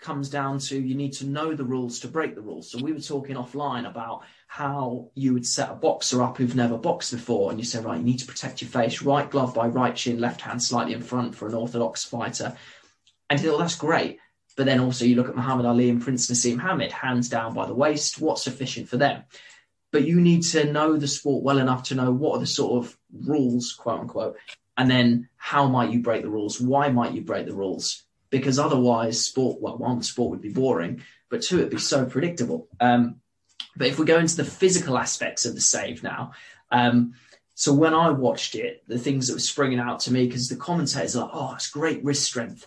comes 0.00 0.28
down 0.28 0.58
to 0.58 0.80
you 0.80 0.94
need 0.94 1.12
to 1.12 1.26
know 1.26 1.54
the 1.54 1.64
rules 1.64 2.00
to 2.00 2.08
break 2.08 2.34
the 2.34 2.40
rules. 2.40 2.70
So 2.70 2.82
we 2.82 2.92
were 2.92 3.00
talking 3.00 3.36
offline 3.36 3.88
about 3.88 4.22
how 4.48 5.10
you 5.14 5.32
would 5.32 5.46
set 5.46 5.70
a 5.70 5.74
boxer 5.74 6.22
up 6.22 6.36
who've 6.36 6.56
never 6.56 6.76
boxed 6.76 7.12
before, 7.12 7.50
and 7.50 7.60
you 7.60 7.64
say, 7.64 7.80
right, 7.80 7.98
you 7.98 8.04
need 8.04 8.18
to 8.18 8.26
protect 8.26 8.62
your 8.62 8.70
face, 8.70 9.02
right 9.02 9.30
glove 9.30 9.54
by 9.54 9.68
right 9.68 9.96
shin, 9.96 10.20
left 10.20 10.40
hand 10.40 10.62
slightly 10.62 10.94
in 10.94 11.02
front 11.02 11.34
for 11.34 11.46
an 11.46 11.54
orthodox 11.54 12.04
fighter. 12.04 12.56
And 13.32 13.40
you 13.40 13.44
think, 13.44 13.52
well, 13.52 13.66
that's 13.66 13.76
great. 13.76 14.18
But 14.56 14.66
then 14.66 14.80
also 14.80 15.04
you 15.04 15.16
look 15.16 15.28
at 15.28 15.36
Muhammad 15.36 15.66
Ali 15.66 15.88
and 15.88 16.02
Prince 16.02 16.30
Naseem 16.30 16.60
Hamed, 16.60 16.92
hands 16.92 17.28
down 17.28 17.54
by 17.54 17.66
the 17.66 17.74
waist. 17.74 18.20
What's 18.20 18.44
sufficient 18.44 18.88
for 18.88 18.98
them? 18.98 19.24
but 19.92 20.06
you 20.06 20.20
need 20.20 20.42
to 20.42 20.72
know 20.72 20.96
the 20.96 21.06
sport 21.06 21.44
well 21.44 21.58
enough 21.58 21.84
to 21.84 21.94
know 21.94 22.10
what 22.10 22.36
are 22.36 22.40
the 22.40 22.46
sort 22.46 22.82
of 22.82 22.98
rules, 23.12 23.72
quote 23.74 24.00
unquote, 24.00 24.36
and 24.76 24.90
then 24.90 25.28
how 25.36 25.68
might 25.68 25.90
you 25.90 26.00
break 26.00 26.22
the 26.22 26.30
rules? 26.30 26.60
Why 26.60 26.88
might 26.88 27.12
you 27.12 27.20
break 27.20 27.46
the 27.46 27.54
rules? 27.54 28.02
Because 28.30 28.58
otherwise, 28.58 29.24
sport, 29.24 29.60
well, 29.60 29.76
one, 29.76 30.02
sport 30.02 30.30
would 30.30 30.40
be 30.40 30.48
boring, 30.48 31.02
but 31.28 31.42
two, 31.42 31.58
it'd 31.58 31.70
be 31.70 31.78
so 31.78 32.06
predictable. 32.06 32.68
Um, 32.80 33.20
but 33.76 33.86
if 33.86 33.98
we 33.98 34.06
go 34.06 34.18
into 34.18 34.36
the 34.36 34.44
physical 34.44 34.98
aspects 34.98 35.44
of 35.44 35.54
the 35.54 35.60
save 35.60 36.02
now, 36.02 36.32
um, 36.70 37.14
so 37.54 37.74
when 37.74 37.92
I 37.92 38.08
watched 38.10 38.54
it, 38.54 38.82
the 38.88 38.98
things 38.98 39.28
that 39.28 39.34
were 39.34 39.40
springing 39.40 39.78
out 39.78 40.00
to 40.00 40.12
me, 40.12 40.26
because 40.26 40.48
the 40.48 40.56
commentators 40.56 41.14
are 41.14 41.26
like, 41.26 41.34
oh, 41.34 41.52
it's 41.54 41.70
great 41.70 42.02
wrist 42.02 42.24
strength. 42.24 42.66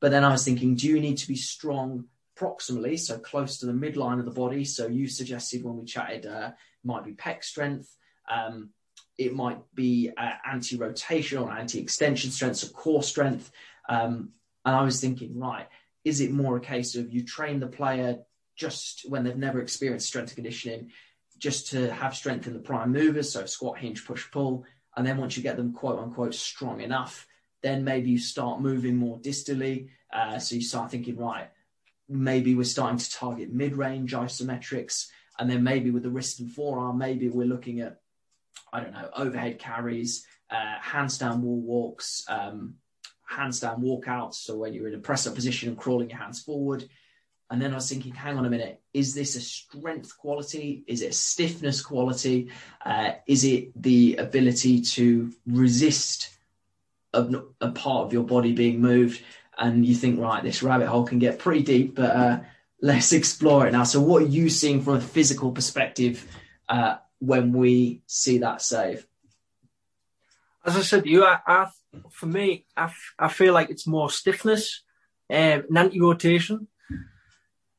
But 0.00 0.10
then 0.10 0.24
I 0.24 0.30
was 0.30 0.44
thinking, 0.44 0.74
do 0.74 0.88
you 0.88 1.00
need 1.00 1.18
to 1.18 1.28
be 1.28 1.36
strong 1.36 2.06
proximally, 2.36 2.98
so 2.98 3.18
close 3.18 3.58
to 3.58 3.66
the 3.66 3.72
midline 3.72 4.18
of 4.18 4.24
the 4.24 4.30
body. 4.30 4.64
So 4.64 4.86
you 4.86 5.08
suggested 5.08 5.62
when 5.62 5.76
we 5.76 5.84
chatted, 5.84 6.26
uh, 6.26 6.52
might 6.82 7.04
be 7.04 7.12
pec 7.12 7.44
strength. 7.44 7.96
Um, 8.30 8.70
it 9.16 9.34
might 9.34 9.58
be 9.74 10.10
uh, 10.16 10.32
anti-rotation 10.50 11.38
or 11.38 11.52
anti-extension 11.52 12.30
strength, 12.30 12.56
so 12.56 12.68
core 12.68 13.02
strength. 13.02 13.50
Um, 13.88 14.30
and 14.64 14.74
I 14.74 14.82
was 14.82 15.00
thinking, 15.00 15.38
right, 15.38 15.68
is 16.04 16.20
it 16.20 16.32
more 16.32 16.56
a 16.56 16.60
case 16.60 16.96
of 16.96 17.12
you 17.12 17.24
train 17.24 17.60
the 17.60 17.66
player 17.66 18.18
just 18.56 19.08
when 19.08 19.24
they've 19.24 19.36
never 19.36 19.60
experienced 19.60 20.08
strength 20.08 20.34
conditioning, 20.34 20.90
just 21.38 21.68
to 21.70 21.92
have 21.92 22.14
strength 22.14 22.46
in 22.46 22.54
the 22.54 22.60
prime 22.60 22.92
movers, 22.92 23.32
so 23.32 23.46
squat, 23.46 23.78
hinge, 23.78 24.04
push, 24.04 24.30
pull, 24.30 24.64
and 24.96 25.06
then 25.06 25.18
once 25.18 25.36
you 25.36 25.42
get 25.42 25.56
them 25.56 25.72
quote 25.72 25.98
unquote 25.98 26.34
strong 26.34 26.80
enough, 26.80 27.26
then 27.64 27.82
maybe 27.82 28.10
you 28.10 28.18
start 28.18 28.60
moving 28.60 28.96
more 28.96 29.18
distally. 29.18 29.88
Uh, 30.12 30.38
so 30.38 30.54
you 30.54 30.60
start 30.60 30.90
thinking, 30.90 31.16
right, 31.16 31.48
maybe 32.08 32.54
we're 32.54 32.64
starting 32.64 32.98
to 32.98 33.10
target 33.10 33.52
mid-range 33.52 34.12
isometrics, 34.12 35.08
and 35.38 35.50
then 35.50 35.64
maybe 35.64 35.90
with 35.90 36.02
the 36.02 36.10
wrist 36.10 36.38
and 36.40 36.52
forearm, 36.52 36.98
maybe 36.98 37.28
we're 37.28 37.46
looking 37.46 37.80
at 37.80 38.00
I 38.72 38.80
don't 38.80 38.92
know 38.92 39.08
overhead 39.16 39.58
carries, 39.58 40.26
uh, 40.50 40.76
handstand 40.82 41.38
wall 41.38 41.60
walks, 41.60 42.24
um, 42.28 42.74
handstand 43.30 43.80
walkouts. 43.80 44.34
So 44.34 44.56
when 44.56 44.74
you're 44.74 44.88
in 44.88 44.94
a 44.94 44.98
press 44.98 45.26
up 45.26 45.34
position 45.34 45.70
and 45.70 45.78
crawling 45.78 46.10
your 46.10 46.18
hands 46.18 46.42
forward. 46.42 46.84
And 47.50 47.62
then 47.62 47.72
I 47.72 47.76
was 47.76 47.88
thinking, 47.88 48.14
hang 48.14 48.36
on 48.36 48.46
a 48.46 48.50
minute, 48.50 48.80
is 48.92 49.14
this 49.14 49.36
a 49.36 49.40
strength 49.40 50.16
quality? 50.18 50.82
Is 50.86 51.02
it 51.02 51.10
a 51.10 51.12
stiffness 51.12 51.82
quality? 51.82 52.50
Uh, 52.84 53.12
is 53.26 53.44
it 53.44 53.70
the 53.80 54.16
ability 54.16 54.80
to 54.80 55.32
resist 55.46 56.30
a, 57.14 57.44
a 57.60 57.70
part 57.70 58.06
of 58.06 58.12
your 58.12 58.24
body 58.24 58.52
being 58.52 58.80
moved? 58.80 59.22
and 59.58 59.86
you 59.86 59.94
think, 59.94 60.20
right, 60.20 60.42
this 60.42 60.62
rabbit 60.62 60.88
hole 60.88 61.04
can 61.04 61.18
get 61.18 61.38
pretty 61.38 61.62
deep, 61.62 61.94
but 61.94 62.10
uh, 62.10 62.40
let's 62.80 63.12
explore 63.20 63.66
it 63.66 63.72
now. 63.72 63.84
So, 63.84 64.00
what 64.00 64.22
are 64.22 64.26
you 64.26 64.48
seeing 64.48 64.82
from 64.82 64.94
a 64.94 65.00
physical 65.00 65.52
perspective 65.52 66.26
uh, 66.68 66.96
when 67.18 67.52
we 67.52 68.02
see 68.06 68.38
that 68.38 68.62
save? 68.62 69.06
As 70.64 70.76
I 70.76 70.80
said, 70.80 71.06
you, 71.06 71.24
I, 71.24 71.38
I, 71.46 71.66
for 72.10 72.26
me, 72.26 72.66
I, 72.76 72.92
I 73.18 73.28
feel 73.28 73.52
like 73.52 73.70
it's 73.70 73.86
more 73.86 74.10
stiffness 74.10 74.82
um, 75.30 75.64
and 75.68 75.78
anti-rotation 75.78 76.68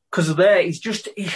because 0.10 0.34
there. 0.36 0.62
He's 0.62 0.80
just 0.80 1.10
he, 1.18 1.30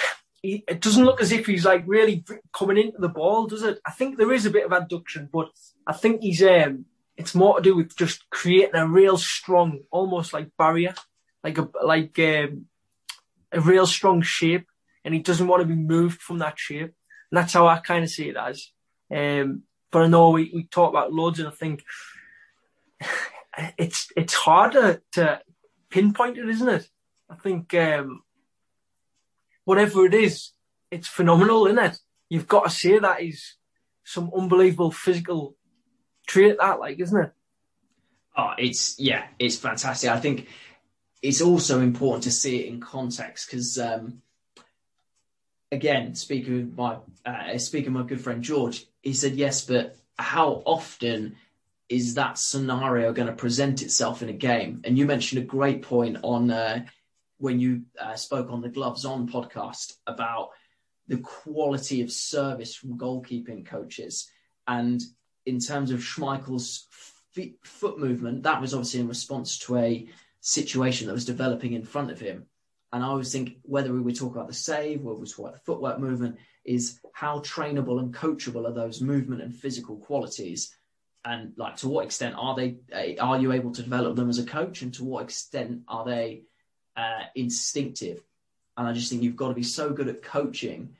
he, 0.43 0.63
it 0.67 0.79
doesn't 0.79 1.03
look 1.03 1.21
as 1.21 1.31
if 1.31 1.47
he's 1.47 1.65
like 1.65 1.83
really 1.87 2.23
coming 2.53 2.77
into 2.77 2.99
the 2.99 3.09
ball, 3.09 3.47
does 3.47 3.63
it? 3.63 3.79
I 3.83 3.91
think 3.91 4.17
there 4.17 4.31
is 4.31 4.45
a 4.45 4.51
bit 4.51 4.65
of 4.65 4.71
adduction, 4.71 5.27
but 5.31 5.49
I 5.87 5.93
think 5.93 6.21
he's 6.21 6.43
um, 6.43 6.85
it's 7.19 7.35
more 7.35 7.57
to 7.57 7.61
do 7.61 7.75
with 7.75 7.97
just 7.97 8.29
creating 8.29 8.75
a 8.75 8.87
real 8.87 9.17
strong, 9.17 9.81
almost 9.91 10.31
like 10.31 10.55
barrier, 10.57 10.93
like 11.43 11.57
a 11.57 11.67
like 11.83 12.17
um, 12.17 12.67
a 13.51 13.59
real 13.59 13.85
strong 13.85 14.21
shape, 14.21 14.67
and 15.03 15.13
he 15.13 15.19
doesn't 15.19 15.47
want 15.47 15.61
to 15.61 15.67
be 15.67 15.75
moved 15.75 16.21
from 16.21 16.37
that 16.37 16.57
shape. 16.57 16.93
And 17.29 17.37
that's 17.37 17.51
how 17.51 17.67
I 17.67 17.79
kind 17.79 18.05
of 18.05 18.09
see 18.09 18.29
it 18.29 18.37
as. 18.37 18.71
Um, 19.13 19.63
but 19.91 20.03
I 20.03 20.07
know 20.07 20.29
we, 20.29 20.49
we 20.53 20.63
talk 20.63 20.91
about 20.91 21.11
loads, 21.11 21.39
and 21.39 21.49
I 21.49 21.51
think 21.51 21.83
it's 23.77 24.07
it's 24.15 24.33
harder 24.33 25.01
to 25.11 25.41
pinpoint 25.89 26.37
it, 26.37 26.47
isn't 26.47 26.69
it? 26.69 26.87
I 27.29 27.35
think 27.35 27.73
um, 27.73 28.23
whatever 29.65 30.05
it 30.05 30.13
is, 30.13 30.51
it's 30.89 31.09
phenomenal, 31.09 31.67
isn't 31.67 31.83
it? 31.83 31.97
You've 32.29 32.47
got 32.47 32.63
to 32.63 32.69
say 32.69 32.97
that 32.97 33.21
is 33.21 33.55
some 34.05 34.31
unbelievable 34.33 34.91
physical 34.91 35.57
trait, 36.29 36.57
that 36.59 36.79
like, 36.79 36.99
isn't 36.99 37.23
it? 37.23 37.31
Oh, 38.37 38.53
it's 38.57 38.99
yeah, 38.99 39.25
it's 39.37 39.57
fantastic. 39.57 40.09
I 40.09 40.19
think 40.19 40.47
it's 41.21 41.41
also 41.41 41.81
important 41.81 42.23
to 42.23 42.31
see 42.31 42.61
it 42.61 42.67
in 42.67 42.79
context 42.79 43.49
because, 43.49 43.77
um, 43.77 44.21
again, 45.71 46.15
speaking 46.15 46.73
my 46.77 46.97
uh, 47.25 47.57
speaking 47.57 47.93
my 47.93 48.03
good 48.03 48.21
friend 48.21 48.43
George, 48.43 48.85
he 49.01 49.13
said 49.13 49.33
yes, 49.33 49.65
but 49.65 49.97
how 50.17 50.61
often 50.65 51.35
is 51.89 52.13
that 52.13 52.37
scenario 52.37 53.11
going 53.11 53.27
to 53.27 53.33
present 53.33 53.81
itself 53.81 54.21
in 54.21 54.29
a 54.29 54.33
game? 54.33 54.81
And 54.83 54.97
you 54.97 55.05
mentioned 55.05 55.41
a 55.41 55.45
great 55.45 55.81
point 55.81 56.17
on 56.23 56.51
uh, 56.51 56.85
when 57.39 57.59
you 57.59 57.83
uh, 57.99 58.15
spoke 58.15 58.51
on 58.51 58.61
the 58.61 58.69
Gloves 58.69 59.05
On 59.05 59.27
podcast 59.27 59.93
about 60.05 60.49
the 61.07 61.17
quality 61.17 62.01
of 62.01 62.11
service 62.11 62.75
from 62.75 62.97
goalkeeping 62.97 63.65
coaches. 63.65 64.29
And 64.67 65.01
in 65.49 65.59
terms 65.59 65.91
of 65.91 65.99
Schmeichel's 65.99 66.85
feet, 67.31 67.57
foot 67.63 67.99
movement, 67.99 68.43
that 68.43 68.61
was 68.61 68.73
obviously 68.73 68.99
in 68.99 69.07
response 69.07 69.57
to 69.59 69.77
a 69.77 70.07
situation 70.41 71.07
that 71.07 71.13
was 71.13 71.25
developing 71.25 71.73
in 71.73 71.83
front 71.83 72.11
of 72.11 72.19
him. 72.19 72.45
And 72.91 73.03
I 73.03 73.07
always 73.07 73.31
think 73.31 73.57
whether 73.63 73.93
we 73.93 74.13
talk 74.13 74.35
about 74.35 74.47
the 74.47 74.53
save, 74.53 75.01
whether 75.01 75.19
we 75.19 75.27
talk 75.27 75.39
about 75.39 75.53
the 75.53 75.59
footwork 75.59 75.99
movement, 75.99 76.37
is 76.63 76.99
how 77.13 77.39
trainable 77.39 77.99
and 77.99 78.13
coachable 78.13 78.67
are 78.67 78.73
those 78.73 79.01
movement 79.01 79.41
and 79.41 79.53
physical 79.53 79.97
qualities? 79.97 80.73
And 81.25 81.53
like 81.57 81.77
to 81.77 81.89
what 81.89 82.05
extent 82.05 82.35
are 82.37 82.55
they 82.55 82.77
are 83.19 83.39
you 83.39 83.51
able 83.51 83.71
to 83.73 83.83
develop 83.83 84.15
them 84.15 84.29
as 84.29 84.39
a 84.39 84.45
coach? 84.45 84.81
And 84.81 84.93
to 84.95 85.03
what 85.03 85.23
extent 85.23 85.81
are 85.87 86.05
they 86.05 86.43
uh, 86.95 87.23
instinctive? 87.35 88.23
And 88.77 88.87
i 88.87 88.93
just 88.93 89.09
think 89.09 89.21
you've 89.21 89.35
got 89.35 89.49
to 89.49 89.53
be 89.53 89.63
so 89.63 89.91
good 89.91 90.07
at 90.07 90.21
coaching 90.21 90.95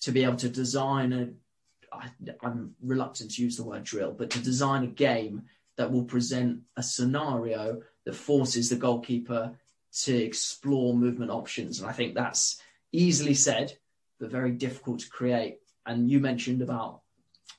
to 0.00 0.10
be 0.10 0.24
able 0.24 0.36
to 0.36 0.48
design 0.48 1.12
a 1.12 1.28
I, 1.92 2.08
i'm 2.42 2.74
reluctant 2.82 3.32
to 3.32 3.42
use 3.42 3.56
the 3.56 3.64
word 3.64 3.84
drill 3.84 4.12
but 4.12 4.30
to 4.30 4.40
design 4.40 4.84
a 4.84 4.88
game 4.88 5.42
that 5.76 5.90
will 5.90 6.04
present 6.04 6.60
a 6.76 6.82
scenario 6.82 7.82
that 8.04 8.14
forces 8.14 8.68
the 8.68 8.76
goalkeeper 8.76 9.52
to 10.02 10.16
explore 10.16 10.94
movement 10.94 11.30
options 11.30 11.80
and 11.80 11.88
i 11.88 11.92
think 11.92 12.14
that's 12.14 12.60
easily 12.92 13.34
said 13.34 13.76
but 14.18 14.30
very 14.30 14.52
difficult 14.52 15.00
to 15.00 15.10
create 15.10 15.58
and 15.86 16.10
you 16.10 16.20
mentioned 16.20 16.62
about 16.62 17.00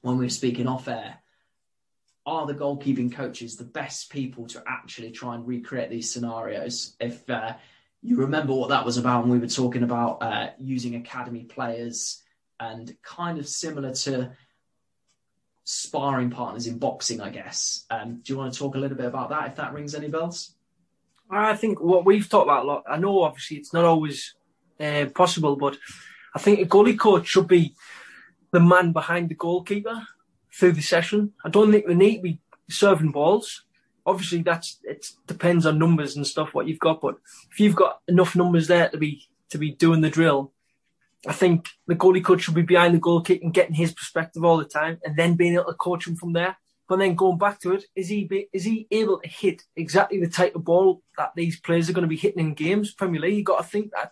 when 0.01 0.17
we 0.17 0.25
were 0.25 0.29
speaking 0.29 0.67
off 0.67 0.87
air 0.87 1.21
are 2.25 2.45
the 2.45 2.53
goalkeeping 2.53 3.11
coaches 3.11 3.55
the 3.55 3.63
best 3.63 4.09
people 4.09 4.45
to 4.47 4.63
actually 4.67 5.11
try 5.11 5.35
and 5.35 5.47
recreate 5.47 5.89
these 5.89 6.11
scenarios? 6.11 6.95
If 6.99 7.27
uh, 7.29 7.53
you 8.01 8.17
remember 8.17 8.53
what 8.53 8.69
that 8.69 8.85
was 8.85 8.97
about 8.97 9.23
when 9.23 9.31
we 9.31 9.39
were 9.39 9.47
talking 9.47 9.83
about 9.83 10.21
uh, 10.21 10.49
using 10.59 10.95
academy 10.95 11.43
players 11.43 12.21
and 12.61 12.95
kind 13.01 13.39
of 13.39 13.47
similar 13.47 13.91
to 13.91 14.31
sparring 15.63 16.29
partners 16.29 16.67
in 16.67 16.77
boxing, 16.77 17.19
I 17.19 17.29
guess. 17.29 17.85
Um, 17.89 18.21
do 18.23 18.31
you 18.31 18.37
want 18.37 18.53
to 18.53 18.59
talk 18.59 18.75
a 18.75 18.77
little 18.77 18.95
bit 18.95 19.07
about 19.07 19.29
that, 19.31 19.47
if 19.47 19.55
that 19.55 19.73
rings 19.73 19.95
any 19.95 20.09
bells? 20.09 20.55
I 21.29 21.55
think 21.55 21.81
what 21.81 22.05
we've 22.05 22.29
talked 22.29 22.45
about 22.45 22.65
a 22.65 22.67
lot, 22.67 22.83
I 22.87 22.97
know 22.97 23.23
obviously 23.23 23.57
it's 23.57 23.73
not 23.73 23.85
always 23.85 24.35
uh, 24.79 25.07
possible, 25.15 25.55
but 25.55 25.77
I 26.35 26.39
think 26.39 26.59
a 26.59 26.65
goalie 26.65 26.99
coach 26.99 27.27
should 27.27 27.47
be 27.47 27.73
the 28.51 28.59
man 28.59 28.91
behind 28.91 29.29
the 29.29 29.35
goalkeeper 29.35 30.07
through 30.53 30.73
the 30.73 30.81
session. 30.81 31.33
I 31.43 31.49
don't 31.49 31.71
think 31.71 31.87
we 31.87 31.95
need 31.95 32.17
to 32.17 32.21
be 32.21 32.39
serving 32.69 33.11
balls. 33.11 33.63
Obviously, 34.05 34.43
that's 34.43 34.79
it 34.83 35.11
depends 35.25 35.65
on 35.65 35.79
numbers 35.79 36.15
and 36.15 36.27
stuff 36.27 36.53
what 36.53 36.67
you've 36.67 36.79
got. 36.79 37.01
But 37.01 37.15
if 37.51 37.59
you've 37.59 37.75
got 37.75 38.01
enough 38.07 38.35
numbers 38.35 38.67
there 38.67 38.89
to 38.89 38.97
be 38.97 39.23
to 39.49 39.57
be 39.57 39.71
doing 39.71 40.01
the 40.01 40.09
drill, 40.09 40.51
I 41.27 41.33
think 41.33 41.69
the 41.87 41.95
goalie 41.95 42.23
coach 42.23 42.41
should 42.41 42.55
be 42.55 42.63
behind 42.63 42.95
the 42.95 42.99
goal 42.99 43.21
kick 43.21 43.43
and 43.43 43.53
getting 43.53 43.75
his 43.75 43.93
perspective 43.93 44.43
all 44.43 44.57
the 44.57 44.65
time, 44.65 44.99
and 45.03 45.15
then 45.15 45.35
being 45.35 45.53
able 45.53 45.65
to 45.65 45.73
coach 45.73 46.07
him 46.07 46.15
from 46.15 46.33
there. 46.33 46.57
But 46.87 46.99
then 46.99 47.15
going 47.15 47.37
back 47.37 47.59
to 47.61 47.73
it, 47.73 47.85
is 47.95 48.09
he 48.09 48.25
be, 48.25 48.49
is 48.51 48.65
he 48.65 48.87
able 48.91 49.19
to 49.19 49.27
hit 49.27 49.63
exactly 49.75 50.19
the 50.19 50.27
type 50.27 50.55
of 50.55 50.65
ball 50.65 51.01
that 51.17 51.31
these 51.35 51.59
players 51.59 51.89
are 51.89 51.93
going 51.93 52.03
to 52.03 52.09
be 52.09 52.17
hitting 52.17 52.41
in 52.45 52.53
games? 52.53 52.93
Premier 52.93 53.21
League, 53.21 53.37
you 53.37 53.43
got 53.43 53.61
to 53.61 53.67
think 53.67 53.91
that 53.91 54.11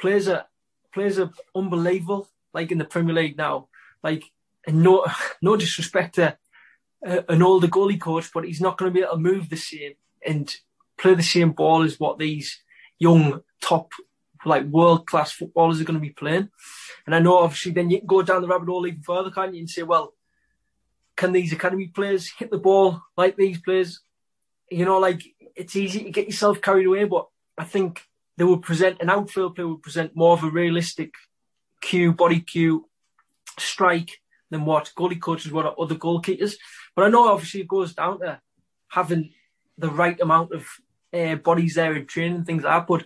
players 0.00 0.26
are 0.26 0.46
players 0.92 1.18
are 1.18 1.30
unbelievable. 1.54 2.28
Like 2.52 2.72
in 2.72 2.78
the 2.78 2.84
Premier 2.84 3.14
League 3.14 3.36
now, 3.36 3.68
like 4.02 4.24
and 4.66 4.82
no 4.82 5.06
no 5.42 5.56
disrespect 5.56 6.16
to 6.16 6.36
uh, 7.06 7.22
an 7.28 7.42
older 7.42 7.68
goalie 7.68 8.00
coach, 8.00 8.30
but 8.32 8.44
he's 8.44 8.60
not 8.60 8.78
going 8.78 8.90
to 8.90 8.94
be 8.94 9.04
able 9.04 9.12
to 9.12 9.18
move 9.18 9.48
the 9.48 9.56
same 9.56 9.92
and 10.26 10.56
play 10.98 11.14
the 11.14 11.22
same 11.22 11.52
ball 11.52 11.82
as 11.82 12.00
what 12.00 12.18
these 12.18 12.62
young 12.98 13.42
top 13.60 13.92
like 14.44 14.64
world 14.64 15.06
class 15.06 15.32
footballers 15.32 15.80
are 15.80 15.84
going 15.84 15.98
to 15.98 16.00
be 16.00 16.10
playing. 16.10 16.48
And 17.06 17.14
I 17.14 17.18
know 17.18 17.38
obviously 17.38 17.72
then 17.72 17.90
you 17.90 17.98
can 17.98 18.06
go 18.06 18.22
down 18.22 18.42
the 18.42 18.48
rabbit 18.48 18.68
hole 18.68 18.86
even 18.86 19.02
further, 19.02 19.30
can't 19.30 19.54
you, 19.54 19.60
and 19.60 19.70
say, 19.70 19.82
well, 19.82 20.14
can 21.16 21.32
these 21.32 21.52
academy 21.52 21.86
players 21.88 22.30
hit 22.30 22.50
the 22.50 22.58
ball 22.58 23.02
like 23.16 23.36
these 23.36 23.60
players? 23.60 24.00
You 24.70 24.84
know, 24.84 24.98
like 24.98 25.22
it's 25.54 25.76
easy 25.76 26.04
to 26.04 26.10
get 26.10 26.26
yourself 26.26 26.60
carried 26.60 26.86
away, 26.86 27.04
but 27.04 27.26
I 27.56 27.64
think 27.64 28.02
they 28.36 28.44
would 28.44 28.62
present 28.62 29.00
an 29.00 29.10
outfield 29.10 29.54
player 29.54 29.68
would 29.68 29.82
present 29.82 30.14
more 30.14 30.34
of 30.34 30.44
a 30.44 30.50
realistic 30.50 31.14
cue, 31.80 32.12
body 32.12 32.40
cue, 32.40 32.88
strike, 33.58 34.20
than 34.50 34.64
what 34.64 34.92
goalie 34.96 35.20
coaches 35.20 35.52
what 35.52 35.78
other 35.78 35.94
goalkeepers. 35.94 36.54
But 36.94 37.04
I 37.04 37.08
know 37.08 37.28
obviously 37.28 37.60
it 37.60 37.68
goes 37.68 37.94
down 37.94 38.20
to 38.20 38.40
having 38.88 39.32
the 39.78 39.90
right 39.90 40.18
amount 40.20 40.52
of 40.52 40.66
uh, 41.12 41.36
bodies 41.36 41.74
there 41.74 41.94
in 41.94 42.06
training 42.06 42.44
things 42.44 42.62
like 42.62 42.80
that. 42.80 42.86
But 42.86 43.04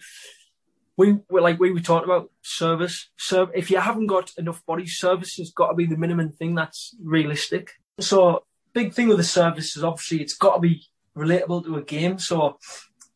we 0.96 1.18
were 1.30 1.40
like 1.40 1.58
we 1.58 1.72
were 1.72 1.80
talking 1.80 2.10
about 2.10 2.30
service. 2.42 3.08
So 3.16 3.50
if 3.54 3.70
you 3.70 3.78
haven't 3.78 4.06
got 4.06 4.32
enough 4.36 4.64
bodies, 4.66 4.98
service 4.98 5.36
has 5.36 5.50
got 5.50 5.68
to 5.68 5.74
be 5.74 5.86
the 5.86 5.96
minimum 5.96 6.30
thing 6.30 6.54
that's 6.54 6.94
realistic. 7.02 7.70
So 7.98 8.44
big 8.72 8.92
thing 8.92 9.08
with 9.08 9.18
the 9.18 9.24
service 9.24 9.76
is 9.76 9.84
obviously 9.84 10.20
it's 10.20 10.36
got 10.36 10.56
to 10.56 10.60
be 10.60 10.84
relatable 11.16 11.64
to 11.64 11.76
a 11.76 11.82
game. 11.82 12.18
So 12.18 12.58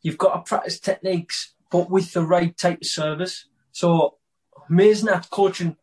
you've 0.03 0.19
got 0.19 0.35
to 0.35 0.49
practice 0.49 0.81
techniques, 0.81 1.55
but 1.71 1.91
with 1.91 2.13
the 2.13 2.25
right 2.25 2.57
type 2.57 2.81
of 2.81 2.87
service. 2.87 3.47
So 3.73 4.19
amazing 4.71 5.09
at 5.11 5.31
coaching 5.31 5.77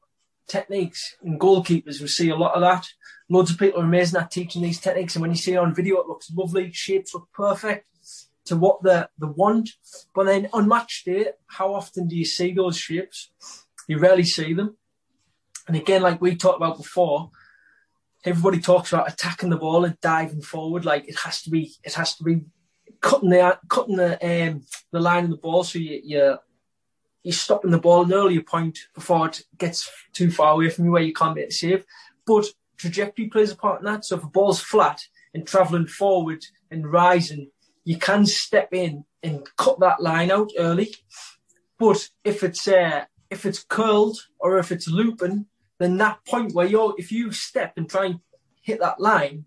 techniques 0.47 1.15
and 1.23 1.39
goalkeepers. 1.39 2.01
We 2.01 2.07
see 2.07 2.29
a 2.29 2.35
lot 2.35 2.55
of 2.55 2.61
that. 2.61 2.87
Loads 3.29 3.51
of 3.51 3.57
people 3.57 3.79
are 3.79 3.85
amazing 3.85 4.19
at 4.19 4.31
teaching 4.31 4.61
these 4.61 4.79
techniques, 4.79 5.15
and 5.15 5.21
when 5.21 5.31
you 5.31 5.37
see 5.37 5.53
it 5.53 5.57
on 5.57 5.73
video, 5.73 6.01
it 6.01 6.07
looks 6.07 6.31
lovely. 6.33 6.71
Shapes 6.73 7.13
look 7.13 7.29
perfect 7.33 7.87
to 8.45 8.55
what 8.55 8.81
the 8.83 9.09
the 9.17 9.27
want. 9.27 9.69
But 10.13 10.25
then 10.25 10.49
on 10.53 10.67
match 10.67 11.03
day, 11.05 11.27
how 11.47 11.73
often 11.73 12.07
do 12.07 12.15
you 12.15 12.25
see 12.25 12.53
those 12.53 12.77
shapes? 12.77 13.31
You 13.87 13.99
rarely 13.99 14.23
see 14.23 14.53
them. 14.53 14.77
And 15.67 15.77
again, 15.77 16.01
like 16.01 16.21
we 16.21 16.35
talked 16.35 16.57
about 16.57 16.77
before, 16.77 17.31
everybody 18.25 18.59
talks 18.59 18.91
about 18.91 19.11
attacking 19.11 19.49
the 19.49 19.57
ball 19.57 19.85
and 19.85 19.99
diving 20.01 20.41
forward. 20.41 20.85
Like 20.85 21.07
it 21.07 21.19
has 21.19 21.41
to 21.43 21.49
be, 21.49 21.73
it 21.83 21.93
has 21.93 22.15
to 22.17 22.23
be 22.23 22.41
cutting 22.99 23.29
the 23.29 23.59
cutting 23.67 23.95
the 23.95 24.13
um, 24.23 24.63
the 24.91 24.99
line 24.99 25.25
of 25.25 25.31
the 25.31 25.37
ball 25.37 25.63
so 25.63 25.79
you, 25.79 25.99
you 26.03 26.37
you're 27.23 27.33
stopping 27.33 27.71
the 27.71 27.79
ball 27.79 28.03
an 28.03 28.13
earlier 28.13 28.41
point 28.41 28.79
before 28.95 29.27
it 29.27 29.43
gets 29.57 29.91
too 30.13 30.31
far 30.31 30.53
away 30.53 30.69
from 30.69 30.85
you 30.85 30.91
where 30.91 31.03
you 31.03 31.13
can't 31.13 31.35
make 31.35 31.49
a 31.49 31.51
save. 31.51 31.85
But 32.25 32.45
trajectory 32.77 33.27
plays 33.27 33.51
a 33.51 33.55
part 33.55 33.79
in 33.79 33.85
that. 33.85 34.05
So 34.05 34.17
if 34.17 34.23
a 34.23 34.27
ball's 34.27 34.59
flat 34.59 34.99
and 35.33 35.45
travelling 35.45 35.85
forward 35.85 36.43
and 36.71 36.91
rising, 36.91 37.51
you 37.83 37.97
can 37.97 38.25
step 38.25 38.73
in 38.73 39.05
and 39.23 39.47
cut 39.57 39.79
that 39.79 40.01
line 40.01 40.31
out 40.31 40.51
early. 40.57 40.93
But 41.79 42.09
if 42.23 42.43
it's 42.43 42.67
uh, 42.67 43.05
if 43.29 43.45
it's 43.45 43.63
curled 43.63 44.17
or 44.39 44.59
if 44.59 44.71
it's 44.71 44.87
looping, 44.87 45.45
then 45.79 45.97
that 45.97 46.23
point 46.25 46.53
where 46.53 46.67
you're 46.67 46.93
if 46.97 47.11
you 47.11 47.31
step 47.31 47.73
and 47.77 47.89
try 47.89 48.05
and 48.05 48.19
hit 48.61 48.79
that 48.79 48.99
line, 48.99 49.45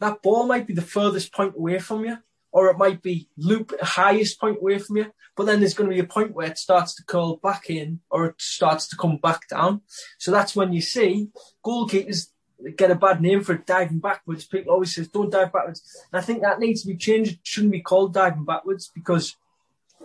that 0.00 0.22
ball 0.22 0.46
might 0.46 0.66
be 0.66 0.74
the 0.74 0.82
furthest 0.82 1.32
point 1.32 1.54
away 1.56 1.78
from 1.78 2.04
you 2.04 2.18
or 2.52 2.68
it 2.70 2.78
might 2.78 3.02
be 3.02 3.28
loop 3.36 3.72
highest 3.82 4.40
point 4.40 4.58
away 4.58 4.78
from 4.78 4.96
you. 4.96 5.12
But 5.36 5.44
then 5.44 5.60
there's 5.60 5.74
going 5.74 5.90
to 5.90 5.94
be 5.94 6.00
a 6.00 6.04
point 6.06 6.32
where 6.32 6.46
it 6.46 6.56
starts 6.56 6.94
to 6.94 7.04
curl 7.04 7.36
back 7.36 7.68
in 7.68 8.00
or 8.10 8.26
it 8.26 8.36
starts 8.38 8.88
to 8.88 8.96
come 8.96 9.18
back 9.18 9.46
down. 9.48 9.82
So 10.18 10.30
that's 10.30 10.56
when 10.56 10.72
you 10.72 10.80
see 10.80 11.28
goalkeepers 11.64 12.28
get 12.70 12.90
a 12.90 12.94
bad 12.94 13.20
name 13.20 13.42
for 13.42 13.54
diving 13.54 13.98
backwards. 13.98 14.44
People 14.44 14.72
always 14.72 14.94
say, 14.94 15.06
don't 15.12 15.30
dive 15.30 15.52
backwards. 15.52 15.82
And 16.12 16.20
I 16.20 16.24
think 16.24 16.42
that 16.42 16.58
needs 16.58 16.82
to 16.82 16.88
be 16.88 16.96
changed. 16.96 17.32
It 17.32 17.38
shouldn't 17.42 17.72
be 17.72 17.80
called 17.80 18.14
diving 18.14 18.44
backwards 18.44 18.90
because 18.94 19.36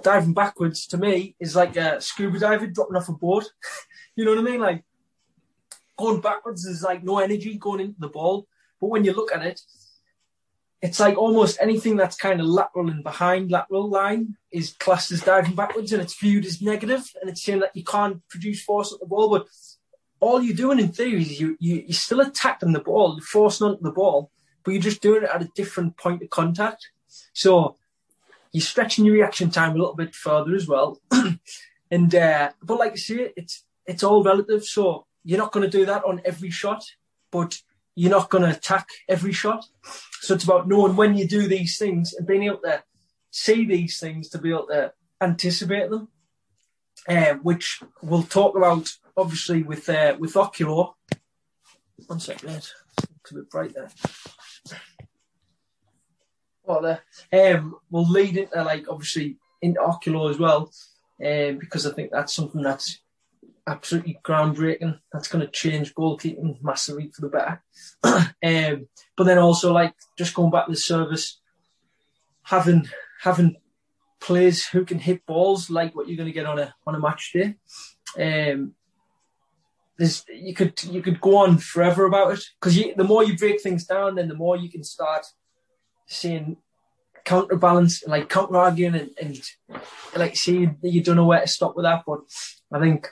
diving 0.02 0.34
backwards 0.34 0.88
to 0.88 0.98
me 0.98 1.36
is 1.40 1.56
like 1.56 1.76
a 1.78 2.02
scuba 2.02 2.40
diver 2.40 2.68
dropping 2.68 2.96
off 2.96 3.10
a 3.10 3.14
board. 3.14 3.46
you 4.16 4.26
know 4.26 4.32
what 4.32 4.40
I 4.40 4.52
mean? 4.52 4.60
Like 4.60 4.84
going 5.98 6.22
backwards 6.22 6.66
is 6.66 6.84
like 6.84 7.04
no 7.04 7.20
energy 7.20 7.58
going 7.58 7.82
into 7.82 8.00
the 8.00 8.10
ball. 8.10 8.48
But 8.80 8.88
when 8.88 9.04
you 9.04 9.14
look 9.14 9.32
at 9.32 9.46
it, 9.46 9.62
it's 10.82 11.00
like 11.00 11.16
almost 11.16 11.60
anything 11.62 11.96
that's 11.96 12.16
kind 12.16 12.42
of 12.42 12.48
lateral 12.48 12.90
and 12.90 13.04
behind 13.04 13.52
lateral 13.52 13.88
line 13.88 14.36
is 14.52 14.74
classed 14.80 15.12
as 15.12 15.22
diving 15.22 15.54
backwards 15.54 15.94
and 15.94 16.02
it's 16.02 16.20
viewed 16.20 16.46
as 16.46 16.62
negative 16.62 17.04
and 17.22 17.30
it's 17.30 17.44
saying 17.44 17.60
that 17.60 17.76
you 17.76 17.84
can't 17.84 18.28
produce 18.30 18.64
force 18.64 18.92
at 18.92 19.00
the 19.00 19.06
ball. 19.06 19.30
But 19.30 19.48
all 20.22 20.42
you're 20.42 20.56
doing 20.56 20.80
in 20.80 20.92
theory 20.92 21.22
is 21.22 21.40
you, 21.40 21.58
you, 21.60 21.84
you're 21.88 21.94
still 21.94 22.22
attacking 22.22 22.72
the 22.72 22.80
ball, 22.80 23.16
you're 23.16 23.26
forcing 23.26 23.68
onto 23.68 23.82
the 23.82 23.92
ball, 23.92 24.32
but 24.64 24.72
you're 24.72 24.82
just 24.82 25.02
doing 25.02 25.24
it 25.24 25.30
at 25.34 25.42
a 25.42 25.50
different 25.56 25.98
point 25.98 26.22
of 26.22 26.30
contact. 26.30 26.90
So 27.34 27.76
you're 28.54 28.62
stretching 28.62 29.04
your 29.04 29.16
reaction 29.16 29.50
time 29.50 29.72
a 29.72 29.80
little 29.80 29.96
bit 29.96 30.14
further 30.14 30.56
as 30.56 30.68
well. 30.68 31.02
and 31.92 32.16
uh, 32.16 32.52
but 32.62 32.80
like 32.80 32.94
I 32.94 32.96
say, 32.96 33.34
it's 33.36 33.64
it's 33.86 34.04
all 34.04 34.24
relative. 34.24 34.64
So 34.64 35.08
you're 35.24 35.40
not 35.40 35.52
going 35.52 35.70
to 35.70 35.78
do 35.78 35.86
that 35.88 36.04
on 36.06 36.22
every 36.24 36.52
shot, 36.52 36.84
but 37.32 37.58
you're 37.96 38.12
not 38.12 38.30
going 38.30 38.44
to 38.44 38.56
attack 38.56 38.88
every 39.10 39.34
shot. 39.34 39.66
So 40.22 40.36
it's 40.36 40.44
about 40.44 40.68
knowing 40.68 40.96
when 40.96 41.16
you 41.16 41.28
do 41.28 41.48
these 41.48 41.78
things 41.78 42.14
and 42.14 42.28
being 42.28 42.44
able 42.44 42.60
to 42.60 42.84
see 43.32 43.66
these 43.66 44.00
things 44.00 44.30
to 44.30 44.38
be 44.38 44.52
able 44.52 44.68
to 44.68 44.94
anticipate 45.20 45.90
them, 45.90 46.10
uh, 47.08 47.34
which 47.36 47.82
we'll 48.02 48.24
talk 48.24 48.56
about 48.56 48.92
obviously 49.18 49.64
with 49.64 49.88
uh, 49.90 50.16
with 50.20 50.34
Oculo. 50.34 50.94
One 52.08 52.20
second, 52.20 52.50
mate. 52.50 52.72
It's 52.98 53.32
a 53.32 53.36
bit 53.36 53.50
bright 53.50 53.74
there. 53.74 53.90
Well, 56.64 56.82
there. 56.82 57.56
Um, 57.56 57.76
we'll 57.90 58.10
lead 58.10 58.38
into 58.38 58.64
like 58.64 58.86
obviously 58.90 59.38
into 59.62 59.80
Oculo 59.80 60.30
as 60.30 60.40
well, 60.40 60.72
um, 61.24 61.58
because 61.58 61.86
I 61.86 61.92
think 61.92 62.12
that's 62.12 62.34
something 62.34 62.62
that's 62.62 63.00
absolutely 63.68 64.20
groundbreaking. 64.24 65.00
That's 65.12 65.28
going 65.28 65.46
to 65.46 65.52
change 65.52 65.94
goalkeeping 65.94 66.62
massively 66.62 67.12
for 67.14 67.22
the 67.22 67.30
better. 67.30 67.64
um, 68.44 68.88
but 69.16 69.24
then 69.26 69.38
also 69.38 69.74
like 69.74 69.94
just 70.18 70.34
going 70.34 70.52
back 70.52 70.66
to 70.66 70.72
the 70.72 70.78
service, 70.78 71.40
having 72.44 72.88
having 73.22 73.58
players 74.20 74.66
who 74.66 74.86
can 74.86 75.00
hit 75.00 75.26
balls 75.26 75.70
like 75.70 75.96
what 75.96 76.08
you're 76.08 76.18
going 76.18 76.30
to 76.30 76.34
get 76.34 76.46
on 76.46 76.60
a 76.60 76.74
on 76.86 76.96
a 76.96 77.00
match 77.00 77.34
day. 77.34 77.56
Um, 78.18 78.76
there's 79.98 80.24
you 80.34 80.54
could 80.54 80.82
you 80.84 81.02
could 81.02 81.22
go 81.22 81.38
on 81.38 81.58
forever 81.58 82.06
about 82.06 82.34
it 82.34 82.44
because 82.60 82.76
the 82.76 83.04
more 83.04 83.24
you 83.24 83.38
break 83.38 83.62
things 83.62 83.86
down, 83.86 84.16
then 84.16 84.28
the 84.28 84.36
more 84.36 84.58
you 84.58 84.70
can 84.70 84.84
start 84.84 85.26
seeing 86.08 86.58
counterbalance, 87.24 88.04
like 88.08 88.30
counter 88.30 88.58
arguing, 88.58 88.96
and, 88.96 89.12
and 89.22 89.42
like 90.16 90.36
seeing 90.36 90.78
you 90.82 91.04
don't 91.04 91.16
know 91.16 91.26
where 91.26 91.42
to 91.42 91.48
stop 91.48 91.76
with 91.76 91.86
that. 91.86 92.04
But 92.06 92.22
I 92.72 92.80
think 92.80 93.10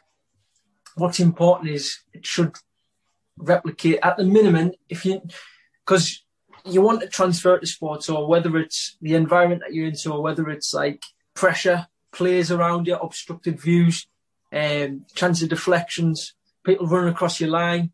what's 0.96 1.20
important 1.20 1.72
is 1.72 2.00
it 2.14 2.26
should 2.26 2.56
replicate 3.38 4.00
at 4.04 4.18
the 4.18 4.24
minimum 4.24 4.72
if 4.90 5.06
you 5.06 5.22
because 5.86 6.24
you 6.66 6.82
want 6.82 7.02
to 7.02 7.08
transfer 7.08 7.58
to 7.58 7.66
sports 7.66 8.10
or 8.10 8.28
whether 8.28 8.58
it's 8.58 8.98
the 9.02 9.16
environment 9.16 9.62
that 9.62 9.74
you're 9.74 9.88
into 9.88 10.12
or 10.12 10.22
whether 10.22 10.50
it's 10.50 10.74
like 10.74 11.02
pressure 11.34 11.88
players 12.12 12.52
around 12.52 12.86
you 12.86 12.96
obstructed 12.96 13.60
views 13.60 14.08
um 14.52 15.06
chance 15.16 15.42
of 15.42 15.50
deflections 15.50 16.34
people 16.66 16.88
running 16.88 17.14
across 17.14 17.40
your 17.40 17.50
line 17.50 17.92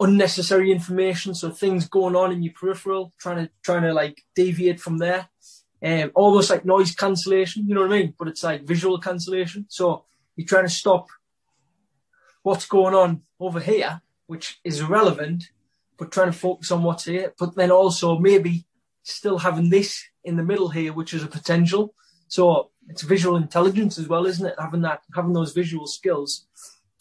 unnecessary 0.00 0.72
information 0.72 1.34
so 1.34 1.50
things 1.50 1.88
going 1.88 2.16
on 2.16 2.32
in 2.32 2.42
your 2.42 2.52
peripheral 2.52 3.12
trying 3.18 3.36
to 3.36 3.50
trying 3.62 3.82
to 3.82 3.92
like 3.92 4.22
deviate 4.34 4.80
from 4.80 4.98
there 4.98 5.28
um 5.84 6.10
almost 6.14 6.50
like 6.50 6.64
noise 6.64 6.94
cancellation 6.94 7.66
you 7.66 7.74
know 7.74 7.82
what 7.82 7.92
i 7.92 8.00
mean 8.00 8.14
but 8.18 8.28
it's 8.28 8.42
like 8.42 8.66
visual 8.66 8.98
cancellation 8.98 9.64
so 9.68 10.04
you're 10.36 10.46
trying 10.46 10.64
to 10.64 10.70
stop 10.70 11.06
what's 12.44 12.66
going 12.66 12.94
on 12.94 13.22
over 13.40 13.58
here, 13.58 14.00
which 14.26 14.60
is 14.62 14.80
irrelevant, 14.80 15.50
but 15.98 16.12
trying 16.12 16.30
to 16.30 16.38
focus 16.38 16.70
on 16.70 16.82
what's 16.82 17.06
here. 17.06 17.34
But 17.38 17.56
then 17.56 17.70
also 17.70 18.18
maybe 18.18 18.66
still 19.02 19.38
having 19.38 19.70
this 19.70 20.04
in 20.22 20.36
the 20.36 20.42
middle 20.42 20.68
here, 20.68 20.92
which 20.92 21.14
is 21.14 21.24
a 21.24 21.28
potential. 21.28 21.94
So 22.28 22.70
it's 22.88 23.02
visual 23.02 23.36
intelligence 23.36 23.98
as 23.98 24.08
well, 24.08 24.26
isn't 24.26 24.46
it? 24.46 24.54
Having 24.58 24.82
that, 24.82 25.02
having 25.14 25.32
those 25.32 25.52
visual 25.52 25.86
skills. 25.86 26.46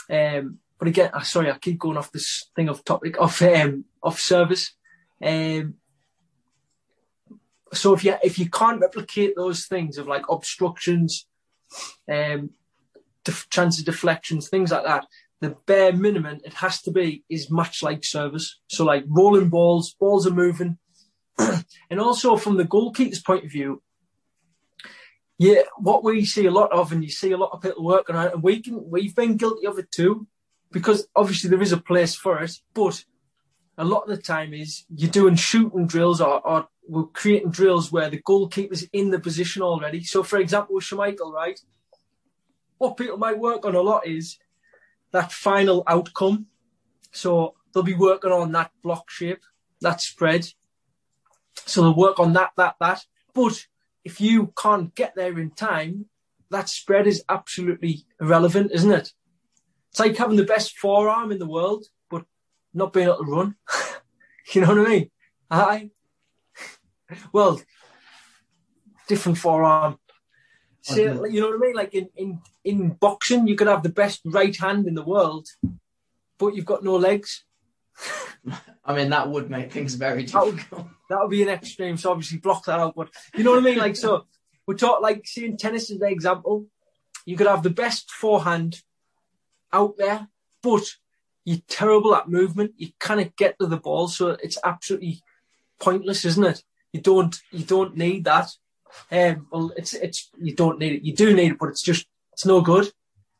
Um, 0.10 0.60
but 0.84 0.90
again, 0.90 1.12
uh, 1.14 1.22
sorry, 1.22 1.50
I 1.50 1.58
keep 1.58 1.80
going 1.80 1.96
off 1.96 2.12
this 2.12 2.52
thing 2.58 2.68
of 2.68 2.84
topic 2.84 3.16
of 3.18 3.42
um, 3.42 3.86
of 4.04 4.20
service. 4.20 4.76
Um, 5.24 5.76
so 7.72 7.94
if 7.94 8.04
you 8.04 8.18
if 8.22 8.38
you 8.38 8.50
can't 8.50 8.82
replicate 8.82 9.38
those 9.38 9.66
things 9.66 9.98
of 9.98 10.08
like 10.08 10.26
obstructions, 10.30 11.26
um, 12.12 12.50
def- 13.24 13.50
chance 13.50 13.80
of 13.80 13.86
deflections, 13.86 14.50
things 14.50 14.72
like 14.72 14.84
that, 14.84 15.06
the 15.40 15.56
bare 15.66 15.94
minimum 15.94 16.42
it 16.44 16.56
has 16.56 16.82
to 16.82 16.92
be 16.92 17.24
is 17.30 17.50
match 17.50 17.82
like 17.82 18.04
service. 18.04 18.60
So 18.68 18.84
like 18.84 19.06
rolling 19.08 19.48
balls, 19.48 19.96
balls 19.98 20.28
are 20.28 20.32
moving. 20.32 20.80
and 21.38 22.02
also 22.02 22.36
from 22.36 22.58
the 22.58 22.66
goalkeeper's 22.66 23.22
point 23.22 23.46
of 23.46 23.52
view, 23.52 23.82
yeah, 25.38 25.62
what 25.78 26.04
we 26.04 26.26
see 26.26 26.46
a 26.46 26.52
lot 26.52 26.74
of, 26.74 26.92
and 26.92 27.06
you 27.06 27.10
see 27.10 27.32
a 27.32 27.38
lot 27.38 27.52
of 27.54 27.62
people 27.62 27.86
working 27.86 28.18
on 28.18 28.28
it, 28.28 28.34
and 28.34 28.44
we 28.44 28.62
can 28.62 28.90
we've 28.90 29.16
been 29.16 29.38
guilty 29.38 29.66
of 29.66 29.80
it 29.80 29.90
too, 29.90 30.28
because 30.74 31.08
obviously 31.16 31.50
there 31.50 31.62
is 31.62 31.72
a 31.72 31.78
place 31.78 32.16
for 32.16 32.42
it, 32.44 32.60
but 32.74 33.06
a 33.78 33.86
lot 33.86 34.02
of 34.02 34.10
the 34.10 34.22
time 34.22 34.54
is 34.54 34.84
you're 34.94 35.10
doing 35.10 35.36
shooting 35.36 35.88
drills 35.88 36.20
or, 36.20 36.46
or 36.46 36.68
we're 36.88 37.06
creating 37.06 37.52
drills 37.52 37.92
where 37.92 38.10
the 38.10 38.22
goalkeeper's 38.22 38.84
in 38.92 39.12
the 39.12 39.20
position 39.20 39.62
already. 39.62 40.04
So 40.04 40.24
for 40.24 40.40
example 40.40 40.76
with 40.76 40.84
Schmeichel, 40.84 41.32
right? 41.32 41.60
What 42.80 42.98
people 42.98 43.18
might 43.18 43.40
work 43.40 43.66
on 43.66 43.76
a 43.76 43.82
lot 43.82 44.06
is 44.06 44.38
that 45.12 45.32
final 45.32 45.84
outcome. 45.88 46.48
So 47.12 47.54
they'll 47.74 47.84
be 47.84 47.94
working 47.94 48.32
on 48.32 48.52
that 48.54 48.72
block 48.82 49.10
shape, 49.10 49.44
that 49.82 50.02
spread. 50.02 50.48
So 51.66 51.82
they'll 51.82 51.96
work 51.96 52.20
on 52.20 52.34
that, 52.34 52.52
that, 52.58 52.76
that. 52.80 53.06
But 53.34 53.68
if 54.04 54.20
you 54.20 54.52
can't 54.58 54.94
get 54.96 55.16
there 55.16 55.38
in 55.40 55.52
time, 55.52 56.08
that 56.50 56.68
spread 56.68 57.08
is 57.08 57.24
absolutely 57.30 58.06
irrelevant, 58.20 58.72
isn't 58.74 58.92
it? 58.92 59.14
It's 59.94 60.00
like 60.00 60.18
having 60.18 60.38
the 60.38 60.44
best 60.44 60.78
forearm 60.78 61.32
in 61.32 61.38
the 61.38 61.48
world, 61.48 61.86
but 62.10 62.26
not 62.74 62.94
being 62.94 63.06
able 63.06 63.24
to 63.24 63.32
run. 63.32 63.56
you 64.54 64.62
know 64.62 64.68
what 64.68 64.88
I 64.88 64.90
mean? 64.90 65.12
Aye. 65.52 65.92
Well, 67.32 67.62
different 69.08 69.38
forearm, 69.38 70.00
See, 70.84 71.04
you 71.04 71.40
know 71.40 71.50
what 71.50 71.56
I 71.56 71.60
mean? 71.60 71.76
Like 71.76 71.94
in, 71.94 72.10
in, 72.18 72.42
in 72.66 72.90
boxing, 72.90 73.48
you 73.48 73.56
could 73.56 73.68
have 73.68 73.84
the 73.84 73.90
best 73.90 74.22
right 74.26 74.56
hand 74.56 74.86
in 74.86 74.96
the 74.96 75.04
world, 75.04 75.48
but 76.38 76.56
you've 76.56 76.66
got 76.66 76.84
no 76.84 76.98
legs. 76.98 77.46
I 78.86 78.94
mean, 78.94 79.12
that 79.12 79.30
would 79.30 79.50
make 79.50 79.72
things 79.72 79.94
very 79.94 80.24
difficult. 80.24 80.58
That 80.58 80.76
would, 80.76 80.86
that 81.10 81.20
would 81.22 81.30
be 81.30 81.44
an 81.44 81.50
extreme. 81.50 81.96
So 81.96 82.12
obviously 82.12 82.40
block 82.40 82.66
that 82.66 82.82
out. 82.82 82.96
But 82.96 83.10
you 83.34 83.46
know 83.46 83.52
what 83.52 83.60
I 83.60 83.64
mean? 83.64 83.78
Like, 83.78 83.96
so 83.96 84.26
we're 84.68 84.76
talking 84.76 85.04
like 85.04 85.26
seeing 85.26 85.56
tennis 85.56 85.90
as 85.90 86.02
an 86.02 86.12
example. 86.12 86.66
You 87.26 87.38
could 87.38 87.48
have 87.48 87.64
the 87.64 87.70
best 87.70 88.12
forehand 88.12 88.82
out 89.74 89.98
there, 89.98 90.28
but 90.62 90.84
you're 91.46 91.60
terrible 91.68 92.16
at 92.16 92.30
movement. 92.30 92.74
You 92.78 92.90
cannot 93.00 93.36
get 93.36 93.58
to 93.60 93.68
the 93.68 93.78
ball, 93.78 94.08
so 94.08 94.30
it's 94.30 94.58
absolutely 94.64 95.22
pointless, 95.80 96.24
isn't 96.26 96.44
it? 96.44 96.64
You 96.94 97.02
don't 97.02 97.36
you 97.52 97.66
don't 97.66 97.98
need 97.98 98.26
that. 98.26 98.52
Um, 99.12 99.48
well, 99.52 99.72
it's 99.76 99.94
it's 99.94 100.30
you 100.40 100.56
don't 100.56 100.80
need 100.80 100.94
it. 100.94 101.04
You 101.04 101.14
do 101.14 101.34
need 101.34 101.54
it, 101.54 101.60
but 101.60 101.70
it's 101.70 101.82
just 101.82 102.06
it's 102.32 102.46
no 102.46 102.62
good. 102.62 102.92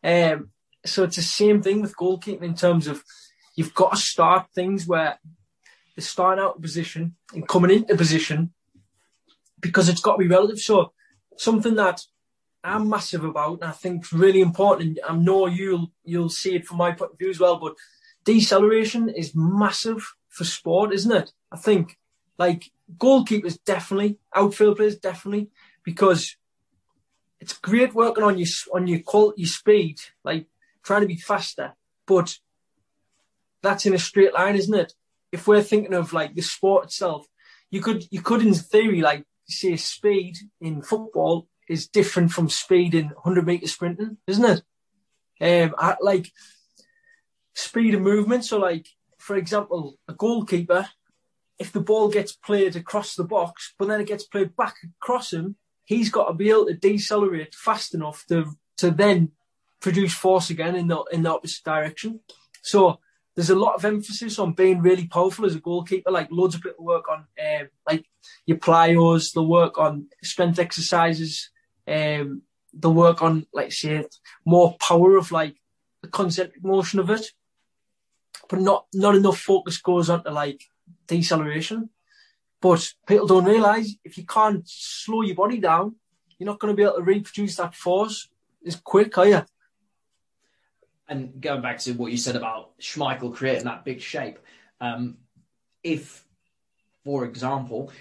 Um, 0.04 0.50
so 0.86 1.04
it's 1.04 1.16
the 1.16 1.22
same 1.22 1.62
thing 1.62 1.82
with 1.82 1.96
goalkeeping 1.96 2.42
in 2.42 2.56
terms 2.56 2.88
of 2.88 3.04
you've 3.56 3.74
got 3.74 3.92
to 3.92 3.98
start 3.98 4.48
things 4.54 4.86
where 4.86 5.20
they're 5.96 6.04
starting 6.04 6.44
out 6.44 6.62
position 6.62 7.16
and 7.34 7.48
coming 7.48 7.72
into 7.72 7.96
position 7.96 8.52
because 9.62 9.88
it's 9.88 10.02
got 10.02 10.14
to 10.14 10.18
be 10.18 10.28
relative. 10.28 10.60
So 10.60 10.92
something 11.38 11.76
that 11.76 12.02
I'm 12.64 12.90
massive 12.90 13.24
about 13.24 13.62
and 13.62 13.70
I 13.70 13.72
think 13.72 14.06
is 14.06 14.14
really 14.14 14.42
important. 14.42 15.00
And 15.08 15.20
I 15.20 15.22
know 15.22 15.48
you'll 15.48 15.92
you'll 16.04 16.30
see 16.30 16.56
it 16.56 16.66
from 16.66 16.78
my 16.78 16.92
point 16.92 17.12
of 17.14 17.18
view 17.18 17.30
as 17.30 17.40
well, 17.40 17.58
but 17.58 17.76
deceleration 18.24 19.10
is 19.10 19.36
massive 19.36 20.16
for 20.30 20.44
sport, 20.44 20.94
isn't 20.94 21.12
it? 21.12 21.32
I 21.52 21.58
think 21.58 21.98
like 22.38 22.72
goalkeepers 22.98 23.58
definitely, 23.64 24.18
outfield 24.34 24.78
players 24.78 24.98
definitely, 24.98 25.50
because 25.84 26.36
it's 27.40 27.54
great 27.54 27.94
working 27.94 28.24
on 28.24 28.38
your 28.38 28.48
on 28.74 28.88
your 28.88 29.02
quality 29.02 29.46
speed, 29.46 30.00
like 30.24 30.48
trying 30.84 31.02
to 31.02 31.08
be 31.08 31.18
faster, 31.18 31.74
but 32.06 32.38
that's 33.62 33.86
in 33.86 33.94
a 33.94 34.00
straight 34.00 34.34
line, 34.34 34.56
isn't 34.56 34.74
it? 34.74 34.94
If 35.32 35.48
we're 35.48 35.64
thinking 35.64 35.94
of 35.94 36.14
like 36.14 36.36
the 36.36 36.42
sport 36.42 36.86
itself, 36.86 37.28
you 37.70 37.82
could 37.82 38.06
you 38.12 38.22
could 38.22 38.42
in 38.42 38.54
theory 38.54 39.02
like 39.02 39.26
say 39.48 39.76
speed 39.76 40.38
in 40.62 40.82
football 40.82 41.48
is 41.74 41.88
different 41.88 42.32
from 42.32 42.50
speed 42.50 42.94
in 42.96 43.08
100 43.08 43.46
meter 43.46 43.68
sprinting, 43.68 44.18
isn't 44.28 44.64
it? 45.42 45.66
Um, 45.66 45.76
I, 45.78 45.96
like 46.00 46.32
speed 47.54 47.96
of 47.96 48.02
movement. 48.02 48.46
So, 48.46 48.60
like 48.60 48.88
for 49.18 49.36
example, 49.36 49.98
a 50.08 50.14
goalkeeper, 50.14 50.88
if 51.60 51.72
the 51.72 51.80
ball 51.82 52.10
gets 52.10 52.34
played 52.34 52.76
across 52.76 53.16
the 53.16 53.24
box, 53.24 53.74
but 53.78 53.88
then 53.88 54.02
it 54.02 54.08
gets 54.08 54.24
played 54.24 54.56
back 54.56 54.76
across 55.02 55.34
him, 55.34 55.56
he's 55.86 56.10
got 56.10 56.28
to 56.28 56.34
be 56.34 56.50
able 56.50 56.68
to 56.68 56.74
decelerate 56.74 57.56
fast 57.56 57.94
enough 57.94 58.26
to 58.30 58.46
to 58.78 58.92
then 58.92 59.32
produce 59.80 60.14
force 60.14 60.50
again 60.50 60.76
in 60.76 60.88
the 60.88 61.04
in 61.12 61.24
the 61.24 61.32
opposite 61.32 61.64
direction. 61.64 62.20
So 62.62 63.00
there's 63.36 63.50
a 63.50 63.56
lot 63.56 63.76
of 63.76 63.86
emphasis 63.86 64.38
on 64.40 64.54
being 64.54 64.82
really 64.82 65.08
powerful 65.08 65.46
as 65.46 65.56
a 65.56 65.60
goalkeeper. 65.60 66.12
Like 66.12 66.30
loads 66.32 66.56
of 66.56 66.62
people 66.62 66.86
work 66.86 67.06
on 67.10 67.26
um, 67.44 67.70
like 67.88 68.06
your 68.46 68.58
plyos, 68.58 69.34
they'll 69.34 69.48
work 69.48 69.78
on 69.78 70.08
strength 70.22 70.60
exercises, 70.60 71.50
um, 71.88 72.42
they'll 72.74 72.94
work 72.94 73.22
on 73.22 73.46
like 73.54 73.72
say 73.72 74.06
more 74.46 74.76
power 74.80 75.18
of 75.18 75.32
like 75.32 75.56
the 76.02 76.08
concentric 76.08 76.64
motion 76.64 77.00
of 77.00 77.10
it, 77.10 77.28
but 78.50 78.60
not 78.60 78.86
not 78.94 79.16
enough 79.16 79.40
focus 79.40 79.78
goes 79.78 80.10
onto 80.10 80.30
like 80.30 80.64
deceleration. 81.08 81.90
But 82.62 82.94
people 83.08 83.28
don't 83.28 83.46
realise 83.46 83.96
if 84.06 84.18
you 84.18 84.26
can't 84.26 84.64
slow 84.66 85.22
your 85.22 85.36
body 85.36 85.60
down, 85.60 85.96
you're 86.38 86.46
not 86.46 86.60
going 86.60 86.72
to 86.72 86.78
be 86.78 86.84
able 86.84 86.96
to 86.96 87.02
reproduce 87.02 87.58
that 87.58 87.76
force 87.76 88.30
as 88.66 88.78
quick, 88.78 89.18
are 89.18 89.28
you? 89.28 89.46
And 91.08 91.42
going 91.42 91.62
back 91.62 91.80
to 91.80 91.92
what 91.94 92.12
you 92.12 92.18
said 92.18 92.38
about 92.38 92.80
Schmeichel 92.80 93.36
creating 93.36 93.66
that 93.66 93.84
big 93.84 94.00
shape, 94.00 94.40
um, 94.80 95.18
if, 95.84 96.26
for 97.04 97.26
example, 97.26 97.92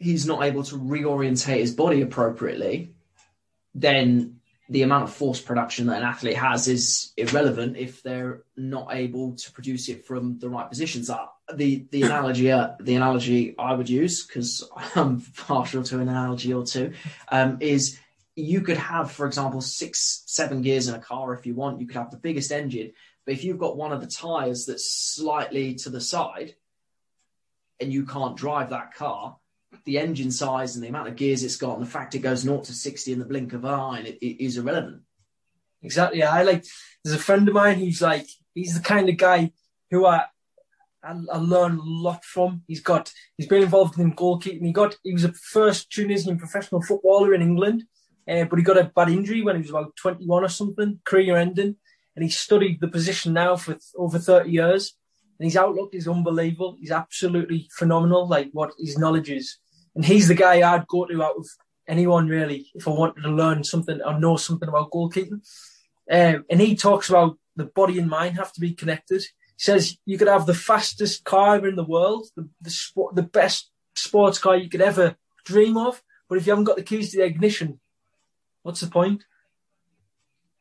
he's 0.00 0.26
not 0.26 0.42
able 0.42 0.64
to 0.64 0.76
reorientate 0.76 1.58
his 1.58 1.74
body 1.74 2.00
appropriately, 2.00 2.94
then 3.74 4.40
the 4.70 4.82
amount 4.82 5.04
of 5.04 5.12
force 5.12 5.40
production 5.40 5.86
that 5.86 5.98
an 5.98 6.04
athlete 6.04 6.36
has 6.36 6.68
is 6.68 7.12
irrelevant 7.16 7.76
if 7.76 8.02
they're 8.02 8.42
not 8.56 8.88
able 8.94 9.34
to 9.34 9.52
produce 9.52 9.88
it 9.88 10.06
from 10.06 10.38
the 10.38 10.48
right 10.48 10.68
positions. 10.68 11.10
Uh, 11.10 11.26
the 11.54 11.86
the 11.90 12.02
analogy 12.02 12.50
uh, 12.50 12.70
the 12.80 12.94
analogy 12.94 13.54
I 13.58 13.74
would 13.74 13.90
use 13.90 14.26
because 14.26 14.68
I'm 14.96 15.20
partial 15.36 15.82
to 15.82 15.96
an 15.96 16.08
analogy 16.08 16.52
or 16.52 16.64
two 16.64 16.92
um, 17.28 17.58
is 17.60 17.98
you 18.36 18.62
could 18.62 18.78
have, 18.78 19.10
for 19.10 19.26
example, 19.26 19.60
six 19.60 20.22
seven 20.26 20.62
gears 20.62 20.88
in 20.88 20.94
a 20.94 21.00
car 21.00 21.34
if 21.34 21.44
you 21.46 21.54
want. 21.54 21.80
You 21.80 21.86
could 21.86 21.96
have 21.96 22.12
the 22.12 22.16
biggest 22.16 22.52
engine, 22.52 22.92
but 23.26 23.34
if 23.34 23.44
you've 23.44 23.58
got 23.58 23.76
one 23.76 23.92
of 23.92 24.00
the 24.00 24.06
tires 24.06 24.66
that's 24.66 24.90
slightly 24.90 25.74
to 25.76 25.90
the 25.90 26.00
side 26.00 26.54
and 27.80 27.92
you 27.92 28.06
can't 28.06 28.36
drive 28.36 28.70
that 28.70 28.94
car, 28.94 29.36
the 29.84 29.98
engine 29.98 30.30
size 30.30 30.74
and 30.74 30.84
the 30.84 30.88
amount 30.88 31.08
of 31.08 31.16
gears 31.16 31.42
it's 31.42 31.56
got 31.56 31.76
and 31.76 31.86
the 31.86 31.90
fact 31.90 32.14
it 32.14 32.20
goes 32.20 32.40
0 32.40 32.60
to 32.60 32.72
60 32.72 33.12
in 33.12 33.18
the 33.18 33.24
blink 33.24 33.52
of 33.52 33.64
an 33.64 33.74
eye 33.74 34.00
it, 34.00 34.18
it 34.20 34.44
is 34.44 34.56
irrelevant. 34.56 35.02
Exactly. 35.82 36.22
I 36.22 36.42
like, 36.42 36.64
there's 37.02 37.16
a 37.16 37.22
friend 37.22 37.48
of 37.48 37.54
mine 37.54 37.78
who's 37.78 38.02
like, 38.02 38.26
he's 38.54 38.74
the 38.74 38.80
kind 38.80 39.08
of 39.08 39.16
guy 39.16 39.52
who 39.90 40.04
I, 40.04 40.24
I, 41.02 41.12
I 41.32 41.38
learn 41.38 41.78
a 41.78 41.82
lot 41.82 42.24
from. 42.24 42.62
He's 42.66 42.80
got, 42.80 43.12
he's 43.36 43.46
been 43.46 43.62
involved 43.62 43.98
in 43.98 44.14
goalkeeping. 44.14 44.66
He 44.66 44.72
got, 44.72 44.96
he 45.02 45.14
was 45.14 45.24
a 45.24 45.32
first 45.32 45.90
Tunisian 45.90 46.38
professional 46.38 46.82
footballer 46.82 47.32
in 47.32 47.40
England, 47.40 47.84
uh, 48.28 48.44
but 48.44 48.58
he 48.58 48.62
got 48.62 48.76
a 48.76 48.92
bad 48.94 49.08
injury 49.08 49.42
when 49.42 49.56
he 49.56 49.62
was 49.62 49.70
about 49.70 49.96
21 49.96 50.44
or 50.44 50.48
something, 50.48 51.00
career 51.04 51.36
ending. 51.36 51.76
And 52.14 52.24
he 52.24 52.28
studied 52.28 52.80
the 52.80 52.88
position 52.88 53.32
now 53.32 53.56
for 53.56 53.78
over 53.96 54.18
30 54.18 54.50
years 54.50 54.94
and 55.40 55.46
his 55.46 55.56
outlook 55.56 55.94
is 55.94 56.06
unbelievable. 56.06 56.76
He's 56.78 56.90
absolutely 56.90 57.66
phenomenal, 57.72 58.28
like 58.28 58.50
what 58.52 58.72
his 58.78 58.98
knowledge 58.98 59.30
is. 59.30 59.56
And 59.94 60.04
he's 60.04 60.28
the 60.28 60.34
guy 60.34 60.60
I'd 60.62 60.86
go 60.86 61.04
to 61.06 61.22
out 61.22 61.36
of 61.36 61.46
anyone 61.88 62.28
really 62.28 62.70
if 62.74 62.86
I 62.86 62.92
wanted 62.92 63.22
to 63.22 63.30
learn 63.30 63.64
something 63.64 64.00
or 64.02 64.18
know 64.18 64.36
something 64.36 64.68
about 64.68 64.90
goalkeeping. 64.90 65.40
Um, 66.10 66.44
and 66.50 66.60
he 66.60 66.76
talks 66.76 67.08
about 67.08 67.38
the 67.56 67.64
body 67.64 67.98
and 67.98 68.08
mind 68.08 68.36
have 68.36 68.52
to 68.52 68.60
be 68.60 68.74
connected. 68.74 69.22
He 69.22 69.64
says 69.64 69.98
you 70.06 70.18
could 70.18 70.28
have 70.28 70.46
the 70.46 70.54
fastest 70.54 71.24
car 71.24 71.66
in 71.66 71.76
the 71.76 71.84
world, 71.84 72.28
the 72.36 72.48
the, 72.60 72.70
sport, 72.70 73.14
the 73.14 73.22
best 73.22 73.70
sports 73.94 74.38
car 74.38 74.56
you 74.56 74.68
could 74.68 74.80
ever 74.80 75.16
dream 75.44 75.76
of, 75.76 76.02
but 76.28 76.38
if 76.38 76.46
you 76.46 76.52
haven't 76.52 76.64
got 76.64 76.76
the 76.76 76.82
keys 76.82 77.10
to 77.10 77.18
the 77.18 77.24
ignition, 77.24 77.80
what's 78.62 78.80
the 78.80 78.86
point? 78.86 79.24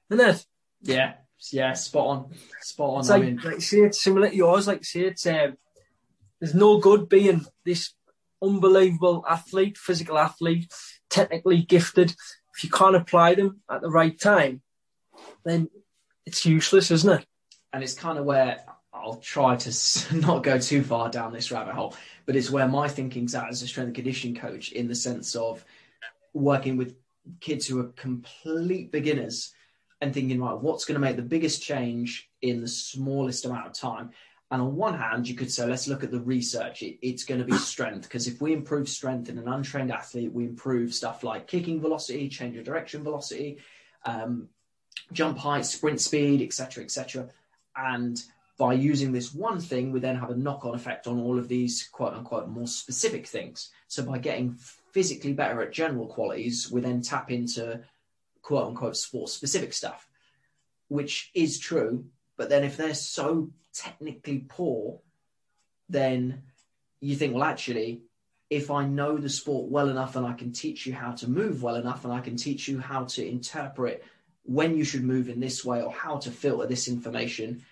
Isn't 0.09 0.27
it? 0.27 0.45
Yeah, 0.81 1.13
yeah, 1.51 1.73
spot 1.73 2.07
on, 2.07 2.33
spot 2.61 2.89
on. 2.89 2.99
It's 2.99 3.09
like, 3.09 3.21
I 3.21 3.25
mean, 3.25 3.41
like 3.43 3.61
say 3.61 3.79
it's 3.79 4.01
similar 4.01 4.29
to 4.29 4.35
yours. 4.35 4.67
Like 4.67 4.83
say 4.83 5.01
it's 5.01 5.25
um, 5.27 5.57
there's 6.39 6.55
no 6.55 6.79
good 6.79 7.07
being 7.09 7.45
this 7.63 7.93
unbelievable 8.41 9.25
athlete, 9.27 9.77
physical 9.77 10.17
athlete, 10.17 10.71
technically 11.09 11.61
gifted. 11.61 12.15
If 12.55 12.63
you 12.63 12.69
can't 12.69 12.95
apply 12.95 13.35
them 13.35 13.61
at 13.69 13.81
the 13.81 13.89
right 13.89 14.19
time, 14.19 14.61
then 15.43 15.69
it's 16.25 16.45
useless, 16.45 16.91
isn't 16.91 17.19
it? 17.21 17.25
And 17.73 17.83
it's 17.83 17.93
kind 17.93 18.17
of 18.17 18.25
where 18.25 18.63
I'll 18.93 19.17
try 19.17 19.55
to 19.55 20.15
not 20.15 20.43
go 20.43 20.59
too 20.59 20.83
far 20.83 21.09
down 21.09 21.33
this 21.33 21.51
rabbit 21.51 21.73
hole, 21.73 21.95
but 22.25 22.35
it's 22.35 22.49
where 22.49 22.67
my 22.67 22.87
thinking's 22.87 23.35
at 23.35 23.49
as 23.49 23.61
a 23.61 23.67
strength 23.67 23.87
and 23.87 23.95
conditioning 23.95 24.35
coach 24.35 24.71
in 24.71 24.87
the 24.87 24.95
sense 24.95 25.35
of 25.35 25.63
working 26.33 26.77
with 26.77 26.95
kids 27.39 27.67
who 27.67 27.79
are 27.79 27.91
complete 27.95 28.91
beginners 28.91 29.53
and 30.01 30.13
thinking, 30.13 30.41
right, 30.41 30.57
what's 30.57 30.85
going 30.85 30.95
to 30.95 31.05
make 31.05 31.17
the 31.17 31.21
biggest 31.21 31.61
change 31.61 32.29
in 32.41 32.61
the 32.61 32.67
smallest 32.67 33.45
amount 33.45 33.67
of 33.67 33.73
time? 33.73 34.11
And 34.51 34.61
on 34.61 34.75
one 34.75 34.97
hand, 34.97 35.27
you 35.27 35.35
could 35.35 35.51
say, 35.51 35.67
let's 35.67 35.87
look 35.87 36.03
at 36.03 36.11
the 36.11 36.19
research. 36.19 36.81
It, 36.81 36.97
it's 37.01 37.23
going 37.23 37.39
to 37.39 37.45
be 37.45 37.57
strength 37.57 38.03
because 38.03 38.27
if 38.27 38.41
we 38.41 38.53
improve 38.53 38.89
strength 38.89 39.29
in 39.29 39.37
an 39.37 39.47
untrained 39.47 39.91
athlete, 39.91 40.33
we 40.33 40.45
improve 40.45 40.93
stuff 40.93 41.23
like 41.23 41.47
kicking 41.47 41.79
velocity, 41.79 42.29
change 42.29 42.57
of 42.57 42.63
direction 42.63 43.03
velocity, 43.03 43.59
um, 44.05 44.49
jump 45.13 45.37
height, 45.37 45.65
sprint 45.65 46.01
speed, 46.01 46.41
etc., 46.41 46.83
etc. 46.83 47.29
And 47.75 48.21
by 48.57 48.73
using 48.73 49.11
this 49.11 49.33
one 49.33 49.59
thing, 49.61 49.91
we 49.91 49.99
then 49.99 50.17
have 50.17 50.31
a 50.31 50.35
knock-on 50.35 50.73
effect 50.73 51.05
on 51.05 51.19
all 51.19 51.37
of 51.37 51.47
these 51.47 51.87
quote 51.91 52.13
unquote 52.13 52.49
more 52.49 52.67
specific 52.67 53.27
things. 53.27 53.69
So 53.87 54.03
by 54.03 54.17
getting 54.17 54.55
physically 54.91 55.33
better 55.33 55.61
at 55.61 55.71
general 55.71 56.07
qualities, 56.07 56.71
we 56.71 56.81
then 56.81 57.01
tap 57.01 57.29
into 57.29 57.81
quote 58.41 58.67
unquote 58.67 58.97
sports 58.97 59.33
specific 59.33 59.73
stuff, 59.73 60.09
which 60.87 61.29
is 61.35 61.59
true. 61.59 62.05
But 62.35 62.49
then 62.49 62.63
if 62.63 62.77
they're 62.77 62.95
so 62.95 63.51
technically 63.79 64.45
poor, 64.47 64.99
then 65.87 66.43
you 66.99 67.15
think, 67.15 67.33
well, 67.33 67.43
actually, 67.43 68.01
if 68.49 68.71
I 68.71 68.85
know 68.85 69.17
the 69.17 69.29
sport 69.29 69.69
well 69.69 69.89
enough 69.89 70.15
and 70.15 70.25
I 70.25 70.33
can 70.33 70.51
teach 70.51 70.85
you 70.85 70.93
how 70.93 71.11
to 71.13 71.29
move 71.29 71.63
well 71.63 71.75
enough 71.75 72.03
and 72.03 72.13
I 72.13 72.19
can 72.19 72.35
teach 72.35 72.67
you 72.67 72.79
how 72.79 73.05
to 73.05 73.25
interpret 73.25 74.03
when 74.43 74.75
you 74.75 74.83
should 74.83 75.03
move 75.03 75.29
in 75.29 75.39
this 75.39 75.63
way 75.63 75.81
or 75.81 75.91
how 75.91 76.17
to 76.17 76.31
filter 76.31 76.65
this 76.65 76.87
information, 76.87 77.63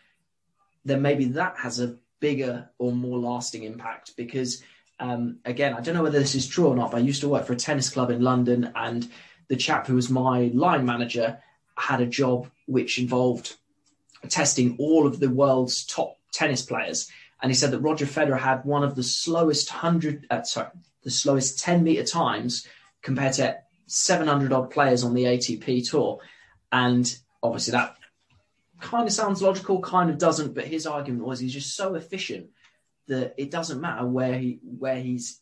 then 0.86 1.02
maybe 1.02 1.26
that 1.26 1.58
has 1.58 1.80
a 1.80 1.96
bigger 2.20 2.70
or 2.78 2.92
more 2.92 3.18
lasting 3.18 3.64
impact 3.64 4.16
because 4.16 4.64
um, 5.00 5.38
again, 5.46 5.74
I 5.74 5.82
don't 5.82 5.96
know 5.96 6.04
whether 6.04 6.20
this 6.20 6.36
is 6.36 6.48
true 6.48 6.68
or 6.68 6.76
not, 6.76 6.92
but 6.92 6.98
I 6.98 7.02
used 7.02 7.22
to 7.22 7.30
work 7.30 7.46
for 7.46 7.54
a 7.54 7.58
tennis 7.58 7.90
club 7.90 8.10
in 8.10 8.22
London 8.22 8.72
and 8.76 9.10
the 9.48 9.56
chap 9.56 9.88
who 9.88 9.96
was 9.96 10.10
my 10.10 10.52
line 10.54 10.86
manager 10.86 11.40
had 11.78 12.02
a 12.02 12.06
job 12.06 12.50
which 12.66 13.00
involved 13.00 13.56
testing 14.30 14.76
all 14.80 15.08
of 15.08 15.20
the 15.20 15.30
world's 15.30 15.86
top 15.86 16.18
tennis 16.32 16.62
players. 16.62 17.10
And 17.42 17.52
he 17.52 17.56
said 17.56 17.72
that 17.72 17.80
Roger 17.80 18.06
Federer 18.06 18.40
had 18.40 18.66
one 18.66 18.84
of 18.84 18.96
the 18.96 19.04
slowest 19.04 19.70
hundred, 19.70 20.26
uh, 20.30 20.44
sorry, 20.44 20.70
the 21.04 21.12
slowest 21.12 21.60
10 21.60 21.84
meter 21.84 22.04
times 22.04 22.68
compared 23.02 23.34
to 23.34 23.58
700 23.86 24.52
odd 24.52 24.72
players 24.72 25.04
on 25.04 25.14
the 25.14 25.26
ATP 25.26 25.90
tour. 25.90 26.20
And 26.72 27.18
obviously 27.42 27.72
that 27.72 27.96
kind 28.82 29.08
of 29.08 29.14
sounds 29.14 29.42
logical, 29.42 29.82
kind 29.82 30.10
of 30.10 30.18
doesn't. 30.18 30.54
But 30.54 30.66
his 30.66 30.86
argument 30.88 31.26
was 31.26 31.40
he's 31.40 31.54
just 31.54 31.76
so 31.76 31.96
efficient 31.96 32.48
that 33.08 33.36
it 33.38 33.52
doesn't 33.52 33.82
matter 33.82 34.06
where 34.06 34.38
he 34.38 34.60
where 34.64 35.00
he's 35.00 35.40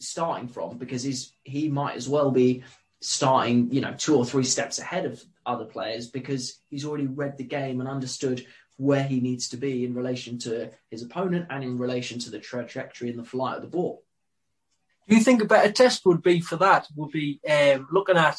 starting 0.00 0.48
from 0.48 0.78
because 0.78 1.02
he's 1.02 1.32
he 1.44 1.68
might 1.68 1.96
as 1.96 2.08
well 2.08 2.30
be 2.30 2.64
starting, 3.00 3.72
you 3.72 3.80
know, 3.80 3.94
two 3.96 4.16
or 4.16 4.24
three 4.24 4.44
steps 4.44 4.78
ahead 4.78 5.06
of 5.06 5.22
other 5.46 5.64
players 5.64 6.08
because 6.08 6.60
he's 6.68 6.84
already 6.84 7.06
read 7.06 7.36
the 7.36 7.44
game 7.44 7.80
and 7.80 7.88
understood 7.88 8.46
where 8.76 9.04
he 9.04 9.20
needs 9.20 9.48
to 9.48 9.56
be 9.56 9.84
in 9.84 9.94
relation 9.94 10.38
to 10.38 10.70
his 10.90 11.02
opponent 11.02 11.46
and 11.50 11.62
in 11.62 11.78
relation 11.78 12.18
to 12.18 12.30
the 12.30 12.38
trajectory 12.38 13.10
and 13.10 13.18
the 13.18 13.24
flight 13.24 13.56
of 13.56 13.62
the 13.62 13.68
ball. 13.68 14.02
Do 15.08 15.16
you 15.16 15.22
think 15.22 15.42
a 15.42 15.46
better 15.46 15.70
test 15.70 16.06
would 16.06 16.22
be 16.22 16.40
for 16.40 16.56
that? 16.56 16.86
Would 16.96 17.10
be 17.10 17.40
um, 17.48 17.88
looking 17.90 18.16
at 18.16 18.38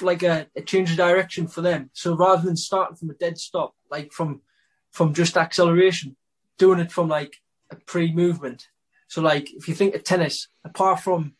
like 0.00 0.22
a, 0.22 0.46
a, 0.56 0.62
change 0.62 0.90
of 0.90 0.96
direction 0.96 1.46
for 1.46 1.60
them. 1.60 1.90
So 1.92 2.16
rather 2.16 2.42
than 2.42 2.56
starting 2.56 2.96
from 2.96 3.10
a 3.10 3.14
dead 3.14 3.38
stop, 3.38 3.74
like 3.90 4.12
from 4.12 4.40
from 4.90 5.12
just 5.12 5.36
acceleration, 5.36 6.16
doing 6.58 6.80
it 6.80 6.92
from 6.92 7.08
like 7.08 7.36
a 7.70 7.76
pre-movement. 7.76 8.68
So 9.08 9.22
like 9.22 9.52
if 9.52 9.68
you 9.68 9.74
think 9.74 9.94
of 9.94 10.04
tennis, 10.04 10.48
apart 10.64 11.00
from 11.00 11.34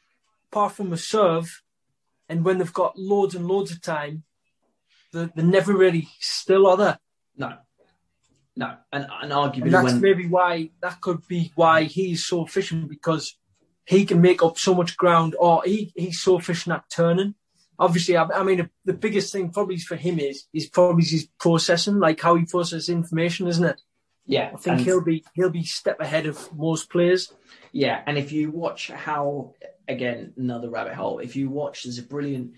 apart 0.50 0.72
from 0.72 0.92
a 0.92 0.96
serve, 0.96 1.62
and 2.28 2.44
when 2.44 2.58
they've 2.58 2.72
got 2.72 2.98
loads 2.98 3.34
and 3.34 3.46
loads 3.46 3.70
of 3.70 3.80
time, 3.80 4.24
they're, 5.14 5.30
they're 5.34 5.44
never 5.44 5.74
really 5.74 6.08
still, 6.20 6.66
are 6.66 6.76
they? 6.76 6.94
No. 7.36 7.56
No, 8.56 8.76
and, 8.92 9.06
and 9.22 9.32
arguably 9.32 9.62
and 9.62 9.74
that's 9.74 9.92
when... 9.92 10.00
maybe 10.00 10.28
why 10.28 10.70
that 10.80 11.00
could 11.00 11.26
be 11.26 11.50
why 11.56 11.84
he's 11.84 12.24
so 12.24 12.44
efficient 12.44 12.88
because 12.88 13.36
he 13.84 14.04
can 14.04 14.20
make 14.20 14.42
up 14.42 14.58
so 14.58 14.74
much 14.74 14.96
ground, 14.96 15.34
or 15.38 15.62
he, 15.64 15.92
he's 15.96 16.20
so 16.20 16.38
efficient 16.38 16.76
at 16.76 16.84
turning. 16.88 17.34
Obviously, 17.78 18.16
I, 18.16 18.24
I 18.24 18.44
mean, 18.44 18.70
the 18.84 18.92
biggest 18.92 19.32
thing 19.32 19.50
probably 19.50 19.78
for 19.78 19.96
him 19.96 20.20
is 20.20 20.44
is 20.52 20.68
probably 20.68 21.04
his 21.04 21.28
processing, 21.40 21.98
like 21.98 22.20
how 22.20 22.36
he 22.36 22.44
processes 22.44 22.88
information, 22.88 23.48
isn't 23.48 23.64
it? 23.64 23.80
Yeah, 24.26 24.52
I 24.54 24.56
think 24.56 24.80
he'll 24.80 25.02
be 25.02 25.24
he'll 25.34 25.50
be 25.50 25.64
step 25.64 26.00
ahead 26.00 26.26
of 26.26 26.56
most 26.56 26.90
players. 26.90 27.32
Yeah, 27.72 28.02
and 28.06 28.16
if 28.16 28.30
you 28.30 28.52
watch 28.52 28.88
how 28.88 29.54
again 29.88 30.32
another 30.36 30.70
rabbit 30.70 30.94
hole, 30.94 31.18
if 31.18 31.34
you 31.34 31.50
watch, 31.50 31.82
there's 31.82 31.98
a 31.98 32.02
brilliant 32.02 32.52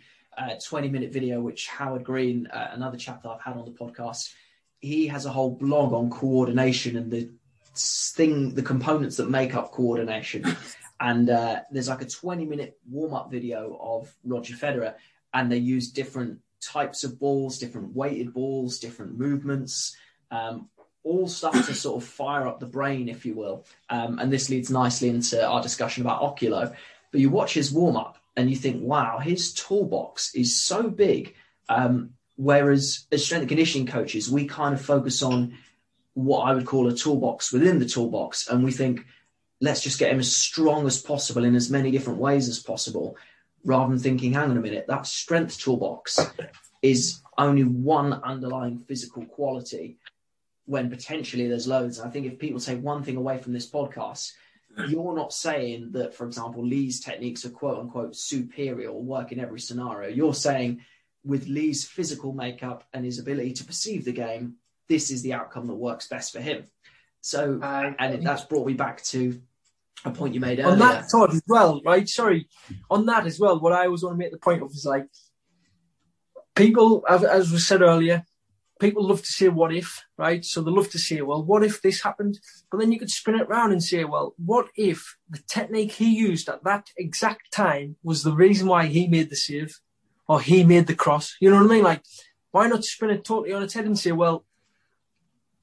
20 0.64 0.88
minute 0.88 1.12
video 1.12 1.40
which 1.40 1.68
Howard 1.68 2.04
Green, 2.04 2.46
uh, 2.48 2.70
another 2.72 2.96
chap 2.96 3.22
that 3.22 3.30
I've 3.30 3.40
had 3.40 3.56
on 3.56 3.64
the 3.64 3.70
podcast, 3.70 4.32
he 4.80 5.06
has 5.08 5.26
a 5.26 5.30
whole 5.30 5.50
blog 5.50 5.92
on 5.92 6.10
coordination 6.10 6.96
and 6.96 7.10
the 7.10 7.30
thing, 7.74 8.54
the 8.54 8.62
components 8.62 9.16
that 9.16 9.30
make 9.30 9.54
up 9.54 9.72
coordination. 9.72 10.44
and 11.00 11.30
uh, 11.30 11.60
there's 11.70 11.88
like 11.88 12.02
a 12.02 12.06
20 12.06 12.44
minute 12.44 12.78
warm 12.88 13.14
up 13.14 13.30
video 13.30 13.78
of 13.80 14.14
Roger 14.24 14.54
Federer, 14.54 14.94
and 15.34 15.50
they 15.50 15.58
use 15.58 15.90
different 15.90 16.40
types 16.60 17.04
of 17.04 17.18
balls, 17.18 17.58
different 17.58 17.94
weighted 17.94 18.32
balls, 18.32 18.78
different 18.78 19.18
movements. 19.18 19.96
Um, 20.30 20.68
all 21.04 21.28
stuff 21.28 21.54
to 21.66 21.74
sort 21.74 22.02
of 22.02 22.08
fire 22.08 22.48
up 22.48 22.58
the 22.58 22.66
brain, 22.66 23.08
if 23.08 23.24
you 23.24 23.34
will. 23.34 23.64
Um, 23.88 24.18
and 24.18 24.32
this 24.32 24.50
leads 24.50 24.70
nicely 24.70 25.08
into 25.08 25.44
our 25.46 25.62
discussion 25.62 26.02
about 26.02 26.20
Oculo. 26.20 26.74
But 27.12 27.20
you 27.20 27.30
watch 27.30 27.54
his 27.54 27.70
warm 27.70 27.96
up 27.96 28.18
and 28.36 28.50
you 28.50 28.56
think, 28.56 28.82
wow, 28.82 29.18
his 29.18 29.52
toolbox 29.54 30.34
is 30.34 30.60
so 30.60 30.90
big. 30.90 31.34
Um, 31.68 32.10
whereas 32.36 33.06
as 33.10 33.24
strength 33.24 33.42
and 33.42 33.48
conditioning 33.48 33.86
coaches, 33.86 34.30
we 34.30 34.46
kind 34.46 34.74
of 34.74 34.80
focus 34.80 35.22
on 35.22 35.56
what 36.14 36.42
I 36.42 36.54
would 36.54 36.66
call 36.66 36.88
a 36.88 36.94
toolbox 36.94 37.52
within 37.52 37.78
the 37.78 37.86
toolbox. 37.86 38.48
And 38.48 38.62
we 38.62 38.72
think, 38.72 39.04
let's 39.60 39.80
just 39.80 39.98
get 39.98 40.12
him 40.12 40.20
as 40.20 40.36
strong 40.36 40.86
as 40.86 41.00
possible 41.00 41.44
in 41.44 41.54
as 41.54 41.70
many 41.70 41.90
different 41.90 42.18
ways 42.18 42.48
as 42.48 42.58
possible, 42.58 43.16
rather 43.64 43.90
than 43.90 43.98
thinking, 43.98 44.32
hang 44.34 44.50
on 44.50 44.56
a 44.56 44.60
minute, 44.60 44.86
that 44.88 45.06
strength 45.06 45.58
toolbox 45.58 46.30
is 46.82 47.22
only 47.38 47.64
one 47.64 48.12
underlying 48.12 48.78
physical 48.86 49.24
quality 49.24 49.96
when 50.66 50.90
potentially 50.90 51.48
there's 51.48 51.66
loads. 51.66 52.00
I 52.00 52.10
think 52.10 52.26
if 52.26 52.38
people 52.38 52.60
take 52.60 52.82
one 52.82 53.02
thing 53.02 53.16
away 53.16 53.38
from 53.38 53.52
this 53.52 53.70
podcast, 53.70 54.32
you're 54.88 55.14
not 55.14 55.32
saying 55.32 55.92
that, 55.92 56.14
for 56.14 56.26
example, 56.26 56.64
Lee's 56.64 57.00
techniques 57.00 57.44
are 57.44 57.50
quote 57.50 57.78
unquote 57.78 58.14
superior 58.16 58.90
or 58.90 59.02
work 59.02 59.32
in 59.32 59.40
every 59.40 59.60
scenario. 59.60 60.08
You're 60.08 60.34
saying 60.34 60.82
with 61.24 61.48
Lee's 61.48 61.84
physical 61.84 62.32
makeup 62.32 62.84
and 62.92 63.04
his 63.04 63.18
ability 63.18 63.52
to 63.54 63.64
perceive 63.64 64.04
the 64.04 64.12
game, 64.12 64.56
this 64.88 65.10
is 65.10 65.22
the 65.22 65.32
outcome 65.32 65.66
that 65.66 65.74
works 65.74 66.08
best 66.08 66.32
for 66.32 66.40
him. 66.40 66.64
So, 67.20 67.58
uh, 67.60 67.92
and 67.98 68.24
that's 68.24 68.44
brought 68.44 68.66
me 68.66 68.74
back 68.74 69.02
to 69.04 69.40
a 70.04 70.10
point 70.10 70.34
you 70.34 70.40
made 70.40 70.60
earlier. 70.60 70.72
On 70.72 70.78
that 70.78 71.10
thought 71.10 71.32
as 71.32 71.42
well, 71.48 71.80
right? 71.84 72.08
Sorry, 72.08 72.48
on 72.88 73.06
that 73.06 73.26
as 73.26 73.40
well. 73.40 73.58
What 73.58 73.72
I 73.72 73.86
always 73.86 74.02
want 74.02 74.14
to 74.14 74.18
make 74.18 74.30
the 74.30 74.38
point 74.38 74.62
of 74.62 74.70
is 74.70 74.84
like 74.84 75.06
people, 76.54 77.04
as 77.08 77.50
was 77.50 77.66
said 77.66 77.82
earlier, 77.82 78.24
people 78.78 79.06
love 79.06 79.22
to 79.22 79.32
say 79.32 79.48
what 79.48 79.74
if, 79.74 80.04
right? 80.16 80.44
So 80.44 80.60
they 80.60 80.70
love 80.70 80.90
to 80.90 80.98
say, 80.98 81.22
well, 81.22 81.42
what 81.42 81.64
if 81.64 81.80
this 81.80 82.02
happened? 82.02 82.38
But 82.70 82.80
then 82.80 82.92
you 82.92 82.98
could 82.98 83.10
spin 83.10 83.36
it 83.36 83.46
around 83.48 83.72
and 83.72 83.82
say, 83.82 84.04
well, 84.04 84.34
what 84.36 84.68
if 84.76 85.16
the 85.30 85.40
technique 85.48 85.92
he 85.92 86.14
used 86.14 86.48
at 86.48 86.64
that 86.64 86.90
exact 86.96 87.52
time 87.52 87.96
was 88.02 88.22
the 88.22 88.34
reason 88.34 88.68
why 88.68 88.86
he 88.86 89.06
made 89.06 89.30
the 89.30 89.36
save 89.36 89.80
or 90.28 90.40
he 90.40 90.64
made 90.64 90.86
the 90.86 90.94
cross? 90.94 91.36
You 91.40 91.50
know 91.50 91.56
what 91.56 91.70
I 91.70 91.74
mean? 91.74 91.84
Like, 91.84 92.02
why 92.50 92.68
not 92.68 92.84
spin 92.84 93.10
it 93.10 93.24
totally 93.24 93.52
on 93.52 93.62
its 93.62 93.74
head 93.74 93.86
and 93.86 93.98
say, 93.98 94.12
well, 94.12 94.44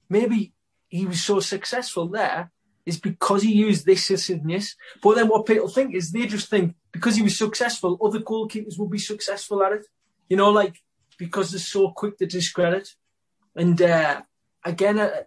maybe 0.09 0.53
he 0.87 1.05
was 1.05 1.21
so 1.21 1.39
successful 1.39 2.07
there 2.07 2.51
is 2.85 2.99
because 2.99 3.43
he 3.43 3.53
used 3.53 3.85
this, 3.85 4.07
this, 4.07 4.29
and 4.29 4.49
this. 4.49 4.75
But 5.01 5.15
then 5.15 5.27
what 5.27 5.45
people 5.45 5.69
think 5.69 5.95
is 5.95 6.11
they 6.11 6.25
just 6.25 6.49
think 6.49 6.75
because 6.91 7.15
he 7.15 7.21
was 7.21 7.37
successful, 7.37 7.97
other 8.03 8.19
goalkeepers 8.19 8.77
will 8.77 8.89
be 8.89 8.99
successful 8.99 9.63
at 9.63 9.71
it. 9.71 9.85
You 10.29 10.37
know, 10.37 10.49
like 10.49 10.75
because 11.17 11.51
they're 11.51 11.59
so 11.59 11.91
quick 11.91 12.17
to 12.17 12.25
discredit. 12.25 12.89
And 13.55 13.81
uh, 13.81 14.21
again, 14.63 14.99
uh, 14.99 15.23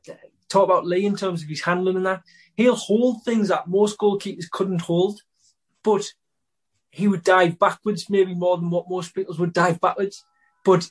talk 0.48 0.65
about 0.65 0.86
Lee 0.86 1.07
in 1.07 1.16
terms 1.16 1.43
of 1.43 1.48
his 1.48 1.62
handling 1.62 1.97
and 1.97 2.07
that. 2.07 2.23
He'll 2.57 2.77
hold 2.77 3.23
things 3.23 3.48
that 3.48 3.69
most 3.69 3.98
goalkeepers 3.98 4.51
couldn't 4.51 4.82
hold, 4.82 5.20
but 5.82 6.05
he 6.90 7.09
would 7.09 7.23
dive 7.24 7.59
backwards 7.59 8.09
maybe 8.09 8.35
more 8.35 8.57
than 8.57 8.70
what 8.70 8.89
most 8.89 9.15
people 9.15 9.35
would 9.39 9.53
dive 9.53 9.81
backwards. 9.81 10.24
But 10.65 10.90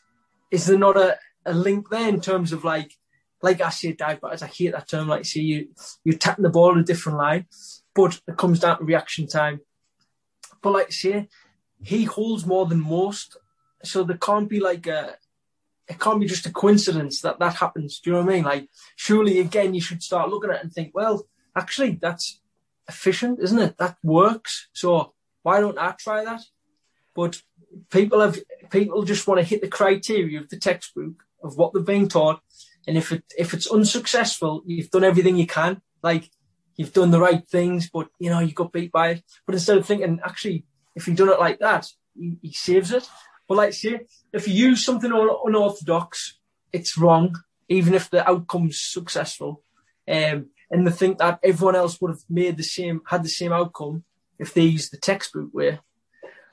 is 0.52 0.68
there 0.68 0.78
not 0.78 0.98
a, 0.98 1.18
a 1.46 1.54
link 1.54 1.90
there 1.90 2.08
in 2.08 2.22
terms 2.22 2.54
of 2.54 2.64
like, 2.64 2.94
like 3.42 3.62
I 3.62 3.70
say, 3.70 3.94
dive 3.94 4.22
backwards? 4.22 4.44
I 4.44 4.48
hate 4.48 4.74
that 4.74 4.88
term. 4.88 5.08
Like, 5.08 5.26
see, 5.26 5.42
you 5.42 5.68
you're 6.04 6.18
tapping 6.18 6.44
the 6.44 6.50
ball 6.50 6.74
in 6.74 6.80
a 6.80 6.84
different 6.84 7.18
line, 7.18 7.48
but 7.96 8.20
it 8.28 8.38
comes 8.38 8.60
down 8.60 8.78
to 8.78 8.84
reaction 8.84 9.28
time. 9.28 9.62
But 10.62 10.74
like 10.74 10.88
I 10.88 10.92
say, 10.92 11.30
he 11.82 12.04
holds 12.04 12.46
more 12.46 12.66
than 12.68 12.82
most, 12.82 13.38
so 13.84 14.04
there 14.04 14.18
can't 14.18 14.50
be 14.50 14.60
like 14.60 14.88
a 14.88 15.18
it 15.88 16.00
can't 16.00 16.20
be 16.20 16.26
just 16.26 16.46
a 16.46 16.52
coincidence 16.52 17.22
that 17.22 17.40
that 17.40 17.56
happens. 17.56 18.00
Do 18.00 18.10
you 18.10 18.16
know 18.16 18.24
what 18.24 18.32
I 18.32 18.36
mean? 18.36 18.44
Like, 18.44 18.70
surely 18.96 19.40
again, 19.40 19.74
you 19.74 19.82
should 19.82 20.02
start 20.02 20.30
looking 20.30 20.50
at 20.50 20.58
it 20.58 20.64
and 20.64 20.74
think, 20.74 20.96
well, 20.96 21.28
actually, 21.56 22.00
that's 22.02 22.42
efficient, 22.88 23.40
isn't 23.42 23.60
it? 23.60 23.78
That 23.78 23.98
works. 24.04 24.68
So 24.74 25.14
why 25.44 25.60
don't 25.60 25.78
I 25.78 25.92
try 25.92 26.24
that? 26.26 26.42
But 27.14 27.42
people 27.90 28.20
have 28.20 28.40
people 28.70 29.04
just 29.04 29.28
want 29.28 29.40
to 29.40 29.46
hit 29.46 29.62
the 29.62 29.68
criteria 29.68 30.40
of 30.40 30.50
the 30.50 30.58
textbook 30.58 31.24
of 31.44 31.58
what 31.58 31.74
they've 31.74 31.86
been 31.86 32.08
taught, 32.08 32.42
and 32.88 32.98
if 32.98 33.12
it 33.12 33.24
if 33.38 33.54
it's 33.54 33.72
unsuccessful, 33.72 34.64
you've 34.66 34.90
done 34.90 35.04
everything 35.04 35.38
you 35.38 35.48
can. 35.48 35.82
Like 36.02 36.30
you've 36.76 36.94
done 36.94 37.12
the 37.12 37.20
right 37.20 37.48
things, 37.48 37.90
but 37.90 38.10
you 38.20 38.30
know 38.30 38.40
you 38.40 38.54
got 38.54 38.74
beat 38.74 38.92
by 38.92 39.10
it. 39.10 39.24
But 39.46 39.56
instead 39.56 39.78
of 39.78 39.86
thinking, 39.86 40.20
actually, 40.24 40.66
if 40.96 41.08
you've 41.08 41.18
done 41.18 41.30
it 41.30 41.40
like 41.40 41.60
that, 41.60 41.88
he, 42.18 42.38
he 42.42 42.52
saves 42.52 42.92
it. 42.92 43.08
But 43.48 43.58
like 43.58 43.68
I 43.68 43.72
say, 43.72 44.00
if 44.34 44.48
you 44.48 44.54
use 44.54 44.84
something 44.84 45.12
unorthodox, 45.12 46.40
it's 46.72 46.98
wrong, 46.98 47.36
even 47.70 47.94
if 47.94 48.10
the 48.10 48.28
outcome's 48.28 48.80
successful. 48.80 49.62
Um, 50.08 50.50
and 50.72 50.86
they 50.86 50.92
think 50.92 51.20
that 51.20 51.40
everyone 51.44 51.76
else 51.76 52.02
would 52.02 52.12
have 52.12 52.24
made 52.30 52.58
the 52.58 52.64
same, 52.64 53.02
had 53.08 53.24
the 53.24 53.30
same 53.30 53.54
outcome 53.54 54.04
if 54.40 54.54
they 54.54 54.64
used 54.64 54.92
the 54.92 54.98
textbook 54.98 55.54
way. 55.54 55.80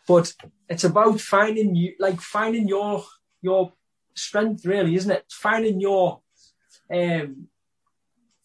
But 0.06 0.35
it's 0.69 0.85
about 0.85 1.20
finding 1.20 1.74
you, 1.74 1.94
like 1.98 2.20
finding 2.20 2.69
your 2.69 3.05
your 3.40 3.73
strength, 4.14 4.64
really, 4.66 4.94
isn't 4.97 5.10
it? 5.10 5.24
Finding 5.31 5.81
your 5.81 6.20
um, 6.93 7.48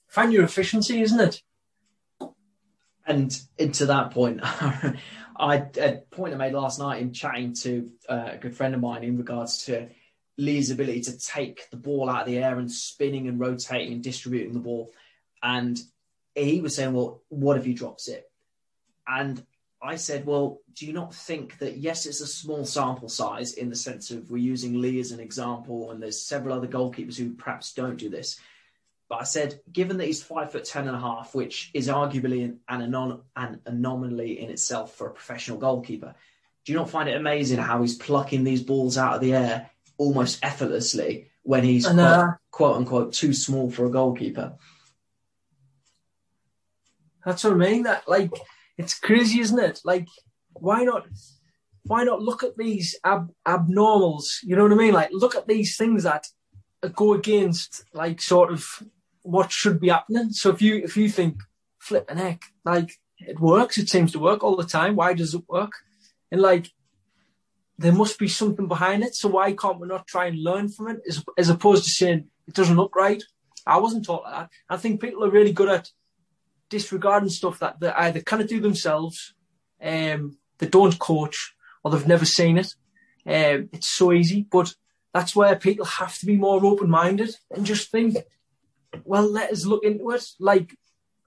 find 0.08 0.32
your 0.32 0.44
efficiency, 0.44 1.02
isn't 1.02 1.20
it? 1.20 1.42
And 3.06 3.40
into 3.58 3.86
that 3.86 4.12
point, 4.12 4.42
I 5.40 5.56
a 5.80 5.98
point 6.12 6.34
I 6.34 6.38
made 6.38 6.54
last 6.54 6.80
night 6.80 7.02
in 7.02 7.14
chatting 7.14 7.54
to 7.62 7.92
uh, 8.10 8.30
a 8.34 8.38
good 8.38 8.56
friend 8.56 8.74
of 8.74 8.82
mine 8.82 9.04
in 9.04 9.18
regards 9.18 9.66
to 9.66 9.90
Lee's 10.38 10.72
ability 10.72 11.02
to 11.02 11.18
take 11.18 11.70
the 11.70 11.78
ball 11.78 12.10
out 12.10 12.22
of 12.22 12.28
the 12.28 12.38
air 12.38 12.58
and 12.60 12.72
spinning 12.72 13.28
and 13.28 13.40
rotating 13.40 13.94
and 13.94 14.04
distributing 14.04 14.54
the 14.54 14.60
ball. 14.60 14.92
And 15.42 15.80
he 16.36 16.62
was 16.62 16.76
saying, 16.76 16.94
Well, 16.94 17.22
what 17.30 17.58
if 17.58 17.66
he 17.66 17.74
drops 17.74 18.08
it? 18.08 18.30
And 19.08 19.44
I 19.82 19.96
said, 19.96 20.26
Well, 20.26 20.62
do 20.74 20.86
you 20.86 20.94
not 20.94 21.14
think 21.14 21.60
that, 21.60 21.78
yes, 21.78 22.06
it's 22.06 22.22
a 22.22 22.28
small 22.28 22.66
sample 22.66 23.10
size 23.10 23.54
in 23.54 23.70
the 23.70 23.76
sense 23.76 24.12
of 24.12 24.30
we're 24.30 24.38
using 24.38 24.82
Lee 24.82 25.00
as 25.00 25.12
an 25.12 25.20
example, 25.20 25.92
and 25.92 26.02
there's 26.02 26.22
several 26.22 26.56
other 26.56 26.68
goalkeepers 26.68 27.18
who 27.18 27.34
perhaps 27.34 27.74
don't 27.74 27.98
do 27.98 28.10
this. 28.10 28.40
But 29.10 29.22
I 29.22 29.24
said, 29.24 29.62
given 29.72 29.98
that 29.98 30.06
he's 30.06 30.22
five 30.22 30.52
foot 30.52 30.66
ten 30.66 30.88
and 30.88 30.96
a 30.96 31.00
half, 31.00 31.34
which 31.34 31.72
is 31.74 31.88
arguably 31.88 32.44
an, 32.44 32.60
an, 32.68 33.22
an 33.36 33.62
anomaly 33.66 34.42
in 34.42 34.50
itself 34.50 34.96
for 34.96 35.08
a 35.08 35.14
professional 35.14 35.58
goalkeeper, 35.58 36.14
do 36.66 36.74
you 36.74 36.78
not 36.78 36.90
find 36.90 37.08
it 37.08 37.16
amazing 37.16 37.60
how 37.60 37.82
he's 37.82 37.96
plucking 37.96 38.44
these 38.44 38.62
balls 38.62 38.98
out 38.98 39.16
of 39.16 39.22
the 39.22 39.34
air 39.34 39.70
almost 39.98 40.44
effortlessly 40.44 41.30
when 41.44 41.64
he's 41.64 41.86
and, 41.86 42.00
uh, 42.00 42.26
quote, 42.26 42.36
quote 42.52 42.76
unquote 42.76 43.14
too 43.14 43.34
small 43.34 43.72
for 43.72 43.86
a 43.86 43.90
goalkeeper? 43.90 44.58
That's 47.24 47.46
what 47.46 47.54
I 47.54 47.58
mean. 47.58 47.84
That 47.84 48.08
like 48.10 48.32
it's 48.78 49.00
crazy, 49.00 49.40
isn't 49.40 49.60
it? 49.60 49.80
Like, 49.86 50.08
why 50.54 50.84
not? 50.84 51.08
Why 51.84 52.04
not 52.04 52.22
look 52.22 52.44
at 52.44 52.58
these 52.58 52.98
ab- 53.06 53.32
abnormals? 53.48 54.40
You 54.44 54.58
know 54.58 54.64
what 54.64 54.74
I 54.74 54.76
mean? 54.76 54.94
Like, 54.94 55.10
look 55.14 55.36
at 55.36 55.48
these 55.48 55.78
things 55.78 56.04
that 56.04 56.28
go 56.96 57.14
against 57.14 57.86
like 57.94 58.22
sort 58.22 58.52
of 58.52 58.84
what 59.28 59.52
should 59.52 59.80
be 59.80 59.90
happening. 59.90 60.32
So 60.32 60.50
if 60.50 60.62
you 60.62 60.78
if 60.78 60.96
you 60.96 61.10
think 61.10 61.42
flip 61.80 62.10
an 62.10 62.18
heck, 62.18 62.42
like 62.64 62.92
it 63.20 63.40
works, 63.40 63.78
it 63.78 63.90
seems 63.90 64.12
to 64.14 64.20
work 64.20 64.44
all 64.44 64.56
the 64.56 64.64
time. 64.64 64.96
Why 64.96 65.14
does 65.14 65.34
it 65.34 65.44
work? 65.48 65.72
And 66.32 66.42
like 66.42 66.72
there 67.78 67.92
must 67.92 68.18
be 68.18 68.28
something 68.28 68.68
behind 68.68 69.04
it. 69.04 69.16
So 69.16 69.30
why 69.30 69.52
can't 69.54 69.80
we 69.80 69.88
not 69.88 70.08
try 70.08 70.26
and 70.28 70.44
learn 70.44 70.70
from 70.70 70.88
it 70.90 71.02
as, 71.08 71.24
as 71.38 71.50
opposed 71.50 71.84
to 71.84 71.92
saying 71.92 72.26
it 72.48 72.54
doesn't 72.54 72.76
look 72.76 72.96
right? 72.96 73.22
I 73.66 73.78
wasn't 73.78 74.06
taught 74.06 74.24
like 74.24 74.34
that. 74.34 74.50
I 74.70 74.78
think 74.78 75.02
people 75.02 75.24
are 75.26 75.30
really 75.30 75.52
good 75.52 75.70
at 75.70 75.92
disregarding 76.70 77.30
stuff 77.30 77.60
that 77.60 77.80
they 77.80 77.90
either 77.90 78.22
cannot 78.22 78.48
do 78.48 78.60
themselves, 78.60 79.34
um, 79.82 80.38
they 80.58 80.68
don't 80.68 80.98
coach, 81.00 81.54
or 81.84 81.92
they've 81.92 82.08
never 82.08 82.26
seen 82.26 82.58
it. 82.58 82.74
Um, 83.26 83.70
it's 83.74 83.90
so 83.90 84.14
easy, 84.14 84.48
but 84.50 84.74
that's 85.14 85.36
where 85.36 85.56
people 85.56 85.86
have 85.86 86.18
to 86.20 86.26
be 86.26 86.38
more 86.38 86.66
open 86.66 86.90
minded 86.90 87.36
and 87.52 87.66
just 87.66 87.92
think, 87.92 88.18
well, 89.06 89.30
let 89.32 89.52
us 89.52 89.66
look 89.66 89.84
into 89.84 90.12
it. 90.12 90.26
Like 90.40 90.76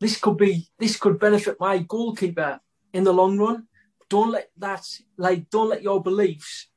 this 0.00 0.18
could 0.18 0.36
be, 0.36 0.68
this 0.78 0.96
could 0.96 1.18
benefit 1.18 1.56
my 1.60 1.78
goalkeeper 1.78 2.60
in 2.92 3.04
the 3.04 3.12
long 3.12 3.38
run. 3.38 3.66
Don't 4.08 4.32
let 4.32 4.50
that, 4.58 4.84
like, 5.16 5.50
don't 5.50 5.68
let 5.68 5.82
your 5.82 6.02
beliefs, 6.02 6.68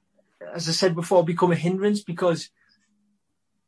as 0.54 0.70
I 0.70 0.72
said 0.72 0.96
before, 0.96 1.26
become 1.26 1.52
a 1.52 1.56
hindrance 1.56 2.04
because 2.04 2.50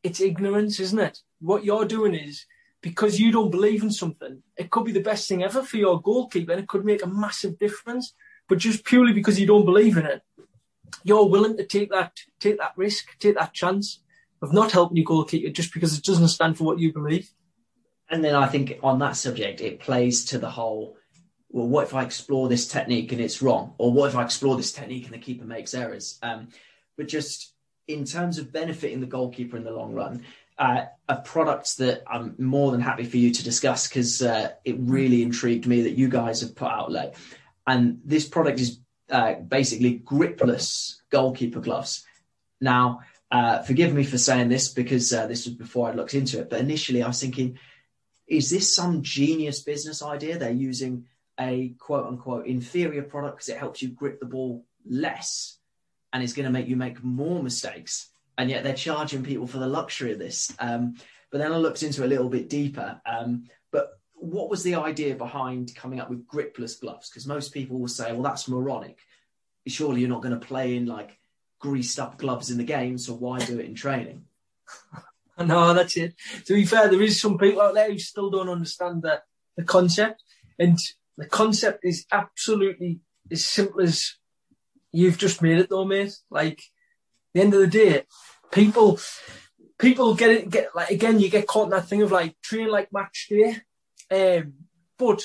it's 0.04 0.22
ignorance, 0.22 0.80
isn't 0.80 1.00
it? 1.00 1.20
What 1.40 1.66
you're 1.66 1.86
doing 1.86 2.14
is 2.14 2.46
because 2.82 3.20
you 3.20 3.32
don't 3.32 3.50
believe 3.50 3.82
in 3.82 3.92
something, 3.92 4.44
it 4.56 4.70
could 4.70 4.86
be 4.86 4.92
the 4.92 5.00
best 5.00 5.28
thing 5.28 5.44
ever 5.44 5.64
for 5.64 5.78
your 5.78 6.00
goalkeeper 6.00 6.52
and 6.52 6.62
it 6.62 6.68
could 6.68 6.86
make 6.86 7.04
a 7.04 7.08
massive 7.08 7.58
difference. 7.58 8.14
But 8.48 8.60
just 8.60 8.86
purely 8.86 9.12
because 9.12 9.40
you 9.40 9.48
don't 9.48 9.66
believe 9.66 9.98
in 9.98 10.06
it, 10.06 10.22
you're 11.04 11.28
willing 11.28 11.58
to 11.58 11.66
take 11.66 11.90
that 11.90 12.12
take 12.40 12.60
that 12.60 12.74
risk, 12.76 13.18
take 13.18 13.36
that 13.36 13.54
chance 13.54 14.04
of 14.42 14.54
not 14.54 14.72
helping 14.72 14.98
your 14.98 15.06
goalkeeper 15.06 15.50
just 15.50 15.74
because 15.74 15.98
it 15.98 16.04
doesn't 16.04 16.28
stand 16.28 16.58
for 16.58 16.64
what 16.64 16.80
you 16.80 16.94
believe. 16.94 17.30
And 18.10 18.24
then 18.24 18.36
I 18.36 18.48
think 18.48 18.78
on 18.84 19.00
that 19.00 19.16
subject, 19.16 19.62
it 19.62 19.80
plays 19.80 20.26
to 20.26 20.38
the 20.38 20.50
whole. 20.50 20.98
Well, 21.50 21.68
what 21.68 21.86
if 21.86 21.94
I 21.94 22.04
explore 22.04 22.50
this 22.50 22.68
technique 22.68 23.12
and 23.12 23.22
it's 23.22 23.42
wrong, 23.42 23.74
or 23.78 23.92
what 23.92 24.10
if 24.10 24.16
I 24.16 24.24
explore 24.24 24.58
this 24.58 24.74
technique 24.74 25.06
and 25.06 25.14
the 25.14 25.20
keeper 25.20 25.46
makes 25.46 25.74
errors? 25.74 26.20
Um, 26.22 26.50
but 26.98 27.08
just 27.08 27.54
in 27.88 28.04
terms 28.04 28.38
of 28.38 28.52
benefiting 28.52 29.00
the 29.00 29.08
goalkeeper 29.08 29.56
in 29.58 29.64
the 29.64 29.72
long 29.72 29.94
run, 29.94 30.24
uh, 30.58 30.86
a 31.10 31.18
product 31.18 31.78
that 31.78 32.04
I'm 32.08 32.36
more 32.38 32.72
than 32.72 32.82
happy 32.82 33.04
for 33.04 33.18
you 33.18 33.32
to 33.32 33.44
discuss 33.44 33.88
because 33.88 34.22
uh, 34.22 34.52
it 34.64 34.76
really 34.80 35.22
intrigued 35.22 35.68
me 35.68 35.82
that 35.82 35.92
you 35.92 36.10
guys 36.10 36.42
have 36.42 36.56
put 36.56 36.72
out 36.72 36.92
late. 36.92 37.14
And 37.68 38.00
this 38.06 38.28
product 38.28 38.60
is 38.60 38.80
uh, 39.10 39.36
basically 39.36 40.00
gripless 40.00 40.96
goalkeeper 41.10 41.60
gloves. 41.60 42.06
Now, 42.62 43.02
uh, 43.32 43.62
forgive 43.64 43.94
me 43.94 44.04
for 44.04 44.18
saying 44.18 44.50
this 44.50 44.70
because 44.70 45.12
uh, 45.12 45.28
this 45.28 45.46
was 45.46 45.56
before 45.56 45.90
I 45.90 45.94
looked 45.94 46.14
into 46.14 46.40
it, 46.40 46.50
but 46.50 46.60
initially 46.60 47.02
I 47.02 47.08
was 47.08 47.20
thinking, 47.20 47.58
is 48.28 48.50
this 48.50 48.74
some 48.74 49.02
genius 49.02 49.62
business 49.62 50.02
idea? 50.02 50.38
They're 50.38 50.52
using 50.52 51.06
a 51.40 51.70
quote 51.80 52.06
unquote 52.06 52.46
inferior 52.48 53.04
product 53.04 53.38
because 53.38 53.50
it 53.50 53.58
helps 53.58 53.82
you 53.82 53.90
grip 53.90 54.20
the 54.20 54.26
ball 54.26 54.66
less 54.86 55.58
and 56.14 56.24
is 56.24 56.34
going 56.34 56.46
to 56.46 56.52
make 56.52 56.68
you 56.68 56.76
make 56.76 57.04
more 57.04 57.44
mistakes. 57.44 58.10
And 58.38 58.50
yet 58.50 58.64
they're 58.64 58.74
charging 58.74 59.24
people 59.24 59.48
for 59.48 59.58
the 59.58 59.68
luxury 59.68 60.14
of 60.14 60.20
this. 60.20 60.54
Um, 60.60 60.96
but 61.32 61.40
then 61.40 61.52
I 61.52 61.58
looked 61.58 61.84
into 61.84 62.06
a 62.06 62.08
little 62.08 62.30
bit 62.30 62.50
deeper. 62.50 63.02
Um, 63.06 63.46
but 63.72 64.00
what 64.14 64.50
was 64.50 64.64
the 64.64 64.76
idea 64.76 65.16
behind 65.16 65.76
coming 65.76 66.00
up 66.00 66.10
with 66.10 66.28
gripless 66.28 66.80
gloves? 66.80 67.10
Because 67.10 67.28
most 67.28 67.54
people 67.54 67.80
will 67.80 67.88
say, 67.88 68.12
well, 68.12 68.22
that's 68.22 68.48
moronic. 68.48 68.98
Surely 69.68 70.02
you're 70.02 70.10
not 70.10 70.22
going 70.22 70.40
to 70.40 70.46
play 70.46 70.76
in 70.76 70.86
like 70.86 71.18
greased 71.66 72.00
up 72.00 72.20
gloves 72.20 72.52
in 72.52 72.60
the 72.60 72.64
game, 72.64 72.96
so 73.00 73.16
why 73.16 73.40
do 73.40 73.60
it 73.60 73.66
in 73.66 73.76
training? 73.76 74.26
No, 75.38 75.74
that's 75.74 75.98
it. 75.98 76.16
To 76.46 76.54
be 76.54 76.64
fair, 76.64 76.88
there 76.88 77.02
is 77.02 77.20
some 77.20 77.38
people 77.38 77.60
out 77.60 77.74
there 77.74 77.92
who 77.92 78.00
still 78.00 78.30
don't 78.30 78.48
understand 78.48 79.02
the, 79.02 79.22
the 79.58 79.66
concept. 79.66 80.24
And 80.58 80.80
the 81.18 81.26
concept 81.26 81.80
is 81.84 82.06
absolutely 82.10 83.02
as 83.30 83.44
simple 83.44 83.82
as 83.82 84.16
you've 84.94 85.18
just 85.18 85.42
made 85.42 85.60
it 85.60 85.70
though, 85.70 85.84
mate. 85.84 86.16
Like 86.30 86.62
the 87.34 87.42
end 87.42 87.54
of 87.54 87.60
the 87.60 87.68
day, 87.68 88.04
people 88.50 88.98
people 89.78 90.16
get 90.16 90.32
it 90.32 90.50
get 90.50 90.74
like 90.74 90.90
again 90.90 91.20
you 91.20 91.30
get 91.30 91.48
caught 91.48 91.66
in 91.66 91.72
that 91.72 91.90
thing 91.90 92.02
of 92.02 92.14
like 92.14 92.40
train 92.42 92.70
like 92.70 92.94
match 92.94 93.28
day. 93.30 93.58
Um, 94.10 94.54
but 94.98 95.22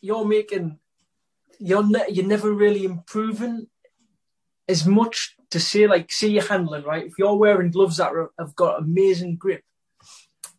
you're 0.00 0.24
making 0.24 0.78
you're 1.58 1.86
ne- 1.86 2.08
you're 2.08 2.26
never 2.26 2.50
really 2.50 2.84
improving 2.84 3.66
as 4.66 4.86
much 4.86 5.36
to 5.50 5.60
say 5.60 5.86
like 5.86 6.12
see 6.12 6.30
your 6.32 6.46
handling 6.46 6.84
right. 6.84 7.06
If 7.06 7.14
you're 7.18 7.36
wearing 7.36 7.70
gloves 7.70 7.96
that 7.98 8.12
are, 8.12 8.30
have 8.38 8.54
got 8.54 8.80
amazing 8.80 9.36
grip, 9.36 9.62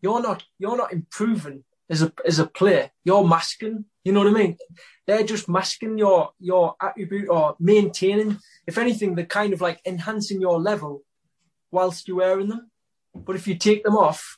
you're 0.01 0.21
not 0.21 0.43
you're 0.59 0.77
not 0.77 0.93
improving 0.93 1.63
as 1.89 2.01
a 2.01 2.11
as 2.25 2.39
a 2.39 2.47
player. 2.47 2.91
You're 3.03 3.27
masking. 3.27 3.85
You 4.03 4.13
know 4.13 4.19
what 4.21 4.29
I 4.29 4.31
mean? 4.31 4.57
They're 5.05 5.23
just 5.23 5.49
masking 5.49 5.97
your 5.97 6.31
your 6.39 6.75
attribute 6.81 7.29
or 7.29 7.55
maintaining. 7.59 8.39
If 8.67 8.77
anything, 8.77 9.15
they're 9.15 9.25
kind 9.25 9.53
of 9.53 9.61
like 9.61 9.79
enhancing 9.85 10.41
your 10.41 10.59
level 10.59 11.03
whilst 11.71 12.07
you're 12.07 12.17
wearing 12.17 12.49
them. 12.49 12.71
But 13.13 13.35
if 13.35 13.47
you 13.47 13.55
take 13.55 13.83
them 13.83 13.95
off, 13.95 14.37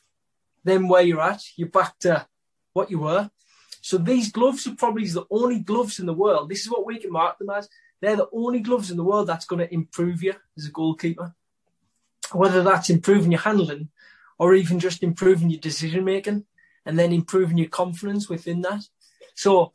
then 0.64 0.88
where 0.88 1.02
you're 1.02 1.20
at, 1.20 1.42
you're 1.56 1.68
back 1.68 1.98
to 2.00 2.26
what 2.72 2.90
you 2.90 2.98
were. 2.98 3.30
So 3.80 3.98
these 3.98 4.32
gloves 4.32 4.66
are 4.66 4.74
probably 4.74 5.06
the 5.06 5.26
only 5.30 5.60
gloves 5.60 5.98
in 5.98 6.06
the 6.06 6.14
world. 6.14 6.48
This 6.48 6.62
is 6.62 6.70
what 6.70 6.86
we 6.86 6.98
can 6.98 7.12
mark 7.12 7.38
them 7.38 7.50
as. 7.50 7.68
They're 8.04 8.16
the 8.16 8.28
only 8.34 8.60
gloves 8.60 8.90
in 8.90 8.98
the 8.98 9.02
world 9.02 9.28
that's 9.28 9.46
going 9.46 9.66
to 9.66 9.72
improve 9.72 10.22
you 10.22 10.34
as 10.58 10.66
a 10.66 10.70
goalkeeper. 10.70 11.34
Whether 12.32 12.62
that's 12.62 12.90
improving 12.90 13.32
your 13.32 13.40
handling 13.40 13.88
or 14.38 14.54
even 14.54 14.78
just 14.78 15.02
improving 15.02 15.48
your 15.48 15.60
decision 15.60 16.04
making 16.04 16.44
and 16.84 16.98
then 16.98 17.14
improving 17.14 17.56
your 17.56 17.70
confidence 17.70 18.28
within 18.28 18.60
that. 18.60 18.84
So 19.34 19.72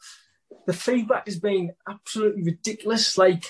the 0.68 0.74
feedback 0.74 1.26
has 1.26 1.40
been 1.40 1.72
absolutely 1.90 2.44
ridiculous. 2.44 3.18
Like 3.18 3.46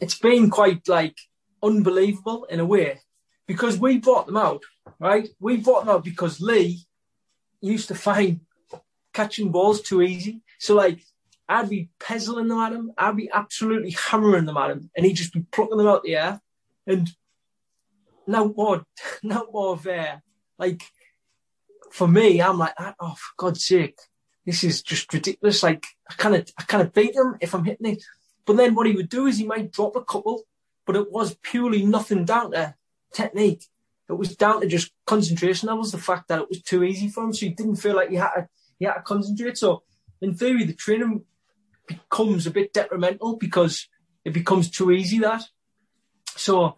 it's 0.00 0.16
been 0.16 0.48
quite 0.48 0.86
like 0.86 1.18
unbelievable 1.60 2.44
in 2.44 2.60
a 2.60 2.64
way 2.64 3.00
because 3.48 3.80
we 3.80 3.98
brought 3.98 4.26
them 4.26 4.36
out, 4.36 4.62
right? 5.00 5.28
We 5.40 5.56
brought 5.56 5.86
them 5.86 5.96
out 5.96 6.04
because 6.04 6.40
Lee 6.40 6.86
used 7.60 7.88
to 7.88 7.96
find 7.96 8.42
catching 9.12 9.50
balls 9.50 9.80
too 9.80 10.02
easy. 10.02 10.42
So 10.60 10.76
like 10.76 11.00
I'd 11.50 11.68
be 11.68 11.88
pezzling 11.98 12.46
them 12.46 12.58
at 12.58 12.72
him, 12.72 12.92
I'd 12.96 13.16
be 13.16 13.28
absolutely 13.32 13.90
hammering 13.90 14.44
them 14.44 14.56
at 14.56 14.70
him, 14.70 14.90
and 14.96 15.04
he'd 15.04 15.14
just 15.14 15.32
be 15.32 15.44
plucking 15.50 15.76
them 15.76 15.88
out 15.88 16.04
the 16.04 16.14
air. 16.14 16.40
And 16.86 17.10
no 18.26 18.54
more, 18.56 18.86
no 19.22 19.48
more 19.52 19.72
of 19.72 19.86
uh, 19.86 20.18
like 20.58 20.82
for 21.90 22.06
me, 22.06 22.40
I'm 22.40 22.58
like, 22.58 22.74
oh, 22.78 23.14
for 23.14 23.32
God's 23.36 23.64
sake, 23.64 23.98
this 24.46 24.62
is 24.62 24.80
just 24.80 25.12
ridiculous. 25.12 25.62
Like 25.62 25.86
I 26.08 26.14
kind 26.14 26.36
of, 26.36 26.48
I 26.56 26.62
kind 26.62 26.82
of 26.82 26.92
beat 26.92 27.16
him 27.16 27.36
if 27.40 27.52
I'm 27.52 27.64
hitting 27.64 27.94
it. 27.94 28.04
But 28.46 28.56
then 28.56 28.74
what 28.74 28.86
he 28.86 28.92
would 28.92 29.08
do 29.08 29.26
is 29.26 29.38
he 29.38 29.46
might 29.46 29.72
drop 29.72 29.96
a 29.96 30.04
couple, 30.04 30.44
but 30.86 30.96
it 30.96 31.10
was 31.10 31.34
purely 31.42 31.84
nothing 31.84 32.24
down 32.24 32.52
to 32.52 32.74
technique. 33.12 33.64
It 34.08 34.14
was 34.14 34.36
down 34.36 34.60
to 34.60 34.66
just 34.66 34.92
concentration 35.04 35.68
levels. 35.68 35.92
The 35.92 35.98
fact 35.98 36.28
that 36.28 36.42
it 36.42 36.48
was 36.48 36.62
too 36.62 36.84
easy 36.84 37.08
for 37.08 37.24
him, 37.24 37.32
so 37.32 37.46
he 37.46 37.52
didn't 37.52 37.76
feel 37.76 37.96
like 37.96 38.10
he 38.10 38.16
had 38.16 38.34
to, 38.34 38.48
he 38.78 38.84
had 38.84 38.94
to 38.94 39.02
concentrate. 39.02 39.58
So 39.58 39.82
in 40.20 40.34
theory, 40.34 40.64
the 40.64 40.74
training 40.74 41.24
becomes 41.90 42.46
a 42.46 42.50
bit 42.50 42.72
detrimental 42.72 43.36
because 43.36 43.88
it 44.24 44.32
becomes 44.32 44.70
too 44.70 44.90
easy. 44.90 45.18
That 45.18 45.44
so 46.36 46.76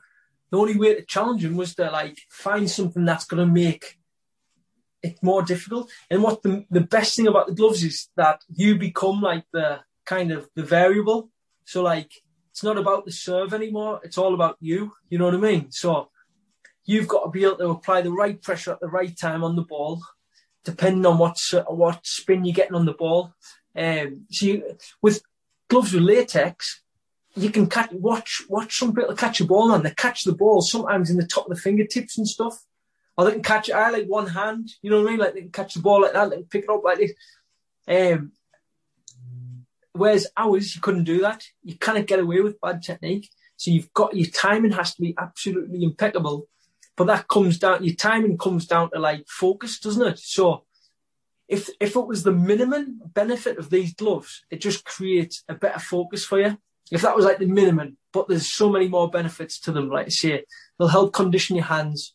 the 0.51 0.59
only 0.59 0.77
way 0.77 0.95
to 0.95 1.05
challenge 1.05 1.45
him 1.45 1.57
was 1.57 1.75
to 1.77 1.91
like 1.91 2.19
find 2.31 2.71
something 2.71 3.05
that's 3.05 3.25
going 3.25 3.47
to 3.47 3.53
make 3.53 3.99
it 5.03 5.19
more 5.23 5.43
difficult. 5.43 5.91
And 6.11 6.23
what 6.23 6.43
the, 6.43 6.65
the 6.71 6.81
best 6.81 7.17
thing 7.17 7.27
about 7.27 7.47
the 7.47 7.55
gloves 7.55 7.83
is 7.83 8.09
that 8.17 8.43
you 8.55 8.79
become 8.79 9.21
like 9.21 9.45
the 9.53 9.81
kind 10.05 10.31
of 10.31 10.49
the 10.55 10.63
variable. 10.63 11.31
So 11.65 11.83
like 11.83 12.13
it's 12.51 12.63
not 12.63 12.79
about 12.79 13.07
the 13.07 13.13
serve 13.13 13.55
anymore. 13.55 14.01
It's 14.05 14.19
all 14.19 14.35
about 14.35 14.57
you. 14.61 14.93
You 15.09 15.19
know 15.19 15.25
what 15.25 15.35
I 15.35 15.39
mean? 15.39 15.71
So 15.71 16.11
you've 16.85 17.09
got 17.09 17.25
to 17.25 17.31
be 17.31 17.45
able 17.45 17.57
to 17.57 17.71
apply 17.71 18.03
the 18.03 18.13
right 18.13 18.41
pressure 18.41 18.73
at 18.73 18.81
the 18.81 18.89
right 18.89 19.17
time 19.19 19.43
on 19.43 19.57
the 19.57 19.63
ball, 19.63 20.03
depending 20.65 21.07
on 21.07 21.19
what 21.19 21.37
what 21.69 22.07
spin 22.07 22.45
you're 22.45 22.55
getting 22.55 22.75
on 22.75 22.87
the 22.87 22.93
ball. 22.93 23.35
Um, 23.77 24.27
so 24.31 24.47
you, 24.47 24.77
with 25.01 25.23
gloves 25.69 25.93
with 25.93 26.03
latex, 26.03 26.83
you 27.35 27.51
can 27.51 27.67
catch 27.67 27.91
watch 27.93 28.43
watch 28.49 28.79
some 28.79 28.95
people 28.95 29.15
catch 29.15 29.41
a 29.41 29.45
ball 29.45 29.73
and 29.73 29.85
they 29.85 29.93
catch 29.93 30.25
the 30.25 30.35
ball 30.35 30.61
sometimes 30.61 31.11
in 31.11 31.17
the 31.17 31.27
top 31.27 31.47
of 31.49 31.57
the 31.57 31.61
fingertips 31.61 32.19
and 32.19 32.29
stuff. 32.29 32.63
Or 33.17 33.25
they 33.25 33.33
can 33.33 33.43
catch 33.43 33.69
it, 33.69 33.75
I 33.75 33.91
like 33.91 34.07
one 34.07 34.29
hand, 34.29 34.71
you 34.83 34.91
know 34.91 35.01
what 35.03 35.09
I 35.09 35.11
mean? 35.11 35.21
Like 35.21 35.35
they 35.35 35.41
can 35.43 35.53
catch 35.53 35.75
the 35.75 35.81
ball 35.81 36.03
like 36.03 36.13
that, 36.13 36.31
can 36.31 36.45
pick 36.45 36.65
it 36.65 36.71
up 36.71 36.85
like 36.85 36.99
this. 36.99 37.13
Um, 37.89 38.33
whereas 39.93 40.27
ours, 40.37 40.75
you 40.75 40.81
couldn't 40.81 41.05
do 41.05 41.21
that. 41.21 41.45
You 41.63 41.77
can't 41.77 42.07
get 42.07 42.21
away 42.21 42.41
with 42.41 42.61
bad 42.61 42.83
technique. 42.83 43.31
So 43.57 43.71
you've 43.71 43.93
got 43.93 44.17
your 44.17 44.29
timing 44.29 44.73
has 44.73 44.95
to 44.95 45.03
be 45.03 45.15
absolutely 45.19 45.85
impeccable. 45.85 46.49
But 46.97 47.07
that 47.07 47.29
comes 47.29 47.59
down, 47.59 47.85
your 47.85 47.95
timing 47.95 48.37
comes 48.37 48.67
down 48.67 48.91
to 48.91 48.99
like 48.99 49.25
focus, 49.29 49.79
doesn't 49.79 50.07
it? 50.07 50.19
So 50.19 50.65
if 51.53 51.69
if 51.79 51.95
it 51.95 52.07
was 52.07 52.23
the 52.23 52.33
minimum 52.33 53.01
benefit 53.05 53.59
of 53.59 53.71
these 53.71 53.95
gloves, 53.95 54.45
it 54.51 54.61
just 54.61 54.85
creates 54.85 55.45
a 55.49 55.55
better 55.55 55.79
focus 55.79 56.25
for 56.25 56.41
you. 56.41 56.59
If 56.91 57.03
that 57.03 57.17
was 57.17 57.25
like 57.25 57.39
the 57.39 57.47
minimum, 57.47 57.97
but 58.13 58.29
there's 58.29 58.53
so 58.53 58.71
many 58.71 58.89
more 58.89 59.09
benefits 59.09 59.61
to 59.61 59.73
them. 59.73 59.89
Like 59.89 60.07
I 60.07 60.11
say, 60.11 60.45
they'll 60.79 60.89
help 60.89 61.13
condition 61.13 61.57
your 61.57 61.67
hands 61.67 62.15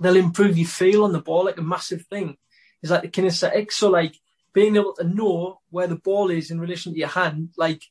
they'll 0.00 0.16
improve 0.16 0.58
your 0.58 0.68
feel 0.68 1.04
on 1.04 1.12
the 1.12 1.20
ball, 1.20 1.44
like 1.44 1.58
a 1.58 1.62
massive 1.62 2.06
thing. 2.06 2.36
It's 2.82 2.90
like 2.90 3.02
the 3.02 3.08
kinesthetics. 3.08 3.72
So 3.72 3.90
like 3.90 4.16
being 4.52 4.76
able 4.76 4.94
to 4.94 5.04
know 5.04 5.60
where 5.70 5.86
the 5.86 5.96
ball 5.96 6.30
is 6.30 6.50
in 6.50 6.60
relation 6.60 6.92
to 6.92 6.98
your 6.98 7.08
hand, 7.08 7.50
like 7.56 7.82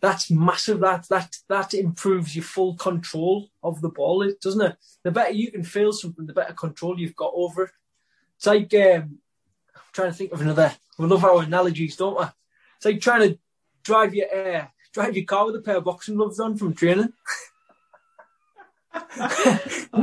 that's 0.00 0.30
massive. 0.30 0.80
That 0.80 1.06
that 1.08 1.36
that 1.48 1.74
improves 1.74 2.36
your 2.36 2.44
full 2.44 2.76
control 2.76 3.48
of 3.62 3.80
the 3.80 3.88
ball, 3.88 4.30
doesn't 4.40 4.60
it? 4.60 4.76
The 5.02 5.10
better 5.10 5.32
you 5.32 5.50
can 5.50 5.64
feel 5.64 5.92
something, 5.92 6.26
the 6.26 6.34
better 6.34 6.52
control 6.52 6.98
you've 6.98 7.16
got 7.16 7.32
over 7.34 7.64
it. 7.64 7.70
It's 8.36 8.46
like 8.46 8.74
um, 8.74 9.18
trying 9.96 10.10
to 10.10 10.16
think 10.16 10.32
of 10.32 10.42
another. 10.42 10.72
We 10.98 11.06
love 11.06 11.24
our 11.24 11.42
analogies, 11.42 11.96
don't 11.96 12.18
we? 12.18 12.26
It's 12.76 12.84
like 12.84 13.00
trying 13.00 13.28
to 13.28 13.38
drive 13.82 14.14
your 14.14 14.26
uh, 14.32 14.66
drive 14.92 15.16
your 15.16 15.24
car 15.24 15.46
with 15.46 15.56
a 15.56 15.60
pair 15.60 15.78
of 15.78 15.84
boxing 15.84 16.16
gloves 16.16 16.38
on 16.38 16.56
from 16.56 16.74
training. 16.74 17.12
you 18.94 19.22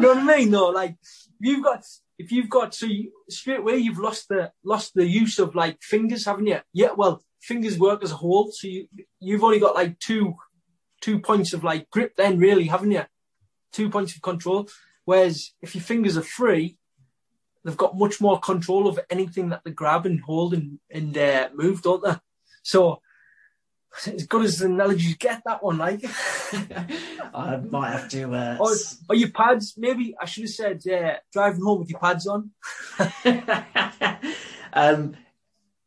know 0.02 0.10
what 0.10 0.18
I 0.18 0.38
mean? 0.38 0.50
No, 0.50 0.66
like 0.70 0.98
you've 1.40 1.64
got 1.64 1.86
if 2.18 2.32
you've 2.32 2.50
got 2.50 2.74
so 2.74 2.88
you, 2.88 3.12
straight 3.30 3.60
away 3.60 3.78
you've 3.78 4.00
lost 4.00 4.30
the 4.30 4.52
lost 4.66 4.94
the 4.96 5.06
use 5.06 5.38
of 5.40 5.56
like 5.56 5.82
fingers, 5.82 6.26
haven't 6.26 6.48
you? 6.48 6.60
Yeah, 6.74 6.94
well, 6.98 7.24
fingers 7.42 7.78
work 7.78 8.04
as 8.04 8.12
a 8.12 8.16
whole, 8.16 8.52
so 8.52 8.68
you 8.68 8.88
you've 9.20 9.44
only 9.44 9.60
got 9.60 9.76
like 9.76 10.00
two 10.00 10.36
two 11.02 11.20
points 11.20 11.54
of 11.54 11.64
like 11.64 11.90
grip 11.92 12.16
then, 12.16 12.40
really, 12.40 12.66
haven't 12.66 12.92
you? 12.92 13.04
Two 13.72 13.90
points 13.90 14.16
of 14.16 14.24
control. 14.24 14.68
Whereas 15.06 15.52
if 15.62 15.76
your 15.76 15.84
fingers 15.84 16.18
are 16.18 16.24
free, 16.24 16.78
they've 17.64 17.78
got 17.78 17.98
much 17.98 18.20
more 18.22 18.40
control 18.40 18.88
over 18.88 19.06
anything 19.10 19.50
that 19.50 19.62
they 19.64 19.72
grab 19.72 20.06
and 20.06 20.22
hold 20.22 20.54
and, 20.54 20.80
and 20.90 21.18
uh, 21.18 21.50
move, 21.56 21.82
don't 21.82 22.04
they? 22.04 22.16
So 22.64 23.02
as 24.08 24.26
good 24.26 24.46
as 24.46 24.60
the 24.60 24.66
analogy 24.66 25.08
you 25.08 25.16
get 25.16 25.44
that 25.46 25.64
one, 25.64 25.78
like. 25.78 26.04
I 27.34 27.58
might 27.58 27.92
have 27.92 28.10
to. 28.10 28.34
Uh... 28.34 28.58
Or, 28.60 28.72
or 29.10 29.16
your 29.16 29.30
pads, 29.30 29.76
maybe 29.78 30.16
I 30.20 30.26
should 30.26 30.44
have 30.44 30.52
said, 30.52 30.82
yeah, 30.84 31.18
driving 31.32 31.62
home 31.62 31.80
with 31.80 31.90
your 31.90 32.00
pads 32.00 32.28
on. 32.28 32.52
um, 34.74 35.16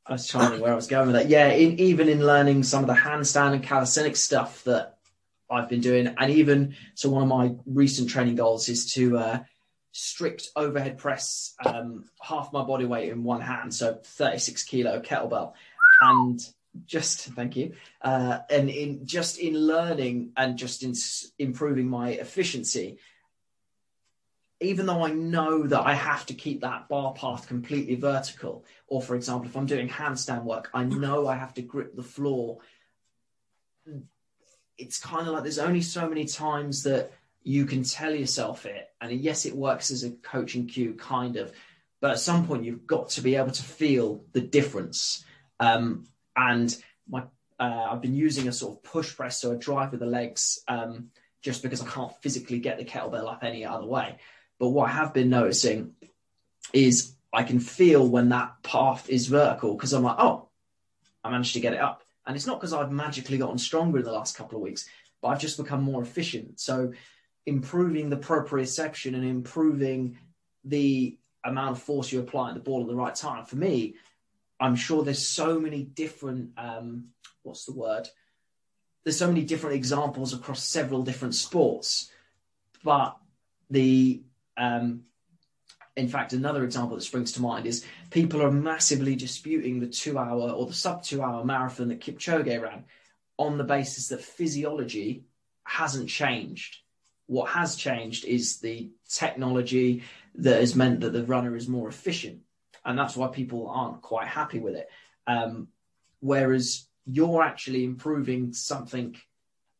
I 0.06 0.12
was 0.12 0.28
trying 0.28 0.44
to 0.44 0.50
think 0.50 0.62
where 0.62 0.72
I 0.72 0.76
was 0.76 0.86
going 0.86 1.08
with 1.08 1.16
that. 1.16 1.28
Yeah, 1.28 1.48
in, 1.48 1.80
even 1.80 2.08
in 2.08 2.24
learning 2.24 2.62
some 2.62 2.84
of 2.84 2.88
the 2.88 2.94
handstand 2.94 3.54
and 3.54 3.62
calisthenics 3.62 4.20
stuff 4.20 4.62
that 4.64 4.98
I've 5.50 5.68
been 5.68 5.80
doing, 5.80 6.14
and 6.18 6.30
even 6.30 6.76
so, 6.94 7.10
one 7.10 7.22
of 7.22 7.28
my 7.28 7.54
recent 7.66 8.08
training 8.08 8.36
goals 8.36 8.68
is 8.68 8.92
to 8.94 9.18
uh, 9.18 9.38
strict 9.96 10.50
overhead 10.54 10.98
press 10.98 11.54
um, 11.64 12.04
half 12.20 12.52
my 12.52 12.62
body 12.62 12.84
weight 12.84 13.08
in 13.08 13.24
one 13.24 13.40
hand, 13.40 13.72
so 13.72 13.98
36 14.04 14.62
kilo 14.64 15.00
kettlebell, 15.00 15.54
and 16.02 16.38
just 16.84 17.20
thank 17.28 17.56
you, 17.56 17.72
uh, 18.02 18.40
and 18.50 18.68
in 18.68 19.06
just 19.06 19.38
in 19.38 19.54
learning 19.54 20.32
and 20.36 20.58
just 20.58 20.82
in 20.82 20.92
improving 21.38 21.88
my 21.88 22.10
efficiency. 22.10 22.98
Even 24.60 24.84
though 24.86 25.02
I 25.02 25.12
know 25.12 25.66
that 25.66 25.80
I 25.80 25.94
have 25.94 26.26
to 26.26 26.34
keep 26.34 26.60
that 26.60 26.88
bar 26.88 27.14
path 27.14 27.46
completely 27.46 27.94
vertical, 27.94 28.64
or 28.88 29.00
for 29.00 29.14
example, 29.14 29.48
if 29.48 29.56
I'm 29.56 29.66
doing 29.66 29.88
handstand 29.88 30.44
work, 30.44 30.70
I 30.74 30.84
know 30.84 31.26
I 31.26 31.36
have 31.36 31.54
to 31.54 31.62
grip 31.62 31.96
the 31.96 32.02
floor. 32.02 32.58
It's 34.76 34.98
kind 34.98 35.26
of 35.26 35.32
like 35.32 35.42
there's 35.42 35.58
only 35.58 35.82
so 35.82 36.06
many 36.06 36.26
times 36.26 36.82
that 36.82 37.12
you 37.46 37.64
can 37.64 37.84
tell 37.84 38.12
yourself 38.12 38.66
it. 38.66 38.88
And 39.00 39.12
yes, 39.12 39.46
it 39.46 39.54
works 39.54 39.92
as 39.92 40.02
a 40.02 40.10
coaching 40.10 40.66
cue, 40.66 40.94
kind 40.94 41.36
of. 41.36 41.52
But 42.00 42.10
at 42.10 42.18
some 42.18 42.44
point, 42.44 42.64
you've 42.64 42.88
got 42.88 43.10
to 43.10 43.20
be 43.20 43.36
able 43.36 43.52
to 43.52 43.62
feel 43.62 44.24
the 44.32 44.40
difference. 44.40 45.24
Um, 45.60 46.08
and 46.36 46.76
my, 47.08 47.22
uh, 47.60 47.86
I've 47.90 48.02
been 48.02 48.16
using 48.16 48.48
a 48.48 48.52
sort 48.52 48.76
of 48.76 48.82
push 48.82 49.16
press, 49.16 49.40
so 49.40 49.52
a 49.52 49.56
drive 49.56 49.92
with 49.92 50.00
the 50.00 50.06
legs, 50.06 50.58
um, 50.66 51.10
just 51.40 51.62
because 51.62 51.80
I 51.80 51.86
can't 51.86 52.12
physically 52.20 52.58
get 52.58 52.78
the 52.78 52.84
kettlebell 52.84 53.30
up 53.30 53.44
any 53.44 53.64
other 53.64 53.86
way. 53.86 54.16
But 54.58 54.70
what 54.70 54.90
I 54.90 54.94
have 54.94 55.14
been 55.14 55.30
noticing 55.30 55.92
is 56.72 57.14
I 57.32 57.44
can 57.44 57.60
feel 57.60 58.08
when 58.08 58.30
that 58.30 58.60
path 58.64 59.08
is 59.08 59.28
vertical 59.28 59.74
because 59.74 59.92
I'm 59.92 60.02
like, 60.02 60.16
oh, 60.18 60.48
I 61.22 61.30
managed 61.30 61.54
to 61.54 61.60
get 61.60 61.74
it 61.74 61.80
up. 61.80 62.02
And 62.26 62.34
it's 62.34 62.46
not 62.46 62.58
because 62.58 62.72
I've 62.72 62.90
magically 62.90 63.38
gotten 63.38 63.58
stronger 63.58 63.98
in 63.98 64.04
the 64.04 64.10
last 64.10 64.36
couple 64.36 64.58
of 64.58 64.64
weeks, 64.64 64.88
but 65.22 65.28
I've 65.28 65.40
just 65.40 65.58
become 65.58 65.82
more 65.82 66.02
efficient. 66.02 66.58
So 66.58 66.92
improving 67.46 68.10
the 68.10 68.16
proprioception 68.16 69.14
and 69.14 69.24
improving 69.24 70.18
the 70.64 71.16
amount 71.44 71.70
of 71.70 71.82
force 71.82 72.10
you 72.10 72.20
apply 72.20 72.48
at 72.48 72.54
the 72.54 72.60
ball 72.60 72.82
at 72.82 72.88
the 72.88 72.94
right 72.94 73.14
time. 73.14 73.44
For 73.44 73.56
me, 73.56 73.94
I'm 74.58 74.74
sure 74.74 75.04
there's 75.04 75.26
so 75.26 75.60
many 75.60 75.84
different 75.84 76.50
um, 76.56 77.08
what's 77.42 77.64
the 77.64 77.72
word? 77.72 78.08
There's 79.04 79.18
so 79.18 79.28
many 79.28 79.44
different 79.44 79.76
examples 79.76 80.34
across 80.34 80.62
several 80.62 81.02
different 81.02 81.34
sports, 81.34 82.10
but 82.82 83.16
the 83.70 84.22
um, 84.56 85.02
in 85.96 86.08
fact, 86.08 86.34
another 86.34 86.62
example 86.64 86.96
that 86.96 87.02
springs 87.02 87.32
to 87.32 87.42
mind 87.42 87.66
is 87.66 87.84
people 88.10 88.42
are 88.42 88.50
massively 88.50 89.16
disputing 89.16 89.80
the 89.80 89.86
two 89.86 90.18
hour 90.18 90.50
or 90.50 90.66
the 90.66 90.74
sub 90.74 91.02
two 91.02 91.22
hour 91.22 91.44
marathon 91.44 91.88
that 91.88 92.00
Kipchoge 92.00 92.60
ran 92.60 92.84
on 93.38 93.56
the 93.56 93.64
basis 93.64 94.08
that 94.08 94.20
physiology 94.20 95.24
hasn't 95.64 96.08
changed. 96.08 96.78
What 97.26 97.50
has 97.50 97.76
changed 97.76 98.24
is 98.24 98.58
the 98.58 98.90
technology 99.08 100.02
that 100.36 100.60
has 100.60 100.76
meant 100.76 101.00
that 101.00 101.12
the 101.12 101.24
runner 101.24 101.56
is 101.56 101.68
more 101.68 101.88
efficient. 101.88 102.40
And 102.84 102.98
that's 102.98 103.16
why 103.16 103.28
people 103.28 103.68
aren't 103.68 104.02
quite 104.02 104.28
happy 104.28 104.60
with 104.60 104.76
it. 104.76 104.88
Um, 105.26 105.68
whereas 106.20 106.86
you're 107.04 107.42
actually 107.42 107.84
improving 107.84 108.52
something 108.52 109.16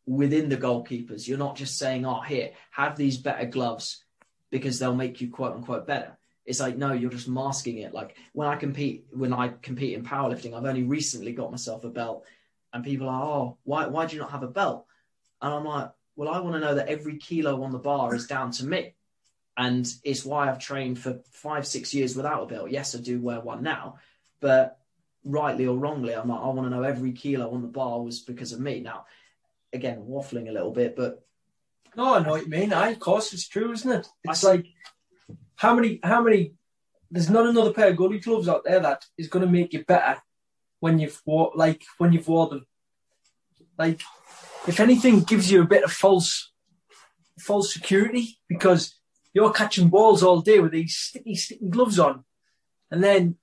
within 0.06 0.48
the 0.48 0.56
goalkeepers. 0.56 1.27
You're 1.27 1.39
not 1.39 1.56
just 1.56 1.78
saying, 1.78 2.06
oh, 2.06 2.20
here, 2.20 2.51
have 2.70 2.97
these 2.97 3.18
better 3.18 3.47
gloves 3.47 4.05
because 4.51 4.78
they'll 4.78 4.94
make 4.94 5.20
you 5.20 5.31
quote 5.31 5.55
unquote 5.55 5.86
better. 5.86 6.16
It's 6.44 6.60
like, 6.60 6.77
no, 6.77 6.93
you're 6.93 7.10
just 7.10 7.28
masking 7.28 7.78
it. 7.78 7.93
Like 7.93 8.16
when 8.32 8.47
I 8.47 8.56
compete, 8.56 9.06
when 9.10 9.32
I 9.32 9.48
compete 9.48 9.94
in 9.94 10.05
powerlifting, 10.05 10.55
I've 10.55 10.64
only 10.64 10.85
recently 10.85 11.32
got 11.32 11.51
myself 11.51 11.85
a 11.85 11.89
belt 11.89 12.24
and 12.73 12.85
people 12.85 13.09
are, 13.09 13.23
oh, 13.23 13.59
why, 13.64 13.86
why 13.86 14.06
do 14.06 14.14
you 14.14 14.23
not 14.23 14.31
have 14.31 14.44
a 14.44 14.48
belt? 14.48 14.86
And 15.43 15.52
I'm 15.52 15.64
like, 15.64 15.90
well, 16.16 16.28
I 16.28 16.40
want 16.40 16.55
to 16.55 16.60
know 16.60 16.74
that 16.74 16.88
every 16.88 17.18
kilo 17.18 17.62
on 17.62 17.70
the 17.70 17.78
bar 17.78 18.14
is 18.14 18.26
down 18.26 18.51
to 18.52 18.66
me. 18.66 18.94
And 19.56 19.90
it's 20.05 20.24
why 20.24 20.48
I've 20.48 20.59
trained 20.59 20.98
for 20.98 21.20
five, 21.30 21.66
six 21.66 21.94
years 21.94 22.14
without 22.14 22.43
a 22.43 22.47
belt. 22.47 22.70
Yes, 22.70 22.94
I 22.94 22.98
do 22.98 23.20
wear 23.20 23.40
one 23.40 23.62
now, 23.62 23.97
but 24.40 24.78
rightly 25.24 25.66
or 25.66 25.76
wrongly, 25.76 26.14
I'm 26.14 26.28
like, 26.28 26.40
I 26.40 26.47
want 26.48 26.64
to 26.64 26.76
know 26.76 26.82
every 26.82 27.12
kilo 27.12 27.51
on 27.51 27.62
the 27.62 27.68
bar 27.68 28.02
was 28.02 28.20
because 28.20 28.52
of 28.52 28.60
me. 28.60 28.80
Now, 28.80 29.06
again, 29.72 30.05
waffling 30.09 30.48
a 30.48 30.52
little 30.52 30.72
bit, 30.72 30.94
but 30.94 31.24
no, 31.97 32.14
I 32.14 32.22
know 32.22 32.32
what 32.32 32.43
you 32.43 32.51
mean. 32.51 32.72
I, 32.72 32.90
of 32.90 32.98
course, 32.98 33.32
it's 33.32 33.48
true, 33.48 33.72
isn't 33.72 33.90
it? 33.90 34.06
It's 34.24 34.44
I, 34.44 34.52
like 34.52 34.66
how 35.56 35.74
many, 35.74 36.01
how 36.02 36.22
many? 36.22 36.52
There's 37.10 37.30
not 37.30 37.47
another 37.47 37.72
pair 37.72 37.88
of 37.88 37.97
goalie 37.97 38.22
gloves 38.22 38.48
out 38.48 38.64
there 38.64 38.80
that 38.80 39.06
is 39.16 39.28
going 39.28 39.44
to 39.44 39.51
make 39.51 39.72
you 39.72 39.84
better 39.84 40.20
when 40.80 40.98
you've 40.98 41.20
wore, 41.24 41.52
like 41.55 41.84
when 41.98 42.12
you've 42.12 42.28
wore 42.28 42.48
them. 42.48 42.66
Like 43.78 44.02
if 44.66 44.80
anything, 44.80 45.20
gives 45.20 45.51
you 45.51 45.62
a 45.62 45.66
bit 45.66 45.84
of 45.84 45.93
false 45.93 46.52
false 47.38 47.72
security 47.72 48.38
because 48.48 48.98
you're 49.34 49.52
catching 49.52 49.88
balls 49.88 50.22
all 50.22 50.40
day 50.40 50.59
with 50.59 50.72
these 50.72 50.97
sticky, 50.97 51.34
sticky 51.34 51.68
gloves 51.68 51.98
on, 51.98 52.24
and 52.90 53.05
then 53.05 53.36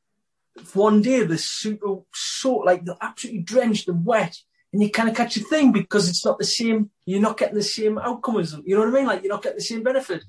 one 0.73 1.01
day 1.01 1.23
the 1.23 1.37
suit 1.37 1.79
so 2.13 2.55
like 2.55 2.85
they're 2.85 2.95
absolutely 3.01 3.41
drenched 3.41 3.87
and 3.87 4.05
wet, 4.05 4.37
and 4.71 4.81
you 4.81 4.89
kind 4.89 5.09
of 5.09 5.15
catch 5.15 5.37
a 5.37 5.41
thing 5.41 5.71
because 5.71 6.09
it's 6.09 6.25
not 6.25 6.37
the 6.37 6.45
same. 6.45 6.89
You're 7.05 7.21
not 7.21 7.37
getting 7.37 7.55
the 7.55 7.63
same 7.63 7.97
outcome 7.97 8.39
as 8.39 8.51
them. 8.51 8.63
You 8.65 8.75
know 8.75 8.81
what 8.81 8.95
I 8.95 8.97
mean? 8.97 9.07
Like 9.07 9.23
you're 9.23 9.33
not 9.33 9.43
getting 9.43 9.57
the 9.57 9.63
same 9.63 9.83
benefit. 9.83 10.23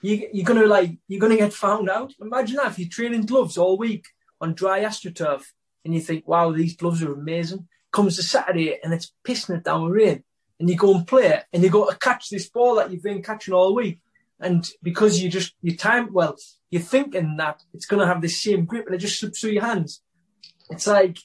You, 0.00 0.28
you're 0.32 0.44
gonna 0.44 0.66
like 0.66 0.98
you're 1.08 1.20
gonna 1.20 1.36
get 1.36 1.52
found 1.52 1.88
out. 1.88 2.12
Imagine 2.20 2.56
that 2.56 2.72
if 2.72 2.78
you're 2.78 2.88
training 2.88 3.26
gloves 3.26 3.56
all 3.56 3.76
week 3.76 4.06
on 4.40 4.54
dry 4.54 4.80
astroturf, 4.80 5.42
and 5.84 5.94
you 5.94 6.00
think, 6.00 6.26
"Wow, 6.26 6.52
these 6.52 6.76
gloves 6.76 7.02
are 7.02 7.12
amazing." 7.12 7.68
Comes 7.92 8.16
the 8.16 8.22
Saturday 8.22 8.78
and 8.82 8.92
it's 8.92 9.12
pissing 9.24 9.56
it 9.56 9.64
down 9.64 9.84
with 9.84 9.92
rain 9.92 10.24
and 10.58 10.70
you 10.70 10.76
go 10.76 10.94
and 10.94 11.06
play 11.06 11.26
it 11.26 11.44
and 11.52 11.62
you 11.62 11.68
go 11.68 11.90
to 11.90 11.98
catch 11.98 12.30
this 12.30 12.48
ball 12.48 12.76
that 12.76 12.90
you've 12.90 13.02
been 13.02 13.22
catching 13.22 13.52
all 13.52 13.74
week. 13.74 13.98
And 14.40 14.68
because 14.82 15.20
you 15.20 15.28
just, 15.28 15.54
you 15.60 15.76
time, 15.76 16.12
well, 16.12 16.36
you're 16.70 16.82
thinking 16.82 17.36
that 17.36 17.62
it's 17.74 17.86
going 17.86 18.00
to 18.00 18.06
have 18.06 18.22
the 18.22 18.28
same 18.28 18.64
grip 18.64 18.86
and 18.86 18.94
it 18.94 18.98
just 18.98 19.18
slips 19.18 19.40
through 19.40 19.50
your 19.50 19.64
hands. 19.64 20.02
It's 20.70 20.86
like, 20.86 21.18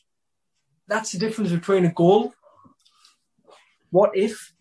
that's 0.88 1.12
the 1.12 1.20
difference 1.20 1.52
between 1.52 1.86
a 1.86 1.92
goal. 1.92 2.34
What 3.92 4.12
if, 4.16 4.54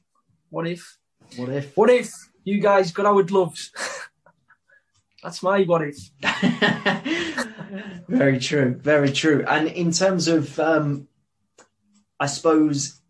what 0.50 0.66
if, 0.66 0.98
what 1.36 1.48
if, 1.48 1.76
what 1.76 1.90
if 1.90 2.12
you 2.44 2.60
guys 2.60 2.92
got 2.92 3.06
our 3.06 3.22
gloves? 3.22 3.72
that's 5.22 5.42
my 5.42 5.62
what 5.64 5.82
if. 5.82 5.96
very 8.08 8.38
true, 8.38 8.78
very 8.80 9.10
true. 9.10 9.44
And 9.48 9.68
in 9.68 9.90
terms 9.90 10.28
of, 10.28 10.58
um, 10.60 11.08
I 12.18 12.26
suppose, 12.26 13.00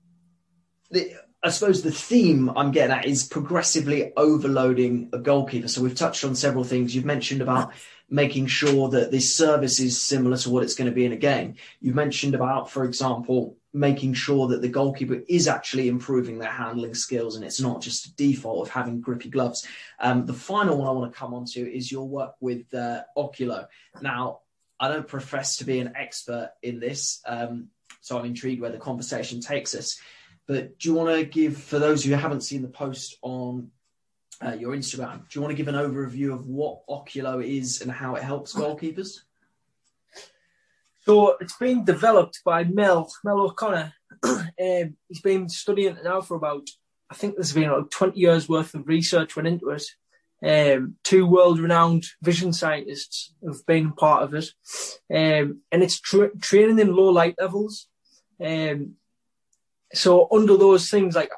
the, 0.90 1.14
I 1.42 1.50
suppose 1.50 1.82
the 1.82 1.92
theme 1.92 2.50
I'm 2.50 2.72
getting 2.72 2.96
at 2.96 3.06
is 3.06 3.26
progressively 3.26 4.12
overloading 4.16 5.10
a 5.12 5.18
goalkeeper. 5.18 5.68
So 5.68 5.82
we've 5.82 5.94
touched 5.94 6.24
on 6.24 6.34
several 6.34 6.64
things. 6.64 6.94
You've 6.94 7.04
mentioned 7.04 7.42
about 7.42 7.72
making 8.08 8.46
sure 8.46 8.88
that 8.90 9.10
this 9.10 9.34
service 9.34 9.80
is 9.80 10.00
similar 10.00 10.36
to 10.36 10.50
what 10.50 10.62
it's 10.62 10.74
going 10.74 10.88
to 10.88 10.94
be 10.94 11.04
in 11.04 11.12
a 11.12 11.16
game. 11.16 11.56
You've 11.80 11.96
mentioned 11.96 12.34
about, 12.34 12.70
for 12.70 12.84
example, 12.84 13.56
making 13.72 14.14
sure 14.14 14.48
that 14.48 14.62
the 14.62 14.68
goalkeeper 14.68 15.22
is 15.28 15.48
actually 15.48 15.88
improving 15.88 16.38
their 16.38 16.50
handling 16.50 16.94
skills 16.94 17.36
and 17.36 17.44
it's 17.44 17.60
not 17.60 17.82
just 17.82 18.06
a 18.06 18.16
default 18.16 18.66
of 18.66 18.72
having 18.72 19.00
grippy 19.00 19.28
gloves. 19.28 19.66
Um, 19.98 20.24
the 20.24 20.32
final 20.32 20.78
one 20.78 20.88
I 20.88 20.92
want 20.92 21.12
to 21.12 21.18
come 21.18 21.34
on 21.34 21.44
to 21.46 21.60
is 21.60 21.92
your 21.92 22.08
work 22.08 22.34
with 22.40 22.72
uh, 22.72 23.02
Oculo. 23.16 23.66
Now, 24.00 24.40
I 24.78 24.88
don't 24.88 25.08
profess 25.08 25.56
to 25.56 25.64
be 25.64 25.80
an 25.80 25.92
expert 25.96 26.52
in 26.62 26.80
this, 26.80 27.20
um, 27.26 27.68
so 28.06 28.16
I'm 28.16 28.24
intrigued 28.24 28.60
where 28.60 28.70
the 28.70 28.78
conversation 28.78 29.40
takes 29.40 29.74
us. 29.74 29.98
But 30.46 30.78
do 30.78 30.88
you 30.88 30.94
want 30.94 31.10
to 31.10 31.24
give, 31.24 31.56
for 31.56 31.80
those 31.80 32.04
who 32.04 32.12
haven't 32.12 32.42
seen 32.42 32.62
the 32.62 32.68
post 32.68 33.16
on 33.20 33.72
uh, 34.40 34.52
your 34.52 34.76
Instagram, 34.76 35.28
do 35.28 35.32
you 35.32 35.40
want 35.40 35.50
to 35.50 35.56
give 35.56 35.66
an 35.66 35.74
overview 35.74 36.32
of 36.32 36.46
what 36.46 36.86
Oculo 36.86 37.44
is 37.44 37.82
and 37.82 37.90
how 37.90 38.14
it 38.14 38.22
helps 38.22 38.54
goalkeepers? 38.54 39.22
So 41.04 41.36
it's 41.40 41.56
been 41.56 41.84
developed 41.84 42.42
by 42.44 42.62
Mel, 42.62 43.12
Mel 43.24 43.40
O'Connor. 43.40 43.92
um, 44.22 44.96
he's 45.08 45.20
been 45.20 45.48
studying 45.48 45.96
it 45.96 46.04
now 46.04 46.20
for 46.20 46.36
about 46.36 46.68
I 47.10 47.14
think 47.14 47.34
there's 47.34 47.52
been 47.52 47.70
like 47.70 47.90
20 47.90 48.18
years 48.18 48.48
worth 48.48 48.74
of 48.74 48.86
research 48.86 49.34
went 49.34 49.48
into 49.48 49.70
it. 49.70 49.84
Um, 50.44 50.96
two 51.02 51.26
world-renowned 51.26 52.04
vision 52.22 52.52
scientists 52.52 53.32
have 53.44 53.64
been 53.66 53.92
part 53.92 54.22
of 54.22 54.34
it, 54.34 54.50
um, 55.12 55.62
and 55.72 55.82
it's 55.82 55.98
tra- 55.98 56.36
training 56.38 56.78
in 56.78 56.94
low 56.94 57.08
light 57.08 57.34
levels. 57.40 57.88
Um, 58.44 58.96
so 59.92 60.28
under 60.32 60.56
those 60.56 60.90
things, 60.90 61.14
like 61.14 61.30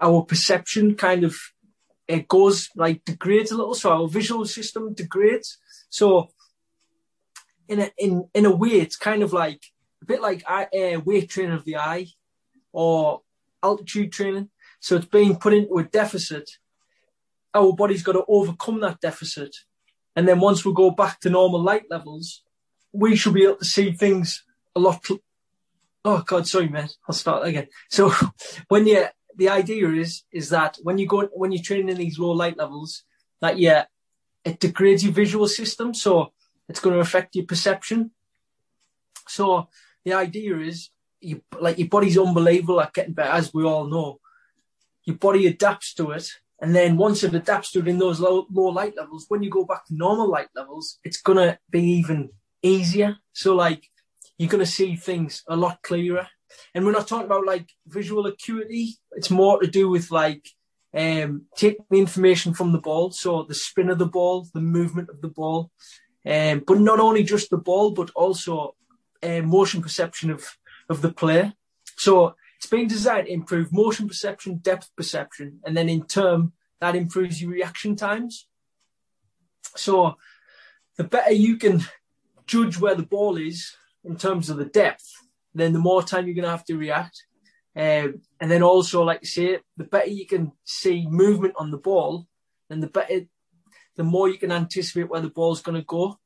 our 0.00 0.22
perception 0.22 0.94
kind 0.94 1.24
of 1.24 1.36
it 2.08 2.28
goes 2.28 2.68
like 2.76 3.04
degrades 3.04 3.50
a 3.50 3.56
little, 3.56 3.74
so 3.74 3.90
our 3.90 4.08
visual 4.08 4.44
system 4.44 4.92
degrades. 4.92 5.58
So 5.88 6.28
in 7.68 7.80
a 7.80 7.90
in 7.96 8.28
in 8.34 8.44
a 8.46 8.54
way, 8.54 8.70
it's 8.70 8.96
kind 8.96 9.22
of 9.22 9.32
like 9.32 9.62
a 10.02 10.04
bit 10.04 10.20
like 10.20 10.42
uh, 10.48 10.66
weight 11.04 11.30
training 11.30 11.54
of 11.54 11.64
the 11.64 11.76
eye 11.76 12.06
or 12.72 13.22
altitude 13.62 14.12
training. 14.12 14.50
So 14.80 14.96
it's 14.96 15.06
being 15.06 15.36
put 15.36 15.54
into 15.54 15.78
a 15.78 15.84
deficit. 15.84 16.50
Our 17.54 17.72
body's 17.72 18.02
got 18.02 18.12
to 18.12 18.24
overcome 18.26 18.80
that 18.80 19.00
deficit. 19.00 19.54
And 20.16 20.26
then 20.26 20.40
once 20.40 20.64
we 20.64 20.74
go 20.74 20.90
back 20.90 21.20
to 21.20 21.30
normal 21.30 21.62
light 21.62 21.84
levels, 21.90 22.42
we 22.92 23.16
should 23.16 23.34
be 23.34 23.44
able 23.44 23.56
to 23.56 23.64
see 23.64 23.92
things 23.92 24.44
a 24.74 24.80
lot. 24.80 25.06
Oh 26.04 26.22
God, 26.26 26.46
sorry, 26.46 26.68
man. 26.68 26.88
I'll 27.08 27.14
start 27.14 27.46
again. 27.46 27.68
So 27.90 28.12
when 28.68 28.86
you, 28.86 29.06
the 29.36 29.48
idea 29.48 29.88
is, 29.90 30.22
is 30.32 30.50
that 30.50 30.78
when 30.82 30.98
you 30.98 31.06
go, 31.06 31.28
when 31.32 31.52
you're 31.52 31.62
training 31.62 31.90
in 31.90 31.98
these 31.98 32.18
low 32.18 32.32
light 32.32 32.56
levels, 32.56 33.04
that 33.40 33.58
yeah, 33.58 33.84
it 34.44 34.60
degrades 34.60 35.04
your 35.04 35.12
visual 35.12 35.46
system. 35.46 35.94
So 35.94 36.32
it's 36.68 36.80
going 36.80 36.94
to 36.94 37.00
affect 37.00 37.36
your 37.36 37.46
perception. 37.46 38.10
So 39.28 39.68
the 40.04 40.14
idea 40.14 40.58
is 40.58 40.90
you 41.20 41.42
like 41.60 41.78
your 41.78 41.88
body's 41.88 42.18
unbelievable 42.18 42.80
at 42.80 42.92
getting 42.92 43.14
better, 43.14 43.30
as 43.30 43.54
we 43.54 43.64
all 43.64 43.86
know 43.86 44.20
your 45.04 45.16
body 45.16 45.46
adapts 45.46 45.94
to 45.94 46.10
it. 46.12 46.28
And 46.60 46.74
then 46.74 46.96
once 46.96 47.24
it 47.24 47.34
adapts 47.34 47.72
to 47.72 47.80
it 47.80 47.88
in 47.88 47.98
those 47.98 48.20
low, 48.20 48.46
low 48.52 48.66
light 48.66 48.96
levels, 48.96 49.26
when 49.28 49.42
you 49.42 49.50
go 49.50 49.64
back 49.64 49.86
to 49.86 49.96
normal 49.96 50.30
light 50.30 50.48
levels, 50.54 50.98
it's 51.02 51.20
going 51.20 51.38
to 51.38 51.58
be 51.70 51.82
even 51.82 52.30
easier. 52.62 53.16
So 53.32 53.56
like 53.56 53.88
you're 54.42 54.50
going 54.50 54.58
to 54.58 54.66
see 54.66 54.96
things 54.96 55.44
a 55.46 55.54
lot 55.54 55.80
clearer. 55.82 56.26
And 56.74 56.84
we're 56.84 56.90
not 56.90 57.06
talking 57.06 57.26
about 57.26 57.46
like 57.46 57.68
visual 57.86 58.26
acuity. 58.26 58.96
It's 59.12 59.30
more 59.30 59.60
to 59.60 59.68
do 59.68 59.88
with 59.88 60.10
like 60.10 60.44
um, 60.92 61.46
taking 61.56 61.84
the 61.88 62.00
information 62.00 62.52
from 62.52 62.72
the 62.72 62.80
ball. 62.80 63.12
So 63.12 63.44
the 63.44 63.54
spin 63.54 63.88
of 63.88 64.00
the 64.00 64.06
ball, 64.06 64.48
the 64.52 64.60
movement 64.60 65.10
of 65.10 65.20
the 65.20 65.28
ball. 65.28 65.70
Um, 66.26 66.64
but 66.66 66.80
not 66.80 66.98
only 66.98 67.22
just 67.22 67.50
the 67.50 67.56
ball, 67.56 67.92
but 67.92 68.10
also 68.16 68.74
uh, 69.22 69.42
motion 69.42 69.80
perception 69.80 70.32
of, 70.32 70.44
of 70.88 71.02
the 71.02 71.12
player. 71.12 71.52
So 71.96 72.34
it's 72.56 72.66
been 72.66 72.88
designed 72.88 73.28
to 73.28 73.32
improve 73.32 73.72
motion 73.72 74.08
perception, 74.08 74.56
depth 74.56 74.90
perception, 74.96 75.60
and 75.64 75.76
then 75.76 75.88
in 75.88 76.04
turn, 76.04 76.50
that 76.80 76.96
improves 76.96 77.40
your 77.40 77.52
reaction 77.52 77.94
times. 77.94 78.48
So 79.76 80.16
the 80.96 81.04
better 81.04 81.32
you 81.32 81.58
can 81.58 81.84
judge 82.44 82.76
where 82.76 82.96
the 82.96 83.04
ball 83.04 83.36
is 83.36 83.76
in 84.04 84.16
terms 84.16 84.50
of 84.50 84.56
the 84.56 84.64
depth, 84.64 85.10
then 85.54 85.72
the 85.72 85.78
more 85.78 86.02
time 86.02 86.26
you're 86.26 86.34
going 86.34 86.44
to 86.44 86.50
have 86.50 86.64
to 86.66 86.76
react. 86.76 87.24
Um, 87.74 88.20
and 88.40 88.50
then 88.50 88.62
also, 88.62 89.02
like 89.02 89.20
I 89.22 89.26
say, 89.26 89.58
the 89.76 89.84
better 89.84 90.10
you 90.10 90.26
can 90.26 90.52
see 90.64 91.06
movement 91.08 91.54
on 91.56 91.70
the 91.70 91.78
ball, 91.78 92.26
then 92.68 92.80
the 92.80 92.86
better, 92.86 93.22
the 93.96 94.04
more 94.04 94.28
you 94.28 94.38
can 94.38 94.52
anticipate 94.52 95.08
where 95.08 95.20
the 95.20 95.30
ball's 95.30 95.62
going 95.62 95.80
to 95.80 95.86
go. 95.86 96.18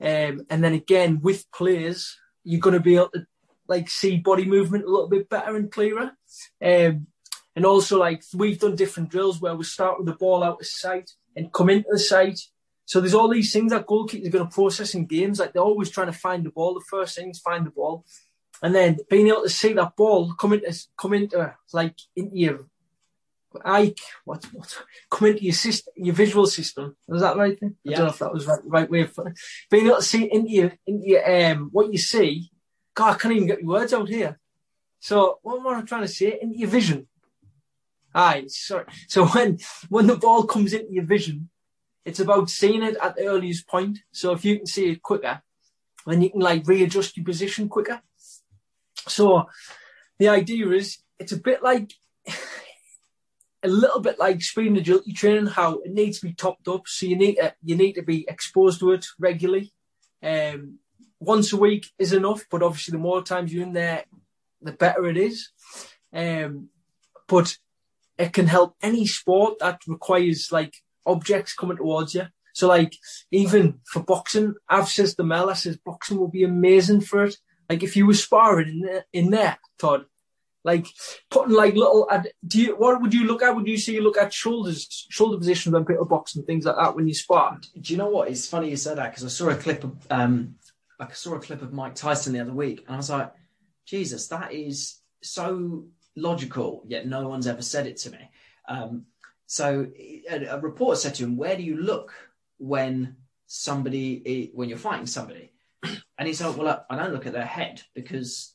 Um, 0.00 0.46
and 0.50 0.62
then 0.62 0.74
again, 0.74 1.20
with 1.20 1.50
players, 1.52 2.16
you're 2.44 2.60
going 2.60 2.74
to 2.74 2.80
be 2.80 2.96
able 2.96 3.10
to 3.14 3.26
like 3.68 3.88
see 3.88 4.18
body 4.18 4.44
movement 4.44 4.84
a 4.84 4.90
little 4.90 5.08
bit 5.08 5.28
better 5.28 5.56
and 5.56 5.70
clearer. 5.70 6.12
Um, 6.62 7.06
and 7.56 7.64
also 7.64 7.98
like 7.98 8.22
we've 8.34 8.58
done 8.58 8.76
different 8.76 9.10
drills 9.10 9.40
where 9.40 9.54
we 9.54 9.64
start 9.64 9.98
with 9.98 10.06
the 10.06 10.14
ball 10.14 10.42
out 10.42 10.60
of 10.60 10.66
sight 10.66 11.10
and 11.36 11.52
come 11.52 11.70
into 11.70 11.88
the 11.90 11.98
sight. 11.98 12.40
So 12.86 13.00
there's 13.00 13.14
all 13.14 13.28
these 13.28 13.52
things 13.52 13.72
that 13.72 13.86
goalkeepers 13.86 14.26
are 14.26 14.30
going 14.30 14.48
to 14.48 14.54
process 14.54 14.94
in 14.94 15.06
games. 15.06 15.38
Like 15.38 15.52
they're 15.52 15.62
always 15.62 15.90
trying 15.90 16.08
to 16.08 16.18
find 16.18 16.44
the 16.44 16.50
ball. 16.50 16.74
The 16.74 16.84
first 16.88 17.16
thing 17.16 17.30
is 17.30 17.38
find 17.38 17.66
the 17.66 17.70
ball, 17.70 18.04
and 18.62 18.74
then 18.74 18.98
being 19.08 19.28
able 19.28 19.42
to 19.42 19.48
see 19.48 19.72
that 19.72 19.96
ball 19.96 20.34
come 20.34 20.52
into 20.52 20.86
come 20.96 21.14
into 21.14 21.54
like 21.72 21.98
into 22.14 22.36
your 22.36 22.66
eye, 23.64 23.94
what 24.24 24.44
what 24.52 24.76
come 25.10 25.28
into 25.28 25.44
your 25.44 25.54
system, 25.54 25.92
your 25.96 26.14
visual 26.14 26.46
system. 26.46 26.96
Was 27.08 27.22
that 27.22 27.36
right? 27.36 27.58
Thing? 27.58 27.76
Yeah. 27.84 27.92
I 27.92 27.96
don't 27.96 28.06
know 28.06 28.12
if 28.12 28.18
that 28.18 28.34
was 28.34 28.46
right, 28.46 28.60
right 28.64 28.90
way 28.90 29.00
of 29.02 29.18
being 29.70 29.86
able 29.86 29.96
to 29.96 30.02
see 30.02 30.30
into 30.30 30.50
your 30.50 30.72
into 30.86 31.06
your 31.06 31.52
um 31.52 31.70
what 31.72 31.90
you 31.92 31.98
see 31.98 32.50
God, 32.94 33.14
I 33.14 33.18
can't 33.18 33.34
even 33.34 33.48
get 33.48 33.60
your 33.60 33.68
words 33.68 33.92
out 33.92 34.08
here. 34.08 34.38
So 35.00 35.38
what 35.42 35.58
am 35.58 35.66
I 35.66 35.82
trying 35.82 36.02
to 36.02 36.08
say? 36.08 36.38
Into 36.40 36.56
your 36.58 36.68
vision. 36.68 37.08
Aye, 38.14 38.44
sorry. 38.46 38.86
So 39.08 39.26
when 39.26 39.58
when 39.88 40.06
the 40.06 40.16
ball 40.16 40.44
comes 40.44 40.72
into 40.72 40.92
your 40.92 41.04
vision, 41.04 41.50
it's 42.04 42.20
about 42.20 42.50
seeing 42.50 42.82
it 42.82 42.96
at 43.02 43.16
the 43.16 43.26
earliest 43.26 43.66
point. 43.66 44.00
So 44.12 44.32
if 44.32 44.44
you 44.44 44.58
can 44.58 44.66
see 44.66 44.90
it 44.90 45.02
quicker, 45.02 45.42
then 46.06 46.20
you 46.20 46.30
can 46.30 46.40
like 46.40 46.66
readjust 46.66 47.16
your 47.16 47.24
position 47.24 47.68
quicker. 47.68 48.02
So 49.08 49.48
the 50.18 50.28
idea 50.28 50.68
is 50.70 50.98
it's 51.18 51.32
a 51.32 51.38
bit 51.38 51.62
like 51.62 51.92
a 53.62 53.68
little 53.68 54.00
bit 54.00 54.18
like 54.18 54.42
speed 54.42 54.76
agility 54.76 55.12
training, 55.12 55.46
how 55.46 55.78
it 55.78 55.92
needs 55.92 56.20
to 56.20 56.26
be 56.26 56.34
topped 56.34 56.68
up. 56.68 56.86
So 56.86 57.06
you 57.06 57.16
need 57.16 57.36
to, 57.36 57.54
you 57.62 57.76
need 57.76 57.94
to 57.94 58.02
be 58.02 58.26
exposed 58.28 58.80
to 58.80 58.92
it 58.92 59.06
regularly. 59.18 59.72
Um, 60.22 60.78
once 61.20 61.52
a 61.52 61.56
week 61.56 61.86
is 61.98 62.12
enough, 62.12 62.44
but 62.50 62.62
obviously 62.62 62.92
the 62.92 62.98
more 62.98 63.22
times 63.22 63.52
you're 63.52 63.62
in 63.62 63.72
there, 63.72 64.04
the 64.60 64.72
better 64.72 65.06
it 65.06 65.16
is. 65.16 65.50
Um, 66.12 66.68
but 67.26 67.56
it 68.18 68.32
can 68.32 68.46
help 68.46 68.76
any 68.82 69.06
sport 69.06 69.58
that 69.60 69.80
requires 69.86 70.52
like 70.52 70.74
objects 71.06 71.54
coming 71.54 71.76
towards 71.76 72.14
you. 72.14 72.26
So 72.54 72.68
like 72.68 72.96
even 73.30 73.80
for 73.84 74.02
boxing, 74.02 74.54
I've 74.68 74.88
says 74.88 75.14
to 75.16 75.24
Mel, 75.24 75.50
I 75.50 75.54
says 75.54 75.76
boxing 75.76 76.18
will 76.18 76.28
be 76.28 76.44
amazing 76.44 77.00
for 77.00 77.24
it. 77.24 77.36
Like 77.68 77.82
if 77.82 77.96
you 77.96 78.06
were 78.06 78.14
sparring 78.14 78.68
in 78.68 78.80
there, 78.80 79.04
in 79.12 79.30
there 79.30 79.58
Todd, 79.78 80.06
like 80.64 80.86
putting 81.30 81.54
like 81.54 81.74
little. 81.74 82.08
Do 82.46 82.60
you 82.60 82.76
what 82.76 83.00
would 83.02 83.12
you 83.12 83.24
look 83.24 83.42
at? 83.42 83.54
Would 83.54 83.66
you 83.66 83.76
see 83.76 83.94
you 83.94 84.02
look 84.02 84.18
at 84.18 84.32
shoulders, 84.32 85.06
shoulder 85.10 85.36
positions 85.36 85.72
when 85.72 85.84
people 85.84 86.06
box 86.06 86.36
and 86.36 86.46
things 86.46 86.64
like 86.64 86.76
that 86.76 86.96
when 86.96 87.06
you 87.06 87.14
spar? 87.14 87.58
Do 87.78 87.92
you 87.92 87.98
know 87.98 88.08
what? 88.08 88.28
It's 88.28 88.48
funny 88.48 88.70
you 88.70 88.76
said 88.76 88.98
that 88.98 89.10
because 89.10 89.24
I 89.24 89.28
saw 89.28 89.48
a 89.50 89.56
clip 89.56 89.84
of 89.84 89.96
um, 90.10 90.56
I 90.98 91.10
saw 91.12 91.34
a 91.34 91.40
clip 91.40 91.62
of 91.62 91.72
Mike 91.72 91.94
Tyson 91.94 92.32
the 92.32 92.40
other 92.40 92.52
week, 92.52 92.84
and 92.86 92.94
I 92.94 92.96
was 92.96 93.10
like, 93.10 93.32
Jesus, 93.84 94.28
that 94.28 94.52
is 94.52 95.00
so 95.22 95.84
logical, 96.16 96.84
yet 96.86 97.06
no 97.06 97.28
one's 97.28 97.46
ever 97.46 97.62
said 97.62 97.86
it 97.86 97.98
to 97.98 98.10
me. 98.10 98.30
Um, 98.68 99.06
so 99.46 99.86
a, 99.98 100.46
a, 100.46 100.60
reporter 100.60 100.98
said 100.98 101.14
to 101.16 101.24
him, 101.24 101.36
"Where 101.36 101.56
do 101.56 101.62
you 101.62 101.76
look 101.76 102.12
when 102.58 103.16
somebody 103.46 104.50
when 104.54 104.68
you're 104.68 104.78
fighting 104.78 105.06
somebody?" 105.06 105.52
And 106.16 106.28
he 106.28 106.34
said, 106.34 106.56
"Well, 106.56 106.86
I 106.88 106.96
don't 106.96 107.12
look 107.12 107.26
at 107.26 107.32
their 107.32 107.44
head 107.44 107.82
because 107.92 108.54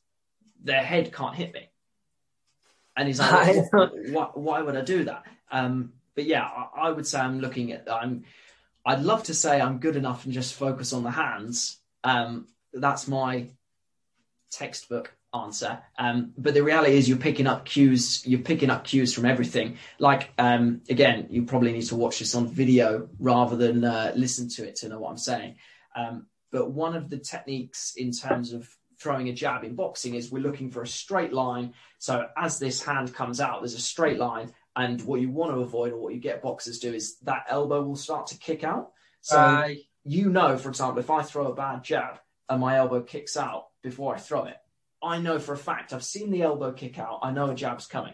their 0.64 0.82
head 0.82 1.14
can't 1.14 1.36
hit 1.36 1.54
me." 1.54 1.70
And 2.96 3.08
he's 3.08 3.20
like, 3.20 3.72
well, 3.72 3.92
why, 4.12 4.30
why, 4.34 4.62
would 4.62 4.78
I 4.78 4.82
do 4.82 5.04
that?" 5.06 5.24
Um, 5.52 5.94
but 6.16 6.26
yeah, 6.26 6.44
I, 6.44 6.88
I 6.88 6.92
would 6.92 7.06
say 7.06 7.20
I'm 7.20 7.40
looking 7.40 7.72
at 7.72 7.92
I'm. 7.92 8.24
I'd 8.86 9.02
love 9.02 9.24
to 9.24 9.34
say 9.34 9.60
I'm 9.60 9.80
good 9.80 9.98
enough 9.98 10.24
and 10.24 10.34
just 10.34 10.54
focus 10.54 10.94
on 10.94 11.04
the 11.04 11.12
hands, 11.12 11.80
um, 12.04 12.48
that's 12.74 13.08
my 13.08 13.48
textbook 14.52 15.14
answer. 15.34 15.82
Um, 15.98 16.34
but 16.38 16.54
the 16.54 16.64
reality 16.64 16.96
is, 16.98 17.08
you're 17.08 17.18
picking 17.18 17.48
up 17.48 17.66
cues. 17.66 18.26
You're 18.26 18.42
picking 18.42 18.70
up 18.70 18.84
cues 18.84 19.14
from 19.14 19.26
everything. 19.26 19.78
Like 20.00 20.32
um, 20.38 20.82
again, 20.90 21.28
you 21.30 21.44
probably 21.44 21.72
need 21.72 21.88
to 21.88 21.96
watch 21.96 22.20
this 22.20 22.36
on 22.36 22.48
video 22.48 23.10
rather 23.20 23.56
than 23.56 23.84
uh, 23.84 24.14
listen 24.16 24.50
to 24.50 24.68
it 24.68 24.78
to 24.78 24.90
know 24.90 25.00
what 25.00 25.12
I'm 25.12 25.18
saying. 25.18 25.56
Um, 25.96 26.28
but 26.52 26.72
one 26.72 26.96
of 26.96 27.10
the 27.10 27.18
techniques 27.18 27.94
in 27.96 28.12
terms 28.12 28.54
of 28.54 28.70
throwing 29.00 29.30
a 29.30 29.34
jab 29.34 29.64
in 29.64 29.76
boxing 29.76 30.16
is 30.16 30.32
we're 30.32 30.44
looking 30.44 30.72
for 30.72 30.82
a 30.82 30.88
straight 30.88 31.32
line. 31.32 31.74
So 32.00 32.28
as 32.36 32.60
this 32.60 32.84
hand 32.84 33.14
comes 33.14 33.40
out, 33.40 33.62
there's 33.62 33.76
a 33.76 33.82
straight 33.82 34.18
line. 34.18 34.52
And 34.76 35.02
what 35.04 35.22
you 35.22 35.30
want 35.30 35.54
to 35.54 35.60
avoid, 35.60 35.94
or 35.94 35.98
what 35.98 36.14
you 36.14 36.20
get 36.20 36.42
boxers 36.42 36.80
do, 36.80 36.94
is 36.94 37.18
that 37.20 37.46
elbow 37.50 37.82
will 37.82 37.96
start 37.96 38.28
to 38.28 38.38
kick 38.38 38.64
out. 38.64 38.92
So 39.22 39.38
uh, 39.38 39.70
you 40.04 40.30
know, 40.30 40.58
for 40.58 40.70
example, 40.70 41.00
if 41.00 41.10
I 41.10 41.22
throw 41.22 41.48
a 41.48 41.56
bad 41.56 41.84
jab 41.84 42.20
and 42.48 42.62
my 42.62 42.78
elbow 42.78 43.02
kicks 43.02 43.36
out 43.36 43.68
before 43.82 44.16
I 44.16 44.20
throw 44.20 44.46
it, 44.46 44.58
I 45.02 45.20
know 45.20 45.40
for 45.40 45.54
a 45.54 45.58
fact 45.58 45.94
I've 45.94 46.04
seen 46.04 46.32
the 46.32 46.42
elbow 46.42 46.72
kick 46.72 47.00
out. 47.00 47.20
I 47.22 47.32
know 47.32 47.50
a 47.50 47.56
jab's 47.56 47.88
coming. 47.88 48.14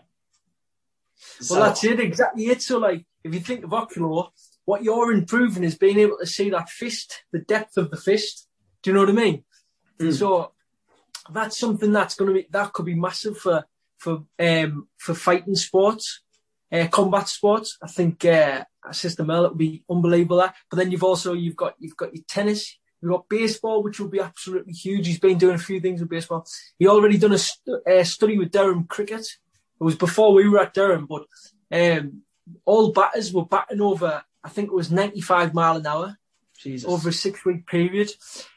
So, 1.15 1.55
well, 1.55 1.65
that's 1.65 1.83
it, 1.83 1.99
exactly 1.99 2.45
it. 2.45 2.61
So, 2.61 2.77
like, 2.77 3.05
if 3.23 3.33
you 3.33 3.39
think 3.39 3.63
of 3.63 3.71
Oculo, 3.71 4.29
what 4.65 4.83
you're 4.83 5.13
improving 5.13 5.63
is 5.63 5.77
being 5.77 5.99
able 5.99 6.17
to 6.19 6.27
see 6.27 6.49
that 6.49 6.69
fist, 6.69 7.23
the 7.31 7.39
depth 7.39 7.77
of 7.77 7.89
the 7.89 7.97
fist. 7.97 8.47
Do 8.83 8.89
you 8.89 8.93
know 8.93 9.01
what 9.01 9.09
I 9.09 9.13
mean? 9.13 9.43
Mm. 9.99 10.13
So, 10.13 10.51
that's 11.31 11.57
something 11.57 11.91
that's 11.91 12.15
going 12.15 12.29
to 12.29 12.41
be 12.41 12.47
that 12.51 12.73
could 12.73 12.85
be 12.85 12.95
massive 12.95 13.37
for 13.37 13.65
for 13.97 14.23
um 14.39 14.87
for 14.97 15.13
fighting 15.15 15.55
sports, 15.55 16.21
uh, 16.71 16.87
combat 16.87 17.27
sports. 17.27 17.77
I 17.81 17.87
think 17.87 18.25
uh, 18.25 18.63
system 18.91 19.29
L, 19.29 19.45
it 19.45 19.49
would 19.49 19.57
be 19.57 19.83
unbelievable. 19.89 20.37
That. 20.37 20.55
But 20.69 20.77
then 20.77 20.91
you've 20.91 21.03
also 21.03 21.33
you've 21.33 21.55
got 21.55 21.75
you've 21.79 21.97
got 21.97 22.13
your 22.13 22.23
tennis, 22.27 22.77
you've 23.05 23.11
got 23.11 23.29
baseball, 23.29 23.83
which 23.83 23.99
will 23.99 24.07
be 24.07 24.19
absolutely 24.19 24.73
huge. 24.73 25.05
He's 25.05 25.19
been 25.19 25.37
doing 25.37 25.55
a 25.55 25.59
few 25.59 25.79
things 25.79 26.01
with 26.01 26.09
baseball. 26.09 26.45
He 26.79 26.87
already 26.87 27.17
done 27.17 27.33
a, 27.33 27.37
st- 27.37 27.81
a 27.85 28.03
study 28.03 28.37
with 28.37 28.51
Durham 28.51 28.85
cricket, 28.85 29.21
It 29.21 29.83
was 29.83 29.95
before 29.95 30.33
we 30.33 30.49
were 30.49 30.59
at 30.59 30.73
Durham, 30.73 31.05
but 31.05 31.25
um, 31.71 32.23
all 32.65 32.91
batters 32.91 33.31
were 33.31 33.45
batting 33.45 33.81
over. 33.81 34.23
I 34.43 34.49
think 34.49 34.69
it 34.69 34.75
was 34.75 34.91
95 34.91 35.53
mile 35.53 35.77
an 35.77 35.85
hour 35.85 36.17
Jesus. 36.57 36.89
over 36.89 37.09
a 37.09 37.13
six 37.13 37.45
week 37.45 37.67
period. 37.67 38.11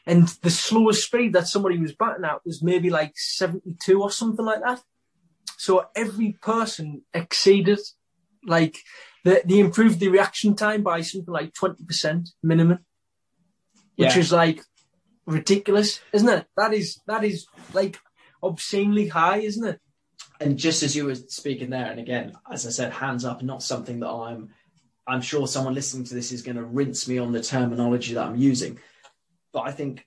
And 0.07 0.27
the 0.41 0.49
slowest 0.49 1.05
speed 1.05 1.33
that 1.33 1.47
somebody 1.47 1.77
was 1.77 1.93
batting 1.93 2.25
at 2.25 2.43
was 2.43 2.63
maybe 2.63 2.89
like 2.89 3.13
72 3.17 4.01
or 4.01 4.09
something 4.11 4.45
like 4.45 4.61
that. 4.61 4.81
So 5.57 5.85
every 5.95 6.37
person 6.41 7.03
exceeded, 7.13 7.79
like, 8.45 8.77
they, 9.23 9.41
they 9.45 9.59
improved 9.59 9.99
the 9.99 10.07
reaction 10.07 10.55
time 10.55 10.81
by 10.81 11.01
something 11.01 11.33
like 11.33 11.53
20% 11.53 12.29
minimum, 12.41 12.79
which 13.99 14.15
Yeah. 14.15 14.19
is 14.19 14.31
like 14.31 14.63
ridiculous, 15.25 15.99
isn't 16.13 16.29
it? 16.29 16.47
That 16.55 16.73
is, 16.73 17.01
that 17.07 17.23
is 17.23 17.47
like 17.73 17.97
obscenely 18.41 19.07
high, 19.07 19.39
isn't 19.39 19.67
it? 19.67 19.79
and 20.41 20.57
just 20.57 20.83
as 20.83 20.95
you 20.95 21.05
were 21.05 21.15
speaking 21.15 21.69
there, 21.69 21.91
and 21.91 21.99
again, 21.99 22.33
as 22.49 22.65
I 22.65 22.69
said, 22.69 22.93
hands 22.93 23.25
up, 23.25 23.41
not 23.43 23.63
something 23.63 23.99
that 23.99 24.09
I'm. 24.09 24.49
I'm 25.07 25.21
sure 25.21 25.47
someone 25.47 25.73
listening 25.73 26.03
to 26.05 26.13
this 26.13 26.31
is 26.31 26.43
going 26.43 26.57
to 26.57 26.63
rinse 26.63 27.07
me 27.07 27.17
on 27.17 27.31
the 27.31 27.41
terminology 27.41 28.13
that 28.13 28.27
I'm 28.27 28.35
using, 28.35 28.79
but 29.51 29.61
I 29.61 29.71
think 29.71 30.05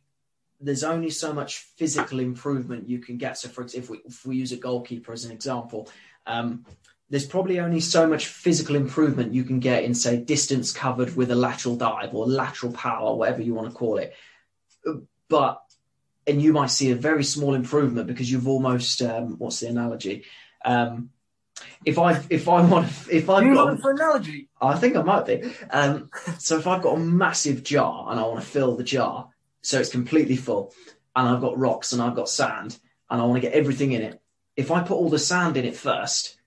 there's 0.61 0.85
only 0.85 1.11
so 1.11 1.33
much 1.33 1.59
physical 1.77 2.21
improvement 2.21 2.89
you 2.89 3.01
can 3.01 3.17
get. 3.19 3.37
So, 3.37 3.49
for 3.49 3.67
if 3.75 3.91
we 3.91 3.99
if 4.05 4.25
we 4.25 4.37
use 4.37 4.53
a 4.53 4.57
goalkeeper 4.57 5.13
as 5.13 5.25
an 5.25 5.33
example, 5.33 5.91
um, 6.27 6.65
there's 7.13 7.27
probably 7.27 7.61
only 7.61 7.79
so 7.79 8.07
much 8.07 8.27
physical 8.27 8.75
improvement 8.75 9.35
you 9.35 9.45
can 9.45 9.61
get 9.61 9.85
in, 9.85 9.95
say, 9.95 10.17
distance 10.17 10.73
covered 10.73 11.15
with 11.15 11.31
a 11.31 11.35
lateral 11.35 11.77
dive 11.77 12.15
or 12.15 12.27
lateral 12.27 12.73
power, 12.73 13.15
whatever 13.15 13.43
you 13.43 13.53
want 13.53 13.71
to 13.71 13.75
call 13.77 13.99
it. 13.99 14.15
But 15.29 15.63
and 16.27 16.41
you 16.41 16.55
might 16.55 16.71
see 16.71 16.91
a 16.91 16.95
very 16.95 17.23
small 17.23 17.53
improvement 17.53 18.07
because 18.07 18.33
you've 18.33 18.49
almost 18.49 19.03
um, 19.03 19.37
what's 19.37 19.61
the 19.61 19.69
analogy? 19.69 20.25
Um, 20.65 21.11
if 21.85 21.99
I 21.99 22.19
if 22.31 22.49
I 22.49 22.63
want 22.63 22.87
if 23.11 23.29
I've 23.29 23.45
you 23.45 23.57
got 23.57 23.67
looking 23.67 23.83
for 23.83 23.91
analogy? 23.91 24.49
I 24.59 24.79
think 24.79 24.97
I 24.97 25.03
might 25.03 25.27
be. 25.27 25.53
Um, 25.69 26.09
so 26.39 26.57
if 26.57 26.67
I've 26.67 26.83
got 26.83 26.97
a 26.97 26.99
massive 26.99 27.63
jar 27.63 28.11
and 28.11 28.19
I 28.19 28.23
want 28.23 28.41
to 28.41 28.47
fill 28.47 28.75
the 28.75 28.85
jar 28.85 29.29
so 29.61 29.79
it's 29.79 29.91
completely 29.91 30.37
full, 30.37 30.73
and 31.15 31.29
I've 31.29 31.43
got 31.43 31.59
rocks 31.59 31.93
and 31.93 32.01
I've 32.01 32.17
got 32.17 32.31
sand 32.31 32.79
and 33.11 33.21
I 33.21 33.25
want 33.27 33.43
to 33.43 33.47
get 33.47 33.53
everything 33.55 33.93
in 33.93 34.01
it, 34.01 34.23
if 34.57 34.71
I 34.71 34.81
put 34.81 34.97
all 34.97 35.11
the 35.11 35.19
sand 35.19 35.59
in 35.59 35.67
it 35.67 35.77
first, 35.77 36.39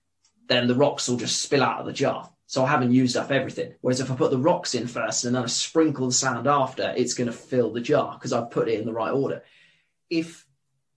then 0.48 0.66
the 0.66 0.74
rocks 0.74 1.08
will 1.08 1.16
just 1.16 1.42
spill 1.42 1.62
out 1.62 1.80
of 1.80 1.86
the 1.86 1.92
jar. 1.92 2.30
So 2.46 2.64
I 2.64 2.68
haven't 2.68 2.92
used 2.92 3.16
up 3.16 3.32
everything. 3.32 3.74
Whereas 3.80 4.00
if 4.00 4.10
I 4.10 4.14
put 4.14 4.30
the 4.30 4.38
rocks 4.38 4.74
in 4.74 4.86
first 4.86 5.24
and 5.24 5.34
then 5.34 5.42
I 5.42 5.46
sprinkle 5.46 6.06
the 6.06 6.12
sand 6.12 6.46
after, 6.46 6.94
it's 6.96 7.14
going 7.14 7.26
to 7.26 7.32
fill 7.32 7.72
the 7.72 7.80
jar 7.80 8.14
because 8.14 8.32
I've 8.32 8.50
put 8.50 8.68
it 8.68 8.78
in 8.78 8.86
the 8.86 8.92
right 8.92 9.10
order. 9.10 9.42
If 10.08 10.46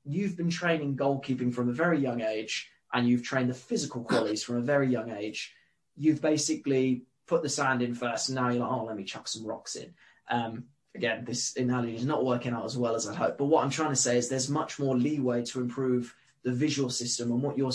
you've 0.06 0.38
been 0.38 0.52
training 0.52 0.96
goalkeeping 0.96 1.54
from 1.54 1.70
a 1.70 1.74
very 1.74 2.00
young 2.00 2.22
age 2.22 2.70
and 2.94 3.08
you've 3.08 3.24
trained 3.24 3.50
the 3.50 3.56
physical 3.56 4.04
qualities 4.04 4.44
from 4.44 4.58
a 4.58 4.62
very 4.62 4.88
young 4.90 5.10
age, 5.10 5.54
you've 5.96 6.22
basically 6.22 7.04
put 7.26 7.42
the 7.42 7.50
sand 7.50 7.82
in 7.82 7.96
first 7.96 8.30
and 8.30 8.36
now 8.36 8.50
you're 8.50 8.60
like, 8.60 8.72
oh, 8.72 8.86
let 8.86 8.96
me 8.96 9.04
chuck 9.04 9.28
some 9.28 9.46
rocks 9.46 9.76
in. 9.76 9.94
Um, 10.30 10.66
again, 10.94 11.26
this 11.26 11.56
analogy 11.58 11.96
is 11.96 12.06
not 12.06 12.26
working 12.26 12.54
out 12.54 12.66
as 12.66 12.78
well 12.78 12.96
as 12.96 13.08
I'd 13.08 13.16
hope. 13.16 13.40
But 13.40 13.46
what 13.46 13.64
I'm 13.64 13.72
trying 13.72 13.90
to 13.90 13.96
say 13.96 14.18
is 14.18 14.30
there's 14.30 14.50
much 14.50 14.78
more 14.78 14.96
leeway 14.96 15.44
to 15.46 15.62
improve 15.62 16.16
the 16.44 16.52
visual 16.52 16.90
system 16.90 17.32
and 17.32 17.42
what 17.42 17.58
you're 17.58 17.72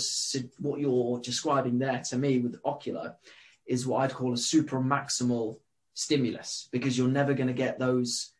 what 0.58 0.80
you're 0.80 1.20
describing 1.20 1.78
there 1.78 2.02
to 2.08 2.16
me 2.16 2.38
with 2.38 2.62
Oculo 2.62 3.14
is 3.66 3.86
what 3.86 4.02
I'd 4.02 4.14
call 4.14 4.32
a 4.32 4.38
super 4.38 4.80
maximal 4.80 5.58
stimulus 5.94 6.68
because 6.72 6.96
you're 6.98 7.08
never 7.08 7.34
going 7.34 7.46
to 7.46 7.54
get 7.54 7.78
those 7.78 8.32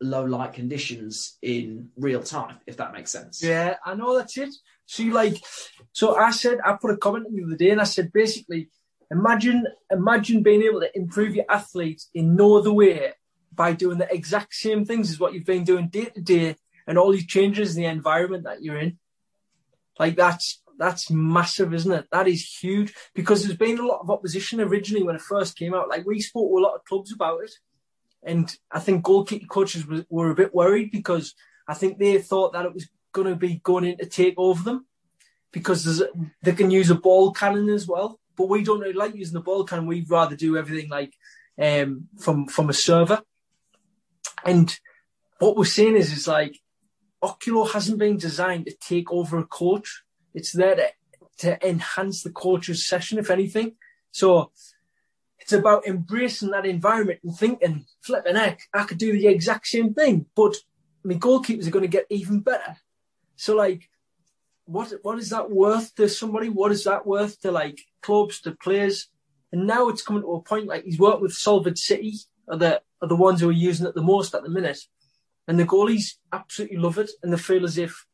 low 0.00 0.24
light 0.24 0.52
conditions 0.52 1.38
in 1.42 1.88
real 1.96 2.22
time 2.22 2.58
if 2.66 2.76
that 2.76 2.92
makes 2.92 3.10
sense. 3.10 3.42
Yeah, 3.42 3.76
I 3.84 3.94
know 3.94 4.16
that's 4.16 4.36
it. 4.36 4.54
So 4.86 5.02
like, 5.04 5.42
so 5.92 6.16
I 6.16 6.30
said 6.30 6.58
I 6.64 6.76
put 6.80 6.90
a 6.90 6.96
comment 6.96 7.26
in 7.28 7.36
the 7.36 7.44
other 7.44 7.56
day, 7.56 7.70
and 7.70 7.80
I 7.80 7.84
said 7.84 8.12
basically, 8.12 8.68
imagine 9.10 9.66
imagine 9.90 10.42
being 10.42 10.62
able 10.62 10.80
to 10.80 10.96
improve 10.96 11.34
your 11.34 11.46
athletes 11.48 12.10
in 12.14 12.36
no 12.36 12.56
other 12.56 12.72
way 12.72 13.12
by 13.52 13.72
doing 13.72 13.98
the 13.98 14.12
exact 14.12 14.54
same 14.54 14.84
things 14.84 15.10
as 15.10 15.20
what 15.20 15.32
you've 15.32 15.46
been 15.46 15.64
doing 15.64 15.88
day 15.88 16.06
to 16.06 16.20
day, 16.20 16.56
and 16.86 16.98
all 16.98 17.12
these 17.12 17.26
changes 17.26 17.76
in 17.76 17.82
the 17.82 17.88
environment 17.88 18.44
that 18.44 18.62
you're 18.62 18.78
in. 18.78 18.98
Like 19.98 20.16
that's 20.16 20.62
that's 20.78 21.10
massive, 21.10 21.72
isn't 21.72 21.92
it? 21.92 22.06
That 22.10 22.28
is 22.28 22.44
huge 22.44 22.94
because 23.14 23.44
there's 23.44 23.56
been 23.56 23.78
a 23.78 23.86
lot 23.86 24.00
of 24.00 24.10
opposition 24.10 24.60
originally 24.60 25.04
when 25.04 25.16
it 25.16 25.22
first 25.22 25.56
came 25.56 25.74
out. 25.74 25.88
Like 25.88 26.06
we 26.06 26.20
spoke 26.20 26.50
to 26.50 26.58
a 26.58 26.64
lot 26.64 26.74
of 26.74 26.84
clubs 26.84 27.12
about 27.12 27.42
it, 27.44 27.52
and 28.22 28.54
I 28.70 28.80
think 28.80 29.04
goalkeeper 29.04 29.46
coaches 29.46 29.86
were, 30.08 30.30
a 30.30 30.34
bit 30.34 30.54
worried 30.54 30.90
because 30.90 31.34
I 31.68 31.74
think 31.74 31.98
they 31.98 32.18
thought 32.18 32.52
that 32.52 32.66
it 32.66 32.74
was 32.74 32.88
going 33.12 33.28
to 33.28 33.36
be 33.36 33.60
going 33.62 33.84
in 33.84 33.98
to 33.98 34.06
take 34.06 34.34
over 34.36 34.62
them 34.62 34.86
because 35.52 36.02
they 36.42 36.52
can 36.52 36.70
use 36.70 36.90
a 36.90 36.96
ball 36.96 37.32
cannon 37.32 37.68
as 37.68 37.86
well. 37.86 38.18
But 38.36 38.48
we 38.48 38.64
don't 38.64 38.80
really 38.80 38.94
like 38.94 39.14
using 39.14 39.34
the 39.34 39.40
ball 39.40 39.64
cannon. 39.64 39.86
We'd 39.86 40.10
rather 40.10 40.34
do 40.34 40.56
everything 40.56 40.90
like 40.90 41.14
um, 41.60 42.08
from 42.18 42.46
from 42.46 42.68
a 42.68 42.72
server. 42.72 43.22
And 44.44 44.76
what 45.38 45.56
we're 45.56 45.64
seeing 45.64 45.96
is, 45.96 46.12
is 46.12 46.26
like 46.26 46.58
Oculo 47.24 47.70
hasn't 47.70 47.98
been 47.98 48.18
designed 48.18 48.66
to 48.66 48.76
take 48.76 49.10
over 49.10 49.38
a 49.38 49.46
coach. 49.46 50.02
It's 50.34 50.52
there 50.52 50.76
to, 50.76 50.88
to 51.38 51.66
enhance 51.66 52.22
the 52.22 52.30
coach's 52.30 52.86
session, 52.86 53.18
if 53.18 53.30
anything. 53.30 53.76
So 54.10 54.50
it's 55.38 55.52
about 55.52 55.86
embracing 55.86 56.50
that 56.50 56.66
environment 56.66 57.20
and 57.24 57.36
thinking, 57.36 57.86
flipping 58.02 58.36
heck, 58.36 58.60
I 58.72 58.84
could 58.84 58.98
do 58.98 59.12
the 59.12 59.26
exact 59.26 59.66
same 59.66 59.94
thing, 59.94 60.26
but 60.34 60.54
my 61.02 61.14
goalkeepers 61.14 61.66
are 61.66 61.70
going 61.70 61.82
to 61.82 61.96
get 61.96 62.06
even 62.10 62.40
better. 62.40 62.76
So 63.36 63.56
like, 63.56 63.88
what 64.66 64.92
what 65.02 65.18
is 65.18 65.30
that 65.30 65.50
worth 65.50 65.94
to 65.96 66.08
somebody? 66.08 66.48
What 66.48 66.72
is 66.72 66.84
that 66.84 67.06
worth 67.06 67.40
to 67.40 67.52
like 67.52 67.80
clubs, 68.00 68.40
to 68.42 68.52
players? 68.52 69.08
And 69.52 69.66
now 69.66 69.88
it's 69.88 70.02
coming 70.02 70.22
to 70.22 70.32
a 70.32 70.42
point 70.42 70.66
like 70.66 70.84
he's 70.84 70.98
worked 70.98 71.20
with 71.20 71.32
Salford 71.32 71.78
City, 71.78 72.14
are 72.48 72.56
the 72.56 72.82
are 73.02 73.08
the 73.08 73.16
ones 73.16 73.40
who 73.40 73.50
are 73.50 73.52
using 73.52 73.86
it 73.86 73.94
the 73.94 74.02
most 74.02 74.34
at 74.34 74.42
the 74.42 74.48
minute, 74.48 74.80
and 75.46 75.58
the 75.58 75.64
goalies 75.64 76.14
absolutely 76.32 76.78
love 76.78 76.98
it, 76.98 77.10
and 77.22 77.32
they 77.32 77.36
feel 77.36 77.64
as 77.64 77.78
if 77.78 78.06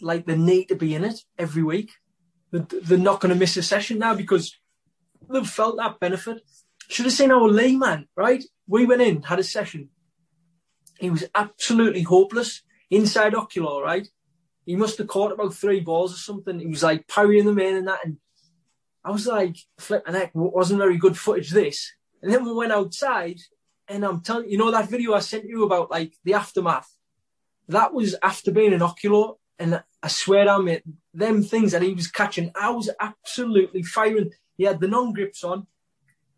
like 0.00 0.26
they 0.26 0.36
need 0.36 0.66
to 0.66 0.76
be 0.76 0.94
in 0.94 1.04
it 1.04 1.20
every 1.38 1.62
week. 1.62 1.92
They're, 2.52 2.98
not 2.98 3.20
going 3.20 3.32
to 3.32 3.38
miss 3.38 3.56
a 3.56 3.62
session 3.62 3.98
now 3.98 4.14
because 4.14 4.56
they've 5.32 5.46
felt 5.48 5.76
that 5.76 6.00
benefit. 6.00 6.42
Should 6.88 7.06
have 7.06 7.14
seen 7.14 7.30
our 7.30 7.48
Lee 7.48 7.76
man, 7.76 8.08
right? 8.16 8.42
We 8.66 8.86
went 8.86 9.02
in, 9.02 9.22
had 9.22 9.38
a 9.38 9.44
session. 9.44 9.90
He 10.98 11.10
was 11.10 11.24
absolutely 11.34 12.02
hopeless 12.02 12.62
inside 12.90 13.34
Oculo, 13.34 13.80
right? 13.80 14.08
He 14.66 14.76
must 14.76 14.98
have 14.98 15.06
caught 15.06 15.32
about 15.32 15.54
three 15.54 15.80
balls 15.80 16.12
or 16.12 16.18
something. 16.18 16.58
He 16.58 16.66
was 16.66 16.82
like 16.82 17.06
parrying 17.06 17.46
them 17.46 17.58
in 17.58 17.76
and 17.76 17.88
that. 17.88 18.00
And 18.04 18.16
I 19.04 19.10
was 19.10 19.26
like, 19.26 19.56
flipping 19.78 20.14
heck, 20.14 20.32
wasn't 20.34 20.80
very 20.80 20.98
good 20.98 21.16
footage 21.16 21.50
this. 21.50 21.92
And 22.22 22.32
then 22.32 22.44
we 22.44 22.52
went 22.52 22.72
outside 22.72 23.40
and 23.90 24.04
I'm 24.04 24.20
telling 24.20 24.48
you, 24.48 24.56
know 24.56 24.70
that 24.70 24.88
video 24.88 25.14
I 25.14 25.18
sent 25.18 25.46
you 25.46 25.64
about 25.64 25.90
like 25.90 26.14
the 26.24 26.34
aftermath? 26.34 26.88
That 27.68 27.92
was 27.92 28.14
after 28.22 28.52
being 28.52 28.72
in 28.72 28.80
Oculo. 28.80 29.36
And 29.58 29.82
I 30.02 30.08
swear 30.08 30.46
down, 30.46 30.64
mate, 30.64 30.84
them 31.12 31.42
things 31.42 31.72
that 31.72 31.82
he 31.82 31.92
was 31.92 32.06
catching, 32.06 32.50
I 32.54 32.70
was 32.70 32.88
absolutely 32.98 33.82
firing. 33.82 34.30
He 34.56 34.64
had 34.64 34.80
the 34.80 34.88
non-grips 34.88 35.44
on 35.44 35.66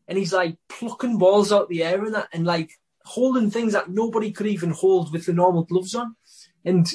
and 0.09 0.19
he's 0.19 0.33
like 0.33 0.57
plucking 0.69 1.19
balls 1.19 1.53
out 1.53 1.69
the 1.69 1.85
air 1.85 2.05
and 2.05 2.15
that 2.15 2.29
and 2.33 2.45
like 2.45 2.73
holding 3.05 3.51
things 3.51 3.75
that 3.75 3.91
nobody 3.91 4.33
could 4.33 4.47
even 4.47 4.71
hold 4.71 5.13
with 5.13 5.27
the 5.27 5.33
normal 5.33 5.65
gloves 5.65 5.95
on. 5.95 6.17
And 6.65 6.91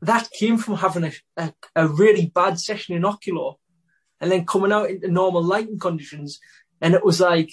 that 0.00 0.30
came 0.30 0.58
from 0.58 0.76
having 0.76 1.04
a, 1.04 1.12
a, 1.36 1.52
a 1.76 1.86
really 1.86 2.26
bad 2.26 2.58
session 2.58 2.96
in 2.96 3.02
Oculo 3.02 3.56
and 4.20 4.32
then 4.32 4.46
coming 4.46 4.72
out 4.72 4.90
into 4.90 5.08
normal 5.08 5.42
lighting 5.42 5.78
conditions. 5.78 6.40
And 6.80 6.94
it 6.94 7.04
was 7.04 7.20
like 7.20 7.52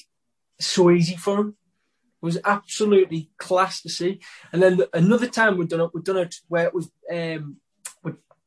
so 0.59 0.89
easy 0.89 1.15
for 1.15 1.39
him. 1.39 1.57
It 2.25 2.33
was 2.33 2.39
absolutely 2.43 3.29
class 3.37 3.83
to 3.83 3.89
see. 3.89 4.19
And 4.51 4.59
then 4.59 4.81
another 4.95 5.27
time 5.27 5.57
we've 5.57 5.69
done 5.69 5.81
it, 5.81 5.91
we've 5.93 6.03
done 6.03 6.17
it 6.17 6.33
where 6.47 6.65
it 6.65 6.73
was, 6.73 6.89
um, 7.13 7.57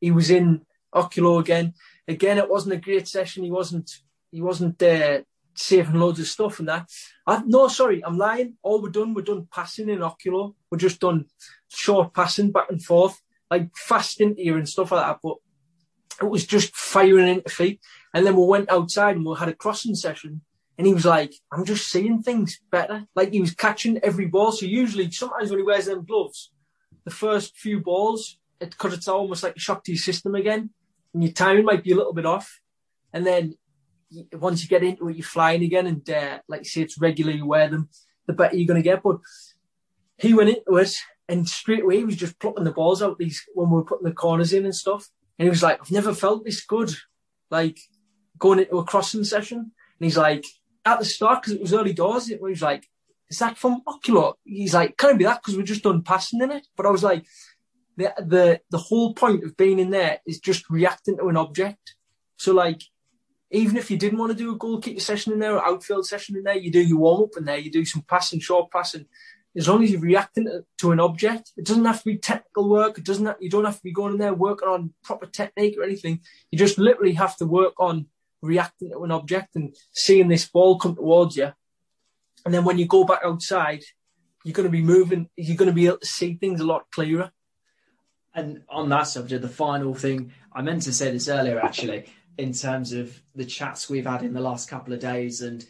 he 0.01 0.11
was 0.11 0.29
in 0.29 0.65
Oculo 0.93 1.39
again. 1.39 1.75
Again, 2.05 2.39
it 2.39 2.49
wasn't 2.49 2.73
a 2.73 2.77
great 2.77 3.07
session. 3.07 3.45
He 3.45 3.51
wasn't, 3.51 3.89
he 4.31 4.41
wasn't 4.41 4.83
uh, 4.83 5.21
saving 5.53 5.93
loads 5.93 6.19
of 6.19 6.27
stuff 6.27 6.59
and 6.59 6.67
that. 6.67 6.89
I, 7.25 7.41
no, 7.45 7.69
sorry, 7.69 8.03
I'm 8.03 8.17
lying. 8.17 8.57
All 8.63 8.81
we're 8.81 8.89
done, 8.89 9.13
we're 9.13 9.21
done 9.21 9.47
passing 9.49 9.87
in 9.87 9.99
Oculo. 9.99 10.55
We're 10.69 10.77
just 10.77 10.99
done 10.99 11.27
short 11.69 12.13
passing 12.13 12.51
back 12.51 12.69
and 12.69 12.83
forth, 12.83 13.21
like 13.49 13.73
fast 13.77 14.19
into 14.19 14.43
you 14.43 14.57
and 14.57 14.67
stuff 14.67 14.91
like 14.91 15.05
that. 15.05 15.19
But 15.23 15.37
it 16.21 16.29
was 16.29 16.45
just 16.45 16.75
firing 16.75 17.29
into 17.29 17.49
feet. 17.49 17.79
And 18.13 18.25
then 18.25 18.35
we 18.35 18.45
went 18.45 18.69
outside 18.69 19.15
and 19.15 19.25
we 19.25 19.37
had 19.37 19.47
a 19.47 19.53
crossing 19.53 19.95
session. 19.95 20.41
And 20.79 20.87
he 20.87 20.93
was 20.93 21.03
like, 21.03 21.33
I'm 21.51 21.65
just 21.65 21.89
seeing 21.89 22.23
things 22.23 22.57
better. 22.71 23.05
Like 23.13 23.33
he 23.33 23.41
was 23.41 23.53
catching 23.53 23.99
every 24.01 24.27
ball. 24.27 24.53
So 24.53 24.65
usually, 24.65 25.11
sometimes 25.11 25.49
when 25.49 25.59
he 25.59 25.65
wears 25.65 25.87
them 25.87 26.05
gloves, 26.05 26.53
the 27.03 27.11
first 27.11 27.57
few 27.57 27.81
balls, 27.81 28.39
because 28.59 28.93
it's 28.93 29.09
almost 29.09 29.43
like 29.43 29.57
a 29.57 29.59
shock 29.59 29.83
to 29.83 29.91
your 29.91 29.99
system 29.99 30.35
again, 30.35 30.69
and 31.13 31.21
your 31.21 31.33
timing 31.33 31.65
might 31.65 31.83
be 31.83 31.91
a 31.91 31.97
little 31.97 32.13
bit 32.13 32.25
off. 32.25 32.61
And 33.11 33.27
then 33.27 33.55
once 34.31 34.63
you 34.63 34.69
get 34.69 34.81
into 34.81 35.09
it, 35.09 35.17
you're 35.17 35.25
flying 35.25 35.63
again, 35.63 35.85
and 35.85 36.09
uh, 36.09 36.39
like 36.47 36.61
you 36.61 36.69
say 36.69 36.81
it's 36.83 36.97
regular, 36.97 37.33
you 37.33 37.45
wear 37.45 37.67
them, 37.67 37.89
the 38.25 38.31
better 38.31 38.55
you're 38.55 38.65
going 38.65 38.81
to 38.81 38.89
get. 38.89 39.03
But 39.03 39.17
he 40.17 40.33
went 40.33 40.49
into 40.49 40.77
it, 40.77 40.95
and 41.27 41.45
straight 41.45 41.83
away 41.83 41.97
he 41.97 42.05
was 42.05 42.15
just 42.15 42.39
plucking 42.39 42.63
the 42.63 42.71
balls 42.71 43.01
out 43.01 43.17
these 43.17 43.43
when 43.53 43.69
we 43.69 43.75
were 43.75 43.83
putting 43.83 44.07
the 44.07 44.13
corners 44.13 44.53
in 44.53 44.63
and 44.63 44.73
stuff. 44.73 45.09
And 45.37 45.45
he 45.45 45.49
was 45.49 45.61
like, 45.61 45.81
I've 45.81 45.91
never 45.91 46.13
felt 46.13 46.45
this 46.45 46.63
good. 46.65 46.95
like 47.51 47.79
going 48.37 48.59
into 48.59 48.77
a 48.77 48.85
crossing 48.85 49.25
session, 49.25 49.57
and 49.57 49.71
he's 49.99 50.17
like 50.17 50.45
at 50.85 50.99
the 50.99 51.05
start 51.05 51.41
because 51.41 51.53
it 51.53 51.61
was 51.61 51.73
early 51.73 51.93
doors. 51.93 52.29
It 52.29 52.41
was 52.41 52.61
like, 52.61 52.89
"Is 53.29 53.39
that 53.39 53.57
from 53.57 53.81
Oculo?" 53.87 54.35
He's 54.43 54.73
like, 54.73 54.97
"Can 54.97 55.11
it 55.11 55.17
be 55.17 55.25
that 55.25 55.41
because 55.41 55.57
we're 55.57 55.63
just 55.63 55.83
done 55.83 56.01
passing 56.01 56.41
in 56.41 56.51
it?" 56.51 56.67
But 56.75 56.85
I 56.85 56.89
was 56.89 57.03
like, 57.03 57.25
the 57.97 58.13
the 58.17 58.61
the 58.71 58.77
whole 58.77 59.13
point 59.13 59.43
of 59.43 59.57
being 59.57 59.79
in 59.79 59.91
there 59.91 60.19
is 60.25 60.39
just 60.39 60.69
reacting 60.69 61.17
to 61.17 61.27
an 61.27 61.37
object. 61.37 61.95
So 62.37 62.53
like 62.53 62.81
even 63.51 63.77
if 63.77 63.89
you 63.89 63.97
didn't 63.97 64.19
want 64.19 64.31
to 64.31 64.37
do 64.37 64.51
a 64.51 64.57
goalkeeper 64.57 64.99
session 64.99 65.33
in 65.33 65.39
there 65.39 65.55
or 65.55 65.65
outfield 65.65 66.05
session 66.05 66.37
in 66.37 66.43
there, 66.43 66.57
you 66.57 66.71
do 66.71 66.81
your 66.81 66.99
warm 66.99 67.23
up 67.23 67.37
in 67.37 67.45
there, 67.45 67.57
you 67.57 67.71
do 67.71 67.83
some 67.83 68.03
passing, 68.03 68.39
short 68.39 68.71
passing. 68.71 69.05
As 69.57 69.67
long 69.67 69.83
as 69.83 69.91
you're 69.91 70.01
reacting 70.01 70.45
to, 70.45 70.63
to, 70.77 70.91
an 70.91 70.99
object, 70.99 71.51
it 71.57 71.65
doesn't 71.65 71.83
have 71.83 71.97
to 71.99 72.05
be 72.05 72.17
technical 72.17 72.69
work. 72.69 72.99
It 72.99 73.03
doesn't. 73.03 73.25
Have, 73.25 73.37
you 73.39 73.49
don't 73.49 73.65
have 73.65 73.77
to 73.77 73.83
be 73.83 73.91
going 73.91 74.13
in 74.13 74.19
there 74.19 74.33
working 74.33 74.69
on 74.69 74.93
proper 75.03 75.25
technique 75.25 75.75
or 75.77 75.83
anything. 75.83 76.21
You 76.51 76.59
just 76.59 76.77
literally 76.77 77.13
have 77.13 77.35
to 77.37 77.45
work 77.45 77.73
on 77.79 78.05
reacting 78.41 78.91
to 78.91 79.03
an 79.03 79.11
object 79.11 79.55
and 79.55 79.75
seeing 79.93 80.27
this 80.27 80.47
ball 80.47 80.77
come 80.77 80.95
towards 80.95 81.35
you. 81.35 81.51
And 82.45 82.53
then 82.53 82.63
when 82.63 82.77
you 82.77 82.85
go 82.85 83.03
back 83.03 83.19
outside, 83.23 83.83
you're 84.43 84.53
going 84.53 84.67
to 84.67 84.71
be 84.71 84.81
moving. 84.81 85.29
You're 85.35 85.57
going 85.57 85.69
to 85.69 85.73
be 85.73 85.87
able 85.87 85.97
to 85.97 86.07
see 86.07 86.35
things 86.35 86.61
a 86.61 86.65
lot 86.65 86.89
clearer. 86.91 87.31
And 88.33 88.61
on 88.69 88.89
that 88.89 89.03
subject, 89.03 89.41
the 89.41 89.49
final 89.49 89.93
thing 89.93 90.31
I 90.53 90.61
meant 90.61 90.83
to 90.83 90.93
say 90.93 91.11
this 91.11 91.27
earlier 91.27 91.59
actually 91.59 92.05
in 92.37 92.53
terms 92.53 92.93
of 92.93 93.21
the 93.35 93.45
chats 93.45 93.89
we've 93.89 94.05
had 94.05 94.23
in 94.23 94.33
the 94.33 94.39
last 94.39 94.69
couple 94.69 94.93
of 94.93 94.99
days 94.99 95.41
and 95.41 95.65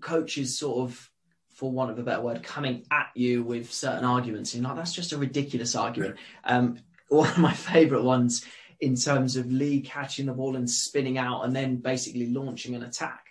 coaches 0.00 0.56
sort 0.56 0.88
of 0.88 1.10
for 1.50 1.70
want 1.70 1.90
of 1.90 1.98
a 1.98 2.02
better 2.02 2.22
word 2.22 2.42
coming 2.42 2.84
at 2.90 3.08
you 3.14 3.42
with 3.42 3.72
certain 3.72 4.04
arguments 4.04 4.54
you 4.54 4.62
know 4.62 4.74
that's 4.74 4.92
just 4.92 5.12
a 5.12 5.18
ridiculous 5.18 5.74
argument 5.74 6.16
um, 6.44 6.78
one 7.08 7.28
of 7.28 7.38
my 7.38 7.52
favorite 7.72 8.02
ones 8.02 8.44
in 8.82 8.94
terms 8.94 9.36
of 9.36 9.50
Lee 9.50 9.80
catching 9.80 10.26
the 10.26 10.34
ball 10.34 10.56
and 10.56 10.68
spinning 10.68 11.16
out 11.16 11.44
and 11.44 11.56
then 11.56 11.76
basically 11.76 12.26
launching 12.26 12.74
an 12.74 12.82
attack 12.82 13.28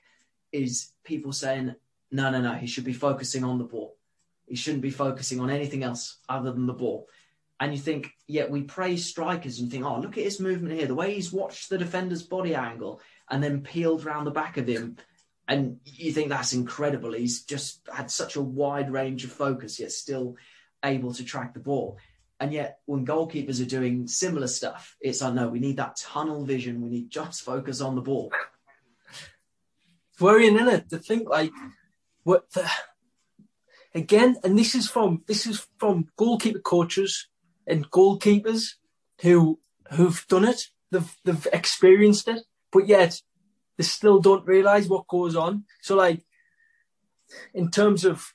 is 0.51 0.91
people 1.03 1.31
saying 1.31 1.75
no 2.11 2.31
no 2.31 2.41
no 2.41 2.53
he 2.53 2.67
should 2.67 2.83
be 2.83 2.93
focusing 2.93 3.43
on 3.43 3.57
the 3.57 3.63
ball 3.63 3.95
he 4.47 4.55
shouldn't 4.55 4.81
be 4.81 4.89
focusing 4.89 5.39
on 5.39 5.49
anything 5.49 5.83
else 5.83 6.17
other 6.27 6.51
than 6.51 6.65
the 6.65 6.73
ball 6.73 7.07
and 7.61 7.71
you 7.71 7.79
think, 7.79 8.15
yet 8.25 8.49
we 8.49 8.63
praise 8.63 9.05
strikers 9.05 9.59
and 9.59 9.69
think, 9.69 9.85
oh, 9.85 9.99
look 9.99 10.17
at 10.17 10.23
his 10.23 10.39
movement 10.39 10.73
here, 10.73 10.87
the 10.87 10.95
way 10.95 11.13
he's 11.13 11.31
watched 11.31 11.69
the 11.69 11.77
defender's 11.77 12.23
body 12.23 12.55
angle 12.55 12.99
and 13.29 13.41
then 13.41 13.61
peeled 13.61 14.03
around 14.03 14.25
the 14.25 14.31
back 14.31 14.57
of 14.57 14.65
him. 14.65 14.97
And 15.47 15.79
you 15.85 16.11
think 16.11 16.29
that's 16.29 16.53
incredible. 16.53 17.13
He's 17.13 17.43
just 17.43 17.87
had 17.93 18.09
such 18.09 18.35
a 18.35 18.41
wide 18.41 18.91
range 18.91 19.23
of 19.25 19.31
focus, 19.31 19.79
yet 19.79 19.91
still 19.91 20.37
able 20.83 21.13
to 21.13 21.23
track 21.23 21.53
the 21.53 21.59
ball. 21.59 21.99
And 22.41 22.51
yet, 22.51 22.79
when 22.87 23.05
goalkeepers 23.05 23.61
are 23.61 23.69
doing 23.69 24.07
similar 24.07 24.47
stuff, 24.47 24.97
it's 24.99 25.21
like, 25.21 25.35
no, 25.35 25.47
we 25.47 25.59
need 25.59 25.77
that 25.77 25.95
tunnel 25.95 26.43
vision. 26.43 26.81
We 26.81 26.89
need 26.89 27.11
just 27.11 27.43
focus 27.43 27.81
on 27.81 27.93
the 27.93 28.01
ball. 28.01 28.31
Worrying, 30.19 30.57
in 30.57 30.67
it, 30.67 30.89
to 30.89 30.97
think 30.97 31.29
like, 31.29 31.51
what 32.23 32.49
the, 32.53 32.67
again, 33.93 34.37
and 34.43 34.57
this 34.57 34.73
is 34.73 34.89
from 34.89 35.21
this 35.27 35.45
is 35.45 35.67
from 35.77 36.07
goalkeeper 36.17 36.57
coaches 36.59 37.27
and 37.67 37.89
goalkeepers 37.91 38.73
who 39.21 39.59
who've 39.91 40.25
done 40.27 40.45
it. 40.45 40.69
They've 40.89 41.15
they've 41.23 41.47
experienced 41.53 42.27
it, 42.27 42.41
but 42.71 42.87
yet 42.87 43.21
they 43.77 43.83
still 43.83 44.19
don't 44.19 44.47
realise 44.47 44.87
what 44.87 45.07
goes 45.07 45.35
on. 45.35 45.65
So 45.83 45.95
like 45.95 46.23
in 47.53 47.69
terms 47.69 48.03
of 48.03 48.33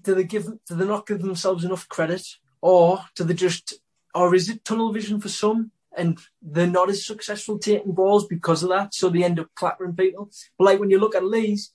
do 0.00 0.14
they 0.14 0.24
give 0.24 0.44
do 0.44 0.76
they 0.76 0.86
not 0.86 1.06
give 1.08 1.20
themselves 1.20 1.64
enough 1.64 1.88
credit 1.88 2.24
or 2.60 3.00
do 3.14 3.24
they 3.24 3.34
just 3.34 3.74
or 4.14 4.34
is 4.34 4.48
it 4.48 4.64
tunnel 4.64 4.92
vision 4.92 5.20
for 5.20 5.28
some 5.28 5.70
and 5.96 6.18
they're 6.42 6.66
not 6.66 6.90
as 6.90 7.04
successful 7.06 7.58
taking 7.58 7.92
balls 7.92 8.26
because 8.26 8.62
of 8.62 8.68
that 8.68 8.94
so 8.94 9.08
they 9.08 9.24
end 9.24 9.40
up 9.40 9.48
clattering 9.54 9.94
people 9.94 10.30
but 10.58 10.64
like 10.64 10.80
when 10.80 10.90
you 10.90 10.98
look 10.98 11.14
at 11.14 11.24
Lee's 11.24 11.72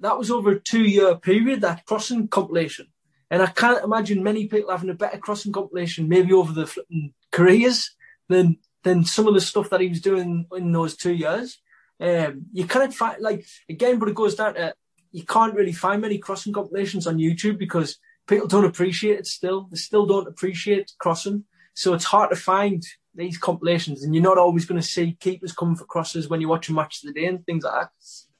that 0.00 0.18
was 0.18 0.30
over 0.30 0.52
a 0.52 0.60
two 0.60 0.84
year 0.84 1.16
period 1.16 1.60
that 1.60 1.84
crossing 1.86 2.28
compilation 2.28 2.86
and 3.30 3.42
I 3.42 3.46
can't 3.46 3.84
imagine 3.84 4.22
many 4.22 4.46
people 4.46 4.70
having 4.70 4.90
a 4.90 4.94
better 4.94 5.18
crossing 5.18 5.52
compilation 5.52 6.08
maybe 6.08 6.32
over 6.32 6.52
the 6.52 7.10
careers 7.30 7.94
than 8.28 8.58
than 8.84 9.04
some 9.04 9.26
of 9.26 9.34
the 9.34 9.40
stuff 9.40 9.70
that 9.70 9.80
he 9.80 9.88
was 9.88 10.00
doing 10.00 10.46
in 10.56 10.72
those 10.72 10.96
two 10.96 11.12
years. 11.12 11.60
Um, 12.00 12.46
you 12.52 12.64
can't 12.64 12.94
find 12.94 13.20
like 13.20 13.44
again, 13.68 13.98
but 13.98 14.08
it 14.08 14.14
goes 14.14 14.36
down 14.36 14.54
to 14.54 14.74
you 15.10 15.24
can't 15.24 15.54
really 15.54 15.72
find 15.72 16.00
many 16.00 16.18
crossing 16.18 16.52
compilations 16.52 17.06
on 17.06 17.18
YouTube 17.18 17.58
because 17.58 17.98
people 18.28 18.46
don't 18.46 18.64
appreciate 18.64 19.18
it 19.18 19.26
still. 19.26 19.68
They 19.70 19.76
still 19.76 20.06
don't 20.06 20.28
appreciate 20.28 20.92
crossing. 20.98 21.44
So 21.74 21.94
it's 21.94 22.04
hard 22.04 22.30
to 22.30 22.36
find 22.36 22.82
these 23.14 23.38
compilations 23.38 24.04
and 24.04 24.14
you're 24.14 24.22
not 24.22 24.38
always 24.38 24.64
going 24.64 24.80
to 24.80 24.86
see 24.86 25.16
keepers 25.18 25.52
coming 25.52 25.74
for 25.74 25.84
crosses 25.84 26.28
when 26.28 26.40
you 26.40 26.48
watch 26.48 26.68
a 26.68 26.72
match 26.72 27.02
of 27.02 27.12
the 27.12 27.20
day 27.20 27.26
and 27.26 27.44
things 27.44 27.64
like 27.64 27.88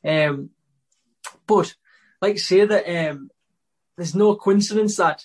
that. 0.05 0.29
Um, 0.31 0.51
but 1.47 1.75
like 2.21 2.35
I 2.35 2.39
say 2.39 2.65
that 2.65 3.11
um, 3.11 3.31
there's 3.97 4.15
no 4.15 4.37
coincidence 4.37 4.97
that 4.97 5.25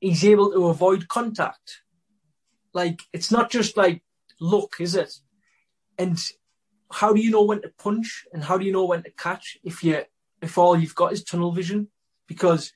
he's 0.00 0.24
able 0.24 0.52
to 0.52 0.68
avoid 0.68 1.08
contact. 1.08 1.82
Like 2.72 3.00
it's 3.12 3.32
not 3.32 3.50
just 3.50 3.76
like 3.76 4.02
luck, 4.40 4.80
is 4.80 4.94
it? 4.94 5.14
And 5.98 6.18
how 6.92 7.12
do 7.12 7.20
you 7.20 7.30
know 7.30 7.42
when 7.42 7.62
to 7.62 7.72
punch 7.78 8.26
and 8.32 8.44
how 8.44 8.58
do 8.58 8.64
you 8.64 8.72
know 8.72 8.84
when 8.84 9.02
to 9.02 9.10
catch 9.10 9.58
if 9.64 9.82
you 9.82 10.02
if 10.42 10.56
all 10.56 10.76
you've 10.76 10.94
got 10.94 11.12
is 11.12 11.24
tunnel 11.24 11.52
vision? 11.52 11.88
Because 12.26 12.72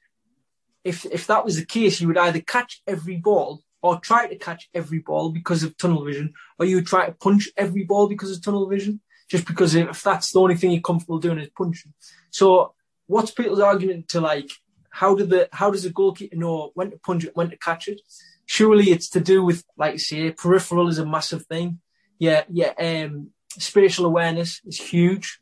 if 0.85 1.05
if 1.07 1.27
that 1.27 1.45
was 1.45 1.57
the 1.57 1.67
case, 1.67 2.01
you 2.01 2.09
would 2.09 2.19
either 2.19 2.41
catch 2.41 2.83
every 2.87 3.17
ball 3.17 3.63
or 3.83 3.99
try 3.99 4.27
to 4.27 4.37
catch 4.37 4.69
every 4.75 4.99
ball 4.99 5.31
because 5.31 5.63
of 5.63 5.77
tunnel 5.77 6.05
vision, 6.05 6.33
or 6.59 6.67
you 6.67 6.77
would 6.77 6.87
try 6.87 7.07
to 7.07 7.13
punch 7.13 7.49
every 7.57 7.85
ball 7.85 8.07
because 8.09 8.31
of 8.31 8.43
tunnel 8.43 8.69
vision. 8.69 9.01
Just 9.31 9.47
because 9.47 9.75
if 9.75 10.03
that's 10.03 10.33
the 10.33 10.41
only 10.41 10.55
thing 10.55 10.71
you're 10.71 10.83
comfortable 10.83 11.19
doing 11.19 11.39
is 11.39 11.49
punching. 11.57 11.95
So 12.31 12.75
what's 13.07 13.31
people's 13.31 13.61
argument 13.61 14.09
to 14.09 14.21
like 14.21 14.51
how 14.91 15.15
do 15.15 15.25
the 15.25 15.49
how 15.53 15.71
does 15.71 15.85
a 15.85 15.91
goalkeeper 15.91 16.37
know 16.37 16.71
when 16.75 16.91
to 16.91 16.99
punch 16.99 17.25
it, 17.25 17.35
when 17.35 17.51
to 17.51 17.57
catch 17.57 17.89
it? 17.89 18.01
Surely 18.47 18.91
it's 18.91 19.09
to 19.11 19.21
do 19.21 19.43
with, 19.43 19.65
like 19.77 19.99
say, 19.99 20.31
peripheral 20.31 20.89
is 20.89 20.99
a 20.99 21.07
massive 21.07 21.47
thing. 21.47 21.81
Yeah, 22.19 22.45
yeah. 22.49 22.73
Um, 22.79 23.31
spatial 23.59 24.05
awareness 24.07 24.61
is 24.65 24.79
huge. 24.79 25.41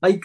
Like 0.00 0.22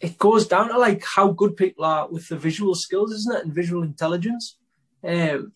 it 0.00 0.18
goes 0.18 0.46
down 0.46 0.68
to 0.68 0.78
like 0.78 1.04
how 1.04 1.28
good 1.32 1.56
people 1.56 1.84
are 1.84 2.08
with 2.08 2.28
the 2.28 2.36
visual 2.36 2.74
skills, 2.74 3.12
isn't 3.12 3.36
it, 3.36 3.44
and 3.44 3.54
visual 3.54 3.82
intelligence. 3.82 4.58
Um, 5.02 5.52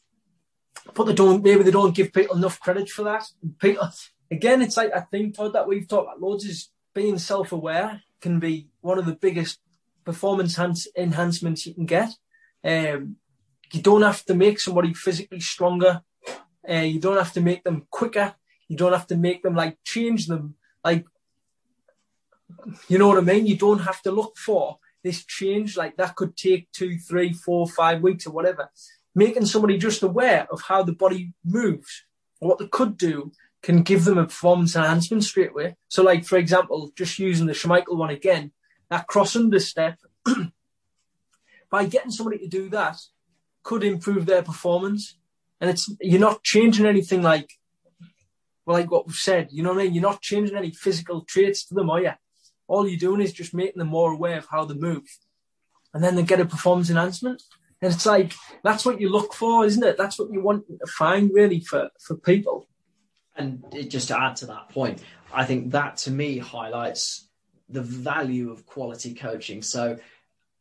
but 0.95 1.05
they 1.05 1.15
don't. 1.15 1.43
Maybe 1.43 1.63
they 1.63 1.71
don't 1.71 1.95
give 1.95 2.13
people 2.13 2.37
enough 2.37 2.61
credit 2.61 2.89
for 2.89 3.03
that. 3.05 3.25
People, 3.59 3.89
again, 4.31 4.63
it's 4.63 4.77
like 4.77 4.93
I 4.95 5.01
think 5.01 5.35
Todd 5.35 5.53
that 5.53 5.69
we've 5.69 5.87
talked 5.87 6.09
about 6.09 6.21
loads 6.21 6.45
is 6.45 6.71
being 6.95 7.19
self-aware 7.19 8.03
can 8.21 8.39
be 8.39 8.69
one 8.81 8.99
of 8.99 9.07
the 9.07 9.15
biggest 9.15 9.61
performance 10.05 10.59
enhancements 10.97 11.67
you 11.67 11.75
can 11.75 11.87
get. 11.87 12.11
Um, 12.65 13.17
you 13.73 13.83
don't 13.83 14.03
have 14.03 14.25
to 14.25 14.35
make 14.35 14.61
somebody 14.61 14.95
physically 14.95 15.41
stronger. 15.41 16.03
Uh, 16.69 16.75
you 16.75 17.01
don't 17.01 17.17
have 17.17 17.33
to 17.33 17.41
make 17.41 17.65
them 17.65 17.87
quicker. 17.91 18.35
You 18.69 18.77
don't 18.77 18.93
have 18.93 19.07
to 19.09 19.17
make 19.17 19.43
them 19.43 19.55
like 19.55 19.79
change 19.85 20.27
them. 20.27 20.55
Like, 20.85 21.07
you 22.89 22.99
know 22.99 23.09
what 23.09 23.19
I 23.19 23.23
mean? 23.23 23.47
You 23.47 23.57
don't 23.57 23.81
have 23.81 24.03
to 24.03 24.11
look 24.11 24.37
for 24.37 24.79
this 25.03 25.25
change. 25.25 25.77
Like 25.77 25.97
that 25.97 26.17
could 26.17 26.37
take 26.37 26.71
two, 26.73 26.99
three, 26.99 27.33
four, 27.33 27.67
five 27.67 28.03
weeks 28.03 28.27
or 28.27 28.31
whatever. 28.31 28.71
Making 29.15 29.47
somebody 29.47 29.77
just 29.77 30.03
aware 30.03 30.47
of 30.53 30.63
how 30.63 30.83
the 30.83 30.93
body 30.93 31.33
moves 31.45 32.05
what 32.39 32.59
they 32.59 32.69
could 32.69 32.97
do 32.97 33.33
can 33.63 33.83
give 33.83 34.05
them 34.05 34.19
a 34.19 34.25
performance 34.25 34.75
enhancement 34.75 35.25
straight 35.25 35.51
away. 35.51 35.77
So, 35.89 36.03
like 36.03 36.25
for 36.25 36.39
example, 36.39 36.91
just 36.97 37.19
using 37.19 37.47
the 37.47 37.53
Schmeichel 37.53 37.97
one 37.97 38.11
again, 38.11 38.53
that 38.89 39.07
cross 39.07 39.37
under 39.37 39.61
step, 39.61 39.99
by 41.71 41.85
getting 41.85 42.11
somebody 42.11 42.39
to 42.39 42.49
do 42.49 42.69
that, 42.71 42.97
could 43.63 43.85
improve 43.85 44.27
their 44.27 44.43
performance. 44.43 45.17
And 45.61 45.71
it's 45.71 45.93
you're 46.01 46.19
not 46.21 46.43
changing 46.43 46.87
anything 46.87 47.23
like 47.23 47.51
like 48.67 48.91
what 48.91 49.07
we've 49.07 49.17
said, 49.17 49.49
you 49.51 49.63
know 49.63 49.71
what 49.71 49.81
I 49.81 49.85
mean? 49.85 49.95
You're 49.95 50.03
not 50.03 50.23
changing 50.23 50.57
any 50.57 50.71
physical 50.71 51.23
traits 51.23 51.65
to 51.67 51.75
them, 51.75 51.91
are 51.91 52.01
you? 52.01 52.13
All 52.71 52.89
you're 52.89 52.99
doing 52.99 53.21
is 53.21 53.33
just 53.33 53.53
making 53.53 53.81
them 53.81 53.89
more 53.89 54.13
aware 54.13 54.39
of 54.39 54.47
how 54.49 54.65
they 54.65 54.75
move. 54.75 55.03
And 55.93 56.05
then 56.05 56.15
they 56.15 56.23
get 56.23 56.41
a 56.41 56.45
performance 56.45 56.89
enhancement. 56.89 57.43
And 57.83 57.93
it's 57.93 58.07
like 58.07 58.33
that's 58.63 58.87
what 58.87 59.01
you 59.01 59.09
look 59.09 59.35
for, 59.35 59.65
isn't 59.65 59.83
it? 59.83 59.99
That's 59.99 60.19
what 60.21 60.33
you 60.33 60.41
want 60.41 60.67
to 60.69 60.87
find 60.87 61.33
really 61.35 61.61
for, 61.61 61.91
for 61.99 62.17
people. 62.17 62.69
And 63.35 63.65
just 63.89 64.09
to 64.09 64.21
add 64.21 64.37
to 64.37 64.47
that 64.47 64.69
point, 64.69 65.03
I 65.33 65.45
think 65.45 65.73
that 65.73 65.97
to 65.99 66.13
me 66.13 66.39
highlights 66.39 67.29
the 67.69 67.83
value 67.83 68.53
of 68.53 68.67
quality 68.67 69.15
coaching. 69.15 69.63
So, 69.63 69.99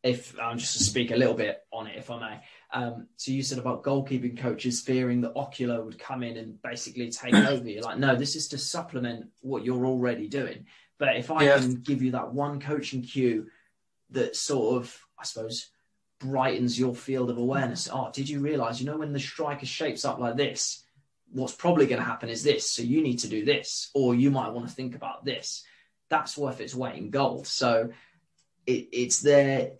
if 0.02 0.36
I'm 0.40 0.58
just 0.58 0.78
to 0.78 0.82
speak 0.82 1.10
a 1.10 1.16
little 1.16 1.34
bit 1.34 1.62
on 1.72 1.86
it, 1.86 1.96
if 1.96 2.10
I 2.10 2.18
may. 2.18 2.40
Um, 2.72 3.08
so 3.16 3.32
you 3.32 3.42
said 3.42 3.58
about 3.58 3.82
goalkeeping 3.82 4.38
coaches 4.38 4.80
fearing 4.80 5.20
that 5.20 5.34
Oculo 5.34 5.84
would 5.84 5.98
come 5.98 6.22
in 6.22 6.36
and 6.38 6.60
basically 6.62 7.10
take 7.10 7.34
over. 7.34 7.68
You're 7.68 7.82
like, 7.82 7.98
no, 7.98 8.16
this 8.16 8.34
is 8.34 8.48
to 8.48 8.58
supplement 8.58 9.26
what 9.42 9.64
you're 9.64 9.84
already 9.84 10.28
doing. 10.28 10.66
But 11.00 11.16
if 11.16 11.30
I 11.30 11.46
can 11.46 11.76
give 11.76 12.02
you 12.02 12.12
that 12.12 12.34
one 12.34 12.60
coaching 12.60 13.00
cue 13.02 13.46
that 14.10 14.36
sort 14.36 14.76
of, 14.76 14.96
I 15.18 15.24
suppose, 15.24 15.70
brightens 16.20 16.78
your 16.78 16.94
field 16.94 17.30
of 17.30 17.38
awareness. 17.38 17.88
Oh, 17.90 18.10
did 18.12 18.28
you 18.28 18.40
realize, 18.40 18.80
you 18.80 18.86
know, 18.86 18.98
when 18.98 19.14
the 19.14 19.18
striker 19.18 19.64
shapes 19.64 20.04
up 20.04 20.18
like 20.18 20.36
this, 20.36 20.84
what's 21.32 21.54
probably 21.54 21.86
going 21.86 22.00
to 22.00 22.06
happen 22.06 22.28
is 22.28 22.42
this. 22.42 22.70
So 22.70 22.82
you 22.82 23.02
need 23.02 23.20
to 23.20 23.28
do 23.28 23.46
this, 23.46 23.90
or 23.94 24.14
you 24.14 24.30
might 24.30 24.52
want 24.52 24.68
to 24.68 24.74
think 24.74 24.94
about 24.94 25.24
this. 25.24 25.64
That's 26.10 26.36
worth 26.36 26.60
its 26.60 26.74
weight 26.74 26.96
in 26.96 27.08
gold. 27.08 27.46
So 27.46 27.90
it, 28.66 28.88
it's 28.92 29.22
there. 29.22 29.70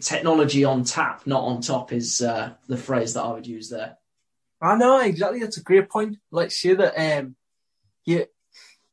Technology 0.00 0.64
on 0.64 0.84
tap, 0.84 1.26
not 1.26 1.42
on 1.42 1.60
top, 1.60 1.92
is 1.92 2.22
uh, 2.22 2.54
the 2.68 2.78
phrase 2.78 3.14
that 3.14 3.22
I 3.22 3.32
would 3.32 3.46
use 3.46 3.68
there. 3.68 3.98
I 4.62 4.76
know 4.76 4.98
exactly. 5.00 5.40
That's 5.40 5.58
a 5.58 5.62
great 5.62 5.90
point. 5.90 6.16
Like 6.30 6.52
say 6.52 6.72
that 6.72 7.18
um, 7.18 7.36
you 8.06 8.26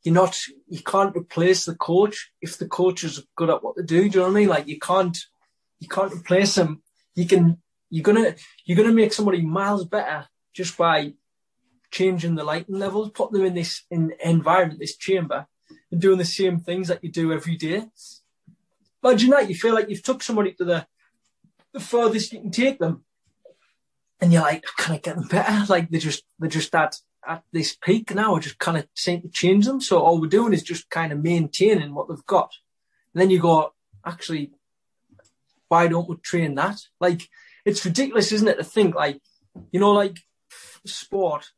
you're 0.08 0.14
not 0.14 0.42
you 0.70 0.82
can't 0.82 1.18
replace 1.18 1.66
the 1.66 1.76
coach 1.76 2.32
if 2.42 2.58
the 2.58 2.66
coach 2.66 3.04
is 3.04 3.28
good 3.36 3.50
at 3.50 3.62
what 3.62 3.76
they 3.76 3.84
do. 3.84 4.04
Do 4.04 4.06
you 4.06 4.10
know 4.12 4.22
what 4.24 4.38
I 4.38 4.40
mean? 4.40 4.48
Like 4.48 4.68
you 4.70 4.80
can't 4.80 5.18
you 5.80 5.90
can't 5.90 6.14
replace 6.14 6.56
them. 6.56 6.82
You 7.14 7.26
can 7.28 7.58
you're 7.90 8.04
gonna 8.04 8.34
you're 8.64 8.78
gonna 8.78 8.94
make 8.94 9.12
somebody 9.12 9.42
miles 9.42 9.84
better 9.84 10.26
just 10.54 10.78
by 10.78 11.12
changing 11.92 12.36
the 12.36 12.46
lighting 12.46 12.80
levels, 12.80 13.12
put 13.12 13.34
them 13.34 13.44
in 13.44 13.54
this 13.54 13.84
in 13.92 14.14
environment, 14.24 14.80
this 14.80 14.96
chamber, 14.96 15.46
and 15.92 16.00
doing 16.00 16.18
the 16.18 16.24
same 16.40 16.62
things 16.62 16.88
that 16.88 17.04
you 17.04 17.12
do 17.12 17.34
every 17.34 17.58
day. 17.58 17.84
Imagine 19.04 19.32
that 19.32 19.50
you 19.50 19.56
feel 19.56 19.74
like 19.74 19.90
you've 19.90 20.04
took 20.04 20.24
somebody 20.24 20.54
to 20.54 20.64
the 20.64 20.88
the 21.74 21.82
furthest 21.82 22.32
you 22.32 22.40
can 22.40 22.52
take 22.52 22.80
them, 22.80 23.04
and 24.22 24.32
you're 24.32 24.42
like, 24.42 24.64
can 24.78 24.96
I 24.96 25.00
get 25.00 25.18
them 25.18 25.28
better? 25.28 25.66
Like 25.68 25.90
they're 25.90 26.00
just 26.00 26.24
they're 26.40 26.50
just 26.50 26.74
at 26.74 26.96
at 27.28 27.44
this 27.52 27.76
peak 27.76 28.14
now. 28.14 28.36
are 28.36 28.40
just 28.40 28.60
kind 28.60 28.78
of 28.78 28.88
seem 28.96 29.22
to 29.22 29.30
change 29.30 29.66
them. 29.66 29.82
So 29.82 30.00
all 30.00 30.20
we're 30.20 30.28
doing 30.28 30.54
is 30.54 30.64
just 30.64 30.90
kind 30.90 31.12
of 31.12 31.24
maintaining 31.24 31.94
what 31.94 32.08
they've 32.08 32.26
got. 32.26 32.52
And 33.14 33.22
then 33.22 33.30
you 33.30 33.40
go, 33.40 33.74
actually, 34.06 34.52
why 35.68 35.88
don't 35.88 36.10
we 36.10 36.16
train 36.18 36.56
that? 36.56 36.80
Like 37.00 37.30
it's 37.66 37.86
ridiculous, 37.86 38.32
isn't 38.32 38.48
it, 38.48 38.58
to 38.58 38.64
think 38.64 38.96
like, 38.96 39.22
you 39.72 39.80
know, 39.80 39.92
like 39.92 40.18
sport. 40.86 41.52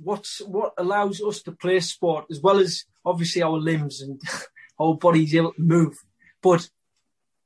What's 0.00 0.40
what 0.40 0.74
allows 0.78 1.20
us 1.20 1.42
to 1.42 1.52
play 1.52 1.80
sport 1.80 2.26
as 2.30 2.40
well 2.40 2.58
as 2.58 2.84
obviously 3.04 3.42
our 3.42 3.58
limbs 3.58 4.00
and 4.00 4.20
our 4.80 4.94
bodies 4.94 5.34
able 5.34 5.52
to 5.54 5.60
move, 5.60 5.96
but 6.42 6.68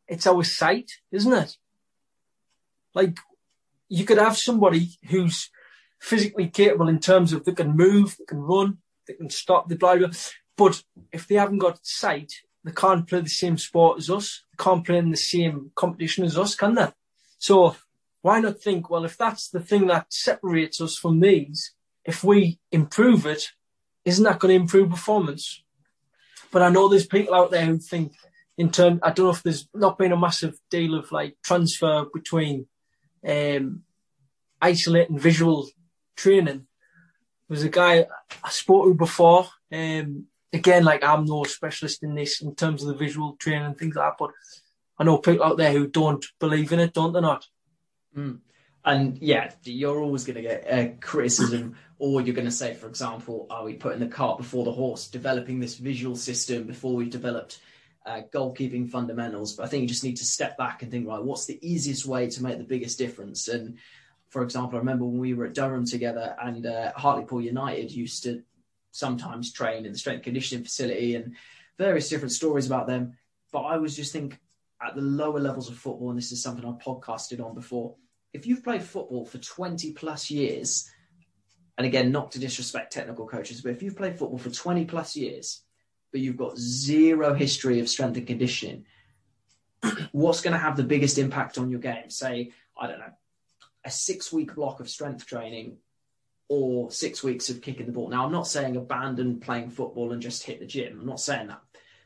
it's 0.07 0.27
our 0.27 0.45
sight, 0.45 0.91
isn't 1.11 1.33
it? 1.33 1.57
Like 2.95 3.19
you 3.89 4.05
could 4.05 4.19
have 4.19 4.37
somebody 4.37 4.91
who's 5.09 5.51
physically 6.03 6.49
capable 6.49 6.89
in 6.89 6.99
terms 6.99 7.33
of 7.33 7.45
they 7.45 7.53
can 7.53 7.77
move, 7.77 8.17
they 8.19 8.25
can 8.25 8.41
run, 8.41 8.79
they 9.07 9.15
can 9.15 9.31
stop, 9.31 9.69
the 9.69 9.77
blah. 9.77 9.97
But 10.57 10.83
if 11.13 11.29
they 11.29 11.37
haven't 11.37 11.59
got 11.59 11.87
sight, 11.87 12.33
they 12.65 12.73
can't 12.73 13.09
play 13.09 13.21
the 13.21 13.29
same 13.29 13.57
sport 13.57 13.99
as 13.99 14.11
us. 14.11 14.43
They 14.51 14.63
can't 14.63 14.85
play 14.85 14.99
in 14.99 15.11
the 15.11 15.17
same 15.17 15.71
competition 15.77 16.25
as 16.25 16.37
us, 16.37 16.57
can 16.57 16.75
they? 16.75 16.89
So 17.39 17.77
why 18.21 18.41
not 18.41 18.61
think, 18.61 18.91
well, 18.91 19.05
if 19.05 19.17
that's 19.17 19.49
the 19.49 19.61
thing 19.61 19.87
that 19.87 20.13
separates 20.13 20.81
us 20.81 20.99
from 20.99 21.21
these, 21.21 21.73
if 22.05 22.25
we 22.25 22.59
improve 22.73 23.25
it, 23.25 23.51
isn't 24.05 24.25
that 24.25 24.41
going 24.41 24.57
to 24.57 24.61
improve 24.61 24.91
performance? 24.91 25.63
But 26.51 26.63
I 26.63 26.69
know 26.69 26.89
there's 26.89 27.07
people 27.07 27.35
out 27.35 27.53
there 27.53 27.65
who 27.65 27.79
think 27.79 28.13
in 28.59 28.71
turn, 28.71 28.99
I 29.05 29.13
don't 29.13 29.27
know 29.27 29.33
if 29.33 29.43
there's 29.45 29.69
not 29.73 29.99
been 29.99 30.13
a 30.13 30.17
massive 30.17 30.59
deal 30.69 30.97
of 30.97 31.13
like 31.13 31.37
transfer 31.45 32.07
between 32.13 32.67
um, 33.27 33.83
isolating 34.61 35.19
visual 35.19 35.69
training. 36.17 36.67
Was 37.49 37.65
a 37.65 37.69
guy 37.69 38.07
I 38.43 38.49
spoke 38.49 38.87
to 38.87 38.95
before. 38.95 39.47
Um, 39.71 40.27
again, 40.53 40.85
like 40.85 41.05
I'm 41.05 41.27
no 41.27 41.45
specialist 41.45 42.03
in 42.03 42.15
this 42.15 42.41
in 42.41 42.55
terms 42.55 42.83
of 42.83 42.89
the 42.89 42.95
visual 42.95 43.37
training 43.37 43.67
and 43.67 43.77
things 43.77 43.95
like 43.95 44.11
that, 44.11 44.17
but 44.19 44.31
I 44.99 45.05
know 45.05 45.19
people 45.19 45.45
out 45.45 45.57
there 45.57 45.73
who 45.73 45.87
don't 45.87 46.25
believe 46.39 46.73
in 46.73 46.81
it, 46.81 46.95
don't 46.95 47.13
they 47.13 47.21
not? 47.21 47.47
Mm. 48.17 48.39
And 48.85 49.19
yeah, 49.21 49.53
you're 49.65 50.01
always 50.01 50.25
going 50.25 50.37
to 50.37 50.43
get 50.43 50.71
uh, 50.71 50.93
criticism, 51.01 51.77
or 51.99 52.21
you're 52.21 52.35
going 52.35 52.47
to 52.47 52.51
say, 52.51 52.75
for 52.75 52.89
example, 52.89 53.47
are 53.49 53.65
we 53.65 53.75
putting 53.75 54.01
the 54.01 54.07
cart 54.07 54.39
before 54.39 54.65
the 54.65 54.73
horse, 54.73 55.07
developing 55.09 55.61
this 55.61 55.77
visual 55.77 56.17
system 56.17 56.65
before 56.65 56.95
we've 56.95 57.11
developed 57.11 57.61
uh, 58.05 58.23
goalkeeping 58.33 58.91
fundamentals? 58.91 59.55
But 59.55 59.65
I 59.65 59.69
think 59.69 59.83
you 59.83 59.89
just 59.89 60.05
need 60.05 60.17
to 60.17 60.25
step 60.25 60.57
back 60.57 60.83
and 60.83 60.91
think, 60.91 61.07
right, 61.07 61.23
what's 61.23 61.47
the 61.47 61.59
easiest 61.61 62.07
way 62.07 62.29
to 62.31 62.43
make 62.43 62.59
the 62.59 62.65
biggest 62.65 62.99
difference? 62.99 63.47
And 63.47 63.79
for 64.33 64.43
example, 64.43 64.77
I 64.77 64.81
remember 64.81 65.05
when 65.05 65.19
we 65.19 65.35
were 65.35 65.45
at 65.45 65.55
Durham 65.55 65.85
together, 65.85 66.35
and 66.43 66.67
uh, 66.67 66.93
Hartlepool 66.97 67.43
United 67.43 67.93
used 67.93 68.23
to 68.25 68.43
sometimes 68.91 69.53
train 69.53 69.87
in 69.87 69.93
the 69.93 69.99
strength 69.99 70.25
conditioning 70.25 70.65
facility, 70.65 71.15
and 71.15 71.35
various 71.79 72.09
different 72.09 72.33
stories 72.33 72.67
about 72.67 72.87
them. 72.87 73.17
But 73.53 73.61
I 73.61 73.77
was 73.77 73.95
just 73.95 74.13
think 74.13 74.39
at 74.83 74.97
the 74.97 75.03
lower 75.03 75.39
levels 75.39 75.69
of 75.69 75.77
football, 75.77 76.09
and 76.09 76.19
this 76.19 76.33
is 76.33 76.43
something 76.43 76.65
I've 76.65 76.79
podcasted 76.79 77.45
on 77.45 77.55
before 77.55 77.95
if 78.33 78.47
you've 78.47 78.65
played 78.65 78.83
football 78.83 79.27
for 79.27 79.39
20 79.39 79.93
plus 79.93 80.31
years, 80.31 80.91
and 81.77 81.87
again, 81.87 82.13
not 82.13 82.33
to 82.33 82.39
disrespect 82.39 82.93
technical 82.93 83.27
coaches, 83.27 83.61
but 83.61 83.73
if 83.73 83.83
you've 83.83 83.97
played 83.97 84.19
football 84.19 84.39
for 84.39 84.51
20 84.51 84.85
plus 84.87 85.17
years, 85.17 85.63
but 86.11 86.21
you've 86.21 86.37
got 86.37 86.59
zero 86.59 87.35
history 87.35 87.81
of 87.81 87.89
strength 87.89 88.17
and 88.17 88.27
conditioning, 88.27 88.87
what's 90.13 90.41
going 90.41 90.53
to 90.53 90.59
have 90.59 90.77
the 90.77 90.83
biggest 90.83 91.19
impact 91.19 91.59
on 91.59 91.71
your 91.71 91.81
game? 91.81 92.09
Say, 92.09 92.53
I 92.79 92.87
don't 92.87 93.01
know, 93.01 93.13
a 93.85 93.91
six 93.91 94.33
week 94.33 94.55
block 94.55 94.81
of 94.81 94.89
strength 94.89 95.27
training 95.27 95.79
or 96.49 96.91
six 96.91 97.23
weeks 97.23 97.49
of 97.49 97.63
kicking 97.63 97.87
the 97.87 97.93
ball. 97.93 98.09
Now, 98.09 98.25
I'm 98.25 98.33
not 98.33 98.47
saying 98.47 98.77
abandon 98.77 99.41
playing 99.41 99.71
football 99.71 100.13
and 100.13 100.21
just 100.21 100.43
hit 100.43 100.61
the 100.61 100.67
gym. 100.67 101.01
I'm 101.01 101.07
not 101.07 101.21
saying 101.21 101.49
that. 101.49 101.63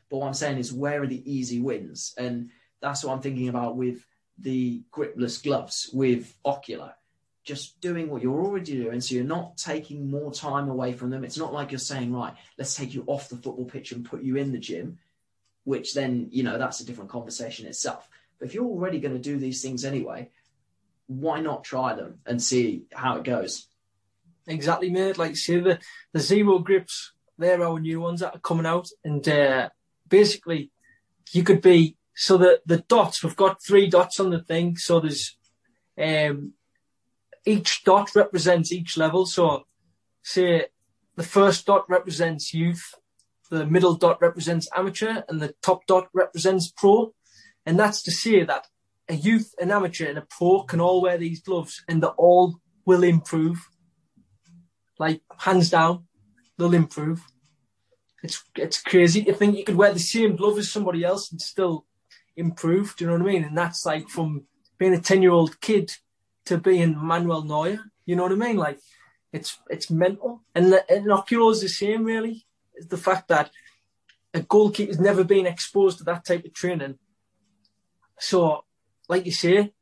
But 0.09 0.17
what 0.17 0.27
I'm 0.27 0.33
saying 0.33 0.57
is, 0.57 0.71
where 0.71 1.01
are 1.01 1.07
the 1.07 1.31
easy 1.31 1.59
wins? 1.59 2.13
And 2.17 2.49
that's 2.81 3.03
what 3.03 3.13
I'm 3.13 3.21
thinking 3.21 3.49
about 3.49 3.75
with 3.75 4.05
the 4.37 4.83
gripless 4.91 5.43
gloves 5.43 5.89
with 5.91 6.33
Oculo. 6.45 6.93
Just 7.43 7.79
doing 7.81 8.09
what 8.09 8.21
you're 8.21 8.41
already 8.41 8.77
doing, 8.77 9.01
so 9.01 9.15
you're 9.15 9.23
not 9.23 9.57
taking 9.57 10.09
more 10.09 10.31
time 10.31 10.69
away 10.69 10.93
from 10.93 11.09
them. 11.09 11.23
It's 11.23 11.37
not 11.37 11.53
like 11.53 11.71
you're 11.71 11.79
saying, 11.79 12.13
right, 12.13 12.33
let's 12.57 12.75
take 12.75 12.93
you 12.93 13.03
off 13.07 13.29
the 13.29 13.37
football 13.37 13.65
pitch 13.65 13.91
and 13.91 14.05
put 14.05 14.21
you 14.21 14.35
in 14.35 14.51
the 14.51 14.57
gym, 14.57 14.99
which 15.63 15.93
then, 15.93 16.27
you 16.31 16.43
know, 16.43 16.57
that's 16.57 16.81
a 16.81 16.85
different 16.85 17.09
conversation 17.09 17.65
itself. 17.65 18.09
But 18.39 18.47
if 18.47 18.53
you're 18.53 18.65
already 18.65 18.99
going 18.99 19.13
to 19.13 19.19
do 19.19 19.37
these 19.37 19.61
things 19.61 19.85
anyway, 19.85 20.29
why 21.07 21.39
not 21.41 21.63
try 21.63 21.95
them 21.95 22.19
and 22.25 22.41
see 22.41 22.83
how 22.93 23.17
it 23.17 23.23
goes? 23.23 23.67
Exactly, 24.45 24.89
mate. 24.89 25.17
Like, 25.17 25.35
see, 25.35 25.59
the, 25.59 25.79
the 26.13 26.19
zero 26.19 26.59
grips, 26.59 27.13
they're 27.37 27.63
our 27.63 27.79
new 27.79 27.99
ones 27.99 28.21
that 28.21 28.35
are 28.35 28.39
coming 28.39 28.65
out. 28.65 28.87
And 29.03 29.27
uh, 29.27 29.69
basically, 30.07 30.71
you 31.31 31.43
could 31.43 31.61
be 31.61 31.97
so 32.19 32.37
the 32.37 32.61
the 32.65 32.77
dots 32.77 33.23
we've 33.23 33.35
got 33.35 33.61
three 33.61 33.87
dots 33.87 34.19
on 34.19 34.31
the 34.31 34.41
thing. 34.41 34.75
So 34.77 34.99
there's 34.99 35.37
um, 36.01 36.53
each 37.45 37.83
dot 37.83 38.15
represents 38.15 38.71
each 38.71 38.97
level. 38.97 39.25
So 39.25 39.67
say 40.23 40.65
the 41.15 41.23
first 41.23 41.65
dot 41.65 41.85
represents 41.89 42.53
youth, 42.53 42.95
the 43.51 43.65
middle 43.65 43.95
dot 43.95 44.19
represents 44.21 44.67
amateur, 44.75 45.23
and 45.27 45.39
the 45.39 45.53
top 45.61 45.85
dot 45.85 46.07
represents 46.13 46.71
pro. 46.71 47.13
And 47.65 47.77
that's 47.77 48.01
to 48.03 48.11
say 48.11 48.43
that 48.45 48.65
a 49.09 49.15
youth, 49.15 49.53
an 49.59 49.71
amateur, 49.71 50.07
and 50.07 50.17
a 50.17 50.27
pro 50.29 50.63
can 50.63 50.81
all 50.81 51.01
wear 51.01 51.17
these 51.17 51.41
gloves, 51.41 51.83
and 51.87 52.01
they 52.01 52.07
all 52.07 52.59
will 52.85 53.03
improve. 53.03 53.69
Like 54.99 55.21
hands 55.37 55.69
down, 55.69 56.05
they'll 56.57 56.73
improve. 56.73 57.21
It's 58.23 58.43
it's 58.55 58.81
crazy 58.81 59.23
to 59.23 59.33
think 59.33 59.55
you 59.55 59.63
could 59.63 59.75
wear 59.75 59.93
the 59.93 59.99
same 59.99 60.35
glove 60.35 60.57
as 60.57 60.71
somebody 60.71 61.03
else 61.03 61.31
and 61.31 61.41
still 61.41 61.85
improve. 62.35 62.95
Do 62.95 63.05
you 63.05 63.11
know 63.11 63.17
what 63.17 63.29
I 63.29 63.33
mean? 63.33 63.43
And 63.43 63.57
that's 63.57 63.85
like 63.85 64.09
from 64.09 64.45
being 64.77 64.93
a 64.93 65.01
ten 65.01 65.21
year 65.21 65.31
old 65.31 65.61
kid 65.61 65.91
to 66.45 66.57
being 66.57 66.97
Manuel 66.97 67.43
Neuer. 67.43 67.79
You 68.05 68.15
know 68.15 68.23
what 68.23 68.31
I 68.31 68.35
mean? 68.35 68.57
Like 68.57 68.79
it's 69.31 69.59
it's 69.69 69.91
mental. 69.91 70.41
And 70.55 70.73
the, 70.73 70.91
and 70.91 71.05
Oculo 71.05 71.51
is 71.51 71.61
the 71.61 71.69
same 71.69 72.03
really. 72.03 72.45
It's 72.73 72.87
the 72.87 72.97
fact 72.97 73.27
that 73.27 73.51
a 74.33 74.41
goalkeeper's 74.41 74.99
never 74.99 75.23
been 75.23 75.45
exposed 75.45 75.97
to 75.97 76.03
that 76.05 76.25
type 76.25 76.45
of 76.45 76.53
training. 76.53 76.97
So, 78.19 78.63
like 79.07 79.25
you 79.25 79.31
say, 79.31 79.73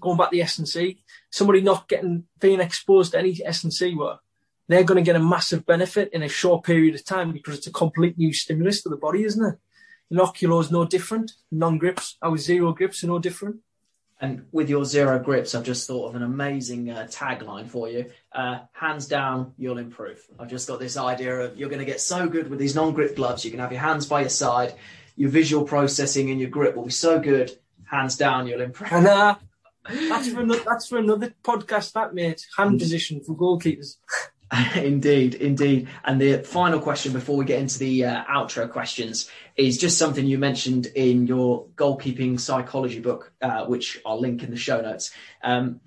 going 0.00 0.16
back 0.16 0.30
to 0.30 0.36
the 0.36 0.42
S 0.42 0.58
and 0.58 0.68
C, 0.68 1.02
somebody 1.30 1.60
not 1.60 1.88
getting 1.88 2.24
being 2.40 2.60
exposed 2.60 3.12
to 3.12 3.18
any 3.18 3.38
S 3.44 3.64
and 3.64 3.72
C 3.72 3.94
work, 3.94 4.20
they're 4.68 4.84
going 4.84 5.02
to 5.02 5.08
get 5.08 5.16
a 5.16 5.20
massive 5.20 5.66
benefit 5.66 6.10
in 6.12 6.22
a 6.22 6.28
short 6.28 6.64
period 6.64 6.94
of 6.94 7.04
time 7.04 7.32
because 7.32 7.58
it's 7.58 7.66
a 7.66 7.72
complete 7.72 8.16
new 8.18 8.32
stimulus 8.32 8.82
to 8.82 8.88
the 8.88 8.96
body, 8.96 9.24
isn't 9.24 9.44
it? 9.44 9.58
Inoculo 10.12 10.60
is 10.60 10.70
no 10.70 10.84
different. 10.84 11.32
Non 11.50 11.78
grips, 11.78 12.16
our 12.22 12.36
zero 12.36 12.72
grips 12.72 13.04
are 13.04 13.08
no 13.08 13.18
different. 13.18 13.56
And 14.22 14.46
with 14.52 14.68
your 14.68 14.84
zero 14.84 15.18
grips, 15.18 15.54
I've 15.54 15.64
just 15.64 15.86
thought 15.86 16.08
of 16.08 16.14
an 16.14 16.22
amazing 16.22 16.90
uh, 16.90 17.08
tagline 17.10 17.68
for 17.68 17.88
you. 17.88 18.10
Uh, 18.30 18.58
hands 18.72 19.06
down, 19.06 19.54
you'll 19.56 19.78
improve. 19.78 20.20
I've 20.38 20.50
just 20.50 20.68
got 20.68 20.78
this 20.78 20.98
idea 20.98 21.34
of 21.40 21.56
you're 21.56 21.70
going 21.70 21.78
to 21.78 21.86
get 21.86 22.02
so 22.02 22.28
good 22.28 22.50
with 22.50 22.58
these 22.58 22.74
non 22.74 22.92
grip 22.92 23.16
gloves. 23.16 23.44
You 23.44 23.50
can 23.50 23.60
have 23.60 23.72
your 23.72 23.80
hands 23.80 24.06
by 24.06 24.20
your 24.20 24.28
side. 24.28 24.74
Your 25.16 25.30
visual 25.30 25.64
processing 25.64 26.30
and 26.30 26.38
your 26.38 26.50
grip 26.50 26.76
will 26.76 26.84
be 26.84 26.90
so 26.90 27.18
good. 27.18 27.50
Hands 27.84 28.16
down, 28.16 28.46
you'll 28.46 28.60
improve. 28.60 28.92
And 28.92 29.06
uh, 29.06 29.34
that's 29.88 30.28
for 30.28 30.40
another, 30.40 30.62
that's 30.64 30.88
for 30.88 30.98
another 30.98 31.34
podcast, 31.42 31.92
that 31.92 32.14
mate. 32.14 32.46
Hand 32.56 32.78
position 32.78 33.20
for 33.20 33.34
goalkeepers. 33.34 33.96
indeed, 34.76 35.34
indeed. 35.34 35.88
And 36.04 36.20
the 36.20 36.38
final 36.38 36.80
question 36.80 37.12
before 37.12 37.36
we 37.36 37.44
get 37.44 37.60
into 37.60 37.78
the 37.78 38.04
uh, 38.04 38.24
outro 38.24 38.70
questions 38.70 39.30
is 39.56 39.78
just 39.78 39.98
something 39.98 40.26
you 40.26 40.38
mentioned 40.38 40.86
in 40.86 41.26
your 41.26 41.66
goalkeeping 41.76 42.38
psychology 42.40 43.00
book, 43.00 43.32
uh, 43.40 43.66
which 43.66 44.00
I'll 44.04 44.20
link 44.20 44.42
in 44.42 44.50
the 44.50 44.56
show 44.56 44.80
notes, 44.80 45.12
um, 45.42 45.80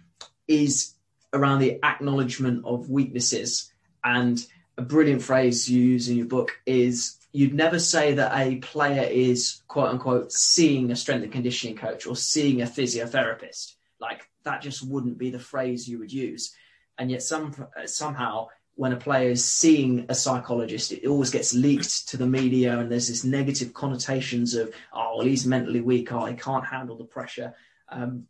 is 0.48 0.94
around 1.34 1.60
the 1.60 1.84
acknowledgement 1.84 2.66
of 2.66 2.90
weaknesses. 2.90 3.72
And 4.04 4.46
a 4.78 4.82
brilliant 4.82 5.22
phrase 5.22 5.70
you 5.70 5.82
use 5.82 6.08
in 6.10 6.18
your 6.18 6.28
book 6.28 6.52
is 6.66 7.18
you'd 7.34 7.54
never 7.54 7.80
say 7.80 8.14
that 8.14 8.32
a 8.40 8.58
player 8.58 9.04
is 9.04 9.62
quote 9.68 9.90
unquote 9.90 10.32
seeing 10.32 10.92
a 10.92 10.96
strength 10.96 11.24
and 11.24 11.34
conditioning 11.34 11.76
coach 11.76 12.08
or 12.08 12.16
seeing 12.16 12.62
a 12.62 12.66
physiotherapist. 12.66 13.74
Like 14.00 14.30
that 14.46 14.62
just 14.62 14.88
wouldn't 14.88 15.18
be 15.18 15.32
the 15.32 15.40
phrase 15.40 15.88
you 15.88 16.00
would 16.00 16.14
use. 16.14 16.56
And 16.98 17.10
yet 17.10 17.24
some 17.24 17.68
somehow 17.86 18.48
when 18.76 18.94
a 18.94 18.98
player 18.98 19.30
is 19.30 19.46
seeing 19.46 20.06
a 20.10 20.16
psychologist, 20.16 20.92
it 20.92 21.06
always 21.06 21.30
gets 21.30 21.54
leaked 21.54 22.08
to 22.10 22.18
the 22.18 22.26
media, 22.26 22.80
and 22.80 22.92
there's 22.92 23.08
this 23.08 23.24
negative 23.24 23.74
connotations 23.74 24.56
of, 24.56 24.74
oh, 24.92 25.18
well, 25.18 25.28
he's 25.28 25.46
mentally 25.46 25.82
weak, 25.82 26.12
oh, 26.12 26.26
he 26.26 26.36
can't 26.36 26.66
handle 26.66 26.98
the 26.98 27.04
pressure. 27.04 27.54
Um, 27.90 28.26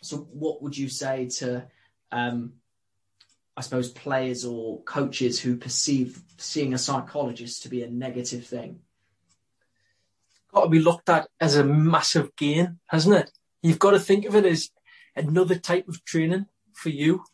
so, 0.00 0.18
what 0.32 0.62
would 0.62 0.76
you 0.76 0.88
say 0.88 1.28
to, 1.38 1.66
um, 2.12 2.54
I 3.56 3.60
suppose, 3.60 3.90
players 3.90 4.44
or 4.44 4.80
coaches 4.82 5.40
who 5.40 5.56
perceive 5.56 6.22
seeing 6.38 6.72
a 6.72 6.78
psychologist 6.78 7.62
to 7.62 7.68
be 7.68 7.82
a 7.82 7.90
negative 7.90 8.46
thing? 8.46 8.80
Got 10.52 10.64
to 10.64 10.70
be 10.70 10.80
looked 10.80 11.08
at 11.08 11.28
as 11.40 11.56
a 11.56 11.64
massive 11.64 12.34
gain, 12.36 12.78
hasn't 12.86 13.16
it? 13.16 13.30
You've 13.62 13.78
got 13.78 13.92
to 13.92 14.00
think 14.00 14.24
of 14.24 14.34
it 14.34 14.44
as 14.44 14.70
another 15.16 15.56
type 15.56 15.88
of 15.88 16.04
training 16.04 16.46
for 16.72 16.88
you. 16.88 17.24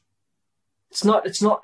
It's 0.90 1.04
not. 1.04 1.26
It's 1.26 1.42
not. 1.42 1.62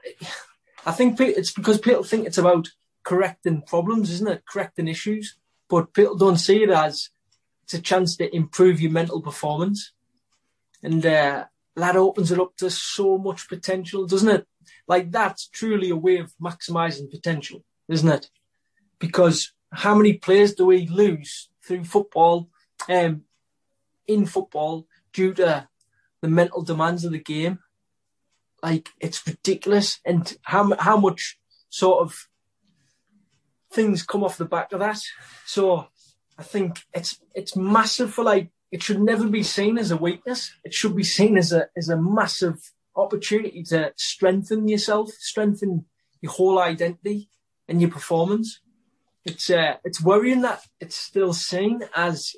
I 0.86 0.92
think 0.92 1.20
it's 1.20 1.52
because 1.52 1.78
people 1.78 2.04
think 2.04 2.26
it's 2.26 2.38
about 2.38 2.68
correcting 3.02 3.62
problems, 3.62 4.10
isn't 4.10 4.28
it? 4.28 4.44
Correcting 4.46 4.88
issues, 4.88 5.36
but 5.68 5.94
people 5.94 6.16
don't 6.16 6.36
see 6.36 6.62
it 6.62 6.70
as 6.70 7.10
it's 7.64 7.74
a 7.74 7.80
chance 7.80 8.16
to 8.16 8.34
improve 8.34 8.80
your 8.80 8.92
mental 8.92 9.22
performance, 9.22 9.92
and 10.82 11.04
uh, 11.04 11.44
that 11.76 11.96
opens 11.96 12.30
it 12.30 12.40
up 12.40 12.56
to 12.56 12.70
so 12.70 13.18
much 13.18 13.48
potential, 13.48 14.06
doesn't 14.06 14.28
it? 14.28 14.46
Like 14.86 15.10
that's 15.10 15.48
truly 15.48 15.90
a 15.90 15.96
way 15.96 16.18
of 16.18 16.32
maximizing 16.40 17.10
potential, 17.10 17.64
isn't 17.88 18.08
it? 18.08 18.30
Because 18.98 19.52
how 19.72 19.94
many 19.94 20.14
players 20.14 20.54
do 20.54 20.66
we 20.66 20.86
lose 20.86 21.50
through 21.66 21.84
football, 21.84 22.48
um, 22.88 23.22
in 24.06 24.26
football, 24.26 24.86
due 25.12 25.34
to 25.34 25.68
the 26.20 26.28
mental 26.28 26.62
demands 26.62 27.04
of 27.04 27.12
the 27.12 27.18
game? 27.18 27.58
Like 28.62 28.90
it's 29.00 29.26
ridiculous, 29.26 30.00
and 30.04 30.36
how 30.42 30.74
how 30.78 30.96
much 30.96 31.38
sort 31.68 32.02
of 32.02 32.28
things 33.72 34.04
come 34.04 34.22
off 34.22 34.38
the 34.38 34.44
back 34.44 34.72
of 34.72 34.78
that. 34.80 35.00
So 35.44 35.88
I 36.38 36.42
think 36.42 36.82
it's 36.92 37.18
it's 37.34 37.56
massive 37.56 38.14
for 38.14 38.24
like 38.24 38.50
it 38.74 38.82
should 38.82 39.00
never 39.00 39.28
be 39.28 39.44
seen 39.44 39.78
as 39.78 39.92
a 39.92 39.96
weakness. 39.96 40.52
It 40.64 40.74
should 40.74 40.96
be 40.96 41.04
seen 41.04 41.38
as 41.38 41.52
a 41.52 41.68
as 41.76 41.88
a 41.88 41.96
massive 41.96 42.72
opportunity 42.96 43.62
to 43.68 43.92
strengthen 43.94 44.66
yourself, 44.66 45.10
strengthen 45.12 45.84
your 46.20 46.32
whole 46.32 46.58
identity 46.58 47.28
and 47.68 47.80
your 47.80 47.92
performance. 47.92 48.58
It's 49.24 49.48
uh, 49.48 49.76
it's 49.84 50.02
worrying 50.02 50.42
that 50.42 50.66
it's 50.80 50.96
still 50.96 51.32
seen 51.32 51.84
as 51.94 52.34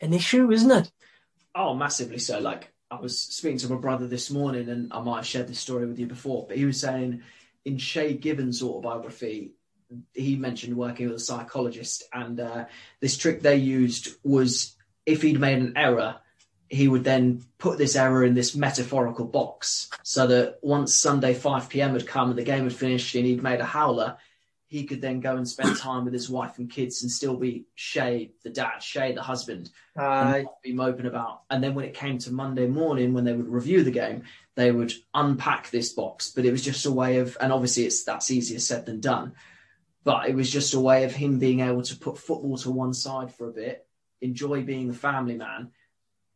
an 0.00 0.12
issue, 0.14 0.52
isn't 0.52 0.70
it? 0.70 0.92
Oh, 1.52 1.74
massively 1.74 2.20
so. 2.20 2.38
Like 2.38 2.72
I 2.88 3.00
was 3.00 3.18
speaking 3.18 3.58
to 3.58 3.72
my 3.72 3.80
brother 3.80 4.06
this 4.06 4.30
morning, 4.30 4.68
and 4.68 4.92
I 4.92 5.00
might 5.00 5.16
have 5.16 5.26
shared 5.26 5.48
this 5.48 5.58
story 5.58 5.86
with 5.86 5.98
you 5.98 6.06
before, 6.06 6.46
but 6.46 6.56
he 6.56 6.64
was 6.64 6.80
saying 6.80 7.22
in 7.64 7.76
Shay 7.76 8.14
Given's 8.14 8.62
autobiography, 8.62 9.54
he 10.14 10.36
mentioned 10.36 10.76
working 10.76 11.08
with 11.08 11.16
a 11.16 11.20
psychologist, 11.20 12.04
and 12.12 12.38
uh, 12.38 12.66
this 13.00 13.16
trick 13.16 13.42
they 13.42 13.56
used 13.56 14.10
was 14.22 14.76
if 15.06 15.22
he'd 15.22 15.40
made 15.40 15.58
an 15.58 15.74
error, 15.76 16.16
he 16.68 16.88
would 16.88 17.04
then 17.04 17.44
put 17.58 17.76
this 17.76 17.96
error 17.96 18.24
in 18.24 18.34
this 18.34 18.54
metaphorical 18.54 19.26
box, 19.26 19.90
so 20.02 20.26
that 20.26 20.58
once 20.62 20.98
Sunday 20.98 21.34
5 21.34 21.68
p.m. 21.68 21.92
had 21.92 22.06
come 22.06 22.30
and 22.30 22.38
the 22.38 22.44
game 22.44 22.64
had 22.64 22.72
finished 22.72 23.14
and 23.14 23.26
he'd 23.26 23.42
made 23.42 23.60
a 23.60 23.64
howler, 23.64 24.16
he 24.68 24.84
could 24.84 25.02
then 25.02 25.20
go 25.20 25.36
and 25.36 25.46
spend 25.46 25.76
time 25.76 26.06
with 26.06 26.14
his 26.14 26.30
wife 26.30 26.56
and 26.56 26.70
kids 26.70 27.02
and 27.02 27.12
still 27.12 27.36
be 27.36 27.66
Shay, 27.74 28.30
the 28.42 28.48
dad, 28.48 28.78
Shay, 28.78 29.12
the 29.12 29.20
husband, 29.20 29.68
and 29.94 30.46
be 30.62 30.72
moping 30.72 31.04
about. 31.04 31.42
And 31.50 31.62
then 31.62 31.74
when 31.74 31.84
it 31.84 31.92
came 31.92 32.16
to 32.20 32.32
Monday 32.32 32.66
morning, 32.66 33.12
when 33.12 33.24
they 33.24 33.34
would 33.34 33.48
review 33.48 33.84
the 33.84 33.90
game, 33.90 34.22
they 34.54 34.72
would 34.72 34.94
unpack 35.12 35.68
this 35.68 35.92
box. 35.92 36.30
But 36.30 36.46
it 36.46 36.52
was 36.52 36.64
just 36.64 36.86
a 36.86 36.90
way 36.90 37.18
of, 37.18 37.36
and 37.38 37.52
obviously 37.52 37.84
it's 37.84 38.04
that's 38.04 38.30
easier 38.30 38.60
said 38.60 38.86
than 38.86 39.00
done. 39.00 39.34
But 40.04 40.30
it 40.30 40.34
was 40.34 40.50
just 40.50 40.72
a 40.72 40.80
way 40.80 41.04
of 41.04 41.12
him 41.12 41.38
being 41.38 41.60
able 41.60 41.82
to 41.82 41.96
put 41.96 42.16
football 42.16 42.56
to 42.56 42.70
one 42.70 42.94
side 42.94 43.34
for 43.34 43.48
a 43.48 43.52
bit, 43.52 43.86
enjoy 44.22 44.62
being 44.62 44.88
the 44.88 44.94
family 44.94 45.36
man, 45.36 45.72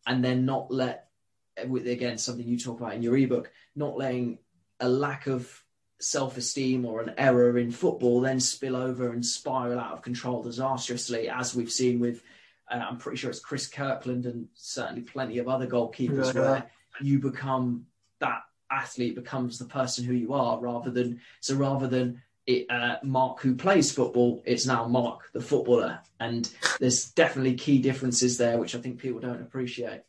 and 0.06 0.22
then 0.22 0.44
not 0.44 0.70
let, 0.70 1.08
again, 1.56 2.18
something 2.18 2.46
you 2.46 2.58
talk 2.58 2.78
about 2.80 2.94
in 2.94 3.02
your 3.02 3.16
ebook, 3.16 3.50
not 3.74 3.96
letting 3.96 4.38
a 4.78 4.88
lack 4.88 5.26
of 5.26 5.62
self-esteem 5.98 6.84
or 6.84 7.00
an 7.00 7.14
error 7.16 7.56
in 7.56 7.70
football 7.70 8.20
then 8.20 8.38
spill 8.38 8.76
over 8.76 9.12
and 9.12 9.24
spiral 9.24 9.80
out 9.80 9.94
of 9.94 10.02
control 10.02 10.42
disastrously, 10.42 11.30
as 11.30 11.54
we've 11.54 11.72
seen 11.72 11.98
with, 11.98 12.22
uh, 12.70 12.74
I'm 12.76 12.98
pretty 12.98 13.16
sure 13.16 13.30
it's 13.30 13.40
Chris 13.40 13.66
Kirkland 13.66 14.26
and 14.26 14.48
certainly 14.54 15.00
plenty 15.00 15.38
of 15.38 15.48
other 15.48 15.66
goalkeepers, 15.66 16.34
yeah, 16.34 16.40
where 16.40 16.70
you 17.00 17.18
become 17.18 17.86
that 18.20 18.42
athlete 18.70 19.14
becomes 19.14 19.58
the 19.58 19.64
person 19.64 20.04
who 20.04 20.12
you 20.12 20.34
are, 20.34 20.60
rather 20.60 20.90
than 20.90 21.20
so 21.40 21.54
rather 21.54 21.86
than 21.86 22.20
it, 22.46 22.70
uh, 22.70 22.96
Mark 23.02 23.40
who 23.40 23.54
plays 23.54 23.92
football, 23.92 24.42
it's 24.46 24.66
now 24.66 24.86
Mark 24.86 25.30
the 25.32 25.40
footballer, 25.40 26.00
and 26.20 26.50
there's 26.78 27.10
definitely 27.10 27.54
key 27.54 27.78
differences 27.78 28.38
there, 28.38 28.58
which 28.58 28.74
I 28.74 28.78
think 28.78 28.98
people 28.98 29.20
don't 29.20 29.42
appreciate. 29.42 30.02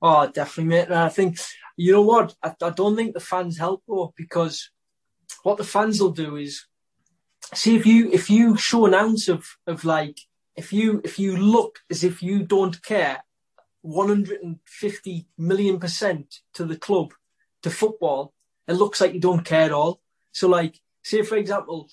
Oh, 0.00 0.26
definitely, 0.28 0.76
mate. 0.76 0.86
And 0.86 0.94
I 0.94 1.08
think 1.08 1.38
you 1.76 1.92
know 1.92 2.02
what? 2.02 2.34
I, 2.42 2.54
I 2.62 2.70
don't 2.70 2.96
think 2.96 3.14
the 3.14 3.20
fans 3.20 3.58
help 3.58 3.82
though 3.86 4.12
because 4.16 4.70
what 5.42 5.56
the 5.56 5.64
fans 5.64 6.00
will 6.00 6.10
do 6.10 6.36
is 6.36 6.66
see 7.54 7.76
if 7.76 7.86
you 7.86 8.10
if 8.10 8.30
you 8.30 8.56
show 8.56 8.86
an 8.86 8.94
ounce 8.94 9.28
of 9.28 9.46
of 9.66 9.84
like 9.84 10.18
if 10.56 10.72
you 10.72 11.00
if 11.04 11.18
you 11.18 11.36
look 11.36 11.80
as 11.90 12.04
if 12.04 12.22
you 12.22 12.42
don't 12.44 12.82
care 12.82 13.24
150 13.82 15.26
million 15.38 15.80
percent 15.80 16.40
to 16.54 16.64
the 16.64 16.76
club 16.76 17.12
to 17.62 17.70
football 17.70 18.32
it 18.68 18.74
looks 18.74 19.00
like 19.00 19.12
you 19.12 19.20
don't 19.20 19.44
care 19.44 19.64
at 19.64 19.72
all 19.72 20.00
so 20.30 20.48
like 20.48 20.80
say 21.02 21.22
for 21.22 21.36
example 21.36 21.88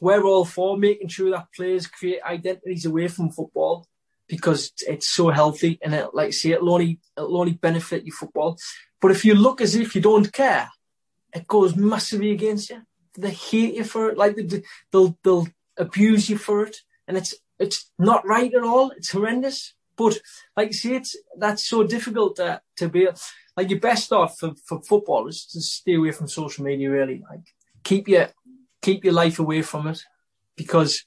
we're 0.00 0.24
all 0.24 0.44
for 0.44 0.76
making 0.76 1.08
sure 1.08 1.30
that 1.30 1.52
players 1.54 1.86
create 1.86 2.20
identities 2.24 2.86
away 2.86 3.08
from 3.08 3.30
football 3.30 3.86
because 4.28 4.72
it's 4.86 5.08
so 5.08 5.28
healthy 5.28 5.78
and 5.82 5.94
it, 5.94 6.08
like 6.14 6.32
say 6.32 6.50
it'll 6.50 6.72
only 6.72 6.98
it'll 7.16 7.36
only 7.38 7.52
benefit 7.52 8.04
your 8.04 8.16
football 8.16 8.56
but 9.00 9.10
if 9.10 9.24
you 9.24 9.34
look 9.34 9.60
as 9.60 9.74
if 9.74 9.94
you 9.94 10.00
don't 10.00 10.32
care 10.32 10.68
it 11.32 11.46
goes 11.46 11.74
massively 11.76 12.30
against 12.30 12.70
you. 12.70 12.82
They 13.16 13.30
hate 13.30 13.74
you 13.74 13.84
for 13.84 14.10
it. 14.10 14.18
Like 14.18 14.36
they, 14.36 14.62
they'll 14.90 15.18
they'll 15.22 15.48
abuse 15.76 16.28
you 16.28 16.38
for 16.38 16.64
it, 16.64 16.78
and 17.08 17.16
it's 17.16 17.34
it's 17.58 17.90
not 17.98 18.26
right 18.26 18.52
at 18.52 18.62
all. 18.62 18.90
It's 18.90 19.10
horrendous. 19.10 19.74
But 19.96 20.18
like 20.56 20.68
you 20.68 20.74
see, 20.74 20.94
it's 20.94 21.16
that's 21.38 21.64
so 21.64 21.84
difficult 21.84 22.36
to 22.36 22.60
to 22.78 22.88
be 22.88 23.08
like 23.56 23.70
your 23.70 23.80
best 23.80 24.12
off 24.12 24.38
for, 24.38 24.52
for 24.66 24.82
football 24.82 25.28
is 25.28 25.44
to 25.46 25.60
stay 25.60 25.94
away 25.94 26.12
from 26.12 26.28
social 26.28 26.64
media. 26.64 26.90
Really, 26.90 27.22
like 27.28 27.46
keep 27.84 28.08
your 28.08 28.28
keep 28.80 29.04
your 29.04 29.14
life 29.14 29.38
away 29.38 29.62
from 29.62 29.86
it 29.86 30.02
because 30.56 31.04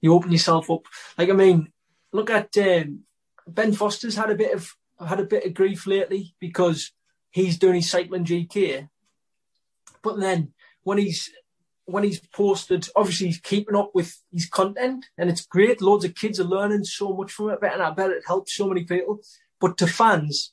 you 0.00 0.14
open 0.14 0.32
yourself 0.32 0.70
up. 0.70 0.82
Like 1.16 1.30
I 1.30 1.32
mean, 1.32 1.72
look 2.12 2.30
at 2.30 2.56
um, 2.58 3.00
Ben 3.46 3.72
Foster's 3.72 4.16
had 4.16 4.30
a 4.30 4.36
bit 4.36 4.54
of 4.54 4.72
had 5.06 5.20
a 5.20 5.24
bit 5.24 5.44
of 5.44 5.54
grief 5.54 5.86
lately 5.86 6.34
because 6.40 6.92
he's 7.30 7.58
doing 7.58 7.76
his 7.76 7.90
cycling 7.90 8.24
GK 8.24 8.88
but 10.02 10.18
then 10.20 10.52
when 10.82 10.98
he's 10.98 11.30
when 11.84 12.04
he's 12.04 12.20
posted, 12.20 12.86
obviously 12.94 13.28
he's 13.28 13.40
keeping 13.40 13.76
up 13.76 13.90
with 13.94 14.22
his 14.32 14.46
content, 14.46 15.06
and 15.16 15.30
it's 15.30 15.46
great. 15.46 15.80
Loads 15.80 16.04
of 16.04 16.14
kids 16.14 16.38
are 16.38 16.44
learning 16.44 16.84
so 16.84 17.14
much 17.14 17.32
from 17.32 17.50
it, 17.50 17.58
and 17.62 17.82
I 17.82 17.90
bet 17.90 18.10
it 18.10 18.24
helps 18.26 18.54
so 18.54 18.68
many 18.68 18.84
people. 18.84 19.20
But 19.60 19.78
to 19.78 19.86
fans, 19.86 20.52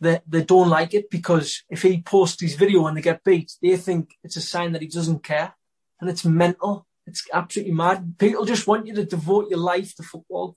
they 0.00 0.20
they 0.26 0.44
don't 0.44 0.68
like 0.68 0.94
it 0.94 1.10
because 1.10 1.62
if 1.68 1.82
he 1.82 2.02
posts 2.02 2.40
his 2.40 2.54
video 2.54 2.86
and 2.86 2.96
they 2.96 3.02
get 3.02 3.24
beat, 3.24 3.52
they 3.62 3.76
think 3.76 4.10
it's 4.24 4.36
a 4.36 4.40
sign 4.40 4.72
that 4.72 4.82
he 4.82 4.88
doesn't 4.88 5.22
care, 5.22 5.54
and 6.00 6.10
it's 6.10 6.24
mental. 6.24 6.86
It's 7.06 7.26
absolutely 7.32 7.74
mad. 7.74 8.18
People 8.18 8.44
just 8.44 8.66
want 8.66 8.86
you 8.86 8.94
to 8.94 9.04
devote 9.04 9.50
your 9.50 9.58
life 9.58 9.94
to 9.96 10.02
football, 10.02 10.56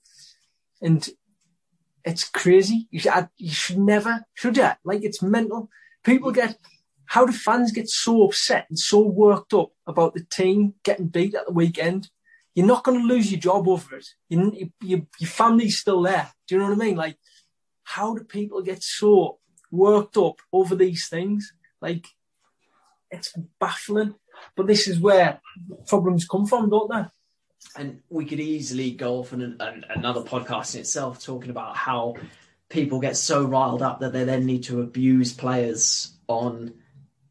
and 0.80 1.08
it's 2.04 2.28
crazy. 2.28 2.88
You 2.90 3.00
should, 3.00 3.28
you 3.36 3.50
should 3.50 3.78
never, 3.78 4.24
should 4.34 4.56
you? 4.56 4.70
Like 4.84 5.02
it's 5.02 5.22
mental. 5.22 5.68
People 6.04 6.32
get 6.32 6.58
how 7.06 7.26
do 7.26 7.32
fans 7.32 7.72
get 7.72 7.88
so 7.88 8.24
upset 8.24 8.66
and 8.68 8.78
so 8.78 9.00
worked 9.00 9.52
up 9.54 9.72
about 9.86 10.14
the 10.14 10.24
team 10.24 10.74
getting 10.82 11.08
beat 11.08 11.34
at 11.34 11.46
the 11.46 11.52
weekend? 11.52 12.10
You're 12.54 12.66
not 12.66 12.84
going 12.84 13.00
to 13.00 13.06
lose 13.06 13.30
your 13.30 13.40
job 13.40 13.68
over 13.68 13.96
it. 13.96 14.06
You, 14.28 14.70
you, 14.80 15.06
your 15.18 15.28
family's 15.28 15.80
still 15.80 16.02
there. 16.02 16.30
Do 16.46 16.54
you 16.54 16.60
know 16.60 16.68
what 16.68 16.80
I 16.80 16.84
mean? 16.84 16.96
Like, 16.96 17.16
how 17.84 18.14
do 18.14 18.24
people 18.24 18.62
get 18.62 18.82
so 18.82 19.38
worked 19.70 20.16
up 20.16 20.36
over 20.52 20.74
these 20.74 21.08
things? 21.08 21.52
Like, 21.80 22.06
it's 23.10 23.36
baffling. 23.60 24.14
But 24.56 24.66
this 24.66 24.88
is 24.88 24.98
where 24.98 25.40
problems 25.86 26.26
come 26.26 26.46
from, 26.46 26.70
don't 26.70 26.90
they? 26.90 27.04
And 27.76 28.00
we 28.10 28.24
could 28.24 28.40
easily 28.40 28.90
go 28.90 29.20
off 29.20 29.32
on 29.32 29.40
an, 29.40 29.56
an, 29.60 29.84
another 29.90 30.22
podcast 30.22 30.74
in 30.74 30.80
itself 30.80 31.24
talking 31.24 31.50
about 31.50 31.76
how 31.76 32.14
people 32.68 33.00
get 33.00 33.16
so 33.16 33.44
riled 33.44 33.82
up 33.82 34.00
that 34.00 34.12
they 34.12 34.24
then 34.24 34.44
need 34.44 34.64
to 34.64 34.82
abuse 34.82 35.32
players 35.32 36.16
on 36.26 36.74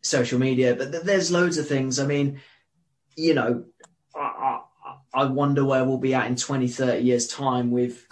social 0.01 0.37
media, 0.37 0.75
but 0.75 1.05
there's 1.05 1.31
loads 1.31 1.57
of 1.57 1.67
things. 1.67 1.99
I 1.99 2.05
mean, 2.05 2.41
you 3.15 3.33
know, 3.33 3.63
I, 4.15 4.19
I, 4.19 4.61
I 5.13 5.25
wonder 5.25 5.65
where 5.65 5.85
we'll 5.85 5.97
be 5.97 6.13
at 6.13 6.27
in 6.27 6.35
20, 6.35 6.67
30 6.67 7.01
years' 7.01 7.27
time 7.27 7.71
with 7.71 8.05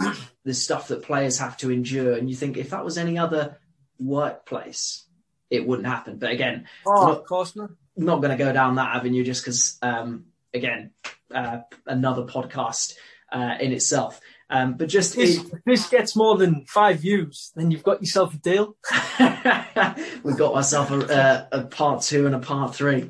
the 0.43 0.53
stuff 0.53 0.87
that 0.89 1.03
players 1.03 1.37
have 1.39 1.57
to 1.57 1.71
endure. 1.71 2.13
And 2.13 2.29
you 2.29 2.35
think 2.35 2.57
if 2.57 2.69
that 2.71 2.83
was 2.85 2.97
any 2.97 3.17
other 3.17 3.57
workplace, 3.99 5.05
it 5.49 5.65
wouldn't 5.67 5.87
happen. 5.87 6.17
But 6.17 6.31
again, 6.31 6.65
Oh, 6.85 7.07
not- 7.07 7.17
of 7.19 7.25
course 7.25 7.55
not. 7.55 7.71
not 7.97 8.21
going 8.21 8.35
to 8.37 8.43
go 8.43 8.51
down 8.53 8.75
that 8.75 8.95
avenue 8.95 9.23
just 9.23 9.43
because, 9.43 9.77
um, 9.81 10.25
again, 10.53 10.91
uh, 11.33 11.59
another 11.85 12.23
podcast 12.23 12.93
uh, 13.31 13.55
in 13.59 13.71
itself. 13.71 14.19
Um, 14.49 14.73
but 14.73 14.89
just 14.89 15.15
This, 15.15 15.37
if 15.37 15.63
this 15.65 15.89
gets 15.89 16.15
more 16.15 16.37
than 16.37 16.65
five 16.67 16.99
views, 16.99 17.51
then 17.55 17.71
you've 17.71 17.83
got 17.83 18.01
yourself 18.01 18.33
a 18.33 18.37
deal. 18.37 18.75
we 20.23 20.33
got 20.33 20.53
myself 20.53 20.91
a, 20.91 21.47
a, 21.53 21.59
a 21.59 21.63
part 21.67 22.01
two 22.01 22.25
and 22.25 22.35
a 22.35 22.39
part 22.39 22.75
three. 22.75 23.09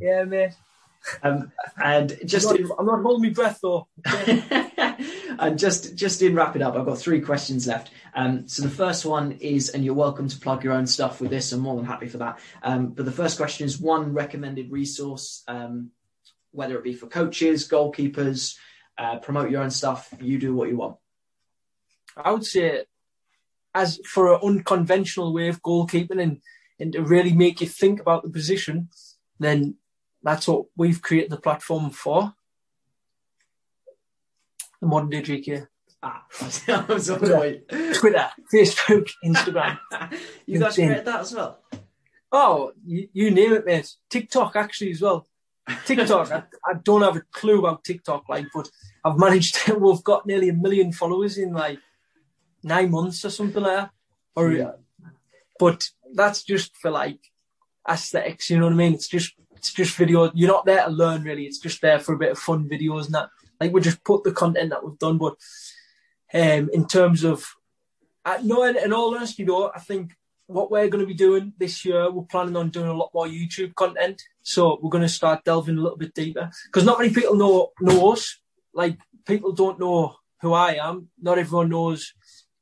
Yeah, 0.00 0.24
mate. 0.24 0.52
Um, 1.22 1.50
and 1.82 2.16
just 2.26 2.48
I'm 2.50 2.62
not, 2.62 2.76
I'm 2.78 2.86
not 2.86 3.02
holding 3.02 3.22
my 3.30 3.34
breath 3.34 3.58
though. 3.62 3.88
Okay. 4.06 4.42
and 5.38 5.58
just 5.58 5.94
just 5.94 6.22
in 6.22 6.34
wrap 6.34 6.56
it 6.56 6.62
up, 6.62 6.74
I've 6.74 6.86
got 6.86 6.98
three 6.98 7.20
questions 7.20 7.66
left. 7.66 7.90
Um, 8.14 8.46
so 8.48 8.62
the 8.62 8.70
first 8.70 9.04
one 9.04 9.32
is, 9.32 9.70
and 9.70 9.84
you're 9.84 9.94
welcome 9.94 10.28
to 10.28 10.38
plug 10.38 10.64
your 10.64 10.72
own 10.72 10.86
stuff 10.86 11.20
with 11.20 11.30
this. 11.30 11.52
I'm 11.52 11.60
more 11.60 11.76
than 11.76 11.84
happy 11.84 12.08
for 12.08 12.18
that. 12.18 12.40
Um, 12.62 12.88
but 12.88 13.04
the 13.04 13.12
first 13.12 13.36
question 13.36 13.64
is 13.64 13.78
one 13.78 14.12
recommended 14.12 14.70
resource, 14.70 15.42
um, 15.48 15.90
whether 16.50 16.76
it 16.76 16.84
be 16.84 16.94
for 16.94 17.06
coaches, 17.06 17.68
goalkeepers, 17.68 18.56
uh, 18.98 19.18
promote 19.18 19.50
your 19.50 19.62
own 19.62 19.70
stuff. 19.70 20.12
You 20.20 20.38
do 20.38 20.54
what 20.54 20.68
you 20.68 20.76
want. 20.76 20.96
I 22.16 22.30
would 22.32 22.44
say, 22.44 22.84
as 23.74 24.00
for 24.04 24.34
an 24.34 24.40
unconventional 24.42 25.32
way 25.32 25.48
of 25.48 25.62
goalkeeping 25.62 26.20
and, 26.20 26.42
and 26.78 26.92
to 26.92 27.02
really 27.02 27.32
make 27.32 27.60
you 27.60 27.66
think 27.66 28.00
about 28.00 28.22
the 28.22 28.30
position, 28.30 28.90
then 29.38 29.76
that's 30.22 30.46
what 30.46 30.66
we've 30.76 31.00
created 31.00 31.30
the 31.30 31.40
platform 31.40 31.90
for. 31.90 32.34
The 34.82 34.88
modern 34.88 35.10
day 35.10 35.22
GK. 35.22 35.68
Ah, 36.02 36.24
I 36.68 36.92
was 36.92 37.08
on 37.08 37.20
the 37.20 37.36
way. 37.36 37.60
Twitter, 37.94 38.28
Facebook, 38.52 39.08
Instagram. 39.24 39.78
you 40.46 40.58
guys 40.58 40.74
created 40.74 41.04
that 41.04 41.20
as 41.20 41.32
well. 41.32 41.60
Oh, 42.32 42.72
you, 42.84 43.08
you 43.12 43.30
name 43.30 43.52
it, 43.52 43.64
mate. 43.64 43.88
TikTok 44.10 44.56
actually 44.56 44.90
as 44.90 45.00
well. 45.00 45.28
TikTok, 45.86 46.32
I, 46.32 46.42
I 46.68 46.74
don't 46.82 47.02
have 47.02 47.14
a 47.14 47.22
clue 47.30 47.60
about 47.60 47.84
TikTok, 47.84 48.28
like, 48.28 48.46
but 48.52 48.68
I've 49.04 49.16
managed 49.18 49.54
to, 49.66 49.76
we've 49.76 50.02
got 50.02 50.26
nearly 50.26 50.48
a 50.48 50.52
million 50.52 50.90
followers 50.90 51.38
in 51.38 51.52
like 51.52 51.78
nine 52.64 52.90
months 52.90 53.24
or 53.24 53.30
something 53.30 53.62
like 53.62 53.76
that. 53.76 53.90
Or, 54.34 54.50
Yeah. 54.50 54.72
but 55.60 55.88
that's 56.12 56.42
just 56.42 56.76
for 56.76 56.90
like 56.90 57.20
aesthetics, 57.88 58.50
you 58.50 58.58
know 58.58 58.64
what 58.64 58.72
I 58.72 58.76
mean? 58.76 58.94
It's 58.94 59.06
just, 59.06 59.34
it's 59.54 59.72
just 59.72 59.94
video. 59.94 60.32
You're 60.34 60.50
not 60.50 60.66
there 60.66 60.84
to 60.84 60.90
learn 60.90 61.22
really. 61.22 61.44
It's 61.44 61.60
just 61.60 61.80
there 61.82 62.00
for 62.00 62.14
a 62.14 62.18
bit 62.18 62.32
of 62.32 62.38
fun 62.40 62.68
videos 62.68 63.04
and 63.04 63.14
that. 63.14 63.28
Like 63.62 63.72
we 63.72 63.80
just 63.80 64.02
put 64.02 64.24
the 64.24 64.32
content 64.32 64.70
that 64.70 64.84
we've 64.84 64.98
done, 64.98 65.18
but 65.18 65.36
um, 66.34 66.68
in 66.72 66.88
terms 66.88 67.22
of, 67.22 67.46
uh, 68.24 68.38
no, 68.42 68.64
in, 68.64 68.76
in 68.76 68.92
all 68.92 69.14
honesty, 69.14 69.44
though, 69.44 69.70
I 69.72 69.78
think 69.78 70.12
what 70.46 70.70
we're 70.70 70.88
going 70.88 71.00
to 71.04 71.06
be 71.06 71.14
doing 71.14 71.52
this 71.58 71.84
year, 71.84 72.10
we're 72.10 72.24
planning 72.24 72.56
on 72.56 72.70
doing 72.70 72.88
a 72.88 72.94
lot 72.94 73.10
more 73.14 73.26
YouTube 73.26 73.74
content. 73.76 74.20
So 74.42 74.80
we're 74.82 74.90
going 74.90 75.02
to 75.02 75.08
start 75.08 75.44
delving 75.44 75.78
a 75.78 75.80
little 75.80 75.96
bit 75.96 76.12
deeper 76.12 76.50
because 76.66 76.84
not 76.84 76.98
many 76.98 77.14
people 77.14 77.36
know 77.36 77.70
know 77.80 78.12
us. 78.12 78.40
Like 78.74 78.98
people 79.26 79.52
don't 79.52 79.78
know 79.78 80.16
who 80.40 80.52
I 80.52 80.74
am. 80.74 81.08
Not 81.20 81.38
everyone 81.38 81.68
knows 81.68 82.14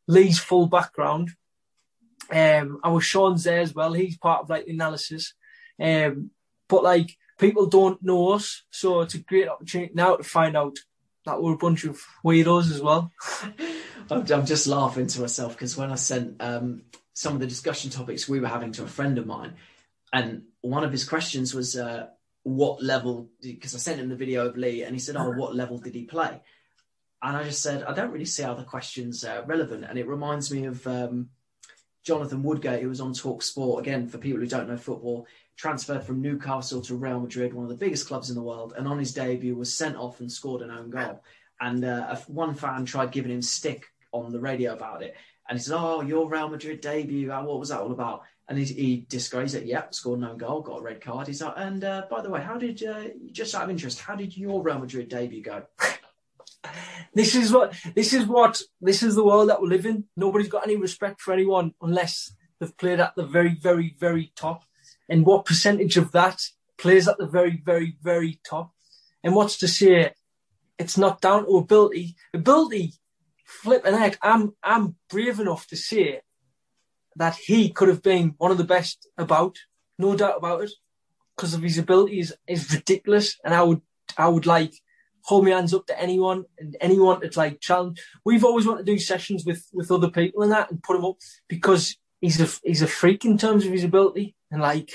Lee's 0.06 0.39
full 0.39 0.66
background. 0.66 1.31
Um, 2.31 2.81
I 2.85 2.90
was 2.90 3.05
Sean's 3.05 3.44
there 3.44 3.60
as 3.60 3.74
well. 3.74 3.94
He's 3.94 4.18
part 4.18 4.43
of 4.43 4.51
like 4.51 4.66
the 4.66 4.72
analysis. 4.72 5.35
Um, 5.81 6.31
but 6.68 6.85
like 6.85 7.16
people 7.39 7.66
don't 7.66 8.02
know 8.02 8.31
us, 8.31 8.62
so 8.70 9.01
it's 9.01 9.14
a 9.14 9.18
great 9.18 9.48
opportunity 9.48 9.93
now 9.94 10.16
to 10.16 10.22
find 10.22 10.56
out 10.56 10.77
that 11.31 11.43
we're 11.43 11.55
a 11.55 11.59
bunch 11.59 11.85
of 11.85 12.01
weirdos 12.24 12.70
as 12.70 12.81
well. 12.81 13.12
I'm, 14.11 14.47
just 14.47 14.66
laughing 14.66 15.07
to 15.07 15.20
myself 15.20 15.52
because 15.52 15.77
when 15.77 15.90
I 15.90 15.94
sent 15.94 16.43
um, 16.43 16.82
some 17.15 17.35
of 17.35 17.40
the 17.40 17.47
discussion 17.47 17.90
topics 17.90 18.28
we 18.28 18.40
were 18.40 18.48
having 18.48 18.73
to 18.73 18.82
a 18.82 18.89
friend 18.89 19.19
of 19.19 19.27
mine, 19.27 19.55
and 20.12 20.43
one 20.61 20.82
of 20.82 20.90
his 20.90 21.09
questions 21.09 21.55
was, 21.55 21.77
uh, 21.77 22.09
"What 22.43 22.82
level?" 22.82 23.28
Because 23.40 23.74
I 23.74 23.78
sent 23.78 24.01
him 24.01 24.09
the 24.09 24.16
video 24.16 24.47
of 24.47 24.57
Lee, 24.57 24.82
and 24.82 24.94
he 24.94 24.98
said, 24.98 25.16
"Oh, 25.16 25.31
what 25.31 25.55
level 25.55 25.78
did 25.78 25.94
he 25.94 26.05
play?" 26.05 26.40
And 27.23 27.36
I 27.36 27.44
just 27.44 27.62
said, 27.62 27.85
"I 27.85 27.94
don't 27.94 28.11
really 28.11 28.24
see 28.24 28.43
how 28.43 28.55
the 28.55 28.65
question's 28.65 29.24
uh, 29.24 29.43
relevant," 29.47 29.85
and 29.89 29.98
it 29.98 30.09
reminds 30.09 30.51
me 30.51 30.65
of 30.65 30.85
um, 30.89 31.31
Jonathan 32.02 32.43
Woodgate, 32.43 32.82
who 32.82 32.89
was 32.89 33.01
on 33.01 33.15
Talk 33.15 33.43
Sport 33.43 33.81
again. 33.81 34.09
For 34.09 34.19
people 34.19 34.40
who 34.40 34.47
don't 34.47 34.69
know 34.69 34.77
football, 34.77 35.28
transferred 35.56 36.05
from 36.05 36.22
Newcastle 36.22 36.81
to 36.82 36.94
Real 36.94 37.20
Madrid, 37.20 37.52
one 37.52 37.64
of 37.64 37.70
the 37.70 37.77
biggest 37.77 38.06
clubs 38.06 38.31
in 38.31 38.36
the 38.36 38.43
world, 38.43 38.74
and 38.77 38.89
on 38.89 38.98
his 38.98 39.12
debut 39.12 39.55
was 39.55 39.74
sent 39.74 39.97
off 39.97 40.20
and 40.20 40.31
scored 40.31 40.62
an 40.62 40.70
own 40.70 40.90
goal. 40.90 41.22
And 41.60 41.85
uh, 41.85 42.16
one 42.27 42.55
fan 42.55 42.85
tried 42.85 43.12
giving 43.12 43.32
him 43.32 43.43
stick 43.43 43.86
on 44.12 44.32
the 44.32 44.40
radio 44.40 44.72
about 44.72 45.02
it, 45.02 45.14
and 45.48 45.59
he 45.59 45.62
said, 45.62 45.77
"Oh, 45.77 46.01
your 46.01 46.28
Real 46.28 46.48
Madrid 46.48 46.81
debut, 46.81 47.31
uh, 47.31 47.43
what 47.43 47.60
was 47.60 47.68
that 47.68 47.81
all 47.81 47.93
about?" 47.93 48.22
And 48.48 48.59
he, 48.59 48.64
he 48.64 49.06
disgraced 49.09 49.55
it. 49.55 49.66
Yep, 49.66 49.94
scored 49.94 50.20
an 50.20 50.24
own 50.24 50.39
goal, 50.39 50.62
got 50.62 50.81
a 50.81 50.82
red 50.82 51.01
card. 51.01 51.27
He's 51.27 51.43
like, 51.43 51.55
and 51.56 51.85
uh, 51.85 52.06
by 52.10 52.22
the 52.22 52.31
way, 52.31 52.40
how 52.40 52.56
did 52.56 52.82
uh, 52.82 53.05
just 53.31 53.55
out 53.55 53.64
of 53.64 53.70
interest, 53.70 54.01
how 54.01 54.16
did 54.16 54.36
your 54.36 54.62
Real 54.62 54.78
Madrid 54.78 55.09
debut 55.09 55.43
go? 55.43 55.64
This 57.12 57.35
is 57.35 57.52
what 57.52 57.74
this 57.94 58.12
is 58.12 58.27
what 58.27 58.62
this 58.81 59.02
is 59.02 59.14
the 59.16 59.24
world 59.24 59.48
that 59.48 59.60
we 59.60 59.68
live 59.68 59.86
in. 59.86 60.05
Nobody's 60.16 60.48
got 60.48 60.66
any 60.66 60.77
respect 60.77 61.20
for 61.20 61.32
anyone 61.32 61.74
unless 61.82 62.32
they've 62.59 62.77
played 62.77 63.01
at 63.01 63.16
the 63.16 63.24
very, 63.24 63.55
very, 63.55 63.97
very 63.98 64.32
top. 64.36 64.64
And 65.11 65.27
what 65.27 65.45
percentage 65.45 65.97
of 65.97 66.12
that 66.12 66.41
plays 66.78 67.09
at 67.09 67.19
the 67.19 67.27
very, 67.27 67.61
very, 67.62 67.97
very 68.01 68.41
top? 68.49 68.73
And 69.24 69.35
what's 69.35 69.59
to 69.59 69.69
say 69.69 70.15
it's 70.78 70.97
not 70.97 71.20
down 71.20 71.45
to 71.45 71.57
ability? 71.57 72.15
Ability, 72.32 72.95
flipping 73.45 73.95
heck, 73.95 74.19
I'm 74.23 74.55
I'm 74.62 74.95
brave 75.11 75.41
enough 75.41 75.66
to 75.66 75.77
say 75.77 76.20
that 77.16 77.35
he 77.35 77.70
could 77.70 77.89
have 77.89 78.03
been 78.03 78.35
one 78.39 78.53
of 78.53 78.59
the 78.59 78.65
best 78.65 79.09
about, 79.19 79.57
no 79.99 80.16
doubt 80.16 80.39
about 80.39 80.62
it, 80.62 80.70
because 81.37 81.55
of 81.55 81.62
his 81.62 81.77
ability 81.77 82.20
is, 82.20 82.35
is 82.47 82.73
ridiculous. 82.73 83.37
And 83.45 83.53
I 83.53 83.65
would 83.65 83.82
I 84.16 84.28
would 84.28 84.47
like 84.47 84.74
hold 85.23 85.45
my 85.45 85.51
hands 85.51 85.74
up 85.74 85.87
to 85.87 86.01
anyone 86.01 86.45
and 86.57 86.77
anyone 86.81 87.19
that's 87.20 87.37
like 87.37 87.61
challenge. 87.61 88.01
We've 88.24 88.45
always 88.45 88.65
wanted 88.65 88.87
to 88.87 88.93
do 88.93 88.99
sessions 88.99 89.45
with 89.45 89.66
with 89.73 89.91
other 89.91 90.09
people 90.09 90.45
and 90.45 90.53
that 90.53 90.70
and 90.70 90.81
put 90.81 90.97
him 90.97 91.05
up 91.05 91.16
because 91.49 91.97
he's 92.20 92.41
a 92.41 92.49
he's 92.62 92.81
a 92.81 92.87
freak 92.87 93.24
in 93.24 93.37
terms 93.37 93.66
of 93.66 93.73
his 93.73 93.82
ability 93.82 94.37
and 94.51 94.60
like. 94.60 94.90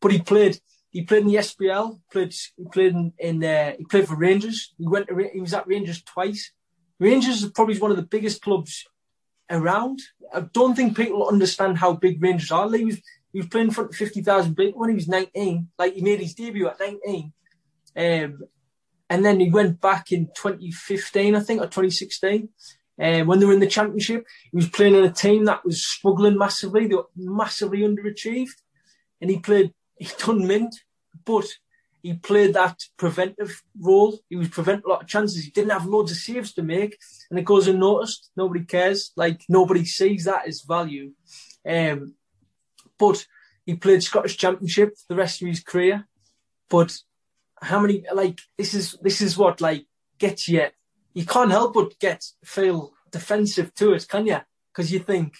But 0.00 0.12
he 0.12 0.20
played 0.20 0.60
he 0.90 1.02
played 1.02 1.22
in 1.22 1.28
the 1.28 1.36
SPL. 1.36 2.00
Played 2.12 2.34
he 2.56 2.64
played 2.72 2.92
in, 2.92 3.12
in 3.18 3.44
uh, 3.44 3.72
he 3.78 3.84
played 3.84 4.08
for 4.08 4.16
Rangers. 4.16 4.74
He 4.78 4.86
went 4.86 5.08
to 5.08 5.30
he 5.32 5.40
was 5.40 5.54
at 5.54 5.66
Rangers 5.66 6.02
twice. 6.02 6.52
Rangers 6.98 7.42
is 7.42 7.50
probably 7.50 7.78
one 7.78 7.90
of 7.90 7.96
the 7.96 8.02
biggest 8.02 8.42
clubs 8.42 8.84
around. 9.50 10.00
I 10.34 10.40
don't 10.40 10.74
think 10.74 10.96
people 10.96 11.28
understand 11.28 11.78
how 11.78 11.94
big 11.94 12.22
Rangers 12.22 12.50
are. 12.50 12.70
He 12.70 12.84
was 12.84 13.00
he 13.32 13.40
was 13.40 13.48
playing 13.48 13.68
in 13.68 13.72
front 13.72 13.90
of 13.90 13.96
fifty 13.96 14.22
thousand 14.22 14.56
people 14.56 14.80
when 14.80 14.90
he 14.90 14.96
was 14.96 15.08
nineteen. 15.08 15.68
Like 15.78 15.94
he 15.94 16.02
made 16.02 16.20
his 16.20 16.34
debut 16.34 16.68
at 16.68 16.80
nineteen. 16.80 17.32
Um, 17.96 18.40
and 19.10 19.24
then 19.24 19.40
he 19.40 19.50
went 19.50 19.80
back 19.80 20.12
in 20.12 20.26
2015, 20.36 21.34
I 21.34 21.40
think, 21.40 21.60
or 21.60 21.64
2016. 21.64 22.48
Um, 23.02 23.26
when 23.26 23.40
they 23.40 23.46
were 23.46 23.52
in 23.52 23.60
the 23.60 23.66
championship, 23.66 24.24
he 24.52 24.56
was 24.56 24.68
playing 24.68 24.94
in 24.94 25.04
a 25.04 25.10
team 25.10 25.46
that 25.46 25.64
was 25.64 25.84
struggling 25.84 26.38
massively. 26.38 26.86
They 26.86 26.94
were 26.94 27.08
massively 27.16 27.80
underachieved, 27.80 28.54
and 29.20 29.30
he 29.30 29.38
played. 29.38 29.72
He 29.96 30.08
done 30.18 30.46
mint, 30.46 30.74
but 31.24 31.46
he 32.02 32.14
played 32.14 32.54
that 32.54 32.78
preventive 32.96 33.62
role. 33.78 34.18
He 34.30 34.36
was 34.36 34.48
prevent 34.48 34.84
a 34.84 34.88
lot 34.88 35.02
of 35.02 35.08
chances. 35.08 35.44
He 35.44 35.50
didn't 35.50 35.72
have 35.72 35.86
loads 35.86 36.10
of 36.10 36.16
saves 36.16 36.54
to 36.54 36.62
make, 36.62 36.96
and 37.30 37.38
it 37.38 37.44
goes 37.44 37.68
unnoticed. 37.68 38.30
Nobody 38.36 38.64
cares. 38.64 39.12
Like 39.16 39.42
nobody 39.48 39.84
sees 39.84 40.24
that 40.24 40.46
as 40.46 40.62
value. 40.62 41.12
Um, 41.68 42.14
but 42.98 43.26
he 43.66 43.74
played 43.74 44.02
Scottish 44.02 44.36
Championship 44.36 44.96
the 45.08 45.14
rest 45.14 45.42
of 45.42 45.48
his 45.48 45.62
career. 45.62 46.06
But 46.68 46.96
how 47.60 47.80
many 47.80 48.04
like 48.12 48.40
this 48.56 48.74
is 48.74 48.96
this 49.02 49.20
is 49.20 49.36
what 49.36 49.60
like 49.60 49.86
gets 50.18 50.48
you 50.48 50.66
you 51.12 51.26
can't 51.26 51.50
help 51.50 51.74
but 51.74 51.98
get 51.98 52.24
feel 52.44 52.92
defensive 53.10 53.74
to 53.74 53.92
it 53.92 54.06
can 54.08 54.26
you 54.26 54.38
because 54.72 54.92
you 54.92 54.98
think 54.98 55.34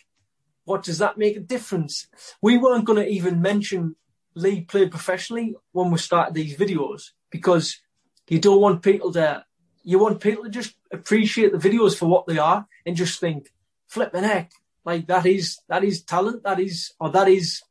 what 0.65 0.82
does 0.82 0.99
that 0.99 1.19
make 1.19 1.37
a 1.37 1.41
difference 1.41 2.07
we 2.43 2.57
weren't 2.59 2.85
going 2.85 2.99
to 2.99 3.09
even 3.09 3.41
mention 3.41 3.97
lee 4.35 4.62
played 4.62 4.91
professionally 4.91 5.55
when 5.73 5.91
we 5.91 5.99
started 5.99 6.35
these 6.35 6.57
videos 6.57 7.11
because 7.31 7.81
you 8.28 8.39
don't 8.39 8.61
want 8.61 8.82
people 8.82 9.12
to 9.12 9.45
you 9.82 9.99
want 9.99 10.20
people 10.20 10.45
to 10.45 10.51
just 10.51 10.74
appreciate 10.93 11.53
the 11.53 11.59
videos 11.59 11.97
for 11.97 12.07
what 12.07 12.27
they 12.27 12.39
are 12.39 12.66
and 12.87 12.97
just 12.97 13.19
think 13.19 13.51
flipping 13.89 14.23
heck 14.23 14.51
like 14.85 15.07
that 15.07 15.27
is 15.27 15.59
that 15.69 15.85
is 15.85 16.03
talent 16.03 16.43
that 16.45 16.61
is 16.61 16.93
or 17.01 17.11
that 17.11 17.28
is 17.28 17.62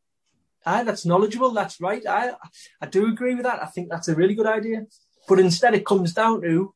Aye, 0.66 0.84
that's 0.84 1.06
knowledgeable. 1.06 1.52
That's 1.52 1.80
right. 1.80 2.06
I 2.08 2.34
I 2.82 2.86
do 2.86 3.08
agree 3.08 3.36
with 3.36 3.44
that. 3.44 3.64
I 3.64 3.66
think 3.66 3.90
that's 3.90 4.08
a 4.08 4.16
really 4.16 4.36
good 4.36 4.46
idea. 4.46 4.86
But 5.28 5.40
instead, 5.40 5.74
it 5.74 5.86
comes 5.86 6.14
down 6.14 6.42
to 6.42 6.74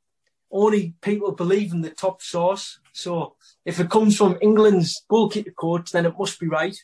only 0.54 0.94
people 1.02 1.32
believe 1.32 1.74
in 1.74 1.82
the 1.82 1.90
top 1.90 2.22
source. 2.22 2.80
So 2.94 3.36
if 3.66 3.80
it 3.80 3.90
comes 3.90 4.16
from 4.16 4.38
England's 4.42 5.04
goalkeeper 5.10 5.52
coach, 5.52 5.92
then 5.92 6.06
it 6.06 6.14
must 6.18 6.40
be 6.40 6.48
right. 6.48 6.78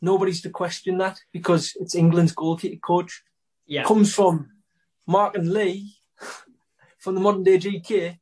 Nobody's 0.00 0.40
to 0.42 0.50
question 0.50 0.98
that 0.98 1.20
because 1.32 1.74
it's 1.78 1.94
England's 1.94 2.32
goalkeeper 2.32 2.80
coach. 2.80 3.22
Yeah, 3.66 3.84
Comes 3.84 4.14
from 4.14 4.50
Mark 5.06 5.36
and 5.36 5.52
Lee 5.52 5.94
from 6.98 7.14
the 7.14 7.20
modern 7.20 7.42
day 7.42 7.58
GK, 7.58 8.18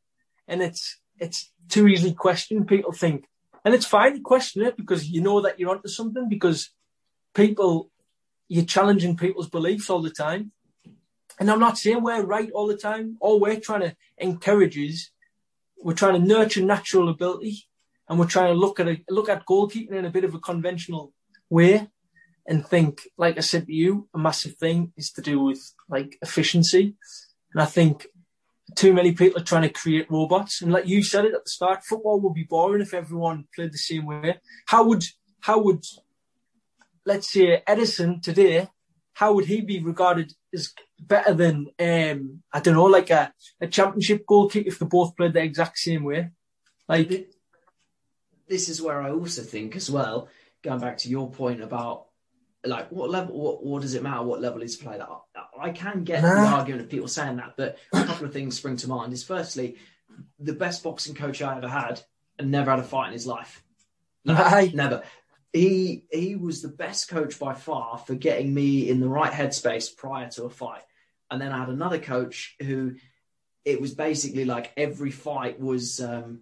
and 0.46 0.62
it's 0.62 1.00
it's 1.18 1.50
too 1.68 1.88
easily 1.88 2.12
questioned. 2.12 2.68
People 2.68 2.92
think, 2.92 3.24
and 3.64 3.74
it's 3.74 3.86
fine 3.86 4.14
to 4.14 4.20
question 4.20 4.62
it 4.62 4.76
because 4.76 5.08
you 5.08 5.20
know 5.20 5.40
that 5.40 5.58
you're 5.58 5.70
onto 5.70 5.88
something 5.88 6.28
because 6.28 6.70
people 7.34 7.90
you're 8.48 8.64
challenging 8.64 9.16
people's 9.16 9.48
beliefs 9.48 9.90
all 9.90 10.02
the 10.02 10.10
time. 10.10 10.52
And 11.42 11.50
I'm 11.50 11.58
not 11.58 11.76
saying 11.76 12.04
we're 12.04 12.22
right 12.22 12.52
all 12.52 12.68
the 12.68 12.76
time. 12.76 13.16
All 13.18 13.40
we're 13.40 13.58
trying 13.58 13.80
to 13.80 13.96
encourage 14.16 14.78
is 14.78 15.10
we're 15.76 15.92
trying 15.92 16.12
to 16.12 16.24
nurture 16.24 16.62
natural 16.62 17.08
ability 17.08 17.66
and 18.08 18.16
we're 18.16 18.28
trying 18.28 18.54
to 18.54 18.60
look 18.60 18.78
at 18.78 18.86
a, 18.86 19.02
look 19.10 19.28
at 19.28 19.44
goalkeeping 19.44 19.90
in 19.90 20.04
a 20.04 20.10
bit 20.10 20.22
of 20.22 20.36
a 20.36 20.38
conventional 20.38 21.12
way 21.50 21.88
and 22.46 22.64
think, 22.64 23.00
like 23.18 23.38
I 23.38 23.40
said 23.40 23.66
to 23.66 23.72
you, 23.72 24.08
a 24.14 24.20
massive 24.20 24.54
thing 24.54 24.92
is 24.96 25.10
to 25.14 25.20
do 25.20 25.40
with 25.40 25.60
like 25.88 26.16
efficiency. 26.22 26.94
And 27.52 27.60
I 27.60 27.66
think 27.66 28.06
too 28.76 28.92
many 28.92 29.10
people 29.10 29.40
are 29.40 29.44
trying 29.44 29.62
to 29.62 29.68
create 29.68 30.08
robots. 30.12 30.62
And 30.62 30.70
like 30.70 30.86
you 30.86 31.02
said 31.02 31.24
it 31.24 31.34
at 31.34 31.42
the 31.42 31.50
start, 31.50 31.82
football 31.82 32.20
would 32.20 32.34
be 32.34 32.44
boring 32.44 32.82
if 32.82 32.94
everyone 32.94 33.48
played 33.52 33.72
the 33.72 33.78
same 33.78 34.06
way. 34.06 34.38
How 34.66 34.84
would 34.84 35.02
how 35.40 35.60
would 35.60 35.84
let's 37.04 37.32
say 37.32 37.64
Ederson 37.66 38.22
today, 38.22 38.68
how 39.14 39.34
would 39.34 39.44
he 39.44 39.60
be 39.60 39.80
regarded 39.80 40.32
as 40.54 40.72
better 41.00 41.34
than 41.34 41.68
um, 41.78 42.42
I 42.52 42.60
don't 42.60 42.74
know, 42.74 42.84
like 42.84 43.10
a, 43.10 43.32
a 43.60 43.66
championship 43.66 44.26
goalkeeper 44.26 44.68
if 44.68 44.78
they 44.78 44.86
both 44.86 45.16
played 45.16 45.34
the 45.34 45.42
exact 45.42 45.78
same 45.78 46.04
way? 46.04 46.30
Like 46.88 47.30
this 48.48 48.68
is 48.68 48.82
where 48.82 49.00
I 49.00 49.10
also 49.10 49.42
think 49.42 49.76
as 49.76 49.90
well, 49.90 50.28
going 50.62 50.80
back 50.80 50.98
to 50.98 51.08
your 51.08 51.30
point 51.30 51.62
about 51.62 52.06
like 52.64 52.90
what 52.92 53.10
level 53.10 53.38
what, 53.38 53.64
what 53.64 53.82
does 53.82 53.94
it 53.94 54.02
matter 54.02 54.22
what 54.22 54.40
level 54.40 54.62
is 54.62 54.76
played 54.76 55.00
at? 55.00 55.08
I 55.58 55.70
can 55.70 56.04
get 56.04 56.22
nah. 56.22 56.34
the 56.34 56.50
argument 56.50 56.82
of 56.82 56.90
people 56.90 57.08
saying 57.08 57.36
that, 57.36 57.54
but 57.56 57.78
a 57.92 58.04
couple 58.04 58.26
of 58.26 58.32
things 58.32 58.56
spring 58.56 58.76
to 58.78 58.88
mind 58.88 59.12
is 59.12 59.24
firstly, 59.24 59.76
the 60.38 60.52
best 60.52 60.82
boxing 60.82 61.14
coach 61.14 61.42
I 61.42 61.56
ever 61.56 61.68
had 61.68 62.00
and 62.38 62.50
never 62.50 62.70
had 62.70 62.80
a 62.80 62.84
fight 62.84 63.08
in 63.08 63.12
his 63.12 63.26
life. 63.26 63.62
No, 64.24 64.34
never 64.72 65.02
he 65.52 66.04
he 66.10 66.34
was 66.34 66.62
the 66.62 66.68
best 66.68 67.08
coach 67.08 67.38
by 67.38 67.54
far 67.54 67.98
for 67.98 68.14
getting 68.14 68.52
me 68.52 68.88
in 68.88 69.00
the 69.00 69.08
right 69.08 69.32
headspace 69.32 69.94
prior 69.94 70.28
to 70.30 70.44
a 70.44 70.50
fight. 70.50 70.82
And 71.30 71.40
then 71.40 71.52
I 71.52 71.58
had 71.58 71.68
another 71.68 71.98
coach 71.98 72.56
who 72.60 72.94
it 73.64 73.80
was 73.80 73.94
basically 73.94 74.44
like 74.44 74.72
every 74.76 75.10
fight 75.10 75.60
was 75.60 76.00
um, 76.00 76.40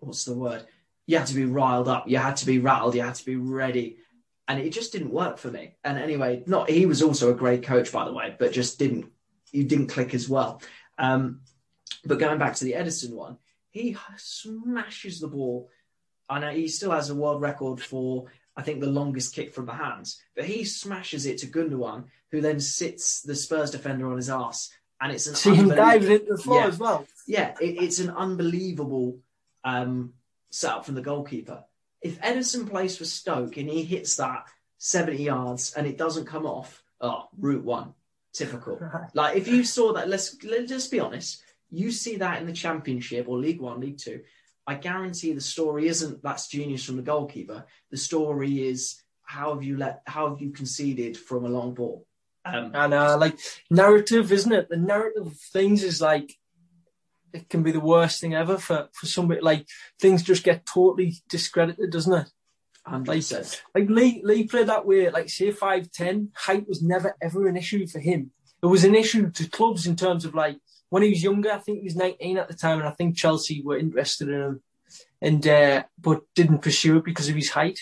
what's 0.00 0.24
the 0.24 0.34
word? 0.34 0.66
You 1.06 1.18
had 1.18 1.26
to 1.28 1.34
be 1.34 1.44
riled 1.44 1.88
up, 1.88 2.08
you 2.08 2.18
had 2.18 2.36
to 2.36 2.46
be 2.46 2.58
rattled, 2.58 2.94
you 2.94 3.02
had 3.02 3.16
to 3.16 3.24
be 3.24 3.36
ready. 3.36 3.98
And 4.46 4.60
it 4.60 4.70
just 4.70 4.92
didn't 4.92 5.12
work 5.12 5.38
for 5.38 5.48
me. 5.48 5.76
And 5.84 5.96
anyway, 5.96 6.42
not 6.46 6.68
he 6.68 6.86
was 6.86 7.02
also 7.02 7.30
a 7.30 7.34
great 7.34 7.62
coach, 7.62 7.90
by 7.90 8.04
the 8.04 8.12
way, 8.12 8.34
but 8.38 8.52
just 8.52 8.78
didn't 8.78 9.06
you 9.50 9.64
didn't 9.64 9.88
click 9.88 10.14
as 10.14 10.28
well. 10.28 10.62
Um, 10.98 11.40
but 12.04 12.18
going 12.18 12.38
back 12.38 12.54
to 12.56 12.64
the 12.64 12.74
Ederson 12.74 13.14
one, 13.14 13.38
he 13.70 13.96
smashes 14.16 15.20
the 15.20 15.28
ball 15.28 15.70
I 16.30 16.38
know 16.38 16.50
he 16.50 16.68
still 16.68 16.92
has 16.92 17.10
a 17.10 17.14
world 17.14 17.42
record 17.42 17.82
for 17.82 18.26
I 18.56 18.62
think 18.62 18.80
the 18.80 18.86
longest 18.86 19.34
kick 19.34 19.52
from 19.52 19.66
the 19.66 19.74
hands, 19.74 20.20
but 20.36 20.44
he 20.44 20.64
smashes 20.64 21.26
it 21.26 21.38
to 21.38 21.46
Gundogan, 21.46 22.04
who 22.30 22.40
then 22.40 22.60
sits 22.60 23.22
the 23.22 23.34
Spurs 23.34 23.70
defender 23.70 24.10
on 24.10 24.16
his 24.16 24.30
ass, 24.30 24.70
and 25.00 25.12
it's 25.12 25.26
an 25.26 25.34
see 25.34 25.54
him 25.54 25.68
dive 25.68 26.04
into 26.04 26.32
the 26.32 26.38
floor 26.38 26.60
yeah. 26.60 26.66
as 26.66 26.78
well. 26.78 27.06
Yeah, 27.26 27.54
it, 27.60 27.82
it's 27.82 27.98
an 27.98 28.10
unbelievable 28.10 29.18
um, 29.64 30.14
setup 30.50 30.84
from 30.84 30.94
the 30.94 31.02
goalkeeper. 31.02 31.64
If 32.00 32.20
Ederson 32.20 32.68
plays 32.68 32.96
for 32.96 33.04
Stoke 33.04 33.56
and 33.56 33.68
he 33.68 33.82
hits 33.82 34.16
that 34.16 34.46
seventy 34.78 35.24
yards 35.24 35.74
and 35.74 35.86
it 35.86 35.98
doesn't 35.98 36.26
come 36.26 36.46
off, 36.46 36.82
oh, 37.00 37.28
route 37.38 37.64
one, 37.64 37.94
typical. 38.32 38.80
like 39.14 39.36
if 39.36 39.48
you 39.48 39.64
saw 39.64 39.92
that, 39.94 40.08
let's 40.08 40.36
let's 40.44 40.68
just 40.68 40.90
be 40.90 41.00
honest. 41.00 41.42
You 41.70 41.90
see 41.90 42.16
that 42.16 42.40
in 42.40 42.46
the 42.46 42.52
Championship 42.52 43.28
or 43.28 43.38
League 43.38 43.60
One, 43.60 43.80
League 43.80 43.98
Two 43.98 44.20
I 44.70 44.74
guarantee 44.74 45.32
the 45.32 45.40
story 45.40 45.88
isn't 45.88 46.22
that's 46.22 46.46
genius 46.46 46.84
from 46.84 46.96
the 46.96 47.02
goalkeeper. 47.02 47.66
The 47.90 47.96
story 47.96 48.68
is 48.68 49.02
how 49.24 49.52
have 49.52 49.64
you 49.64 49.76
let 49.76 50.02
how 50.06 50.30
have 50.30 50.40
you 50.40 50.50
conceded 50.52 51.16
from 51.16 51.44
a 51.44 51.48
long 51.48 51.74
ball? 51.74 52.06
Um, 52.44 52.70
and 52.72 52.94
uh, 52.94 53.18
like 53.18 53.36
narrative, 53.68 54.30
isn't 54.30 54.52
it? 54.52 54.68
The 54.68 54.76
narrative 54.76 55.26
of 55.26 55.36
things 55.52 55.82
is 55.82 56.00
like 56.00 56.32
it 57.32 57.48
can 57.48 57.64
be 57.64 57.72
the 57.72 57.80
worst 57.80 58.20
thing 58.20 58.34
ever 58.34 58.58
for 58.58 58.88
for 58.92 59.06
somebody. 59.06 59.40
Like 59.40 59.66
things 60.00 60.22
just 60.22 60.44
get 60.44 60.66
totally 60.66 61.14
discredited, 61.28 61.90
doesn't 61.90 62.14
it? 62.14 62.28
And 62.86 63.08
like, 63.08 63.24
like 63.74 63.88
Lee 63.88 64.20
Lee 64.22 64.46
played 64.46 64.68
that 64.68 64.86
way. 64.86 65.10
Like 65.10 65.30
say 65.30 65.50
five 65.50 65.90
ten, 65.90 66.30
height 66.36 66.68
was 66.68 66.80
never 66.80 67.16
ever 67.20 67.48
an 67.48 67.56
issue 67.56 67.88
for 67.88 67.98
him. 67.98 68.30
It 68.62 68.66
was 68.66 68.84
an 68.84 68.94
issue 68.94 69.32
to 69.32 69.48
clubs 69.48 69.88
in 69.88 69.96
terms 69.96 70.24
of 70.24 70.36
like 70.36 70.58
when 70.90 71.02
he 71.04 71.10
was 71.10 71.22
younger, 71.22 71.50
I 71.50 71.58
think 71.58 71.78
he 71.78 71.84
was 71.84 71.96
19 71.96 72.36
at 72.36 72.48
the 72.48 72.54
time, 72.54 72.78
and 72.78 72.88
I 72.88 72.92
think 72.92 73.16
Chelsea 73.16 73.62
were 73.62 73.78
interested 73.78 74.28
in 74.28 74.40
him, 74.40 74.62
and 75.22 75.46
uh, 75.46 75.84
but 75.98 76.22
didn't 76.34 76.62
pursue 76.62 76.98
it 76.98 77.04
because 77.04 77.28
of 77.28 77.36
his 77.36 77.50
height. 77.50 77.80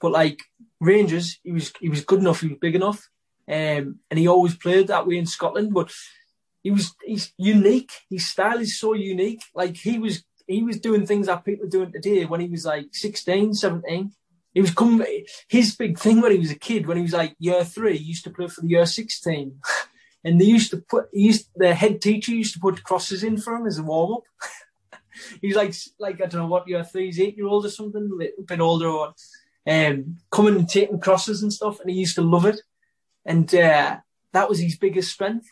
But 0.00 0.12
like 0.12 0.40
Rangers, 0.80 1.38
he 1.42 1.52
was 1.52 1.72
he 1.80 1.88
was 1.88 2.04
good 2.04 2.20
enough, 2.20 2.40
he 2.40 2.48
was 2.48 2.58
big 2.60 2.76
enough, 2.76 3.08
um, 3.48 3.98
and 4.10 4.18
he 4.18 4.28
always 4.28 4.56
played 4.56 4.86
that 4.86 5.06
way 5.06 5.18
in 5.18 5.26
Scotland. 5.26 5.74
But 5.74 5.92
he 6.62 6.70
was 6.70 6.94
he's 7.04 7.32
unique. 7.36 7.92
His 8.08 8.28
style 8.28 8.58
is 8.58 8.78
so 8.78 8.94
unique. 8.94 9.42
Like 9.54 9.76
he 9.76 9.98
was 9.98 10.24
he 10.46 10.62
was 10.62 10.78
doing 10.78 11.06
things 11.06 11.26
that 11.26 11.44
people 11.44 11.66
are 11.66 11.70
doing 11.70 11.92
today 11.92 12.24
when 12.24 12.40
he 12.40 12.48
was 12.48 12.64
like 12.64 12.86
16, 12.92 13.54
17. 13.54 14.12
He 14.52 14.60
was 14.60 14.72
coming. 14.72 15.24
His 15.48 15.74
big 15.74 15.98
thing 15.98 16.20
when 16.20 16.32
he 16.32 16.38
was 16.38 16.52
a 16.52 16.58
kid, 16.58 16.86
when 16.86 16.98
he 16.98 17.02
was 17.02 17.12
like 17.12 17.34
year 17.38 17.64
three, 17.64 17.96
he 17.96 18.04
used 18.04 18.24
to 18.24 18.30
play 18.30 18.46
for 18.46 18.60
the 18.60 18.68
year 18.68 18.86
six 18.86 19.20
team. 19.20 19.60
and 20.24 20.40
they 20.40 20.46
used 20.46 20.70
to 20.70 20.78
put 20.78 21.06
used 21.12 21.48
the 21.54 21.74
head 21.74 22.00
teacher 22.00 22.32
used 22.32 22.54
to 22.54 22.60
put 22.60 22.82
crosses 22.82 23.22
in 23.22 23.36
for 23.36 23.54
him 23.54 23.66
as 23.66 23.78
a 23.78 23.82
warm 23.82 24.14
up. 24.14 24.22
he's 25.42 25.56
like 25.56 25.74
like 25.98 26.20
I 26.20 26.26
don't 26.26 26.42
know 26.42 26.46
what 26.46 26.68
year 26.68 26.84
three, 26.84 27.14
eight 27.20 27.36
year 27.36 27.46
old 27.46 27.66
or 27.66 27.70
something, 27.70 28.10
a 28.12 28.14
little 28.14 28.44
bit 28.44 28.60
older, 28.60 28.88
or 28.88 29.14
um, 29.66 30.16
coming 30.30 30.56
and 30.56 30.68
taking 30.68 31.00
crosses 31.00 31.42
and 31.42 31.52
stuff, 31.52 31.80
and 31.80 31.90
he 31.90 31.96
used 31.96 32.16
to 32.16 32.22
love 32.22 32.46
it, 32.46 32.60
and 33.24 33.52
uh, 33.54 33.98
that 34.32 34.48
was 34.48 34.58
his 34.58 34.76
biggest 34.76 35.12
strength. 35.12 35.48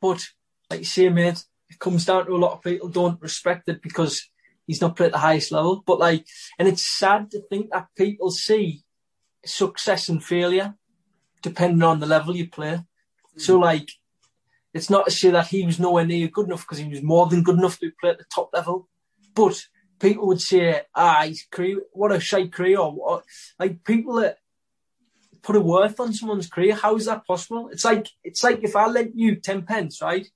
But 0.00 0.26
like 0.70 0.80
you 0.80 0.86
say, 0.86 1.08
mate, 1.08 1.44
it 1.68 1.78
comes 1.78 2.04
down 2.04 2.26
to 2.26 2.34
a 2.34 2.36
lot 2.36 2.52
of 2.52 2.62
people 2.62 2.88
don't 2.88 3.20
respect 3.20 3.68
it 3.68 3.82
because 3.82 4.28
he's 4.66 4.80
not 4.80 4.96
played 4.96 5.08
at 5.08 5.12
the 5.12 5.18
highest 5.18 5.52
level. 5.52 5.82
But 5.86 5.98
like, 5.98 6.26
and 6.58 6.68
it's 6.68 6.86
sad 6.86 7.30
to 7.30 7.40
think 7.48 7.70
that 7.70 7.88
people 7.96 8.30
see 8.30 8.82
success 9.44 10.08
and 10.08 10.22
failure 10.22 10.74
depending 11.42 11.82
on 11.82 12.00
the 12.00 12.06
level 12.06 12.34
you 12.34 12.48
play. 12.48 12.80
So 13.36 13.58
like, 13.58 13.90
it's 14.72 14.90
not 14.90 15.06
to 15.06 15.10
say 15.10 15.30
that 15.30 15.48
he 15.48 15.64
was 15.64 15.80
nowhere 15.80 16.06
near 16.06 16.28
good 16.28 16.46
enough 16.46 16.62
because 16.62 16.78
he 16.78 16.88
was 16.88 17.02
more 17.02 17.26
than 17.26 17.42
good 17.42 17.58
enough 17.58 17.78
to 17.80 17.90
play 18.00 18.10
at 18.10 18.18
the 18.18 18.24
top 18.24 18.50
level. 18.52 18.88
But 19.34 19.62
people 19.98 20.26
would 20.26 20.40
say, 20.40 20.82
ah, 20.94 21.22
he's 21.24 21.46
career, 21.50 21.80
what 21.92 22.12
a 22.12 22.20
shite 22.20 22.52
career. 22.52 22.78
Or, 22.78 23.22
like 23.58 23.84
people 23.84 24.14
that 24.16 24.38
put 25.42 25.56
a 25.56 25.60
worth 25.60 26.00
on 26.00 26.12
someone's 26.12 26.48
career, 26.48 26.74
how 26.74 26.96
is 26.96 27.06
that 27.06 27.26
possible? 27.26 27.68
It's 27.68 27.84
like 27.84 28.08
it's 28.24 28.42
like 28.42 28.62
if 28.62 28.76
I 28.76 28.86
lent 28.88 29.12
you 29.14 29.36
ten 29.36 29.62
pence, 29.62 30.02
right? 30.02 30.28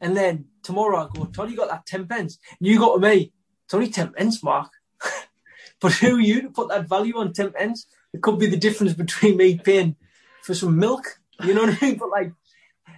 And 0.00 0.16
then 0.16 0.46
tomorrow 0.62 1.04
I 1.04 1.08
go, 1.12 1.24
Tony 1.24 1.56
got 1.56 1.68
that 1.68 1.86
ten 1.86 2.06
pence. 2.06 2.38
And 2.58 2.68
you 2.68 2.78
go 2.78 2.98
to 2.98 3.06
me, 3.06 3.32
it's 3.64 3.74
only 3.74 3.90
ten 3.90 4.12
pence, 4.12 4.42
Mark. 4.42 4.70
but 5.80 5.92
who 5.92 6.16
are 6.16 6.20
you 6.20 6.42
to 6.42 6.50
put 6.50 6.68
that 6.68 6.88
value 6.88 7.18
on 7.18 7.32
ten 7.32 7.52
pence? 7.52 7.86
It 8.12 8.22
could 8.22 8.38
be 8.38 8.46
the 8.46 8.56
difference 8.56 8.94
between 8.94 9.36
me 9.36 9.58
paying 9.58 9.96
for 10.42 10.54
some 10.54 10.78
milk 10.78 11.17
you 11.44 11.54
know 11.54 11.62
what 11.64 11.82
I 11.82 11.86
mean? 11.86 11.96
But 11.96 12.10
like, 12.10 12.32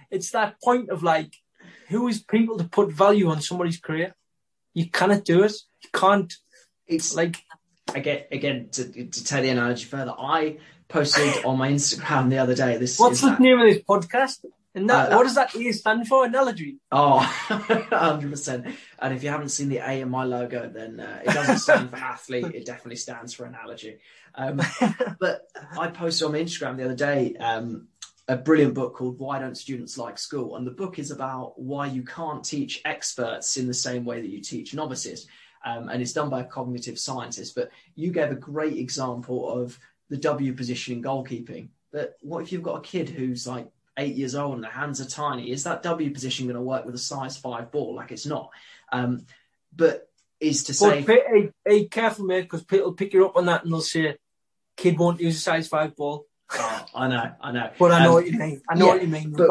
it's 0.09 0.31
that 0.31 0.61
point 0.61 0.89
of 0.89 1.03
like, 1.03 1.35
who 1.89 2.07
is 2.07 2.21
people 2.21 2.57
to 2.57 2.63
put 2.63 2.91
value 2.91 3.29
on 3.29 3.41
somebody's 3.41 3.79
career? 3.79 4.15
You 4.73 4.89
cannot 4.89 5.25
do 5.25 5.43
it. 5.43 5.53
You 5.83 5.89
can't. 5.93 6.33
It's 6.87 7.15
like 7.15 7.43
again, 7.93 8.23
again 8.31 8.69
to, 8.71 9.05
to 9.05 9.23
tell 9.23 9.41
the 9.41 9.49
analogy 9.49 9.85
further. 9.85 10.13
I 10.17 10.57
posted 10.87 11.45
on 11.45 11.57
my 11.57 11.69
Instagram 11.69 12.29
the 12.29 12.37
other 12.37 12.55
day. 12.55 12.77
This 12.77 12.99
what's 12.99 13.21
the 13.21 13.31
that, 13.31 13.39
name 13.39 13.59
of 13.59 13.67
this 13.67 13.83
podcast? 13.83 14.45
And 14.73 14.89
that, 14.89 15.11
uh, 15.11 15.17
what 15.17 15.23
does 15.23 15.35
that 15.35 15.53
A 15.53 15.71
stand 15.73 16.07
for? 16.07 16.25
Analogy. 16.25 16.77
Oh, 16.91 17.19
100%. 17.49 18.73
And 18.99 19.13
if 19.13 19.23
you 19.23 19.29
haven't 19.29 19.49
seen 19.49 19.67
the 19.67 19.77
A 19.77 19.99
in 19.99 20.09
my 20.09 20.23
logo, 20.23 20.69
then 20.73 20.99
uh, 20.99 21.21
it 21.25 21.33
doesn't 21.33 21.59
stand 21.59 21.89
for 21.89 21.97
athlete. 21.97 22.55
It 22.55 22.65
definitely 22.65 22.95
stands 22.95 23.33
for 23.33 23.45
analogy. 23.45 23.97
Um, 24.33 24.61
but 25.19 25.41
I 25.77 25.87
posted 25.89 26.25
on 26.25 26.31
my 26.31 26.39
Instagram 26.39 26.77
the 26.77 26.85
other 26.85 26.95
day 26.95 27.35
um, 27.35 27.87
a 28.31 28.37
brilliant 28.37 28.73
book 28.73 28.95
called 28.95 29.19
Why 29.19 29.39
Don't 29.39 29.57
Students 29.57 29.97
Like 29.97 30.17
School? 30.17 30.55
And 30.55 30.65
the 30.65 30.71
book 30.71 30.99
is 30.99 31.11
about 31.11 31.59
why 31.59 31.87
you 31.87 32.01
can't 32.01 32.45
teach 32.45 32.81
experts 32.85 33.57
in 33.57 33.67
the 33.67 33.73
same 33.73 34.05
way 34.05 34.21
that 34.21 34.29
you 34.29 34.39
teach 34.39 34.73
novices. 34.73 35.27
Um, 35.65 35.89
and 35.89 36.01
it's 36.01 36.13
done 36.13 36.29
by 36.29 36.39
a 36.39 36.45
cognitive 36.45 36.97
scientist. 36.97 37.55
But 37.55 37.71
you 37.95 38.09
gave 38.11 38.31
a 38.31 38.35
great 38.35 38.77
example 38.77 39.51
of 39.51 39.77
the 40.09 40.15
W 40.15 40.53
position 40.53 40.95
in 40.95 41.03
goalkeeping. 41.03 41.69
But 41.91 42.15
what 42.21 42.41
if 42.41 42.53
you've 42.53 42.63
got 42.63 42.77
a 42.77 42.81
kid 42.81 43.09
who's 43.09 43.45
like 43.45 43.67
eight 43.97 44.15
years 44.15 44.33
old 44.33 44.55
and 44.55 44.63
their 44.63 44.71
hands 44.71 45.01
are 45.01 45.05
tiny? 45.05 45.51
Is 45.51 45.65
that 45.65 45.83
W 45.83 46.09
position 46.11 46.45
going 46.45 46.55
to 46.55 46.61
work 46.61 46.85
with 46.85 46.95
a 46.95 46.99
size 46.99 47.35
five 47.35 47.69
ball? 47.69 47.95
Like 47.95 48.13
it's 48.13 48.25
not. 48.25 48.49
Um, 48.93 49.25
but 49.75 50.07
is 50.39 50.63
to 50.65 50.73
say, 50.73 51.03
but, 51.03 51.19
hey, 51.27 51.51
hey, 51.65 51.85
careful, 51.85 52.25
mate, 52.25 52.43
because 52.43 52.63
people 52.63 52.93
pick 52.93 53.13
you 53.13 53.25
up 53.25 53.35
on 53.35 53.45
that 53.47 53.63
and 53.63 53.73
they'll 53.73 53.81
say, 53.81 54.17
"Kid 54.77 54.97
won't 54.97 55.19
use 55.19 55.35
a 55.35 55.39
size 55.39 55.67
five 55.67 55.97
ball." 55.97 56.25
Oh, 56.53 56.85
I 56.95 57.07
know, 57.07 57.31
I 57.39 57.51
know. 57.51 57.71
But 57.79 57.91
I 57.91 58.03
know 58.03 58.09
Um, 58.09 58.13
what 58.15 58.27
you 58.27 58.37
mean. 58.37 58.61
I 58.69 58.75
know 58.75 58.87
yeah, 58.87 58.91
what 58.93 59.01
you 59.01 59.07
mean. 59.07 59.31
But, 59.31 59.47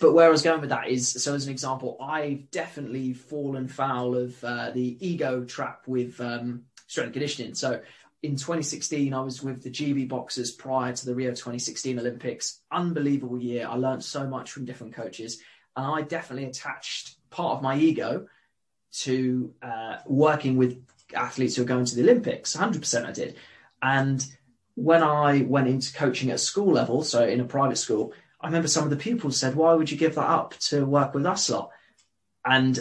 but 0.00 0.12
where 0.14 0.26
I 0.26 0.30
was 0.30 0.42
going 0.42 0.60
with 0.60 0.70
that 0.70 0.88
is, 0.88 1.22
so 1.22 1.34
as 1.34 1.46
an 1.46 1.52
example, 1.52 1.96
I've 2.00 2.50
definitely 2.50 3.12
fallen 3.12 3.68
foul 3.68 4.16
of 4.16 4.42
uh, 4.42 4.70
the 4.70 4.96
ego 5.06 5.44
trap 5.44 5.82
with 5.86 6.20
um, 6.20 6.62
strength 6.86 7.06
and 7.06 7.12
conditioning. 7.12 7.54
So 7.54 7.80
in 8.22 8.36
2016, 8.36 9.12
I 9.12 9.20
was 9.20 9.42
with 9.42 9.62
the 9.62 9.70
GB 9.70 10.08
boxers 10.08 10.52
prior 10.52 10.92
to 10.92 11.06
the 11.06 11.14
Rio 11.14 11.30
2016 11.30 11.98
Olympics. 11.98 12.60
Unbelievable 12.70 13.40
year. 13.40 13.66
I 13.68 13.74
learned 13.74 14.04
so 14.04 14.26
much 14.26 14.52
from 14.52 14.64
different 14.64 14.94
coaches, 14.94 15.40
and 15.76 15.84
I 15.84 16.02
definitely 16.02 16.48
attached 16.48 17.16
part 17.30 17.56
of 17.56 17.62
my 17.62 17.76
ego 17.76 18.26
to 18.92 19.54
uh, 19.62 19.96
working 20.06 20.56
with 20.56 20.82
athletes 21.14 21.56
who 21.56 21.62
are 21.62 21.66
going 21.66 21.84
to 21.84 21.94
the 21.94 22.02
Olympics. 22.02 22.56
100% 22.56 23.06
I 23.06 23.12
did. 23.12 23.36
And 23.80 24.24
when 24.74 25.02
I 25.02 25.42
went 25.42 25.68
into 25.68 25.92
coaching 25.92 26.30
at 26.30 26.40
school 26.40 26.72
level, 26.72 27.02
so 27.02 27.26
in 27.26 27.40
a 27.40 27.44
private 27.44 27.76
school, 27.76 28.12
I 28.40 28.46
remember 28.46 28.68
some 28.68 28.84
of 28.84 28.90
the 28.90 28.96
pupils 28.96 29.36
said, 29.38 29.54
"Why 29.54 29.74
would 29.74 29.90
you 29.90 29.96
give 29.96 30.14
that 30.14 30.28
up 30.28 30.54
to 30.70 30.84
work 30.84 31.14
with 31.14 31.26
us 31.26 31.50
lot?" 31.50 31.70
And 32.44 32.78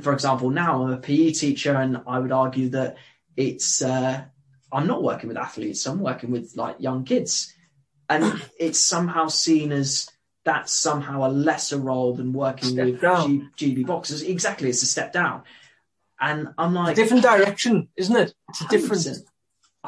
for 0.00 0.12
example, 0.12 0.50
now 0.50 0.82
I'm 0.82 0.92
a 0.92 0.96
PE 0.98 1.32
teacher, 1.32 1.74
and 1.74 2.00
I 2.06 2.18
would 2.18 2.32
argue 2.32 2.70
that 2.70 2.96
it's 3.36 3.82
uh, 3.82 4.24
I'm 4.72 4.86
not 4.86 5.02
working 5.02 5.28
with 5.28 5.36
athletes; 5.36 5.86
I'm 5.86 6.00
working 6.00 6.30
with 6.30 6.56
like 6.56 6.76
young 6.80 7.04
kids, 7.04 7.54
and 8.08 8.42
it's 8.58 8.82
somehow 8.82 9.28
seen 9.28 9.72
as 9.72 10.08
that's 10.44 10.72
somehow 10.72 11.26
a 11.26 11.30
lesser 11.30 11.76
role 11.76 12.14
than 12.14 12.32
working 12.32 12.70
Step 12.70 12.86
with 12.86 13.00
down. 13.00 13.50
G- 13.56 13.74
GB 13.74 13.86
boxers. 13.86 14.22
Exactly, 14.22 14.70
it's 14.70 14.82
a 14.82 14.86
step 14.86 15.12
down. 15.12 15.42
And 16.18 16.48
I'm 16.56 16.72
like, 16.72 16.96
different 16.96 17.24
direction, 17.24 17.88
isn't 17.96 18.16
it? 18.16 18.34
It's 18.48 18.60
a 18.62 18.68
different. 18.68 19.02
100%. 19.02 19.18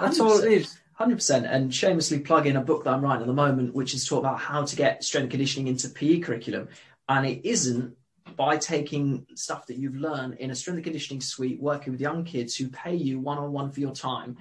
That's 0.01 0.21
all 0.21 0.39
it 0.39 0.53
is. 0.53 0.78
Hundred 0.99 1.15
percent, 1.15 1.47
and 1.47 1.73
shamelessly 1.73 2.19
plug 2.19 2.49
in 2.49 2.57
a 2.57 2.61
book 2.61 2.83
that 2.83 2.93
I'm 2.93 3.01
writing 3.01 3.21
at 3.21 3.29
the 3.29 3.33
moment, 3.33 3.73
which 3.73 3.95
is 3.95 4.05
talk 4.05 4.19
about 4.19 4.41
how 4.41 4.65
to 4.65 4.75
get 4.75 5.05
strength 5.05 5.31
conditioning 5.31 5.69
into 5.69 5.89
PE 5.89 6.19
curriculum. 6.19 6.67
And 7.09 7.25
it 7.25 7.49
isn't 7.49 7.97
by 8.35 8.57
taking 8.57 9.25
stuff 9.37 9.69
that 9.69 9.77
you've 9.77 9.95
learned 9.95 10.39
in 10.41 10.51
a 10.51 10.57
strength 10.57 10.83
conditioning 10.83 11.21
suite, 11.21 11.63
working 11.63 11.93
with 11.93 12.01
young 12.01 12.25
kids 12.25 12.57
who 12.57 12.67
pay 12.67 12.97
you 12.97 13.21
one 13.21 13.39
on 13.39 13.53
one 13.53 13.71
for 13.71 13.79
your 13.79 13.95
time, 13.95 14.39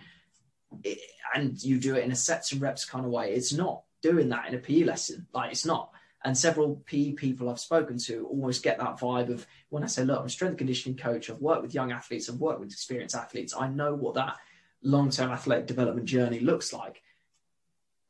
it, 0.84 0.98
and 1.36 1.62
you 1.62 1.80
do 1.80 1.96
it 1.96 2.04
in 2.04 2.12
a 2.12 2.16
sets 2.16 2.52
and 2.52 2.60
reps 2.60 2.86
kind 2.86 3.06
of 3.06 3.12
way. 3.12 3.34
It's 3.34 3.54
not 3.54 3.84
doing 4.02 4.30
that 4.30 4.48
in 4.48 4.56
a 4.56 4.58
PE 4.58 4.86
lesson. 4.86 5.28
Like 5.36 5.52
it's 5.52 5.64
not. 5.64 5.92
And 6.24 6.36
several 6.36 6.82
PE 6.88 7.12
people 7.12 7.50
I've 7.50 7.60
spoken 7.60 8.00
to 8.00 8.26
almost 8.32 8.64
get 8.64 8.80
that 8.80 9.00
vibe 9.00 9.30
of 9.30 9.46
when 9.70 9.84
I 9.84 9.86
say, 9.86 10.04
look, 10.04 10.22
I'm 10.22 10.26
a 10.26 10.30
strength 10.30 10.58
conditioning 10.58 10.98
coach. 10.98 11.30
I've 11.30 11.38
worked 11.40 11.62
with 11.62 11.76
young 11.76 11.92
athletes. 11.92 12.28
I've 12.28 12.38
worked 12.38 12.62
with 12.62 12.72
experienced 12.72 13.16
athletes. 13.16 13.54
I 13.56 13.68
know 13.68 13.94
what 13.94 14.16
that 14.16 14.38
long-term 14.84 15.32
athletic 15.32 15.68
development 15.68 16.08
journey 16.08 16.40
looks 16.40 16.74
like. 16.74 17.02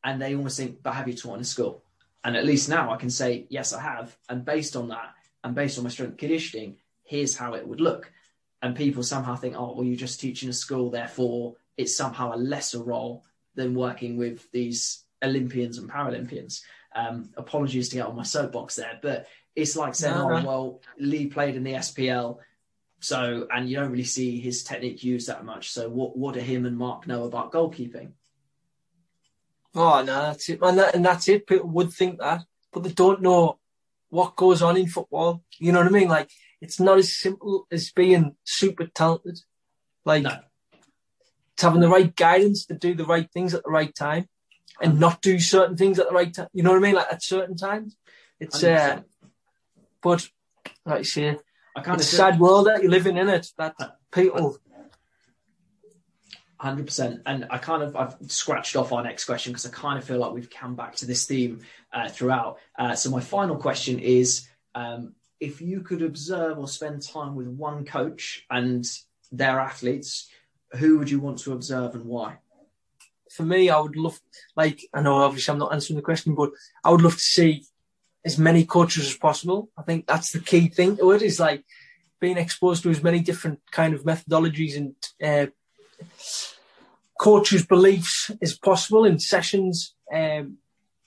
And 0.03 0.21
they 0.21 0.35
almost 0.35 0.57
think 0.57 0.81
but 0.83 0.93
have 0.93 1.07
you 1.07 1.13
taught 1.13 1.35
in 1.35 1.41
a 1.41 1.45
school? 1.45 1.83
And 2.23 2.35
at 2.35 2.45
least 2.45 2.69
now 2.69 2.91
i 2.91 2.97
can 2.97 3.09
say 3.09 3.45
yes 3.49 3.73
i 3.73 3.81
have. 3.81 4.15
And 4.29 4.45
based 4.45 4.75
on 4.75 4.89
that 4.89 5.13
and 5.43 5.55
based 5.55 5.77
on 5.77 5.83
my 5.83 5.89
strength 5.89 6.17
conditioning 6.17 6.77
here's 7.03 7.35
how 7.35 7.53
it 7.53 7.67
would 7.67 7.81
look. 7.81 8.11
And 8.61 8.75
people 8.75 9.03
somehow 9.03 9.35
think 9.35 9.55
oh 9.57 9.73
well 9.75 9.85
you 9.85 9.95
just 9.95 10.19
teach 10.19 10.43
in 10.43 10.49
a 10.49 10.53
school 10.53 10.89
therefore 10.89 11.55
it's 11.77 11.95
somehow 11.95 12.33
a 12.33 12.37
lesser 12.37 12.81
role 12.81 13.23
than 13.55 13.75
working 13.75 14.17
with 14.17 14.49
these 14.51 15.03
olympians 15.23 15.77
and 15.77 15.89
paralympians. 15.89 16.61
Um, 16.95 17.29
apologies 17.37 17.89
to 17.89 17.97
get 17.97 18.07
on 18.07 18.15
my 18.15 18.23
soapbox 18.23 18.75
there 18.75 18.99
but 19.01 19.27
it's 19.55 19.75
like 19.75 19.93
saying 19.93 20.15
No, 20.15 20.31
oh 20.31 20.45
well 20.45 20.81
lee 20.97 21.27
played 21.27 21.55
in 21.55 21.63
the 21.63 21.73
spl 21.73 22.39
so, 22.99 23.47
and 23.53 23.69
you 23.69 23.77
don't 23.77 23.91
really 23.91 24.03
see 24.03 24.39
his 24.39 24.63
technique 24.63 25.03
used 25.03 25.27
that 25.27 25.45
much. 25.45 25.69
So, 25.69 25.89
what 25.89 26.17
what 26.17 26.33
do 26.33 26.39
him 26.39 26.65
and 26.65 26.77
Mark 26.77 27.07
know 27.07 27.25
about 27.25 27.51
goalkeeping? 27.51 28.11
Oh 29.75 30.01
no, 30.01 30.23
that's 30.23 30.49
it, 30.49 30.59
man. 30.59 30.77
That, 30.77 30.95
and 30.95 31.05
that's 31.05 31.27
it. 31.29 31.45
People 31.45 31.69
would 31.69 31.93
think 31.93 32.19
that, 32.19 32.43
but 32.73 32.83
they 32.83 32.91
don't 32.91 33.21
know 33.21 33.59
what 34.09 34.35
goes 34.35 34.61
on 34.61 34.77
in 34.77 34.87
football. 34.87 35.43
You 35.59 35.71
know 35.71 35.79
what 35.79 35.87
I 35.87 35.91
mean? 35.91 36.07
Like 36.07 36.31
it's 36.59 36.79
not 36.79 36.97
as 36.97 37.13
simple 37.13 37.67
as 37.71 37.91
being 37.91 38.35
super 38.43 38.87
talented. 38.87 39.39
Like 40.03 40.23
No. 40.23 40.39
it's 41.53 41.61
having 41.63 41.81
the 41.81 41.89
right 41.89 42.15
guidance 42.15 42.65
to 42.65 42.73
do 42.73 42.95
the 42.95 43.05
right 43.05 43.29
things 43.31 43.53
at 43.53 43.63
the 43.63 43.69
right 43.69 43.93
time, 43.93 44.27
and 44.81 44.99
not 44.99 45.21
do 45.21 45.39
certain 45.39 45.77
things 45.77 45.99
at 45.99 46.07
the 46.07 46.15
right 46.15 46.33
time. 46.33 46.47
You 46.53 46.63
know 46.63 46.71
what 46.71 46.77
I 46.77 46.81
mean? 46.81 46.95
Like 46.95 47.11
at 47.11 47.23
certain 47.23 47.55
times, 47.55 47.95
it's 48.39 48.63
uh. 48.63 49.01
100%. 49.01 49.03
But 50.01 50.29
like 50.85 50.99
I 50.99 51.01
say, 51.03 51.37
I 51.77 51.81
kind 51.81 52.01
it's 52.01 52.11
a 52.11 52.15
sad 52.15 52.39
world 52.39 52.65
that 52.65 52.81
you're 52.81 52.91
living 52.91 53.17
in. 53.17 53.29
It 53.29 53.51
that 53.57 53.75
people. 54.11 54.57
Hundred 56.59 56.87
percent, 56.87 57.21
and 57.27 57.45
I 57.51 57.59
kind 57.59 57.83
of 57.83 57.95
I've 57.95 58.15
scratched 58.31 58.75
off 58.75 58.91
our 58.91 59.03
next 59.03 59.25
question 59.25 59.53
because 59.53 59.67
I 59.67 59.69
kind 59.69 59.99
of 59.99 60.03
feel 60.03 60.17
like 60.17 60.33
we've 60.33 60.49
come 60.49 60.75
back 60.75 60.95
to 60.95 61.05
this 61.05 61.27
theme 61.27 61.61
uh, 61.93 62.09
throughout. 62.09 62.57
Uh, 62.79 62.95
so 62.95 63.11
my 63.11 63.19
final 63.19 63.57
question 63.57 63.99
is: 63.99 64.47
um, 64.73 65.13
if 65.39 65.61
you 65.61 65.81
could 65.81 66.01
observe 66.01 66.57
or 66.57 66.67
spend 66.67 67.03
time 67.03 67.35
with 67.35 67.47
one 67.47 67.85
coach 67.85 68.43
and 68.49 68.83
their 69.31 69.59
athletes, 69.59 70.29
who 70.71 70.97
would 70.97 71.11
you 71.11 71.19
want 71.19 71.37
to 71.39 71.53
observe 71.53 71.93
and 71.93 72.05
why? 72.05 72.39
for 73.37 73.43
me, 73.43 73.69
I 73.69 73.79
would 73.79 73.95
love, 73.95 74.19
like, 74.55 74.81
I 74.93 75.01
know 75.01 75.17
obviously 75.17 75.51
I'm 75.51 75.59
not 75.59 75.71
answering 75.71 75.97
the 75.97 76.01
question, 76.01 76.33
but 76.33 76.49
I 76.83 76.89
would 76.89 77.01
love 77.01 77.13
to 77.13 77.19
see 77.19 77.63
as 78.27 78.37
many 78.37 78.65
coaches 78.65 79.07
as 79.07 79.17
possible. 79.17 79.69
I 79.77 79.83
think 79.83 80.05
that's 80.05 80.33
the 80.33 80.41
key 80.41 80.67
thing 80.67 80.97
to 80.97 81.11
it 81.11 81.21
is 81.21 81.39
like 81.39 81.63
being 82.19 82.37
exposed 82.37 82.83
to 82.83 82.89
as 82.89 83.01
many 83.01 83.21
different 83.21 83.59
kind 83.71 83.93
of 83.93 84.03
methodologies 84.03 84.75
and 84.75 84.95
uh, 85.23 85.47
coaches' 87.17 87.65
beliefs 87.65 88.29
as 88.41 88.57
possible 88.57 89.05
in 89.05 89.17
sessions, 89.17 89.95
um, 90.13 90.57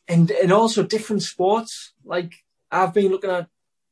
and 0.08 0.30
and 0.30 0.50
also 0.50 0.82
different 0.82 1.22
sports. 1.22 1.92
Like 2.04 2.32
I've 2.72 2.94
been 2.94 3.12
looking 3.12 3.30
at 3.30 3.48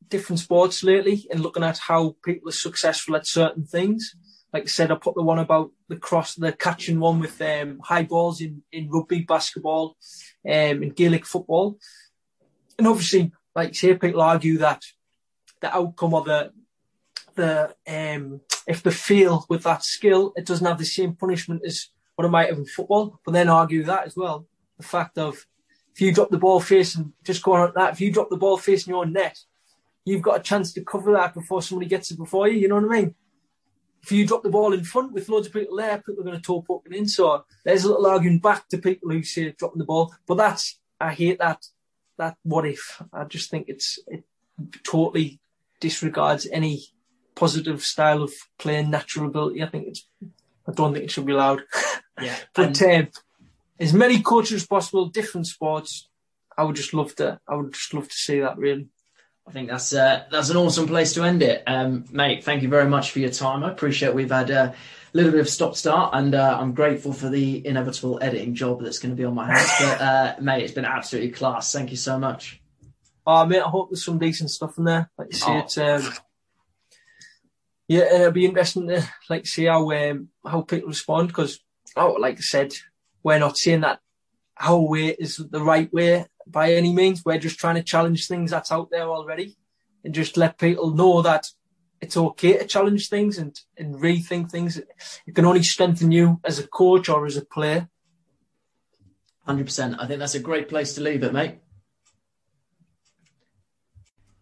different 0.09 0.39
sports 0.39 0.83
lately 0.83 1.27
and 1.29 1.41
looking 1.41 1.63
at 1.63 1.77
how 1.77 2.15
people 2.25 2.49
are 2.49 2.63
successful 2.67 3.15
at 3.15 3.27
certain 3.27 3.63
things. 3.63 4.15
Like 4.51 4.63
I 4.63 4.65
said, 4.65 4.91
I 4.91 4.95
put 4.95 5.13
the 5.13 5.21
one 5.21 5.37
about 5.37 5.69
the 5.87 5.97
cross, 5.97 6.33
the 6.33 6.51
catching 6.51 6.99
one 6.99 7.19
with 7.19 7.39
um, 7.39 7.79
high 7.83 8.01
balls 8.01 8.41
in, 8.41 8.63
in 8.71 8.89
rugby, 8.89 9.19
basketball, 9.21 9.95
um, 10.43 10.81
and 10.81 10.95
Gaelic 10.95 11.27
football. 11.27 11.77
And 12.79 12.87
obviously, 12.87 13.31
like 13.53 13.75
say, 13.75 13.93
people 13.93 14.21
argue 14.21 14.57
that 14.59 14.81
the 15.59 15.75
outcome 15.75 16.13
of 16.13 16.25
the 16.25 16.51
the 17.35 17.75
um, 17.87 18.39
if 18.65 18.81
they 18.81 18.91
fail 18.91 19.45
with 19.49 19.63
that 19.63 19.83
skill, 19.83 20.31
it 20.37 20.45
doesn't 20.45 20.65
have 20.65 20.77
the 20.77 20.85
same 20.85 21.13
punishment 21.13 21.61
as 21.65 21.89
what 22.15 22.25
it 22.25 22.29
might 22.29 22.47
have 22.47 22.57
in 22.57 22.65
football. 22.65 23.19
But 23.25 23.33
then 23.33 23.49
argue 23.49 23.83
that 23.83 24.07
as 24.07 24.15
well, 24.15 24.47
the 24.77 24.83
fact 24.83 25.17
of 25.17 25.45
if 25.93 25.99
you 25.99 26.13
drop 26.13 26.29
the 26.29 26.37
ball 26.37 26.61
facing, 26.61 27.11
just 27.25 27.43
going 27.43 27.61
on 27.61 27.73
that, 27.75 27.93
if 27.93 28.01
you 28.01 28.13
drop 28.13 28.29
the 28.29 28.37
ball 28.37 28.57
facing 28.57 28.93
your 28.93 29.05
net, 29.05 29.37
you've 30.05 30.21
got 30.21 30.39
a 30.39 30.43
chance 30.43 30.71
to 30.73 30.83
cover 30.83 31.11
that 31.11 31.33
before 31.33 31.61
somebody 31.61 31.89
gets 31.89 32.11
it 32.11 32.17
before 32.17 32.47
you. 32.47 32.59
You 32.59 32.69
know 32.69 32.75
what 32.75 32.95
I 32.95 33.01
mean? 33.01 33.15
If 34.01 34.13
you 34.13 34.25
drop 34.25 34.43
the 34.43 34.49
ball 34.49 34.71
in 34.71 34.85
front 34.85 35.11
with 35.11 35.27
loads 35.27 35.47
of 35.47 35.53
people 35.53 35.75
there, 35.75 35.97
people 35.97 36.21
are 36.21 36.25
going 36.25 36.37
to 36.37 36.41
toe 36.41 36.61
poking 36.61 36.93
in. 36.93 37.09
So 37.09 37.43
there's 37.65 37.83
a 37.83 37.89
little 37.89 38.07
arguing 38.07 38.39
back 38.39 38.69
to 38.69 38.77
people 38.77 39.09
who 39.11 39.21
say 39.23 39.51
dropping 39.51 39.79
the 39.79 39.85
ball. 39.85 40.13
But 40.25 40.35
that's 40.35 40.79
I 41.01 41.13
hate 41.13 41.39
that 41.39 41.65
that 42.19 42.37
what 42.43 42.67
if. 42.67 43.01
I 43.11 43.23
just 43.23 43.49
think 43.49 43.65
it's 43.67 43.97
it 44.07 44.23
totally 44.83 45.39
disregards 45.79 46.47
any 46.51 46.83
positive 47.33 47.81
style 47.81 48.21
of 48.21 48.33
playing 48.59 48.91
natural 48.91 49.27
ability. 49.27 49.63
I 49.63 49.69
think 49.69 49.87
it's 49.87 50.05
I 50.67 50.73
don't 50.73 50.93
think 50.93 51.05
it 51.05 51.11
should 51.11 51.25
be 51.25 51.33
allowed. 51.33 51.63
Yeah, 52.21 52.35
But 52.53 52.81
um, 52.81 53.07
as 53.79 53.93
many 53.93 54.21
coaches 54.21 54.63
as 54.63 54.67
possible, 54.67 55.05
different 55.05 55.47
sports. 55.47 56.09
I 56.57 56.63
would 56.63 56.75
just 56.75 56.93
love 56.93 57.15
to. 57.15 57.39
I 57.47 57.55
would 57.55 57.71
just 57.71 57.93
love 57.93 58.09
to 58.09 58.13
see 58.13 58.41
that. 58.41 58.57
Really. 58.57 58.89
I 59.47 59.51
think 59.51 59.69
that's 59.69 59.93
uh, 59.93 60.25
that's 60.29 60.49
an 60.49 60.57
awesome 60.57 60.85
place 60.85 61.13
to 61.13 61.23
end 61.23 61.41
it, 61.43 61.63
um, 61.65 62.03
mate. 62.11 62.43
Thank 62.43 62.61
you 62.61 62.67
very 62.67 62.89
much 62.89 63.11
for 63.11 63.19
your 63.19 63.29
time. 63.29 63.63
I 63.63 63.71
appreciate 63.71 64.13
we've 64.13 64.29
had 64.29 64.49
a 64.49 64.75
little 65.13 65.31
bit 65.31 65.41
of 65.41 65.49
stop 65.49 65.75
start, 65.75 66.11
and 66.13 66.35
uh, 66.35 66.57
I'm 66.59 66.73
grateful 66.73 67.13
for 67.13 67.29
the 67.29 67.65
inevitable 67.65 68.19
editing 68.21 68.53
job 68.55 68.81
that's 68.81 68.99
going 68.99 69.11
to 69.11 69.15
be 69.15 69.25
on 69.25 69.35
my 69.35 69.47
hands. 69.51 69.71
But 69.79 70.01
uh, 70.01 70.35
mate, 70.41 70.63
it's 70.63 70.73
been 70.73 70.85
absolutely 70.85 71.31
class. 71.31 71.71
Thank 71.71 71.91
you 71.91 71.97
so 71.97 72.19
much. 72.19 72.61
Oh 73.25 73.45
mate, 73.45 73.61
I 73.61 73.69
hope 73.69 73.89
there's 73.89 74.05
some 74.05 74.17
decent 74.19 74.49
stuff 74.51 74.77
in 74.77 74.85
there. 74.85 75.09
Like 75.17 75.29
you 75.31 75.37
say, 75.37 75.51
Oh. 75.51 75.57
it's 75.59 75.77
um, 75.77 76.13
yeah, 77.87 78.13
it'll 78.13 78.31
be 78.31 78.45
interesting 78.45 78.87
to 78.87 79.03
like 79.29 79.47
see 79.47 79.65
how 79.65 79.89
um, 79.91 80.29
how 80.45 80.61
people 80.61 80.89
respond 80.89 81.29
because, 81.29 81.59
oh, 81.95 82.13
like 82.19 82.37
I 82.37 82.41
said, 82.41 82.73
we're 83.23 83.39
not 83.39 83.57
saying 83.57 83.81
that 83.81 83.99
our 84.59 84.79
way 84.79 85.07
is 85.07 85.37
the 85.37 85.61
right 85.61 85.91
way 85.91 86.25
by 86.45 86.73
any 86.73 86.93
means. 86.93 87.23
We're 87.25 87.39
just 87.39 87.59
trying 87.59 87.75
to 87.75 87.83
challenge 87.83 88.27
things 88.27 88.51
that's 88.51 88.71
out 88.71 88.89
there 88.91 89.07
already, 89.07 89.57
and 90.03 90.13
just 90.13 90.37
let 90.37 90.59
people 90.59 90.91
know 90.91 91.21
that 91.23 91.47
it's 92.01 92.17
okay 92.17 92.57
to 92.57 92.65
challenge 92.65 93.09
things 93.09 93.37
and 93.37 93.59
and 93.77 93.95
rethink 93.95 94.51
things. 94.51 94.77
It 94.77 95.35
can 95.35 95.45
only 95.45 95.63
strengthen 95.63 96.11
you 96.11 96.39
as 96.43 96.59
a 96.59 96.67
coach 96.67 97.09
or 97.09 97.25
as 97.25 97.37
a 97.37 97.45
player. 97.45 97.89
Hundred 99.45 99.65
percent. 99.65 99.95
I 99.99 100.05
think 100.07 100.19
that's 100.19 100.35
a 100.35 100.39
great 100.39 100.69
place 100.69 100.93
to 100.93 101.01
leave 101.01 101.23
it, 101.23 101.33
mate. 101.33 101.59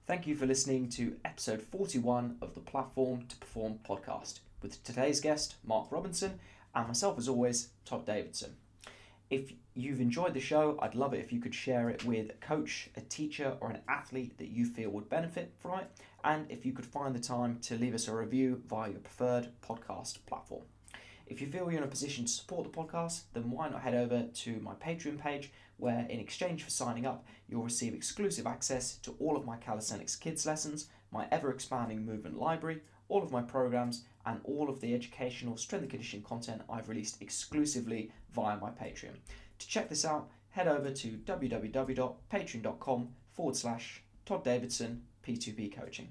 Thank 0.05 0.25
you 0.25 0.35
for 0.35 0.45
listening 0.45 0.88
to 0.91 1.17
episode 1.25 1.61
41 1.61 2.38
of 2.41 2.53
the 2.53 2.61
Platform 2.61 3.25
to 3.27 3.35
Perform 3.35 3.79
podcast 3.85 4.39
with 4.61 4.81
today's 4.84 5.19
guest, 5.19 5.55
Mark 5.65 5.91
Robinson, 5.91 6.39
and 6.73 6.88
myself, 6.88 7.17
as 7.17 7.27
always, 7.27 7.69
Todd 7.84 8.05
Davidson. 8.05 8.55
If 9.29 9.51
you've 9.73 9.99
enjoyed 9.99 10.34
the 10.34 10.39
show, 10.39 10.79
I'd 10.81 10.95
love 10.95 11.13
it 11.13 11.19
if 11.19 11.34
you 11.34 11.41
could 11.41 11.53
share 11.53 11.89
it 11.89 12.05
with 12.05 12.29
a 12.29 12.45
coach, 12.45 12.89
a 12.95 13.01
teacher, 13.01 13.57
or 13.59 13.69
an 13.69 13.79
athlete 13.89 14.38
that 14.38 14.47
you 14.47 14.65
feel 14.65 14.89
would 14.91 15.09
benefit 15.09 15.53
from 15.59 15.79
it. 15.79 15.91
And 16.23 16.49
if 16.49 16.65
you 16.65 16.73
could 16.73 16.85
find 16.85 17.15
the 17.15 17.19
time 17.19 17.60
to 17.64 17.77
leave 17.77 17.94
us 17.95 18.07
a 18.07 18.15
review 18.15 18.61
via 18.68 18.91
your 18.91 18.99
preferred 18.99 19.49
podcast 19.61 20.18
platform. 20.26 20.64
If 21.27 21.41
you 21.41 21.48
feel 21.48 21.69
you're 21.69 21.81
in 21.81 21.84
a 21.84 21.88
position 21.88 22.26
to 22.26 22.31
support 22.31 22.64
the 22.64 22.77
podcast, 22.77 23.23
then 23.34 23.52
why 23.52 23.69
not 23.69 23.81
head 23.81 23.95
over 23.95 24.23
to 24.23 24.60
my 24.61 24.73
Patreon 24.76 25.19
page, 25.19 25.52
where 25.76 26.06
in 26.10 26.19
exchange 26.19 26.64
for 26.64 26.69
signing 26.69 27.06
up, 27.06 27.26
you'll 27.49 27.64
receive 27.64 27.94
exclusive 27.94 28.48
access 28.48 28.95
to 28.98 29.14
all 29.19 29.35
of 29.35 29.45
my 29.45 29.57
calisthenics 29.57 30.15
kids 30.15 30.45
lessons, 30.45 30.88
my 31.11 31.27
ever 31.31 31.52
expanding 31.52 32.06
movement 32.06 32.39
library, 32.39 32.81
all 33.10 33.23
of 33.23 33.31
my 33.31 33.41
programs, 33.41 34.03
and 34.26 34.39
all 34.44 34.69
of 34.69 34.80
the 34.80 34.94
educational 34.94 35.57
strength 35.57 35.84
and 35.84 35.91
conditioning 35.91 36.23
content 36.23 36.61
I've 36.69 36.89
released 36.89 37.22
exclusively 37.22 38.11
via 38.34 38.57
my 38.57 38.69
Patreon. 38.69 39.18
To 39.60 39.68
check 39.68 39.89
this 39.89 40.06
out, 40.06 40.30
head 40.49 40.68
over 40.68 40.91
to 40.91 41.18
www.patreon.com 41.26 43.10
forward 43.34 43.56
slash 43.56 44.02
Todd 44.26 44.44
Davidson 44.44 45.03
P2P 45.27 45.75
Coaching. 45.75 46.07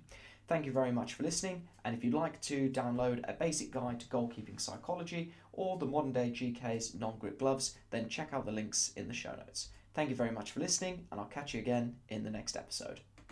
Thank 0.46 0.66
you 0.66 0.72
very 0.72 0.92
much 0.92 1.14
for 1.14 1.22
listening, 1.22 1.62
and 1.84 1.96
if 1.96 2.04
you'd 2.04 2.14
like 2.14 2.40
to 2.42 2.68
download 2.68 3.28
a 3.28 3.32
basic 3.32 3.72
guide 3.72 3.98
to 4.00 4.06
goalkeeping 4.06 4.60
psychology 4.60 5.32
or 5.52 5.76
the 5.76 5.86
modern 5.86 6.12
day 6.12 6.30
GK's 6.30 6.94
non 6.94 7.14
grip 7.18 7.38
gloves, 7.38 7.76
then 7.90 8.08
check 8.08 8.28
out 8.32 8.44
the 8.44 8.52
links 8.52 8.92
in 8.94 9.08
the 9.08 9.14
show 9.14 9.34
notes. 9.34 9.70
Thank 9.94 10.10
you 10.10 10.16
very 10.16 10.30
much 10.30 10.52
for 10.52 10.60
listening, 10.60 11.06
and 11.10 11.18
I'll 11.18 11.26
catch 11.26 11.54
you 11.54 11.60
again 11.60 11.96
in 12.10 12.22
the 12.22 12.30
next 12.30 12.56
episode. 12.56 13.00